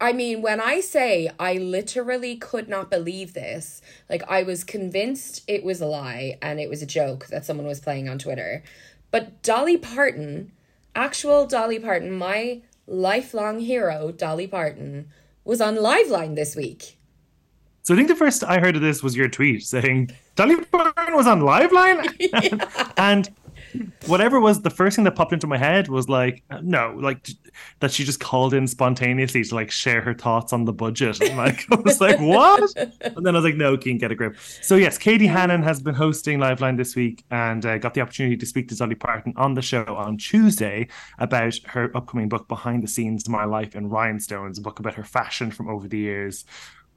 I 0.00 0.12
mean, 0.12 0.42
when 0.42 0.60
I 0.60 0.80
say 0.80 1.30
I 1.38 1.54
literally 1.54 2.36
could 2.36 2.68
not 2.68 2.90
believe 2.90 3.32
this, 3.32 3.80
like 4.10 4.22
I 4.28 4.42
was 4.42 4.64
convinced 4.64 5.42
it 5.46 5.64
was 5.64 5.80
a 5.80 5.86
lie 5.86 6.38
and 6.42 6.60
it 6.60 6.68
was 6.68 6.82
a 6.82 6.86
joke 6.86 7.26
that 7.28 7.44
someone 7.46 7.66
was 7.66 7.80
playing 7.80 8.08
on 8.08 8.18
Twitter. 8.18 8.62
But 9.10 9.42
Dolly 9.42 9.78
Parton, 9.78 10.52
actual 10.94 11.46
Dolly 11.46 11.78
Parton, 11.78 12.10
my 12.10 12.62
lifelong 12.86 13.60
hero, 13.60 14.10
Dolly 14.10 14.46
Parton, 14.46 15.08
was 15.44 15.60
on 15.60 15.76
Liveline 15.76 16.34
this 16.34 16.56
week. 16.56 16.93
So 17.84 17.92
I 17.92 17.98
think 17.98 18.08
the 18.08 18.16
first 18.16 18.42
I 18.42 18.60
heard 18.60 18.76
of 18.76 18.82
this 18.82 19.02
was 19.02 19.14
your 19.14 19.28
tweet 19.28 19.62
saying 19.62 20.10
Dolly 20.36 20.56
Parton 20.56 21.14
was 21.14 21.26
on 21.26 21.40
Liveline, 21.42 22.92
and 22.96 23.30
whatever 24.06 24.40
was 24.40 24.62
the 24.62 24.70
first 24.70 24.96
thing 24.96 25.04
that 25.04 25.14
popped 25.14 25.34
into 25.34 25.46
my 25.46 25.58
head 25.58 25.88
was 25.88 26.08
like, 26.08 26.42
no, 26.62 26.96
like 26.98 27.28
that 27.80 27.92
she 27.92 28.02
just 28.02 28.20
called 28.20 28.54
in 28.54 28.66
spontaneously 28.66 29.44
to 29.44 29.54
like 29.54 29.70
share 29.70 30.00
her 30.00 30.14
thoughts 30.14 30.54
on 30.54 30.64
the 30.64 30.72
budget. 30.72 31.20
And 31.20 31.36
like 31.36 31.66
I 31.70 31.74
was 31.76 32.00
like, 32.00 32.18
what? 32.20 32.74
And 32.76 33.26
then 33.26 33.34
I 33.34 33.38
was 33.38 33.44
like, 33.44 33.56
no, 33.56 33.76
can 33.76 33.98
get 33.98 34.10
a 34.10 34.14
grip. 34.14 34.36
So 34.62 34.76
yes, 34.76 34.96
Katie 34.96 35.26
Hannon 35.26 35.62
has 35.62 35.82
been 35.82 35.94
hosting 35.94 36.38
Liveline 36.38 36.78
this 36.78 36.96
week 36.96 37.22
and 37.30 37.66
uh, 37.66 37.76
got 37.76 37.92
the 37.92 38.00
opportunity 38.00 38.38
to 38.38 38.46
speak 38.46 38.68
to 38.68 38.76
Dolly 38.76 38.94
Parton 38.94 39.34
on 39.36 39.52
the 39.52 39.62
show 39.62 39.84
on 39.84 40.16
Tuesday 40.16 40.88
about 41.18 41.58
her 41.66 41.94
upcoming 41.94 42.30
book, 42.30 42.48
Behind 42.48 42.82
the 42.82 42.88
Scenes: 42.88 43.28
My 43.28 43.44
Life 43.44 43.76
in 43.76 43.90
Rhinestones, 43.90 44.58
a 44.58 44.62
book 44.62 44.78
about 44.78 44.94
her 44.94 45.04
fashion 45.04 45.50
from 45.50 45.68
over 45.68 45.86
the 45.86 45.98
years. 45.98 46.46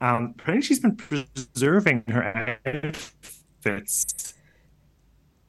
Um, 0.00 0.34
apparently 0.38 0.66
she's 0.66 0.80
been 0.80 0.96
preserving 0.96 2.04
her 2.08 2.58
outfits 2.66 4.34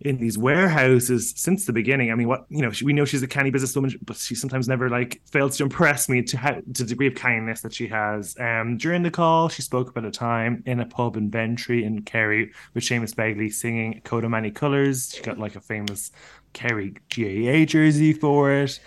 in 0.02 0.18
these 0.18 0.38
warehouses 0.38 1.34
since 1.36 1.66
the 1.66 1.74
beginning. 1.74 2.12
I 2.12 2.16
mean, 2.16 2.28
what 2.28 2.46
you 2.50 2.62
know, 2.62 2.72
she, 2.72 2.86
we 2.86 2.94
know 2.94 3.06
she's 3.06 3.24
a 3.24 3.28
canny 3.28 3.52
businesswoman, 3.52 3.98
but 4.06 4.16
she 4.18 4.34
sometimes 4.34 4.68
never 4.68 4.90
like 4.90 5.22
fails 5.30 5.58
to 5.58 5.64
impress 5.64 6.08
me 6.08 6.22
to 6.24 6.38
how 6.38 6.52
to 6.52 6.62
the 6.62 6.86
degree 6.86 7.08
of 7.08 7.16
kindness 7.16 7.62
that 7.62 7.74
she 7.74 7.88
has. 7.88 8.38
Um, 8.40 8.78
during 8.78 9.04
the 9.04 9.12
call, 9.12 9.50
she 9.50 9.62
spoke 9.62 9.90
about 9.90 10.06
a 10.06 10.12
time 10.12 10.64
in 10.66 10.80
a 10.80 10.86
pub 10.86 11.18
in 11.18 11.30
Ventry 11.30 11.84
in 11.84 12.04
Kerry 12.04 12.52
with 12.74 12.84
Seamus 12.84 13.14
Begley 13.14 13.52
singing 13.52 14.02
"Coat 14.06 14.24
of 14.24 14.32
Many 14.32 14.52
Colors." 14.52 15.14
She 15.16 15.22
got 15.22 15.38
like 15.38 15.56
a 15.56 15.62
famous 15.62 16.12
Kerry 16.54 16.96
GAA 17.14 17.66
jersey 17.66 18.14
for 18.14 18.52
it. 18.52 18.80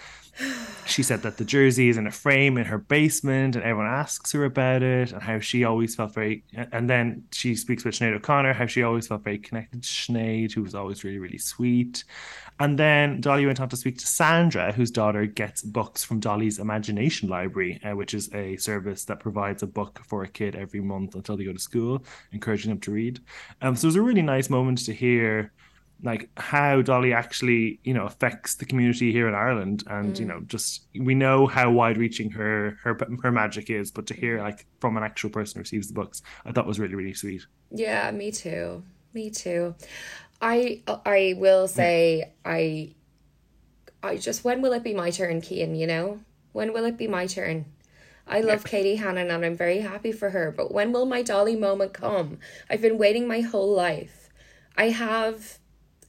She 0.86 1.02
said 1.02 1.22
that 1.22 1.38
the 1.38 1.44
jersey 1.44 1.88
is 1.88 1.96
in 1.96 2.06
a 2.06 2.10
frame 2.10 2.58
in 2.58 2.66
her 2.66 2.78
basement, 2.78 3.56
and 3.56 3.64
everyone 3.64 3.86
asks 3.86 4.32
her 4.32 4.44
about 4.44 4.82
it 4.82 5.12
and 5.12 5.22
how 5.22 5.38
she 5.38 5.64
always 5.64 5.94
felt 5.94 6.14
very. 6.14 6.44
And 6.72 6.88
then 6.88 7.24
she 7.32 7.54
speaks 7.54 7.84
with 7.84 7.94
Sinead 7.94 8.14
O'Connor, 8.14 8.52
how 8.52 8.66
she 8.66 8.82
always 8.82 9.06
felt 9.06 9.22
very 9.22 9.38
connected 9.38 9.82
to 9.82 9.88
Sinead, 9.88 10.52
who 10.52 10.62
was 10.62 10.74
always 10.74 11.04
really, 11.04 11.18
really 11.18 11.38
sweet. 11.38 12.04
And 12.60 12.78
then 12.78 13.20
Dolly 13.20 13.46
went 13.46 13.60
on 13.60 13.68
to 13.70 13.76
speak 13.76 13.98
to 13.98 14.06
Sandra, 14.06 14.72
whose 14.72 14.90
daughter 14.90 15.24
gets 15.26 15.62
books 15.62 16.04
from 16.04 16.20
Dolly's 16.20 16.58
Imagination 16.58 17.28
Library, 17.28 17.80
uh, 17.82 17.96
which 17.96 18.14
is 18.14 18.32
a 18.34 18.56
service 18.56 19.04
that 19.06 19.20
provides 19.20 19.62
a 19.62 19.66
book 19.66 20.00
for 20.06 20.22
a 20.22 20.28
kid 20.28 20.54
every 20.54 20.80
month 20.80 21.14
until 21.14 21.36
they 21.36 21.44
go 21.44 21.52
to 21.52 21.58
school, 21.58 22.04
encouraging 22.32 22.70
them 22.70 22.80
to 22.80 22.90
read. 22.90 23.20
Um, 23.62 23.76
so 23.76 23.86
it 23.86 23.88
was 23.88 23.96
a 23.96 24.02
really 24.02 24.22
nice 24.22 24.50
moment 24.50 24.84
to 24.84 24.92
hear 24.92 25.52
like 26.02 26.28
how 26.36 26.82
Dolly 26.82 27.12
actually, 27.12 27.78
you 27.84 27.94
know, 27.94 28.06
affects 28.06 28.56
the 28.56 28.64
community 28.64 29.12
here 29.12 29.28
in 29.28 29.34
Ireland, 29.34 29.84
and 29.86 30.18
you 30.18 30.26
mm. 30.26 30.28
know, 30.28 30.40
just 30.46 30.86
we 30.98 31.14
know 31.14 31.46
how 31.46 31.70
wide-reaching 31.70 32.30
her 32.32 32.78
her 32.82 32.98
her 33.22 33.30
magic 33.30 33.70
is, 33.70 33.90
but 33.90 34.06
to 34.08 34.14
hear 34.14 34.40
like 34.40 34.66
from 34.80 34.96
an 34.96 35.02
actual 35.02 35.30
person 35.30 35.58
who 35.58 35.60
receives 35.60 35.88
the 35.88 35.94
books, 35.94 36.22
I 36.44 36.52
thought 36.52 36.66
was 36.66 36.80
really 36.80 36.94
really 36.94 37.14
sweet. 37.14 37.46
Yeah, 37.70 38.10
me 38.10 38.32
too. 38.32 38.82
Me 39.14 39.30
too. 39.30 39.74
I 40.40 40.82
I 40.86 41.34
will 41.38 41.68
say 41.68 42.32
I 42.44 42.94
I 44.02 44.16
just 44.16 44.44
when 44.44 44.60
will 44.60 44.72
it 44.72 44.82
be 44.82 44.94
my 44.94 45.10
turn, 45.10 45.40
Cian, 45.40 45.74
you 45.74 45.86
know? 45.86 46.20
When 46.52 46.72
will 46.72 46.84
it 46.84 46.98
be 46.98 47.06
my 47.06 47.26
turn? 47.26 47.66
I 48.26 48.40
love 48.40 48.64
Katie 48.64 48.96
Hannon 48.96 49.30
and 49.30 49.44
I'm 49.44 49.56
very 49.56 49.80
happy 49.80 50.12
for 50.12 50.30
her, 50.30 50.52
but 50.56 50.72
when 50.72 50.92
will 50.92 51.06
my 51.06 51.22
Dolly 51.22 51.56
moment 51.56 51.92
come? 51.92 52.38
I've 52.70 52.80
been 52.80 52.98
waiting 52.98 53.26
my 53.26 53.40
whole 53.40 53.72
life. 53.74 54.30
I 54.76 54.90
have 54.90 55.58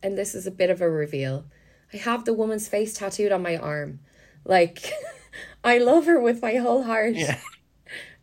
and 0.04 0.18
this 0.18 0.36
is 0.36 0.46
a 0.46 0.52
bit 0.52 0.70
of 0.70 0.82
a 0.82 0.90
reveal. 0.90 1.46
I 1.94 1.98
have 1.98 2.26
the 2.26 2.34
woman's 2.34 2.68
face 2.68 2.94
tattooed 2.94 3.32
on 3.32 3.42
my 3.42 3.58
arm. 3.58 4.00
Like 4.46 4.92
I 5.64 5.78
love 5.80 6.06
her 6.06 6.20
with 6.20 6.42
my 6.42 6.56
whole 6.56 6.84
heart. 6.84 7.16
Yeah. 7.16 7.40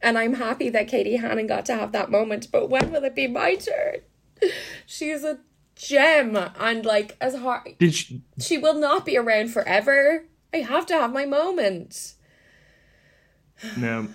And 0.02 0.16
I'm 0.16 0.32
happy 0.32 0.70
that 0.70 0.88
Katie 0.88 1.16
Hannon 1.16 1.46
got 1.46 1.66
to 1.66 1.74
have 1.74 1.92
that 1.92 2.10
moment, 2.10 2.48
but 2.50 2.70
when 2.70 2.90
will 2.90 3.04
it 3.04 3.14
be 3.14 3.26
my 3.26 3.54
turn? 3.56 3.96
She's 4.86 5.24
a 5.24 5.40
gem 5.76 6.38
and 6.58 6.86
like 6.86 7.18
as 7.20 7.36
hard 7.36 7.76
Did 7.78 7.94
she? 7.94 8.22
she 8.38 8.56
will 8.56 8.74
not 8.74 9.04
be 9.04 9.18
around 9.18 9.48
forever. 9.48 10.24
I 10.54 10.58
have 10.58 10.86
to 10.86 10.94
have 10.94 11.12
my 11.12 11.26
moment. 11.26 12.14
No, 13.76 14.08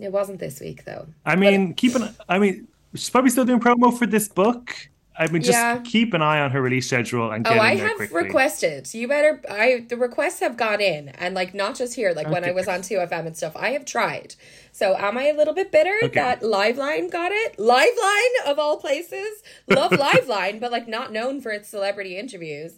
It 0.00 0.10
wasn't 0.10 0.40
this 0.40 0.58
week 0.60 0.84
though. 0.84 1.06
I 1.24 1.36
mean, 1.36 1.74
keep 1.74 1.94
an. 1.94 2.12
I 2.28 2.40
mean, 2.40 2.66
she's 2.94 3.10
probably 3.10 3.30
still 3.30 3.44
doing 3.44 3.60
promo 3.60 3.96
for 3.96 4.06
this 4.06 4.26
book. 4.26 4.74
I 5.16 5.28
mean, 5.28 5.42
just 5.42 5.52
Yeah. 5.56 5.78
keep 5.84 6.12
an 6.12 6.22
eye 6.22 6.40
on 6.40 6.50
her 6.50 6.60
release 6.60 6.86
schedule 6.88 7.30
and 7.30 7.44
get 7.44 7.56
Oh, 7.56 7.60
I 7.60 7.76
have 7.76 7.96
quickly. 7.96 8.22
requested. 8.24 8.92
You 8.94 9.06
better. 9.08 9.40
I 9.48 9.84
the 9.88 9.96
requests 9.96 10.40
have 10.40 10.56
gone 10.56 10.80
in, 10.80 11.10
and 11.10 11.34
like 11.34 11.54
not 11.54 11.76
just 11.76 11.94
here. 11.94 12.12
Like 12.12 12.28
when 12.28 12.44
I 12.44 12.50
was 12.50 12.66
on 12.68 12.82
two 12.82 12.96
FM 12.96 13.26
and 13.26 13.36
stuff, 13.36 13.52
I 13.56 13.70
have 13.70 13.84
tried. 13.84 14.34
So 14.72 14.96
am 14.96 15.16
I 15.16 15.26
a 15.28 15.34
little 15.34 15.54
bit 15.54 15.70
bitter 15.70 15.94
Okay. 16.02 16.14
that 16.20 16.40
Liveline 16.42 17.08
got 17.08 17.30
it? 17.30 17.56
Liveline 17.58 18.44
of 18.50 18.58
all 18.58 18.76
places, 18.78 19.40
love 19.68 19.92
Liveline, 20.06 20.58
but 20.58 20.72
like 20.72 20.88
not 20.88 21.12
known 21.12 21.40
for 21.40 21.52
its 21.52 21.68
celebrity 21.68 22.16
interviews. 22.16 22.72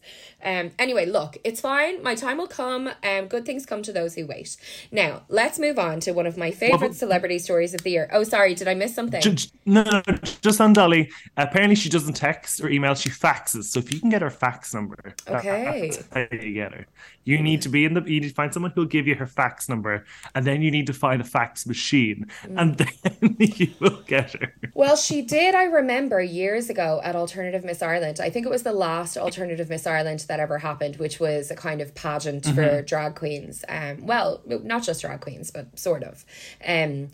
Um. 0.44 0.73
Anyway, 0.78 1.06
look, 1.06 1.39
it's 1.43 1.60
fine. 1.62 2.02
My 2.02 2.15
time 2.15 2.36
will 2.36 2.47
come. 2.48 2.90
Um. 3.02 3.28
Good 3.28 3.47
things 3.47 3.65
come 3.65 3.82
to 3.82 3.93
those 3.94 4.15
who 4.15 4.27
wait. 4.27 4.56
Now 4.93 5.23
let's 5.28 5.59
move 5.59 5.78
on 5.78 6.01
to 6.01 6.12
one 6.12 6.27
of 6.27 6.36
my 6.36 6.51
favorite 6.51 6.94
celebrity 6.94 7.39
stories 7.39 7.73
of 7.73 7.82
the 7.82 7.90
year. 7.90 8.10
Oh, 8.12 8.24
sorry, 8.24 8.55
did 8.55 8.69
I 8.69 8.74
miss 8.74 8.94
something? 8.94 9.23
Ju- 9.23 9.32
ju- 9.32 9.48
No, 9.65 9.82
no, 9.82 10.02
no, 10.06 10.15
just 10.43 10.60
on 10.60 10.74
Dolly. 10.74 11.09
Apparently, 11.39 11.74
she 11.77 11.89
doesn't 11.89 12.15
text 12.27 12.61
or 12.62 12.69
email; 12.69 12.94
she 12.94 13.11
faxes. 13.11 13.65
So 13.65 13.78
if 13.78 13.93
you 13.93 14.01
can 14.01 14.11
get 14.11 14.23
her 14.23 14.31
fax 14.31 14.74
number, 14.74 15.15
Okay. 15.28 15.90
that's 15.90 16.09
how 16.12 16.36
you 16.47 16.55
get 16.55 16.73
her. 16.73 16.86
You 17.24 17.39
need 17.43 17.61
to 17.62 17.69
be 17.69 17.85
in 17.85 17.94
the. 17.94 18.03
You 18.03 18.20
need 18.20 18.28
to 18.28 18.35
find 18.35 18.53
someone 18.55 18.73
who'll 18.74 18.85
give 18.97 19.07
you 19.07 19.15
her 19.16 19.27
fax 19.27 19.69
number, 19.69 20.05
and 20.35 20.44
then 20.47 20.62
you 20.62 20.70
need 20.70 20.86
to 20.86 20.93
find 20.93 21.20
a 21.20 21.24
fax 21.24 21.66
machine, 21.66 22.27
and 22.61 22.77
then 22.78 23.36
you 23.39 23.69
will 23.81 24.01
get 24.07 24.32
her. 24.32 24.53
Well, 24.74 24.97
she 24.97 25.23
did, 25.23 25.55
I 25.55 25.65
remember 25.65 26.20
years 26.20 26.70
ago 26.70 27.01
at 27.03 27.16
Alternative 27.16 27.65
Miss 27.65 27.82
Ireland. 27.82 28.20
I 28.20 28.31
think 28.31 28.47
it 28.47 28.51
was 28.51 28.62
the 28.62 28.73
last 28.73 29.16
Alternative 29.16 29.69
Miss 29.69 29.86
Ireland 29.86 30.20
that 30.28 30.39
ever 30.40 30.59
happened, 30.59 30.97
which 30.97 31.19
was 31.20 31.51
a 31.51 31.57
kind 31.57 31.81
of 31.81 31.94
pageant 31.94 32.44
for 32.44 32.53
Mhm. 32.82 32.86
drag 32.86 33.15
queens. 33.16 33.65
Um, 33.69 34.07
well, 34.07 34.43
not 34.47 34.82
just 34.85 35.01
drag 35.01 35.20
queens, 35.20 35.51
but 35.51 35.78
sort 35.78 36.03
of. 36.05 36.24
Um, 36.66 37.09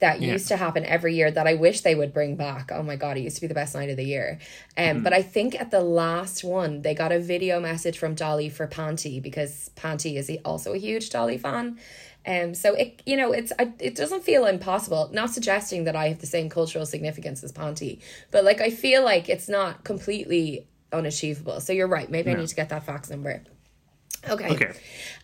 that 0.00 0.20
Yeah. 0.20 0.32
used 0.32 0.48
to 0.48 0.56
happen 0.56 0.84
every 0.84 1.14
year 1.14 1.30
that 1.30 1.46
I 1.46 1.54
wish 1.54 1.82
they 1.82 1.94
would 1.94 2.12
bring 2.12 2.34
back. 2.36 2.70
Oh 2.72 2.82
my 2.82 2.96
god, 2.96 3.16
it 3.16 3.20
used 3.20 3.36
to 3.36 3.42
be 3.42 3.46
the 3.46 3.54
best 3.54 3.74
night 3.74 3.90
of 3.90 3.96
the 3.96 4.04
year. 4.04 4.38
Um, 4.76 4.98
Mhm. 5.00 5.02
but 5.04 5.12
I 5.12 5.22
think 5.22 5.60
at 5.60 5.70
the 5.70 5.80
last 5.80 6.42
one 6.42 6.82
they 6.82 6.94
got 6.94 7.12
a 7.12 7.18
video 7.18 7.60
message 7.60 7.98
from 7.98 8.14
Dolly 8.14 8.48
for 8.48 8.66
Panty 8.66 9.20
because 9.22 9.70
Panty 9.76 10.16
is 10.16 10.30
also 10.44 10.72
a 10.72 10.78
huge 10.78 11.10
Dolly 11.10 11.38
fan. 11.38 11.78
Um, 12.26 12.54
so 12.54 12.74
it 12.74 13.02
you 13.06 13.16
know 13.16 13.32
it's 13.32 13.52
I, 13.58 13.72
it 13.78 13.94
doesn't 13.94 14.24
feel 14.24 14.44
impossible. 14.46 15.10
Not 15.12 15.30
suggesting 15.30 15.84
that 15.84 15.96
I 15.96 16.08
have 16.08 16.18
the 16.20 16.26
same 16.26 16.48
cultural 16.50 16.84
significance 16.86 17.42
as 17.44 17.52
Panty, 17.52 18.00
but 18.30 18.44
like 18.44 18.60
I 18.60 18.70
feel 18.70 19.02
like 19.04 19.28
it's 19.28 19.48
not 19.48 19.84
completely 19.84 20.66
unachievable. 20.92 21.60
So 21.60 21.72
you're 21.72 21.86
right. 21.86 22.10
Maybe 22.10 22.30
I 22.30 22.34
need 22.34 22.48
to 22.48 22.54
get 22.56 22.68
that 22.70 22.84
fax 22.84 23.10
number. 23.10 23.42
Okay. 24.28 24.50
Okay. 24.50 24.72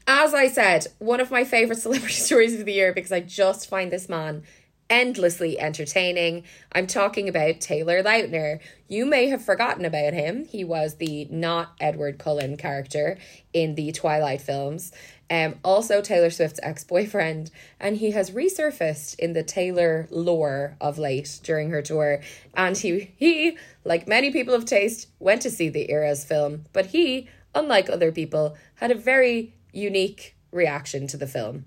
As 0.07 0.33
I 0.33 0.49
said, 0.49 0.87
one 0.99 1.21
of 1.21 1.31
my 1.31 1.45
favorite 1.45 1.79
celebrity 1.87 2.15
stories 2.15 2.59
of 2.59 2.65
the 2.65 2.73
year 2.73 2.93
because 2.95 3.13
I 3.13 3.21
just 3.21 3.69
find 3.69 3.91
this 3.91 4.09
man 4.09 4.43
endlessly 4.89 5.59
entertaining. 5.59 6.45
I'm 6.73 6.87
talking 6.87 7.29
about 7.29 7.61
Taylor 7.61 8.03
Lautner. 8.03 8.61
You 8.89 9.05
may 9.05 9.29
have 9.29 9.45
forgotten 9.45 9.85
about 9.85 10.13
him. 10.13 10.45
He 10.45 10.65
was 10.65 10.97
the 10.97 11.27
not 11.31 11.73
Edward 11.81 12.19
Cullen 12.19 12.57
character 12.57 13.19
in 13.53 13.75
the 13.75 13.93
Twilight 13.93 14.41
films. 14.41 14.93
Um, 15.29 15.57
also 15.65 16.01
Taylor 16.01 16.31
Swift's 16.31 16.61
ex-boyfriend, 16.63 17.51
and 17.81 17.97
he 17.97 18.13
has 18.13 18.31
resurfaced 18.31 19.19
in 19.19 19.33
the 19.33 19.43
Taylor 19.43 20.07
lore 20.11 20.77
of 20.81 20.99
late 20.99 21.41
during 21.43 21.71
her 21.71 21.83
tour. 21.83 22.21
And 22.55 22.77
he 22.77 23.13
he, 23.17 23.59
like 23.85 24.07
many 24.07 24.31
people 24.31 24.55
of 24.55 24.67
taste, 24.67 25.09
went 25.19 25.43
to 25.43 25.51
see 25.51 25.69
the 25.69 25.91
Eras 25.91 26.25
film, 26.25 26.67
but 26.73 26.87
he, 26.87 27.29
unlike 27.57 27.91
other 27.91 28.13
people, 28.13 28.57
had 28.77 28.93
a 28.93 28.95
very 28.95 29.55
unique 29.73 30.37
reaction 30.53 31.09
to 31.09 31.17
the 31.17 31.27
film. 31.27 31.65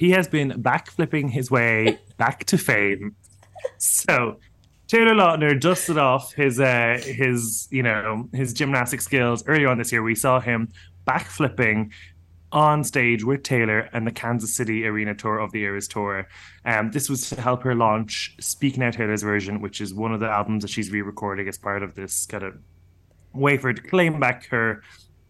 He 0.00 0.12
has 0.12 0.26
been 0.26 0.62
backflipping 0.62 1.28
his 1.28 1.50
way 1.50 1.98
back 2.16 2.44
to 2.46 2.56
fame. 2.56 3.14
So 3.76 4.40
Taylor 4.88 5.12
Lautner 5.12 5.60
dusted 5.60 5.98
off 5.98 6.32
his 6.32 6.58
uh 6.58 6.98
his 7.04 7.68
you 7.70 7.82
know 7.82 8.26
his 8.32 8.54
gymnastic 8.54 9.02
skills 9.02 9.44
earlier 9.46 9.68
on 9.68 9.76
this 9.76 9.92
year. 9.92 10.02
We 10.02 10.14
saw 10.14 10.40
him 10.40 10.70
backflipping 11.06 11.90
on 12.50 12.82
stage 12.82 13.24
with 13.24 13.42
Taylor 13.42 13.90
and 13.92 14.06
the 14.06 14.10
Kansas 14.10 14.56
City 14.56 14.86
Arena 14.86 15.14
tour 15.14 15.38
of 15.38 15.52
the 15.52 15.64
Eras 15.64 15.86
tour. 15.86 16.26
Um, 16.64 16.90
this 16.92 17.10
was 17.10 17.28
to 17.28 17.38
help 17.38 17.62
her 17.64 17.74
launch 17.74 18.34
Speak 18.40 18.78
Now 18.78 18.90
Taylor's 18.90 19.22
version, 19.22 19.60
which 19.60 19.82
is 19.82 19.92
one 19.92 20.14
of 20.14 20.20
the 20.20 20.30
albums 20.30 20.62
that 20.62 20.70
she's 20.70 20.90
re-recording 20.90 21.46
as 21.46 21.58
part 21.58 21.82
of 21.82 21.94
this 21.94 22.24
kind 22.24 22.42
of 22.42 22.54
way 23.34 23.58
for 23.58 23.74
to 23.74 23.82
claim 23.82 24.18
back 24.18 24.46
her 24.46 24.82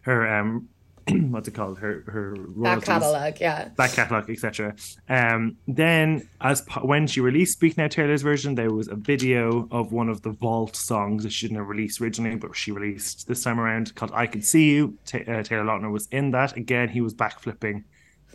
her 0.03 0.33
um 0.33 0.69
what's 1.29 1.47
it 1.47 1.53
called 1.53 1.79
her 1.79 2.03
her 2.07 2.35
royalties 2.37 2.85
catalog, 2.85 3.39
yeah. 3.39 3.69
back 3.69 3.93
catalog, 3.93 4.29
etc. 4.29 4.75
Um, 5.09 5.57
then, 5.67 6.27
as 6.41 6.65
when 6.83 7.07
she 7.07 7.21
released 7.21 7.53
"Speak 7.53 7.77
Now" 7.77 7.87
Taylor's 7.87 8.21
version, 8.21 8.55
there 8.55 8.71
was 8.71 8.87
a 8.87 8.95
video 8.95 9.67
of 9.71 9.91
one 9.91 10.09
of 10.09 10.21
the 10.21 10.31
Vault 10.31 10.75
songs 10.75 11.23
that 11.23 11.31
she 11.31 11.47
didn't 11.47 11.63
release 11.63 11.99
originally, 12.01 12.35
but 12.35 12.55
she 12.55 12.71
released 12.71 13.27
this 13.27 13.43
time 13.43 13.59
around 13.59 13.95
called 13.95 14.11
"I 14.13 14.27
Can 14.27 14.41
See 14.41 14.71
You." 14.71 14.97
Ta 15.05 15.19
uh, 15.19 15.43
Taylor 15.43 15.63
Lautner 15.63 15.91
was 15.91 16.07
in 16.11 16.31
that. 16.31 16.55
Again, 16.55 16.89
he 16.89 17.01
was 17.01 17.13
backflipping 17.13 17.83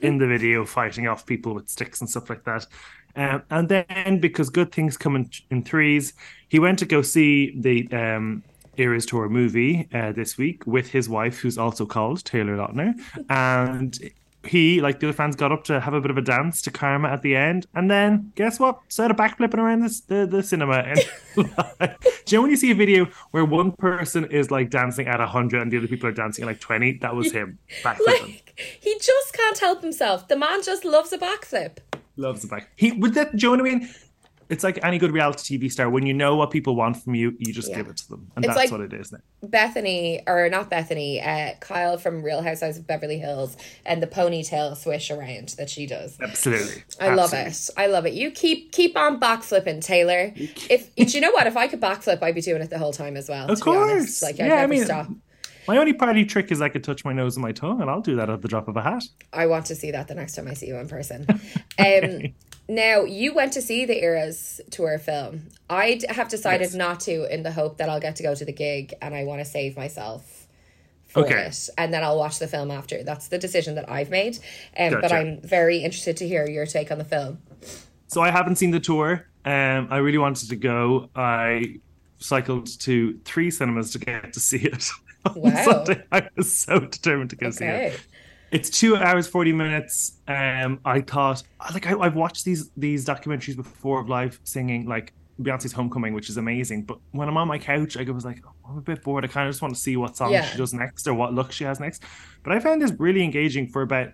in 0.03 0.19
the 0.19 0.27
video, 0.27 0.65
fighting 0.65 1.07
off 1.09 1.25
people 1.27 1.55
with 1.55 1.69
sticks 1.69 2.01
and 2.01 2.11
stuff 2.11 2.29
like 2.29 2.45
that. 2.45 2.67
Um, 3.15 3.43
and 3.51 3.69
then, 3.69 4.21
because 4.21 4.51
good 4.51 4.73
things 4.73 4.97
come 4.97 5.17
in, 5.17 5.31
in 5.51 5.63
threes, 5.63 6.13
he 6.49 6.59
went 6.59 6.79
to 6.81 6.85
go 6.85 7.01
see 7.01 7.59
the 7.59 7.89
um, 7.93 8.43
Eras 8.79 9.07
Tour 9.07 9.29
movie 9.29 9.89
uh, 9.93 10.13
this 10.13 10.39
week 10.39 10.67
with 10.67 10.89
his 10.89 11.09
wife, 11.09 11.39
who's 11.39 11.59
also 11.59 11.87
called 11.87 12.25
Taylor 12.25 12.57
Lautner. 12.57 12.95
And 13.29 13.99
he, 14.47 14.81
like 14.81 15.01
the 15.01 15.09
other 15.09 15.17
fans, 15.17 15.37
got 15.37 15.53
up 15.53 15.65
to 15.65 15.81
have 15.81 15.95
a 15.95 16.01
bit 16.01 16.11
of 16.11 16.19
a 16.19 16.23
dance 16.23 16.63
to 16.63 16.71
Karma 16.71 17.09
at 17.09 17.23
the 17.23 17.37
end. 17.37 17.67
And 17.75 17.91
then, 17.91 18.33
guess 18.35 18.59
what? 18.59 18.81
Started 18.89 19.17
backflipping 19.17 19.59
around 19.59 19.81
this, 19.81 20.01
the, 20.01 20.27
the 20.27 20.43
cinema. 20.43 20.77
And 20.77 21.01
Do 21.37 22.35
you 22.35 22.39
know 22.39 22.43
when 22.43 22.51
you 22.51 22.57
see 22.57 22.71
a 22.71 22.75
video 22.75 23.07
where 23.31 23.45
one 23.45 23.73
person 23.73 24.25
is 24.27 24.51
like 24.51 24.71
dancing 24.71 25.07
at 25.07 25.19
100 25.19 25.63
and 25.63 25.71
the 25.71 25.79
other 25.79 25.89
people 25.89 26.09
are 26.09 26.13
dancing 26.13 26.45
at 26.45 26.47
like 26.47 26.61
20? 26.61 26.99
That 26.99 27.15
was 27.15 27.33
him 27.33 27.59
backflipping. 27.83 28.41
He 28.81 28.99
just 29.01 29.33
can't 29.33 29.59
help 29.59 29.83
himself. 29.83 30.29
The 30.29 30.37
man 30.37 30.63
just 30.63 30.85
loves 30.85 31.13
a 31.13 31.19
backflip. 31.19 31.79
Loves 32.17 32.43
the 32.43 32.49
back. 32.49 32.71
He 32.77 32.93
would 32.93 33.15
that. 33.15 33.37
Do 33.37 33.47
you 33.47 33.57
know 33.57 33.63
what 33.63 33.71
I 33.71 33.75
mean? 33.79 33.95
It's 34.49 34.63
like 34.65 34.79
any 34.85 34.99
good 34.99 35.13
reality 35.13 35.59
TV 35.59 35.71
star. 35.71 35.91
When 35.91 36.07
you 36.07 36.15
know 36.15 36.37
what 36.37 36.51
people 36.51 36.77
want 36.77 37.03
from 37.03 37.15
you, 37.15 37.35
you 37.39 37.53
just 37.53 37.71
Yeah. 37.71 37.77
give 37.79 37.89
it 37.89 37.97
to 37.99 38.09
them, 38.09 38.31
and 38.37 38.45
It's 38.45 38.55
that's 38.55 38.71
like- 38.71 38.79
what 38.79 38.81
it 38.81 38.93
is 38.99 39.13
now. 39.13 39.19
Bethany, 39.43 40.23
or 40.27 40.49
not 40.49 40.71
Bethany, 40.71 41.21
uh, 41.21 41.53
Kyle 41.61 41.99
from 41.99 42.23
Real 42.23 42.43
Housewives 42.43 42.77
of 42.79 42.87
Beverly 42.87 43.19
Hills, 43.19 43.57
and 43.85 44.03
the 44.03 44.07
ponytail 44.07 44.77
swish 44.77 45.11
around 45.11 45.51
that 45.59 45.71
she 45.71 45.87
does. 45.87 46.17
Absolutely. 46.21 46.83
I 47.01 47.15
love 47.15 47.33
it. 47.33 47.71
I 47.77 47.87
love 47.87 48.07
it. 48.07 48.13
You 48.15 48.31
keep 48.31 48.73
keep 48.73 48.97
on 48.97 49.21
backflipping, 49.21 49.85
Taylor. 49.85 50.33
If 50.69 50.95
do 50.97 51.05
you 51.05 51.21
know 51.21 51.31
what? 51.33 51.47
If 51.47 51.57
I 51.57 51.69
could 51.69 51.81
backflip, 51.81 52.23
I'd 52.23 52.35
be 52.35 52.41
doing 52.41 52.63
it 52.63 52.71
the 52.71 52.79
whole 52.79 52.93
time 52.93 53.17
as 53.17 53.29
well. 53.29 53.49
Of 53.51 53.59
to 53.61 53.65
be 53.65 53.71
honest. 53.71 54.21
course. 54.21 54.23
like 54.23 54.35
I'd 54.41 54.47
yeah, 54.49 54.55
I 54.55 54.57
never 54.61 54.69
mean, 54.73 54.85
stop. 54.85 55.09
My 55.69 55.77
only 55.79 55.93
party 55.93 56.25
trick 56.25 56.51
is 56.53 56.61
I 56.61 56.69
could 56.69 56.85
touch 56.85 57.05
my 57.05 57.13
nose 57.13 57.37
and 57.37 57.43
my 57.43 57.53
tongue, 57.53 57.81
and 57.81 57.91
I'll 57.91 58.01
do 58.01 58.17
that 58.17 58.31
at 58.31 58.43
the 58.43 58.49
drop 58.49 58.69
of 58.69 58.77
a 58.77 58.83
hat. 58.83 59.05
I 59.33 59.47
want 59.47 59.67
to 59.67 59.75
see 59.75 59.91
that 59.91 60.09
the 60.09 60.15
next 60.15 60.35
time 60.35 60.49
I 60.49 60.55
see 60.55 60.67
you 60.69 60.77
in 60.77 60.89
person. 60.89 61.27
Um, 61.79 62.35
now 62.69 63.05
you 63.05 63.33
went 63.35 63.53
to 63.53 63.63
see 63.63 63.85
the 63.85 64.03
Eras 64.03 64.61
tour 64.71 64.99
film. 64.99 65.49
I 65.71 66.01
have 66.09 66.29
decided 66.29 66.65
Yes. 66.65 66.75
not 66.75 67.01
to, 67.01 67.33
in 67.33 67.43
the 67.43 67.53
hope 67.53 67.79
that 67.79 67.89
I'll 67.89 68.01
get 68.01 68.17
to 68.17 68.23
go 68.23 68.35
to 68.35 68.45
the 68.45 68.53
gig, 68.53 68.95
and 69.03 69.15
I 69.15 69.25
want 69.25 69.41
to 69.41 69.45
save 69.45 69.77
myself 69.77 70.47
for 71.07 71.21
Okay. 71.21 71.47
it, 71.47 71.69
and 71.79 71.95
then 71.95 72.03
I'll 72.03 72.19
watch 72.19 72.39
the 72.41 72.49
film 72.49 72.71
after. 72.71 73.03
That's 73.05 73.29
the 73.29 73.39
decision 73.39 73.75
that 73.77 73.89
I've 73.91 74.11
made. 74.11 74.39
Um, 74.77 75.01
but 75.01 75.13
I'm 75.13 75.41
very 75.43 75.79
interested 75.79 76.17
to 76.19 76.27
hear 76.29 76.49
your 76.49 76.67
take 76.67 76.91
on 76.91 76.99
the 76.99 77.05
film. 77.05 77.39
So 78.09 78.21
I 78.21 78.31
haven't 78.31 78.57
seen 78.57 78.71
the 78.73 78.81
tour. 78.81 79.29
Um, 79.45 79.89
I 79.91 79.99
really 79.99 80.19
wanted 80.19 80.49
to 80.49 80.57
go. 80.57 81.11
I 81.15 81.77
cycled 82.19 82.67
to 82.81 83.19
three 83.25 83.51
cinemas 83.51 83.93
to 83.93 83.99
get 83.99 84.33
to 84.33 84.41
see 84.41 84.59
it. 84.59 84.91
Wow. 85.37 85.65
Sunday. 85.65 86.05
I 86.13 86.29
was 86.37 86.57
so 86.59 86.79
determined 86.81 87.31
to 87.31 87.37
go 87.37 87.51
see 87.51 87.65
it. 87.65 88.01
It's 88.53 88.71
two 88.71 88.97
hours 88.97 89.27
forty 89.27 89.53
minutes. 89.53 90.19
Um, 90.29 90.81
I 90.85 91.01
thought 91.01 91.43
like 91.75 91.87
I, 91.87 91.99
I've 91.99 92.15
watched 92.15 92.45
these 92.45 92.71
these 92.77 93.05
documentaries 93.05 93.57
before 93.57 94.01
of 94.01 94.09
live 94.09 94.39
singing, 94.45 94.87
like 94.87 95.13
Beyonce's 95.43 95.73
Homecoming, 95.73 96.15
which 96.15 96.31
is 96.31 96.37
amazing. 96.37 96.85
But 96.85 96.99
when 97.11 97.29
I'm 97.29 97.37
on 97.37 97.49
my 97.49 97.59
couch, 97.59 97.97
I 97.97 98.03
was 98.11 98.25
like, 98.25 98.43
oh, 98.47 98.53
I'm 98.71 98.79
a 98.79 98.81
bit 98.83 99.03
bored. 99.03 99.25
I 99.25 99.29
kind 99.29 99.49
of 99.49 99.53
just 99.53 99.63
want 99.63 99.75
to 99.75 99.81
see 99.81 99.97
what 99.97 100.17
song 100.17 100.33
Yeah. 100.33 100.45
she 100.47 100.57
does 100.57 100.73
next 100.73 101.07
or 101.09 101.15
what 101.15 101.35
look 101.35 101.51
she 101.53 101.65
has 101.65 101.81
next. 101.81 102.05
But 102.45 102.53
I 102.53 102.61
found 102.61 102.81
this 102.81 102.93
really 102.99 103.23
engaging 103.25 103.67
for 103.69 103.83
about 103.83 104.11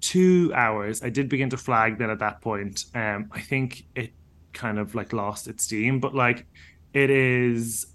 two 0.00 0.52
hours. 0.54 1.02
I 1.02 1.08
did 1.10 1.28
begin 1.28 1.48
to 1.50 1.56
flag 1.56 1.98
then 1.98 2.10
at 2.10 2.18
that 2.18 2.40
point. 2.42 2.84
Um, 2.94 3.28
I 3.32 3.40
think 3.40 3.84
it 3.94 4.12
kind 4.52 4.78
of 4.78 4.94
like 4.94 5.12
lost 5.12 5.48
its 5.48 5.64
steam, 5.64 5.98
but 5.98 6.14
like 6.14 6.46
it 6.92 7.08
is 7.08 7.86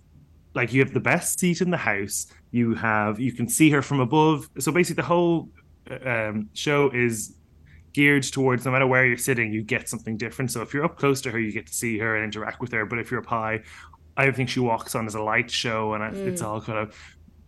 like 0.55 0.73
you 0.73 0.81
have 0.81 0.93
the 0.93 0.99
best 0.99 1.39
seat 1.39 1.61
in 1.61 1.69
the 1.69 1.77
house. 1.77 2.25
You 2.51 2.73
have 2.75 3.19
you 3.19 3.31
can 3.33 3.47
see 3.49 3.69
her 3.71 3.81
from 3.81 3.99
above. 3.99 4.49
So 4.59 4.71
basically, 4.71 5.01
the 5.01 5.07
whole 5.07 5.49
uh, 5.91 6.09
um, 6.09 6.49
show 6.53 6.89
is 6.91 7.35
geared 7.93 8.23
towards 8.23 8.63
no 8.65 8.71
matter 8.71 8.85
where 8.87 9.05
you're 9.05 9.17
sitting, 9.17 9.51
you 9.51 9.63
get 9.63 9.89
something 9.89 10.17
different. 10.17 10.51
So 10.51 10.61
if 10.61 10.73
you're 10.73 10.85
up 10.85 10.97
close 10.97 11.19
to 11.21 11.31
her, 11.31 11.39
you 11.39 11.51
get 11.51 11.67
to 11.67 11.73
see 11.73 11.97
her 11.97 12.15
and 12.15 12.23
interact 12.25 12.61
with 12.61 12.71
her. 12.71 12.85
But 12.85 12.99
if 12.99 13.09
you're 13.11 13.21
up 13.21 13.25
high, 13.25 13.63
everything 14.17 14.47
she 14.47 14.59
walks 14.59 14.95
on 14.95 15.07
is 15.07 15.15
a 15.15 15.21
light 15.21 15.49
show, 15.51 15.93
and 15.93 16.03
it- 16.03 16.27
it's 16.27 16.41
Mm. 16.41 16.45
all 16.47 16.61
kind 16.61 16.79
of 16.79 16.95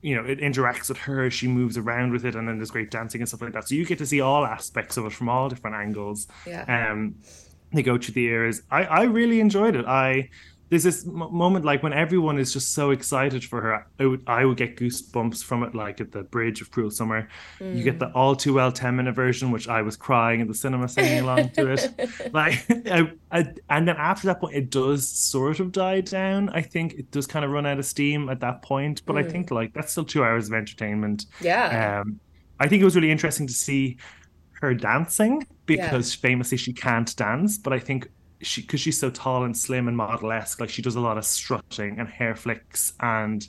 you 0.02 0.16
know 0.16 0.24
it 0.24 0.40
interacts 0.40 0.88
with 0.90 0.98
her. 1.00 1.30
She 1.30 1.48
moves 1.48 1.78
around 1.78 2.12
with 2.12 2.26
it, 2.26 2.36
and 2.36 2.48
then 2.48 2.58
there's 2.58 2.72
great 2.72 2.90
dancing 2.92 3.22
and 3.22 3.28
stuff 3.28 3.42
like 3.42 3.54
that. 3.54 3.68
So 3.68 3.76
you 3.76 3.86
get 3.86 3.98
to 4.00 4.06
see 4.06 4.22
all 4.22 4.46
aspects 4.46 4.98
of 4.98 5.06
it 5.06 5.12
from 5.14 5.30
all 5.30 5.50
different 5.50 5.76
angles. 5.76 6.28
Yeah. 6.48 6.92
Um, 6.92 7.16
they 7.74 7.84
go 7.84 7.98
through 7.98 8.14
the 8.16 8.26
eras. 8.26 8.64
I 8.72 8.84
I 8.86 9.04
really 9.04 9.40
enjoyed 9.42 9.76
it. 9.76 9.86
I 9.86 10.30
there's 10.70 10.84
this 10.84 11.06
m- 11.06 11.34
moment 11.34 11.66
like 11.66 11.82
when 11.82 11.94
everyone 11.94 12.38
is 12.38 12.54
just 12.54 12.74
so 12.74 12.92
excited 12.92 13.44
for 13.44 13.60
her 13.62 13.88
I 14.00 14.06
would, 14.06 14.24
I 14.28 14.46
would 14.46 14.58
get 14.58 14.78
goosebumps 14.78 15.44
from 15.44 15.64
it 15.64 15.74
like 15.74 16.00
at 16.00 16.12
the 16.12 16.24
bridge 16.24 16.62
of 16.62 16.70
cruel 16.72 16.92
summer. 16.92 17.28
You 17.60 17.84
get 17.84 18.00
the 18.00 18.12
all 18.12 18.36
too 18.36 18.54
well 18.54 18.72
10 18.72 18.96
minute 18.96 19.16
version 19.16 19.52
which 19.52 19.68
i 19.68 19.82
was 19.82 19.98
crying 19.98 20.40
in 20.42 20.48
the 20.48 20.54
cinema 20.54 20.88
singing 20.88 21.20
along 21.20 21.50
to 21.52 21.72
it. 21.74 21.90
Like 22.34 22.66
I, 22.70 23.12
I, 23.32 23.46
and 23.70 23.88
then 23.88 23.96
after 23.98 24.28
that 24.28 24.40
point 24.40 24.56
it 24.56 24.70
does 24.70 25.08
sort 25.10 25.60
of 25.60 25.72
die 25.72 26.02
down 26.02 26.50
i 26.50 26.62
think. 26.62 26.94
It 26.94 27.12
does 27.12 27.26
kind 27.28 27.44
of 27.44 27.52
run 27.52 27.66
out 27.66 27.80
of 27.80 27.86
steam 27.86 28.30
at 28.30 28.40
that 28.42 28.62
point 28.62 29.04
but 29.06 29.18
i 29.18 29.24
think 29.24 29.52
like 29.52 29.74
that's 29.74 29.92
still 29.92 30.06
two 30.06 30.24
hours 30.24 30.48
of 30.48 30.54
entertainment. 30.54 31.26
Yeah. 31.42 32.02
um 32.02 32.20
i 32.60 32.68
think 32.68 32.82
it 32.82 32.86
was 32.86 32.96
really 32.96 33.12
interesting 33.12 33.48
to 33.48 33.54
see 33.54 33.98
her 34.62 34.74
dancing 34.74 35.48
because 35.66 36.14
famously 36.14 36.58
she 36.58 36.74
can't 36.74 37.16
dance 37.16 37.58
but 37.58 37.72
i 37.74 37.80
think 37.80 38.10
she 38.42 38.62
because 38.62 38.80
she's 38.80 39.00
so 39.00 39.10
tall 39.10 39.44
and 39.44 39.58
slim 39.58 39.88
and 39.88 39.98
model-esque 39.98 40.60
like 40.62 40.70
she 40.70 40.82
does 40.82 40.96
a 40.96 41.00
lot 41.00 41.18
of 41.18 41.26
strutting 41.26 42.00
and 42.00 42.08
hair 42.08 42.36
flicks 42.36 42.94
and 43.02 43.48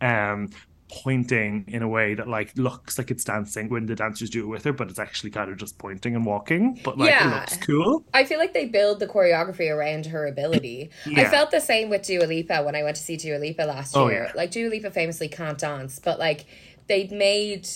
um 0.00 0.48
pointing 0.88 1.64
in 1.66 1.82
a 1.82 1.88
way 1.88 2.14
that 2.14 2.28
like 2.28 2.52
looks 2.56 2.96
like 2.96 3.10
it's 3.10 3.24
dancing 3.24 3.68
when 3.68 3.86
the 3.86 3.94
dancers 3.96 4.30
do 4.30 4.44
it 4.44 4.46
with 4.46 4.62
her 4.64 4.72
but 4.72 4.88
it's 4.88 5.00
actually 5.00 5.30
kind 5.30 5.50
of 5.50 5.56
just 5.56 5.76
pointing 5.78 6.14
and 6.14 6.24
walking 6.24 6.78
but 6.84 6.96
like 6.96 7.10
Yeah. 7.10 7.28
it 7.28 7.34
looks 7.40 7.56
cool 7.66 8.04
I 8.14 8.22
feel 8.24 8.38
like 8.38 8.54
they 8.54 8.66
build 8.66 9.00
the 9.00 9.06
choreography 9.08 9.68
around 9.68 10.06
her 10.06 10.26
ability. 10.26 10.90
I 11.16 11.24
felt 11.24 11.50
the 11.50 11.60
same 11.60 11.88
with 11.90 12.02
Dua 12.06 12.24
Lipa 12.24 12.62
when 12.62 12.76
I 12.76 12.82
went 12.84 12.96
to 12.96 13.02
see 13.02 13.16
Dua 13.16 13.38
Lipa 13.38 13.62
last 13.62 13.96
Oh, 13.96 14.08
year. 14.08 14.26
yeah. 14.26 14.32
Like 14.36 14.52
Dua 14.52 14.70
Lipa 14.70 14.90
famously 14.92 15.26
can't 15.28 15.58
dance, 15.58 15.98
but 15.98 16.18
like 16.20 16.46
they'd 16.86 17.10
made 17.10 17.68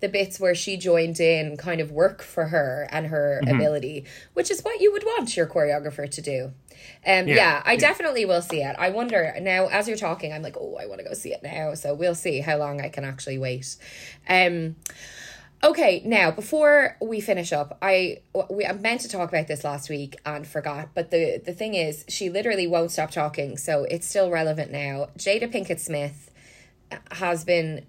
the 0.00 0.08
bits 0.08 0.40
where 0.40 0.54
she 0.54 0.76
joined 0.76 1.20
in 1.20 1.56
kind 1.56 1.80
of 1.80 1.90
work 1.92 2.22
for 2.22 2.46
her 2.48 2.88
and 2.90 3.06
her 3.06 3.40
Mm-hmm. 3.42 3.54
ability, 3.56 4.04
which 4.34 4.50
is 4.50 4.62
what 4.62 4.80
you 4.80 4.92
would 4.92 5.04
want 5.04 5.36
your 5.36 5.46
choreographer 5.46 6.10
to 6.10 6.22
do. 6.22 6.52
Um, 7.06 7.28
yeah, 7.28 7.36
Yeah, 7.36 7.62
I 7.64 7.72
yeah. 7.74 7.78
definitely 7.80 8.24
will 8.24 8.42
see 8.42 8.62
it. 8.62 8.74
I 8.78 8.90
wonder 8.90 9.34
now 9.40 9.66
as 9.68 9.86
you're 9.88 9.96
talking, 9.98 10.32
I'm 10.32 10.42
like, 10.42 10.56
oh, 10.58 10.76
I 10.80 10.86
want 10.86 11.00
to 11.00 11.06
go 11.06 11.14
see 11.14 11.32
it 11.32 11.42
now. 11.42 11.74
So 11.74 11.94
we'll 11.94 12.14
see 12.14 12.40
how 12.40 12.56
long 12.56 12.80
I 12.80 12.88
can 12.88 13.04
actually 13.04 13.38
wait. 13.38 13.76
Um, 14.28 14.76
Okay, 15.62 16.00
now 16.06 16.30
before 16.30 16.96
we 17.02 17.20
finish 17.20 17.52
up, 17.52 17.76
I 17.82 18.20
we 18.48 18.64
I 18.64 18.72
meant 18.72 19.02
to 19.02 19.08
talk 19.10 19.28
about 19.28 19.46
this 19.46 19.62
last 19.62 19.90
week 19.90 20.16
and 20.24 20.46
forgot, 20.46 20.88
but 20.94 21.10
the 21.10 21.36
the 21.44 21.52
thing 21.52 21.74
is, 21.74 22.02
she 22.08 22.30
literally 22.30 22.66
won't 22.66 22.90
stop 22.92 23.10
talking, 23.10 23.58
so 23.58 23.84
it's 23.84 24.06
still 24.08 24.30
relevant 24.30 24.72
now. 24.72 25.08
Jada 25.18 25.52
Pinkett 25.52 25.78
Smith 25.78 26.30
has 27.12 27.44
been, 27.44 27.84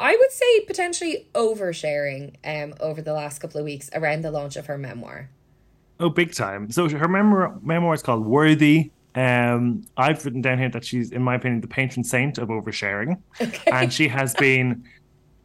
I 0.00 0.16
would 0.16 0.32
say, 0.32 0.60
potentially 0.66 1.28
oversharing 1.34 2.34
um 2.44 2.74
over 2.80 3.02
the 3.02 3.12
last 3.12 3.38
couple 3.38 3.58
of 3.60 3.64
weeks 3.64 3.90
around 3.92 4.22
the 4.22 4.30
launch 4.30 4.56
of 4.56 4.66
her 4.66 4.78
memoir. 4.78 5.30
Oh, 6.00 6.08
big 6.08 6.32
time. 6.32 6.70
So 6.70 6.88
her 6.88 7.08
memoir, 7.08 7.58
memoir 7.62 7.92
is 7.92 8.02
called 8.02 8.24
Worthy. 8.24 8.90
Um, 9.14 9.84
I've 9.98 10.24
written 10.24 10.40
down 10.40 10.58
here 10.58 10.70
that 10.70 10.84
she's, 10.84 11.12
in 11.12 11.22
my 11.22 11.34
opinion, 11.34 11.60
the 11.60 11.68
patron 11.68 12.04
saint 12.04 12.38
of 12.38 12.48
oversharing. 12.48 13.20
And 13.70 13.92
she 13.92 14.08
has 14.08 14.34
been 14.34 14.84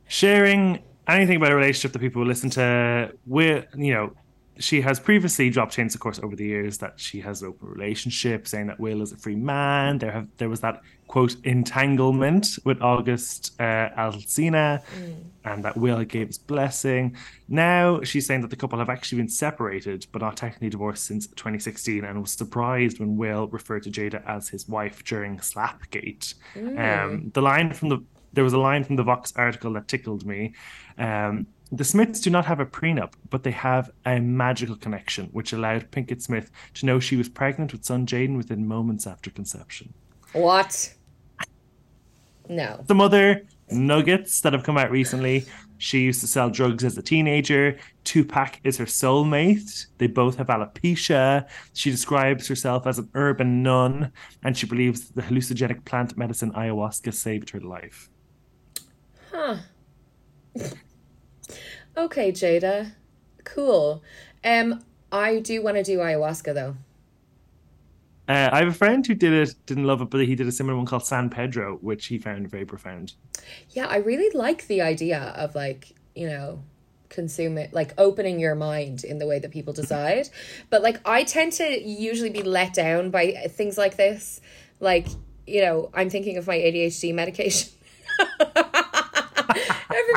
sharing 0.07 0.81
anything 1.07 1.37
about 1.37 1.51
a 1.51 1.55
relationship 1.55 1.91
that 1.91 1.99
people 1.99 2.21
will 2.21 2.27
listen 2.29 2.49
to. 2.51 3.11
With, 3.25 3.65
you 3.75 3.93
know, 3.93 4.13
she 4.57 4.81
has 4.81 4.99
previously 4.99 5.49
dropped 5.49 5.75
hints, 5.75 5.95
of 5.95 6.01
course, 6.01 6.19
over 6.23 6.35
the 6.35 6.45
years 6.45 6.77
that 6.77 6.99
she 6.99 7.19
has 7.21 7.41
an 7.41 7.49
open 7.49 7.67
relationship, 7.67 8.47
saying 8.47 8.67
that 8.67 8.79
Will 8.79 9.01
is 9.01 9.11
a 9.11 9.17
free 9.17 9.35
man. 9.35 9.97
There 9.97 10.11
have 10.11 10.27
there 10.37 10.49
was 10.49 10.61
that 10.61 10.81
quote 11.07 11.35
entanglement 11.43 12.57
with 12.63 12.81
August 12.81 13.53
uh, 13.59 13.89
Alsina, 13.97 14.81
and 15.43 15.63
that 15.63 15.75
Will 15.75 16.03
gave 16.05 16.27
his 16.27 16.37
blessing. 16.37 17.15
Now 17.47 18.01
she's 18.01 18.25
saying 18.25 18.41
that 18.41 18.49
the 18.49 18.55
couple 18.55 18.79
have 18.79 18.89
actually 18.89 19.19
been 19.19 19.29
separated, 19.29 20.07
but 20.11 20.21
not 20.21 20.37
technically 20.37 20.69
divorced 20.69 21.05
since 21.05 21.27
2016, 21.27 22.05
and 22.05 22.21
was 22.21 22.31
surprised 22.31 22.99
when 22.99 23.17
Will 23.17 23.47
referred 23.47 23.83
to 23.83 23.91
Jada 23.91 24.25
as 24.25 24.49
his 24.49 24.67
wife 24.67 25.03
during 25.03 25.37
Slapgate. 25.37 26.33
Um, 26.55 27.31
the 27.33 27.41
line 27.41 27.73
from 27.73 27.89
the 27.89 28.03
there 28.31 28.43
was 28.43 28.53
a 28.53 28.59
line 28.59 28.83
from 28.83 28.97
the 28.97 29.03
Vox 29.03 29.33
article 29.35 29.73
that 29.73 29.87
tickled 29.87 30.25
me. 30.25 30.53
Um, 30.97 31.47
the 31.71 31.83
Smiths 31.83 32.19
do 32.19 32.29
not 32.29 32.45
have 32.45 32.59
a 32.59 32.65
prenup, 32.65 33.13
but 33.29 33.43
they 33.43 33.51
have 33.51 33.91
a 34.05 34.19
magical 34.19 34.75
connection, 34.75 35.29
which 35.31 35.53
allowed 35.53 35.91
Pinkett 35.91 36.21
Smith 36.21 36.51
to 36.75 36.85
know 36.85 36.99
she 36.99 37.15
was 37.15 37.29
pregnant 37.29 37.71
with 37.71 37.85
son 37.85 38.05
Jaden 38.05 38.37
within 38.37 38.67
moments 38.67 39.07
after 39.07 39.29
conception. 39.29 39.93
What? 40.33 40.93
No. 42.47 42.83
Some 42.87 43.01
other 43.01 43.43
nuggets 43.71 44.41
that 44.41 44.53
have 44.53 44.63
come 44.63 44.77
out 44.77 44.91
recently. 44.91 45.45
She 45.77 45.99
used 46.01 46.21
to 46.21 46.27
sell 46.27 46.49
drugs 46.49 46.83
as 46.83 46.97
a 46.97 47.01
teenager. 47.01 47.77
Tupac 48.03 48.59
is 48.63 48.77
her 48.77 48.85
soulmate. 48.85 49.87
They 49.97 50.07
both 50.07 50.37
have 50.37 50.47
alopecia. 50.47 51.47
She 51.73 51.91
describes 51.91 52.47
herself 52.47 52.87
as 52.87 52.99
an 52.99 53.09
urban 53.13 53.61
nun, 53.61 54.11
and 54.43 54.57
she 54.57 54.67
believes 54.67 55.09
the 55.09 55.21
hallucinogenic 55.21 55.83
plant 55.83 56.17
medicine 56.17 56.53
ayahuasca 56.53 57.13
saved 57.13 57.49
her 57.49 57.59
life. 57.59 58.09
Okay, 61.97 62.31
Jada. 62.31 62.91
Cool. 63.43 64.03
Um, 64.43 64.83
I 65.11 65.39
do 65.39 65.61
want 65.61 65.77
to 65.77 65.83
do 65.83 65.99
ayahuasca 65.99 66.53
though. 66.53 66.75
Uh, 68.27 68.49
I 68.51 68.59
have 68.59 68.67
a 68.67 68.73
friend 68.73 69.05
who 69.05 69.13
did 69.13 69.33
it, 69.33 69.53
didn't 69.67 69.85
love 69.85 70.01
it, 70.01 70.09
but 70.09 70.25
he 70.25 70.35
did 70.35 70.47
a 70.47 70.51
similar 70.51 70.75
one 70.75 70.85
called 70.85 71.05
San 71.05 71.29
Pedro, 71.29 71.77
which 71.77 72.07
he 72.07 72.17
found 72.17 72.49
very 72.49 72.65
profound. 72.65 73.13
Yeah, 73.69 73.85
I 73.85 73.97
really 73.97 74.35
like 74.35 74.65
the 74.67 74.81
idea 74.81 75.19
of 75.37 75.53
like, 75.53 75.93
you 76.15 76.27
know, 76.27 76.63
consume 77.09 77.57
it, 77.59 77.71
like 77.71 77.93
opening 77.99 78.39
your 78.39 78.55
mind 78.55 79.03
in 79.03 79.19
the 79.19 79.27
way 79.27 79.37
that 79.39 79.51
people 79.51 79.73
decide. 79.73 80.29
But 80.71 80.81
like, 80.81 80.99
I 81.07 81.23
tend 81.23 81.53
to 81.53 81.81
usually 81.81 82.31
be 82.31 82.41
let 82.41 82.73
down 82.73 83.11
by 83.11 83.31
things 83.49 83.77
like 83.77 83.95
this. 83.95 84.41
Like, 84.79 85.07
you 85.45 85.61
know, 85.61 85.91
I'm 85.93 86.09
thinking 86.09 86.37
of 86.37 86.47
my 86.47 86.57
ADHD 86.57 87.13
medication. 87.13 87.69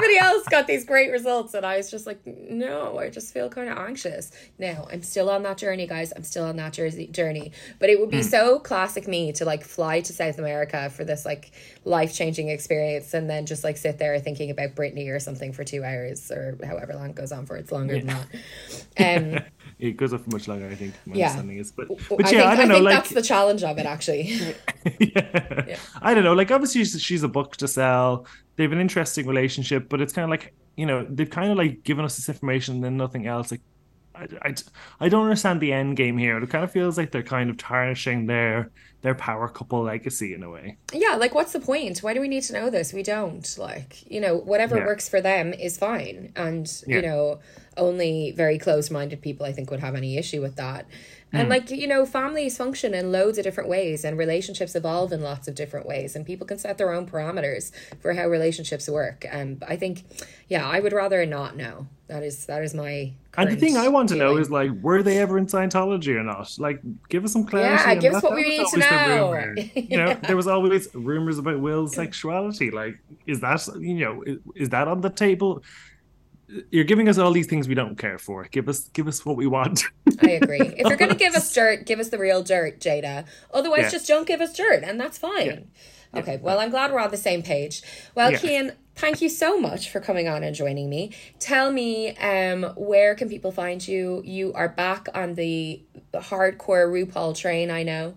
Everybody 0.09 0.35
else 0.35 0.49
got 0.49 0.67
these 0.67 0.85
great 0.85 1.11
results, 1.11 1.53
and 1.55 1.67
I 1.67 1.77
was 1.77 1.91
just 1.91 2.07
like, 2.07 2.21
no, 2.27 2.99
I 2.99 3.11
just 3.11 3.33
feel 3.35 3.49
kind 3.51 3.69
of 3.69 3.77
anxious. 3.77 4.31
Now, 4.59 4.89
I'm 4.91 5.03
still 5.03 5.29
on 5.29 5.43
that 5.43 5.59
journey, 5.59 5.87
guys. 5.87 6.13
I'm 6.17 6.23
still 6.23 6.45
on 6.45 6.57
that 6.57 6.73
jersey 6.73 7.09
journey. 7.09 7.53
But 7.79 7.91
it 7.91 8.01
would 8.01 8.11
be 8.11 8.23
so 8.23 8.59
classic 8.59 9.07
me 9.07 9.33
to 9.33 9.45
like 9.45 9.65
fly 9.65 10.01
to 10.01 10.13
South 10.13 10.39
America 10.39 10.89
for 10.91 11.05
this 11.05 11.27
like 11.27 11.53
life 11.85 12.15
changing 12.15 12.49
experience 12.49 13.13
and 13.13 13.29
then 13.29 13.45
just 13.47 13.65
like 13.65 13.77
sit 13.77 13.99
there 13.99 14.19
thinking 14.19 14.51
about 14.51 14.75
Britney 14.75 15.15
or 15.15 15.19
something 15.21 15.53
for 15.53 15.63
two 15.65 15.85
hours 15.85 16.31
or 16.31 16.57
however 16.65 16.95
long 16.95 17.11
it 17.11 17.15
goes 17.17 17.33
on 17.33 17.45
for. 17.45 17.57
It's 17.57 17.71
longer 17.73 17.99
than 17.99 18.07
that. 18.07 18.27
Um, 19.01 19.39
It 19.79 19.97
goes 19.97 20.13
on 20.13 20.19
for 20.21 20.31
much 20.31 20.49
longer, 20.49 20.67
I 20.69 20.75
think. 20.75 20.95
My 21.07 21.17
Yeah. 21.17 21.27
understanding 21.27 21.59
is, 21.59 21.71
but 21.71 21.85
I 21.91 21.95
but 22.09 22.19
think, 22.19 22.33
yeah, 22.33 22.49
I 22.51 22.57
don't 22.57 22.69
know. 22.69 22.75
think 22.77 22.85
like, 22.87 22.95
that's 22.97 23.11
the 23.11 23.23
challenge 23.23 23.63
of 23.63 23.79
it, 23.79 23.87
actually. 23.87 24.23
yeah. 24.99 25.77
I 26.03 26.15
don't 26.15 26.25
know. 26.25 26.33
Like, 26.35 26.51
obviously, 26.51 26.81
she's, 26.85 27.01
she's 27.01 27.23
a 27.23 27.29
book 27.29 27.57
to 27.59 27.69
sell. 27.69 28.27
They 28.59 28.65
have 28.65 28.73
an 28.73 28.81
interesting 28.81 29.27
relationship, 29.27 29.89
but 29.89 30.03
it's 30.03 30.13
kind 30.13 30.25
of 30.25 30.31
like 30.31 30.53
you 30.77 30.85
know 30.85 31.07
they've 31.09 31.31
kind 31.31 31.51
of 31.51 31.57
like 31.57 31.85
given 31.85 32.05
us 32.05 32.17
this 32.17 32.29
information 32.29 32.75
and 32.75 32.85
then 32.85 32.97
nothing 32.99 33.27
else. 33.27 33.51
Like, 33.53 33.61
I, 34.15 34.27
I, 34.43 34.55
I 35.01 35.09
don't 35.09 35.23
understand 35.25 35.61
the 35.61 35.73
end 35.73 35.97
game 35.97 36.19
here. 36.19 36.37
It 36.43 36.51
kind 36.51 36.65
of 36.65 36.71
feels 36.73 36.99
like 36.99 37.13
they're 37.13 37.23
kind 37.23 37.49
of 37.51 37.57
tarnishing 37.57 38.27
their 38.27 38.71
their 39.03 39.15
power 39.15 39.49
couple 39.49 39.83
legacy 39.85 40.35
in 40.35 40.43
a 40.43 40.51
way. 40.51 40.77
yeah, 40.93 41.15
like 41.15 41.33
what's 41.33 41.53
the 41.53 41.61
point? 41.61 42.01
Why 42.01 42.15
do 42.15 42.21
we 42.21 42.27
need 42.27 42.43
to 42.45 42.53
know 42.53 42.69
this? 42.69 42.93
We 42.93 43.05
don't. 43.05 43.47
Like, 43.57 44.11
you 44.11 44.21
know, 44.21 44.37
whatever 44.37 44.79
Yeah. 44.79 44.87
works 44.87 45.09
for 45.09 45.21
them 45.21 45.53
is 45.53 45.79
fine. 45.79 46.33
And, 46.35 46.67
you 46.85 47.01
know, 47.01 47.39
only 47.77 48.33
very 48.33 48.59
close 48.59 48.91
minded 48.91 49.23
people 49.23 49.47
I 49.47 49.53
think 49.53 49.71
would 49.71 49.79
have 49.79 49.95
any 49.95 50.17
issue 50.19 50.43
with 50.43 50.57
that. 50.57 50.87
Mm. 51.33 51.41
And 51.41 51.49
like, 51.49 51.71
you 51.71 51.87
know, 51.87 52.07
families 52.07 52.57
function 52.57 52.95
in 52.95 53.13
loads 53.13 53.39
of 53.39 53.45
different 53.45 53.69
ways 53.69 54.05
and 54.05 54.17
relationships 54.17 54.75
evolve 54.75 55.13
in 55.13 55.21
lots 55.21 55.47
of 55.49 55.55
different 55.55 55.87
ways 55.87 56.17
and 56.17 56.25
people 56.25 56.47
can 56.47 56.59
set 56.59 56.79
their 56.79 56.93
own 56.93 57.07
parameters 57.07 57.71
for 58.01 58.15
how 58.15 58.27
relationships 58.29 58.89
work. 58.89 59.27
And 59.31 59.63
I 59.67 59.77
think 59.77 60.05
yeah, 60.49 60.67
I 60.67 60.81
would 60.81 60.93
rather 60.93 61.25
not 61.27 61.57
know. 61.57 61.87
That 62.07 62.23
is 62.23 62.47
that 62.47 62.63
is 62.63 62.73
my 62.73 63.13
And 63.37 63.51
the 63.51 63.57
thing 63.57 63.77
I 63.77 63.89
want 63.89 64.09
to 64.09 64.17
know 64.17 64.39
is 64.39 64.51
like, 64.51 64.71
were 64.81 65.03
they 65.03 65.19
ever 65.19 65.37
in 65.37 65.47
Scientology 65.47 66.17
or 66.17 66.25
not? 66.25 66.57
Like, 66.59 66.81
give 67.11 67.23
us 67.25 67.35
some 67.35 67.45
clarity. 67.45 67.83
Yeah, 67.85 67.95
give 67.97 68.15
us 68.15 68.23
what 68.23 68.35
we 68.35 68.49
need 68.49 68.67
to 68.67 68.79
know. 68.79 69.55
You 69.75 69.97
know, 69.99 70.15
there 70.27 70.37
was 70.37 70.47
always 70.47 70.89
rumors 70.95 71.39
about 71.39 71.61
Will's 71.61 71.95
sexuality. 71.95 72.71
Like, 72.71 72.99
is 73.27 73.41
that 73.41 73.67
you 73.79 73.95
know, 73.95 74.23
is, 74.23 74.39
is 74.55 74.69
that 74.71 74.89
on 74.89 75.03
the 75.03 75.11
table? 75.11 75.63
You're 76.71 76.85
giving 76.85 77.09
us 77.09 77.19
all 77.19 77.33
these 77.33 77.47
things 77.47 77.69
we 77.69 77.75
don't 77.75 77.97
care 77.99 78.19
for. 78.19 78.45
Give 78.45 78.69
us, 78.69 78.89
give 78.89 79.07
us 79.07 79.25
what 79.27 79.37
we 79.37 79.47
want. 79.47 79.83
I 80.23 80.31
agree. 80.31 80.61
If 80.61 80.87
you're 80.89 80.97
going 80.97 81.11
to 81.11 81.17
give 81.17 81.35
us 81.35 81.53
dirt, 81.53 81.85
give 81.85 82.01
us 82.01 82.09
the 82.09 82.19
real 82.19 82.43
dirt, 82.43 82.81
Jada. 82.81 83.27
Otherwise, 83.53 83.83
Yeah. 83.83 83.91
just 83.91 84.09
don't 84.09 84.27
give 84.27 84.41
us 84.41 84.57
dirt, 84.57 84.83
and 84.83 84.99
that's 84.99 85.19
fine. 85.19 85.71
Okay, 86.15 86.39
well, 86.43 86.59
I'm 86.59 86.71
glad 86.71 86.91
we're 86.91 87.01
on 87.01 87.11
the 87.11 87.19
same 87.19 87.43
page. 87.43 87.83
Well, 88.15 88.33
Yeah. 88.33 88.39
Cian, 88.39 88.73
thank 88.97 89.21
you 89.21 89.29
so 89.29 89.61
much 89.61 89.91
for 89.91 90.01
coming 90.01 90.27
on 90.27 90.43
and 90.43 90.57
joining 90.57 90.89
me. 90.89 91.13
Tell 91.39 91.71
me, 91.71 92.17
um, 92.17 92.63
where 92.77 93.15
can 93.15 93.29
people 93.29 93.53
find 93.53 93.87
you? 93.87 94.23
You 94.25 94.55
are 94.55 94.71
back 94.71 95.09
on 95.15 95.35
the 95.35 95.83
hardcore 96.15 96.89
RuPaul 96.89 97.37
train, 97.37 97.71
I 97.71 97.83
know. 97.83 98.15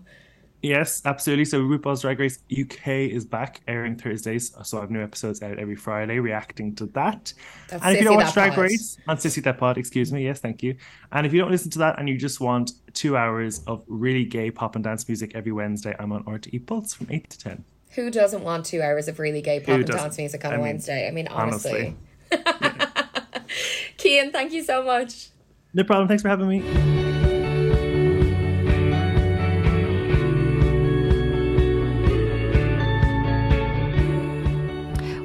Yes, 0.62 1.02
absolutely. 1.04 1.44
So 1.44 1.60
RuPaul's 1.60 2.02
Drag 2.02 2.20
Race 2.20 2.38
UK 2.50 2.88
is 3.10 3.24
back 3.24 3.60
airing 3.66 3.96
Thursdays. 3.96 4.54
So 4.62 4.78
I 4.78 4.82
have 4.82 4.90
new 4.92 5.02
episodes 5.02 5.42
out 5.42 5.58
every 5.58 5.74
Friday 5.74 6.20
reacting 6.20 6.74
to 6.76 6.86
that. 6.86 7.32
That's 7.68 7.82
and 7.84 7.96
if 7.96 8.00
you 8.00 8.08
don't 8.08 8.16
watch 8.16 8.32
Drag 8.32 8.50
Pod. 8.52 8.58
Race 8.60 8.96
on 9.08 9.16
Sissy 9.16 9.42
That 9.42 9.58
Pod, 9.58 9.76
excuse 9.76 10.12
me, 10.12 10.22
yes, 10.22 10.38
thank 10.38 10.62
you. 10.62 10.76
And 11.10 11.26
if 11.26 11.32
you 11.32 11.40
don't 11.40 11.50
listen 11.50 11.70
to 11.72 11.78
that 11.80 11.98
and 11.98 12.08
you 12.08 12.16
just 12.16 12.40
want 12.40 12.72
two 12.94 13.16
hours 13.16 13.60
of 13.66 13.82
really 13.88 14.24
gay 14.24 14.52
pop 14.52 14.76
and 14.76 14.84
dance 14.84 15.08
music 15.08 15.32
every 15.34 15.50
Wednesday, 15.52 15.96
I'm 15.98 16.12
on 16.12 16.22
RTE 16.24 16.64
Pulse 16.64 16.94
from 16.94 17.08
8 17.10 17.28
to 17.30 17.38
10. 17.40 17.64
Who 17.96 18.10
doesn't 18.10 18.44
want 18.44 18.64
two 18.64 18.82
hours 18.82 19.08
of 19.08 19.18
really 19.18 19.42
gay 19.42 19.58
pop 19.58 19.66
Who 19.66 19.74
and 19.74 19.84
doesn't? 19.86 20.00
dance 20.00 20.18
music 20.18 20.44
on 20.44 20.52
I 20.52 20.54
a 20.54 20.58
mean, 20.58 20.66
Wednesday? 20.66 21.08
I 21.08 21.10
mean, 21.10 21.26
honestly. 21.26 21.96
honestly. 22.30 22.52
Cian, 23.98 24.30
thank 24.30 24.52
you 24.52 24.62
so 24.62 24.84
much. 24.84 25.28
No 25.74 25.82
problem. 25.84 26.06
Thanks 26.06 26.22
for 26.22 26.28
having 26.28 26.48
me. 26.48 27.11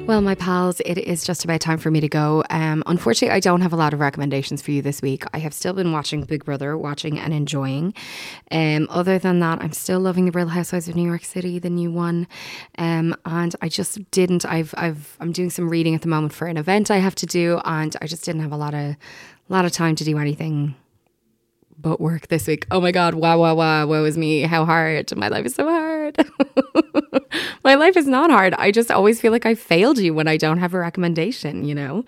Well, 0.08 0.22
my 0.22 0.36
pals, 0.36 0.80
it 0.86 0.96
is 0.96 1.22
just 1.22 1.44
about 1.44 1.60
time 1.60 1.76
for 1.76 1.90
me 1.90 2.00
to 2.00 2.08
go. 2.08 2.42
Um, 2.48 2.82
unfortunately, 2.86 3.36
I 3.36 3.40
don't 3.40 3.60
have 3.60 3.74
a 3.74 3.76
lot 3.76 3.92
of 3.92 4.00
recommendations 4.00 4.62
for 4.62 4.70
you 4.70 4.80
this 4.80 5.02
week. 5.02 5.24
I 5.34 5.38
have 5.40 5.52
still 5.52 5.74
been 5.74 5.92
watching 5.92 6.22
Big 6.22 6.46
Brother, 6.46 6.78
watching 6.78 7.18
and 7.18 7.34
enjoying. 7.34 7.92
Um, 8.50 8.86
other 8.88 9.18
than 9.18 9.40
that, 9.40 9.60
I'm 9.60 9.74
still 9.74 10.00
loving 10.00 10.24
the 10.24 10.30
Real 10.30 10.48
Housewives 10.48 10.88
of 10.88 10.96
New 10.96 11.06
York 11.06 11.26
City, 11.26 11.58
the 11.58 11.68
new 11.68 11.90
one. 11.90 12.26
Um, 12.78 13.14
and 13.26 13.54
I 13.60 13.68
just 13.68 14.10
didn't. 14.10 14.46
I've, 14.46 14.74
I've, 14.78 15.14
I'm 15.20 15.30
doing 15.30 15.50
some 15.50 15.68
reading 15.68 15.94
at 15.94 16.00
the 16.00 16.08
moment 16.08 16.32
for 16.32 16.46
an 16.46 16.56
event 16.56 16.90
I 16.90 16.96
have 16.96 17.14
to 17.16 17.26
do, 17.26 17.60
and 17.66 17.94
I 18.00 18.06
just 18.06 18.24
didn't 18.24 18.40
have 18.40 18.52
a 18.52 18.56
lot 18.56 18.72
of, 18.72 18.96
lot 19.50 19.66
of 19.66 19.72
time 19.72 19.94
to 19.96 20.04
do 20.04 20.16
anything 20.16 20.74
but 21.80 22.00
work 22.00 22.28
this 22.28 22.46
week. 22.46 22.66
Oh 22.70 22.80
my 22.80 22.92
God, 22.92 23.14
wow, 23.14 23.38
wow, 23.38 23.54
wow, 23.54 23.86
woe 23.86 24.04
is 24.04 24.18
me. 24.18 24.42
How 24.42 24.64
hard. 24.64 25.16
My 25.16 25.28
life 25.28 25.46
is 25.46 25.54
so 25.54 25.64
hard. 25.64 26.16
my 27.64 27.74
life 27.74 27.96
is 27.96 28.06
not 28.06 28.30
hard. 28.30 28.54
I 28.54 28.70
just 28.70 28.90
always 28.90 29.20
feel 29.20 29.32
like 29.32 29.46
I 29.46 29.54
failed 29.54 29.98
you 29.98 30.12
when 30.12 30.28
I 30.28 30.36
don't 30.36 30.58
have 30.58 30.74
a 30.74 30.78
recommendation, 30.78 31.64
you 31.64 31.74
know? 31.74 32.04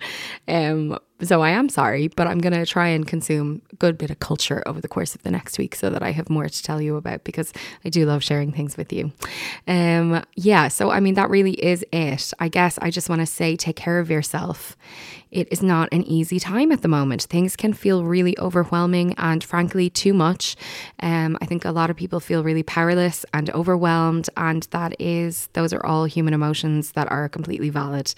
Um, 0.47 0.99
so 1.23 1.41
I 1.41 1.51
am 1.51 1.69
sorry, 1.69 2.07
but 2.07 2.27
I'm 2.27 2.39
going 2.39 2.53
to 2.53 2.65
try 2.65 2.87
and 2.87 3.07
consume 3.07 3.61
a 3.71 3.75
good 3.75 3.97
bit 3.97 4.09
of 4.09 4.19
culture 4.19 4.63
over 4.65 4.81
the 4.81 4.87
course 4.87 5.15
of 5.15 5.23
the 5.23 5.31
next 5.31 5.57
week 5.57 5.75
so 5.75 5.89
that 5.89 6.03
I 6.03 6.11
have 6.11 6.29
more 6.29 6.47
to 6.47 6.63
tell 6.63 6.81
you 6.81 6.95
about 6.95 7.23
because 7.23 7.53
I 7.85 7.89
do 7.89 8.05
love 8.05 8.23
sharing 8.23 8.51
things 8.51 8.77
with 8.77 8.91
you. 8.91 9.11
Um, 9.67 10.23
yeah, 10.35 10.67
so 10.67 10.91
I 10.91 10.99
mean, 10.99 11.15
that 11.15 11.29
really 11.29 11.53
is 11.53 11.85
it. 11.91 12.33
I 12.39 12.47
guess 12.47 12.77
I 12.81 12.89
just 12.89 13.09
want 13.09 13.21
to 13.21 13.25
say 13.25 13.55
take 13.55 13.75
care 13.75 13.99
of 13.99 14.09
yourself. 14.09 14.77
It 15.31 15.47
is 15.49 15.63
not 15.63 15.87
an 15.93 16.03
easy 16.03 16.39
time 16.39 16.73
at 16.73 16.81
the 16.81 16.89
moment. 16.89 17.23
Things 17.23 17.55
can 17.55 17.71
feel 17.71 18.03
really 18.03 18.37
overwhelming 18.37 19.13
and, 19.17 19.41
frankly, 19.41 19.89
too 19.89 20.13
much. 20.13 20.57
Um, 20.99 21.37
I 21.41 21.45
think 21.45 21.63
a 21.63 21.71
lot 21.71 21.89
of 21.89 21.95
people 21.95 22.19
feel 22.19 22.43
really 22.43 22.63
powerless 22.63 23.25
and 23.33 23.49
overwhelmed, 23.51 24.29
and 24.35 24.63
that 24.71 24.99
is, 24.99 25.47
those 25.53 25.71
are 25.71 25.85
all 25.85 26.03
human 26.03 26.33
emotions 26.33 26.91
that 26.91 27.09
are 27.09 27.29
completely 27.29 27.69
valid 27.69 28.13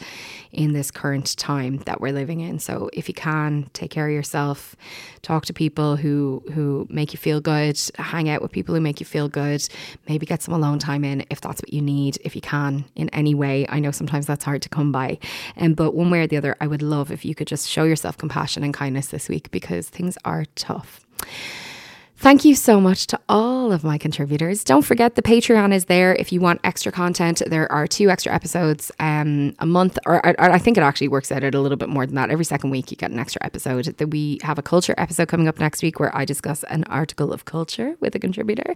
in 0.52 0.74
this 0.74 0.90
current 0.90 1.38
time 1.38 1.78
that 1.86 2.02
we're 2.02 2.14
living 2.14 2.40
in. 2.40 2.58
So, 2.58 2.90
if 2.94 3.08
you 3.08 3.14
can, 3.14 3.70
take 3.74 3.92
care 3.92 4.08
of 4.08 4.14
yourself, 4.14 4.76
talk 5.22 5.46
to 5.46 5.54
people 5.54 5.96
who 5.96 6.44
who 6.54 6.88
make 6.90 7.14
you 7.14 7.18
feel 7.18 7.42
good, 7.42 7.80
hang 7.96 8.30
out 8.30 8.42
with 8.42 8.52
people 8.52 8.76
who 8.76 8.82
make 8.82 9.00
you 9.00 9.06
feel 9.06 9.28
good, 9.28 9.68
maybe 10.08 10.26
get 10.26 10.42
some 10.42 10.54
alone 10.54 10.80
time 10.80 11.04
in 11.04 11.26
if 11.30 11.42
that's 11.42 11.62
what 11.62 11.74
you 11.74 11.82
need, 11.82 12.18
if 12.24 12.36
you 12.36 12.42
can 12.42 12.86
in 12.96 13.10
any 13.10 13.36
way. 13.36 13.66
I 13.70 13.80
know 13.80 13.92
sometimes 13.92 14.26
that's 14.26 14.46
hard 14.46 14.62
to 14.64 14.70
come 14.70 14.92
by, 14.92 15.20
um, 15.58 15.74
but 15.74 15.94
one 15.94 16.10
way 16.10 16.22
or 16.22 16.28
the 16.28 16.38
other, 16.38 16.56
I 16.62 16.68
would 16.68 16.82
love 16.82 17.12
if 17.12 17.26
you 17.26 17.36
could 17.36 17.48
just 17.48 17.68
show 17.68 17.84
yourself 17.84 18.18
compassion 18.18 18.64
and 18.64 18.74
kindness 18.74 19.08
this 19.08 19.30
week 19.30 19.52
because 19.52 19.90
things 19.90 20.18
are 20.26 20.46
tough. 20.56 21.06
Thank 22.24 22.46
you 22.46 22.56
so 22.56 22.80
much 22.80 23.08
to 23.08 23.20
all 23.28 23.74
of 23.74 23.84
my 23.84 23.98
contributors. 23.98 24.64
Don't 24.64 24.84
forget 24.84 25.16
the 25.16 25.22
Patreon 25.22 25.74
is 25.74 25.86
there 25.86 26.16
if 26.16 26.32
you 26.32 26.40
want 26.40 26.62
extra 26.64 26.90
content. 26.90 27.42
There 27.46 27.70
are 27.70 27.86
two 27.86 28.10
extra 28.10 28.34
episodes 28.34 28.94
um, 29.02 29.54
a 29.60 29.66
month, 29.66 30.00
or, 30.06 30.26
or 30.26 30.40
I 30.40 30.58
think 30.58 30.78
it 30.78 30.84
actually 30.84 31.10
works 31.10 31.34
out 31.34 31.44
at 31.44 31.54
a 31.54 31.60
little 31.60 31.76
bit 31.76 31.90
more 31.90 32.06
than 32.06 32.16
that. 32.16 32.30
Every 32.30 32.46
second 32.46 32.70
week, 32.70 32.92
you 32.92 32.96
get 32.96 33.12
an 33.12 33.20
extra 33.20 33.44
episode. 33.44 33.88
That 33.98 34.08
we 34.08 34.40
have 34.42 34.58
a 34.58 34.62
culture 34.62 34.96
episode 34.98 35.28
coming 35.28 35.50
up 35.50 35.60
next 35.60 35.84
week 35.84 36.00
where 36.00 36.16
I 36.16 36.24
discuss 36.24 36.64
an 36.70 36.86
article 36.86 37.34
of 37.34 37.44
culture 37.44 37.98
with 38.00 38.16
a 38.16 38.20
contributor. 38.20 38.74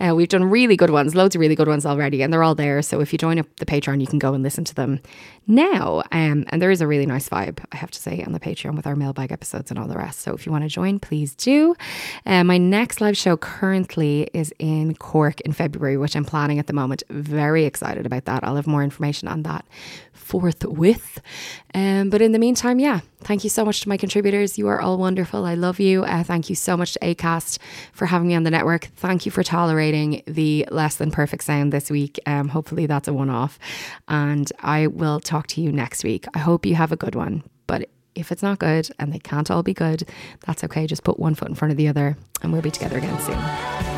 Uh, 0.00 0.16
we've 0.16 0.28
done 0.28 0.42
really 0.42 0.76
good 0.76 0.90
ones, 0.90 1.14
loads 1.14 1.36
of 1.36 1.40
really 1.40 1.54
good 1.54 1.68
ones 1.68 1.86
already, 1.86 2.20
and 2.24 2.32
they're 2.32 2.42
all 2.42 2.56
there. 2.56 2.82
So 2.82 3.00
if 3.00 3.12
you 3.12 3.18
join 3.18 3.38
up 3.38 3.46
the 3.58 3.66
Patreon, 3.66 4.00
you 4.00 4.08
can 4.08 4.18
go 4.18 4.34
and 4.34 4.42
listen 4.42 4.64
to 4.64 4.74
them 4.74 4.98
now. 5.46 6.02
Um, 6.10 6.46
and 6.48 6.60
there 6.60 6.72
is 6.72 6.80
a 6.80 6.86
really 6.88 7.06
nice 7.06 7.28
vibe, 7.28 7.64
I 7.70 7.76
have 7.76 7.92
to 7.92 8.00
say, 8.00 8.24
on 8.24 8.32
the 8.32 8.40
Patreon 8.40 8.74
with 8.74 8.88
our 8.88 8.96
mailbag 8.96 9.30
episodes 9.30 9.70
and 9.70 9.78
all 9.78 9.86
the 9.86 9.96
rest. 9.96 10.18
So 10.18 10.34
if 10.34 10.46
you 10.46 10.50
want 10.50 10.64
to 10.64 10.68
join, 10.68 10.98
please 10.98 11.36
do. 11.36 11.76
Uh, 12.26 12.42
my 12.42 12.58
next 12.58 12.87
live 13.00 13.16
show 13.16 13.36
currently 13.36 14.28
is 14.32 14.52
in 14.58 14.94
Cork 14.94 15.40
in 15.42 15.52
February, 15.52 15.96
which 15.96 16.16
I'm 16.16 16.24
planning 16.24 16.58
at 16.58 16.66
the 16.66 16.72
moment. 16.72 17.02
Very 17.10 17.64
excited 17.64 18.06
about 18.06 18.24
that. 18.24 18.42
I'll 18.44 18.56
have 18.56 18.66
more 18.66 18.82
information 18.82 19.28
on 19.28 19.42
that 19.42 19.64
forthwith. 20.12 21.20
Um, 21.74 22.10
but 22.10 22.20
in 22.20 22.32
the 22.32 22.38
meantime, 22.38 22.78
yeah, 22.78 23.00
thank 23.20 23.44
you 23.44 23.50
so 23.50 23.64
much 23.64 23.80
to 23.80 23.88
my 23.88 23.96
contributors. 23.96 24.58
You 24.58 24.68
are 24.68 24.80
all 24.80 24.98
wonderful. 24.98 25.46
I 25.46 25.54
love 25.54 25.80
you. 25.80 26.04
Uh, 26.04 26.22
thank 26.22 26.50
you 26.50 26.54
so 26.54 26.76
much 26.76 26.92
to 26.94 26.98
ACAST 27.00 27.58
for 27.92 28.06
having 28.06 28.28
me 28.28 28.34
on 28.34 28.42
the 28.42 28.50
network. 28.50 28.84
Thank 28.96 29.24
you 29.24 29.32
for 29.32 29.42
tolerating 29.42 30.22
the 30.26 30.66
less 30.70 30.96
than 30.96 31.10
perfect 31.10 31.44
sound 31.44 31.72
this 31.72 31.90
week. 31.90 32.18
Um, 32.26 32.48
hopefully, 32.48 32.86
that's 32.86 33.08
a 33.08 33.12
one 33.12 33.30
off. 33.30 33.58
And 34.06 34.52
I 34.60 34.88
will 34.88 35.18
talk 35.18 35.46
to 35.48 35.62
you 35.62 35.72
next 35.72 36.04
week. 36.04 36.26
I 36.34 36.40
hope 36.40 36.66
you 36.66 36.74
have 36.74 36.92
a 36.92 36.96
good 36.96 37.14
one. 37.14 37.42
But 37.66 37.88
if 38.18 38.32
it's 38.32 38.42
not 38.42 38.58
good 38.58 38.90
and 38.98 39.12
they 39.12 39.18
can't 39.18 39.50
all 39.50 39.62
be 39.62 39.74
good, 39.74 40.08
that's 40.46 40.64
okay. 40.64 40.86
Just 40.86 41.04
put 41.04 41.18
one 41.18 41.34
foot 41.34 41.48
in 41.48 41.54
front 41.54 41.70
of 41.70 41.78
the 41.78 41.88
other 41.88 42.16
and 42.42 42.52
we'll 42.52 42.62
be 42.62 42.70
together 42.70 42.98
again 42.98 43.18
soon. 43.20 43.97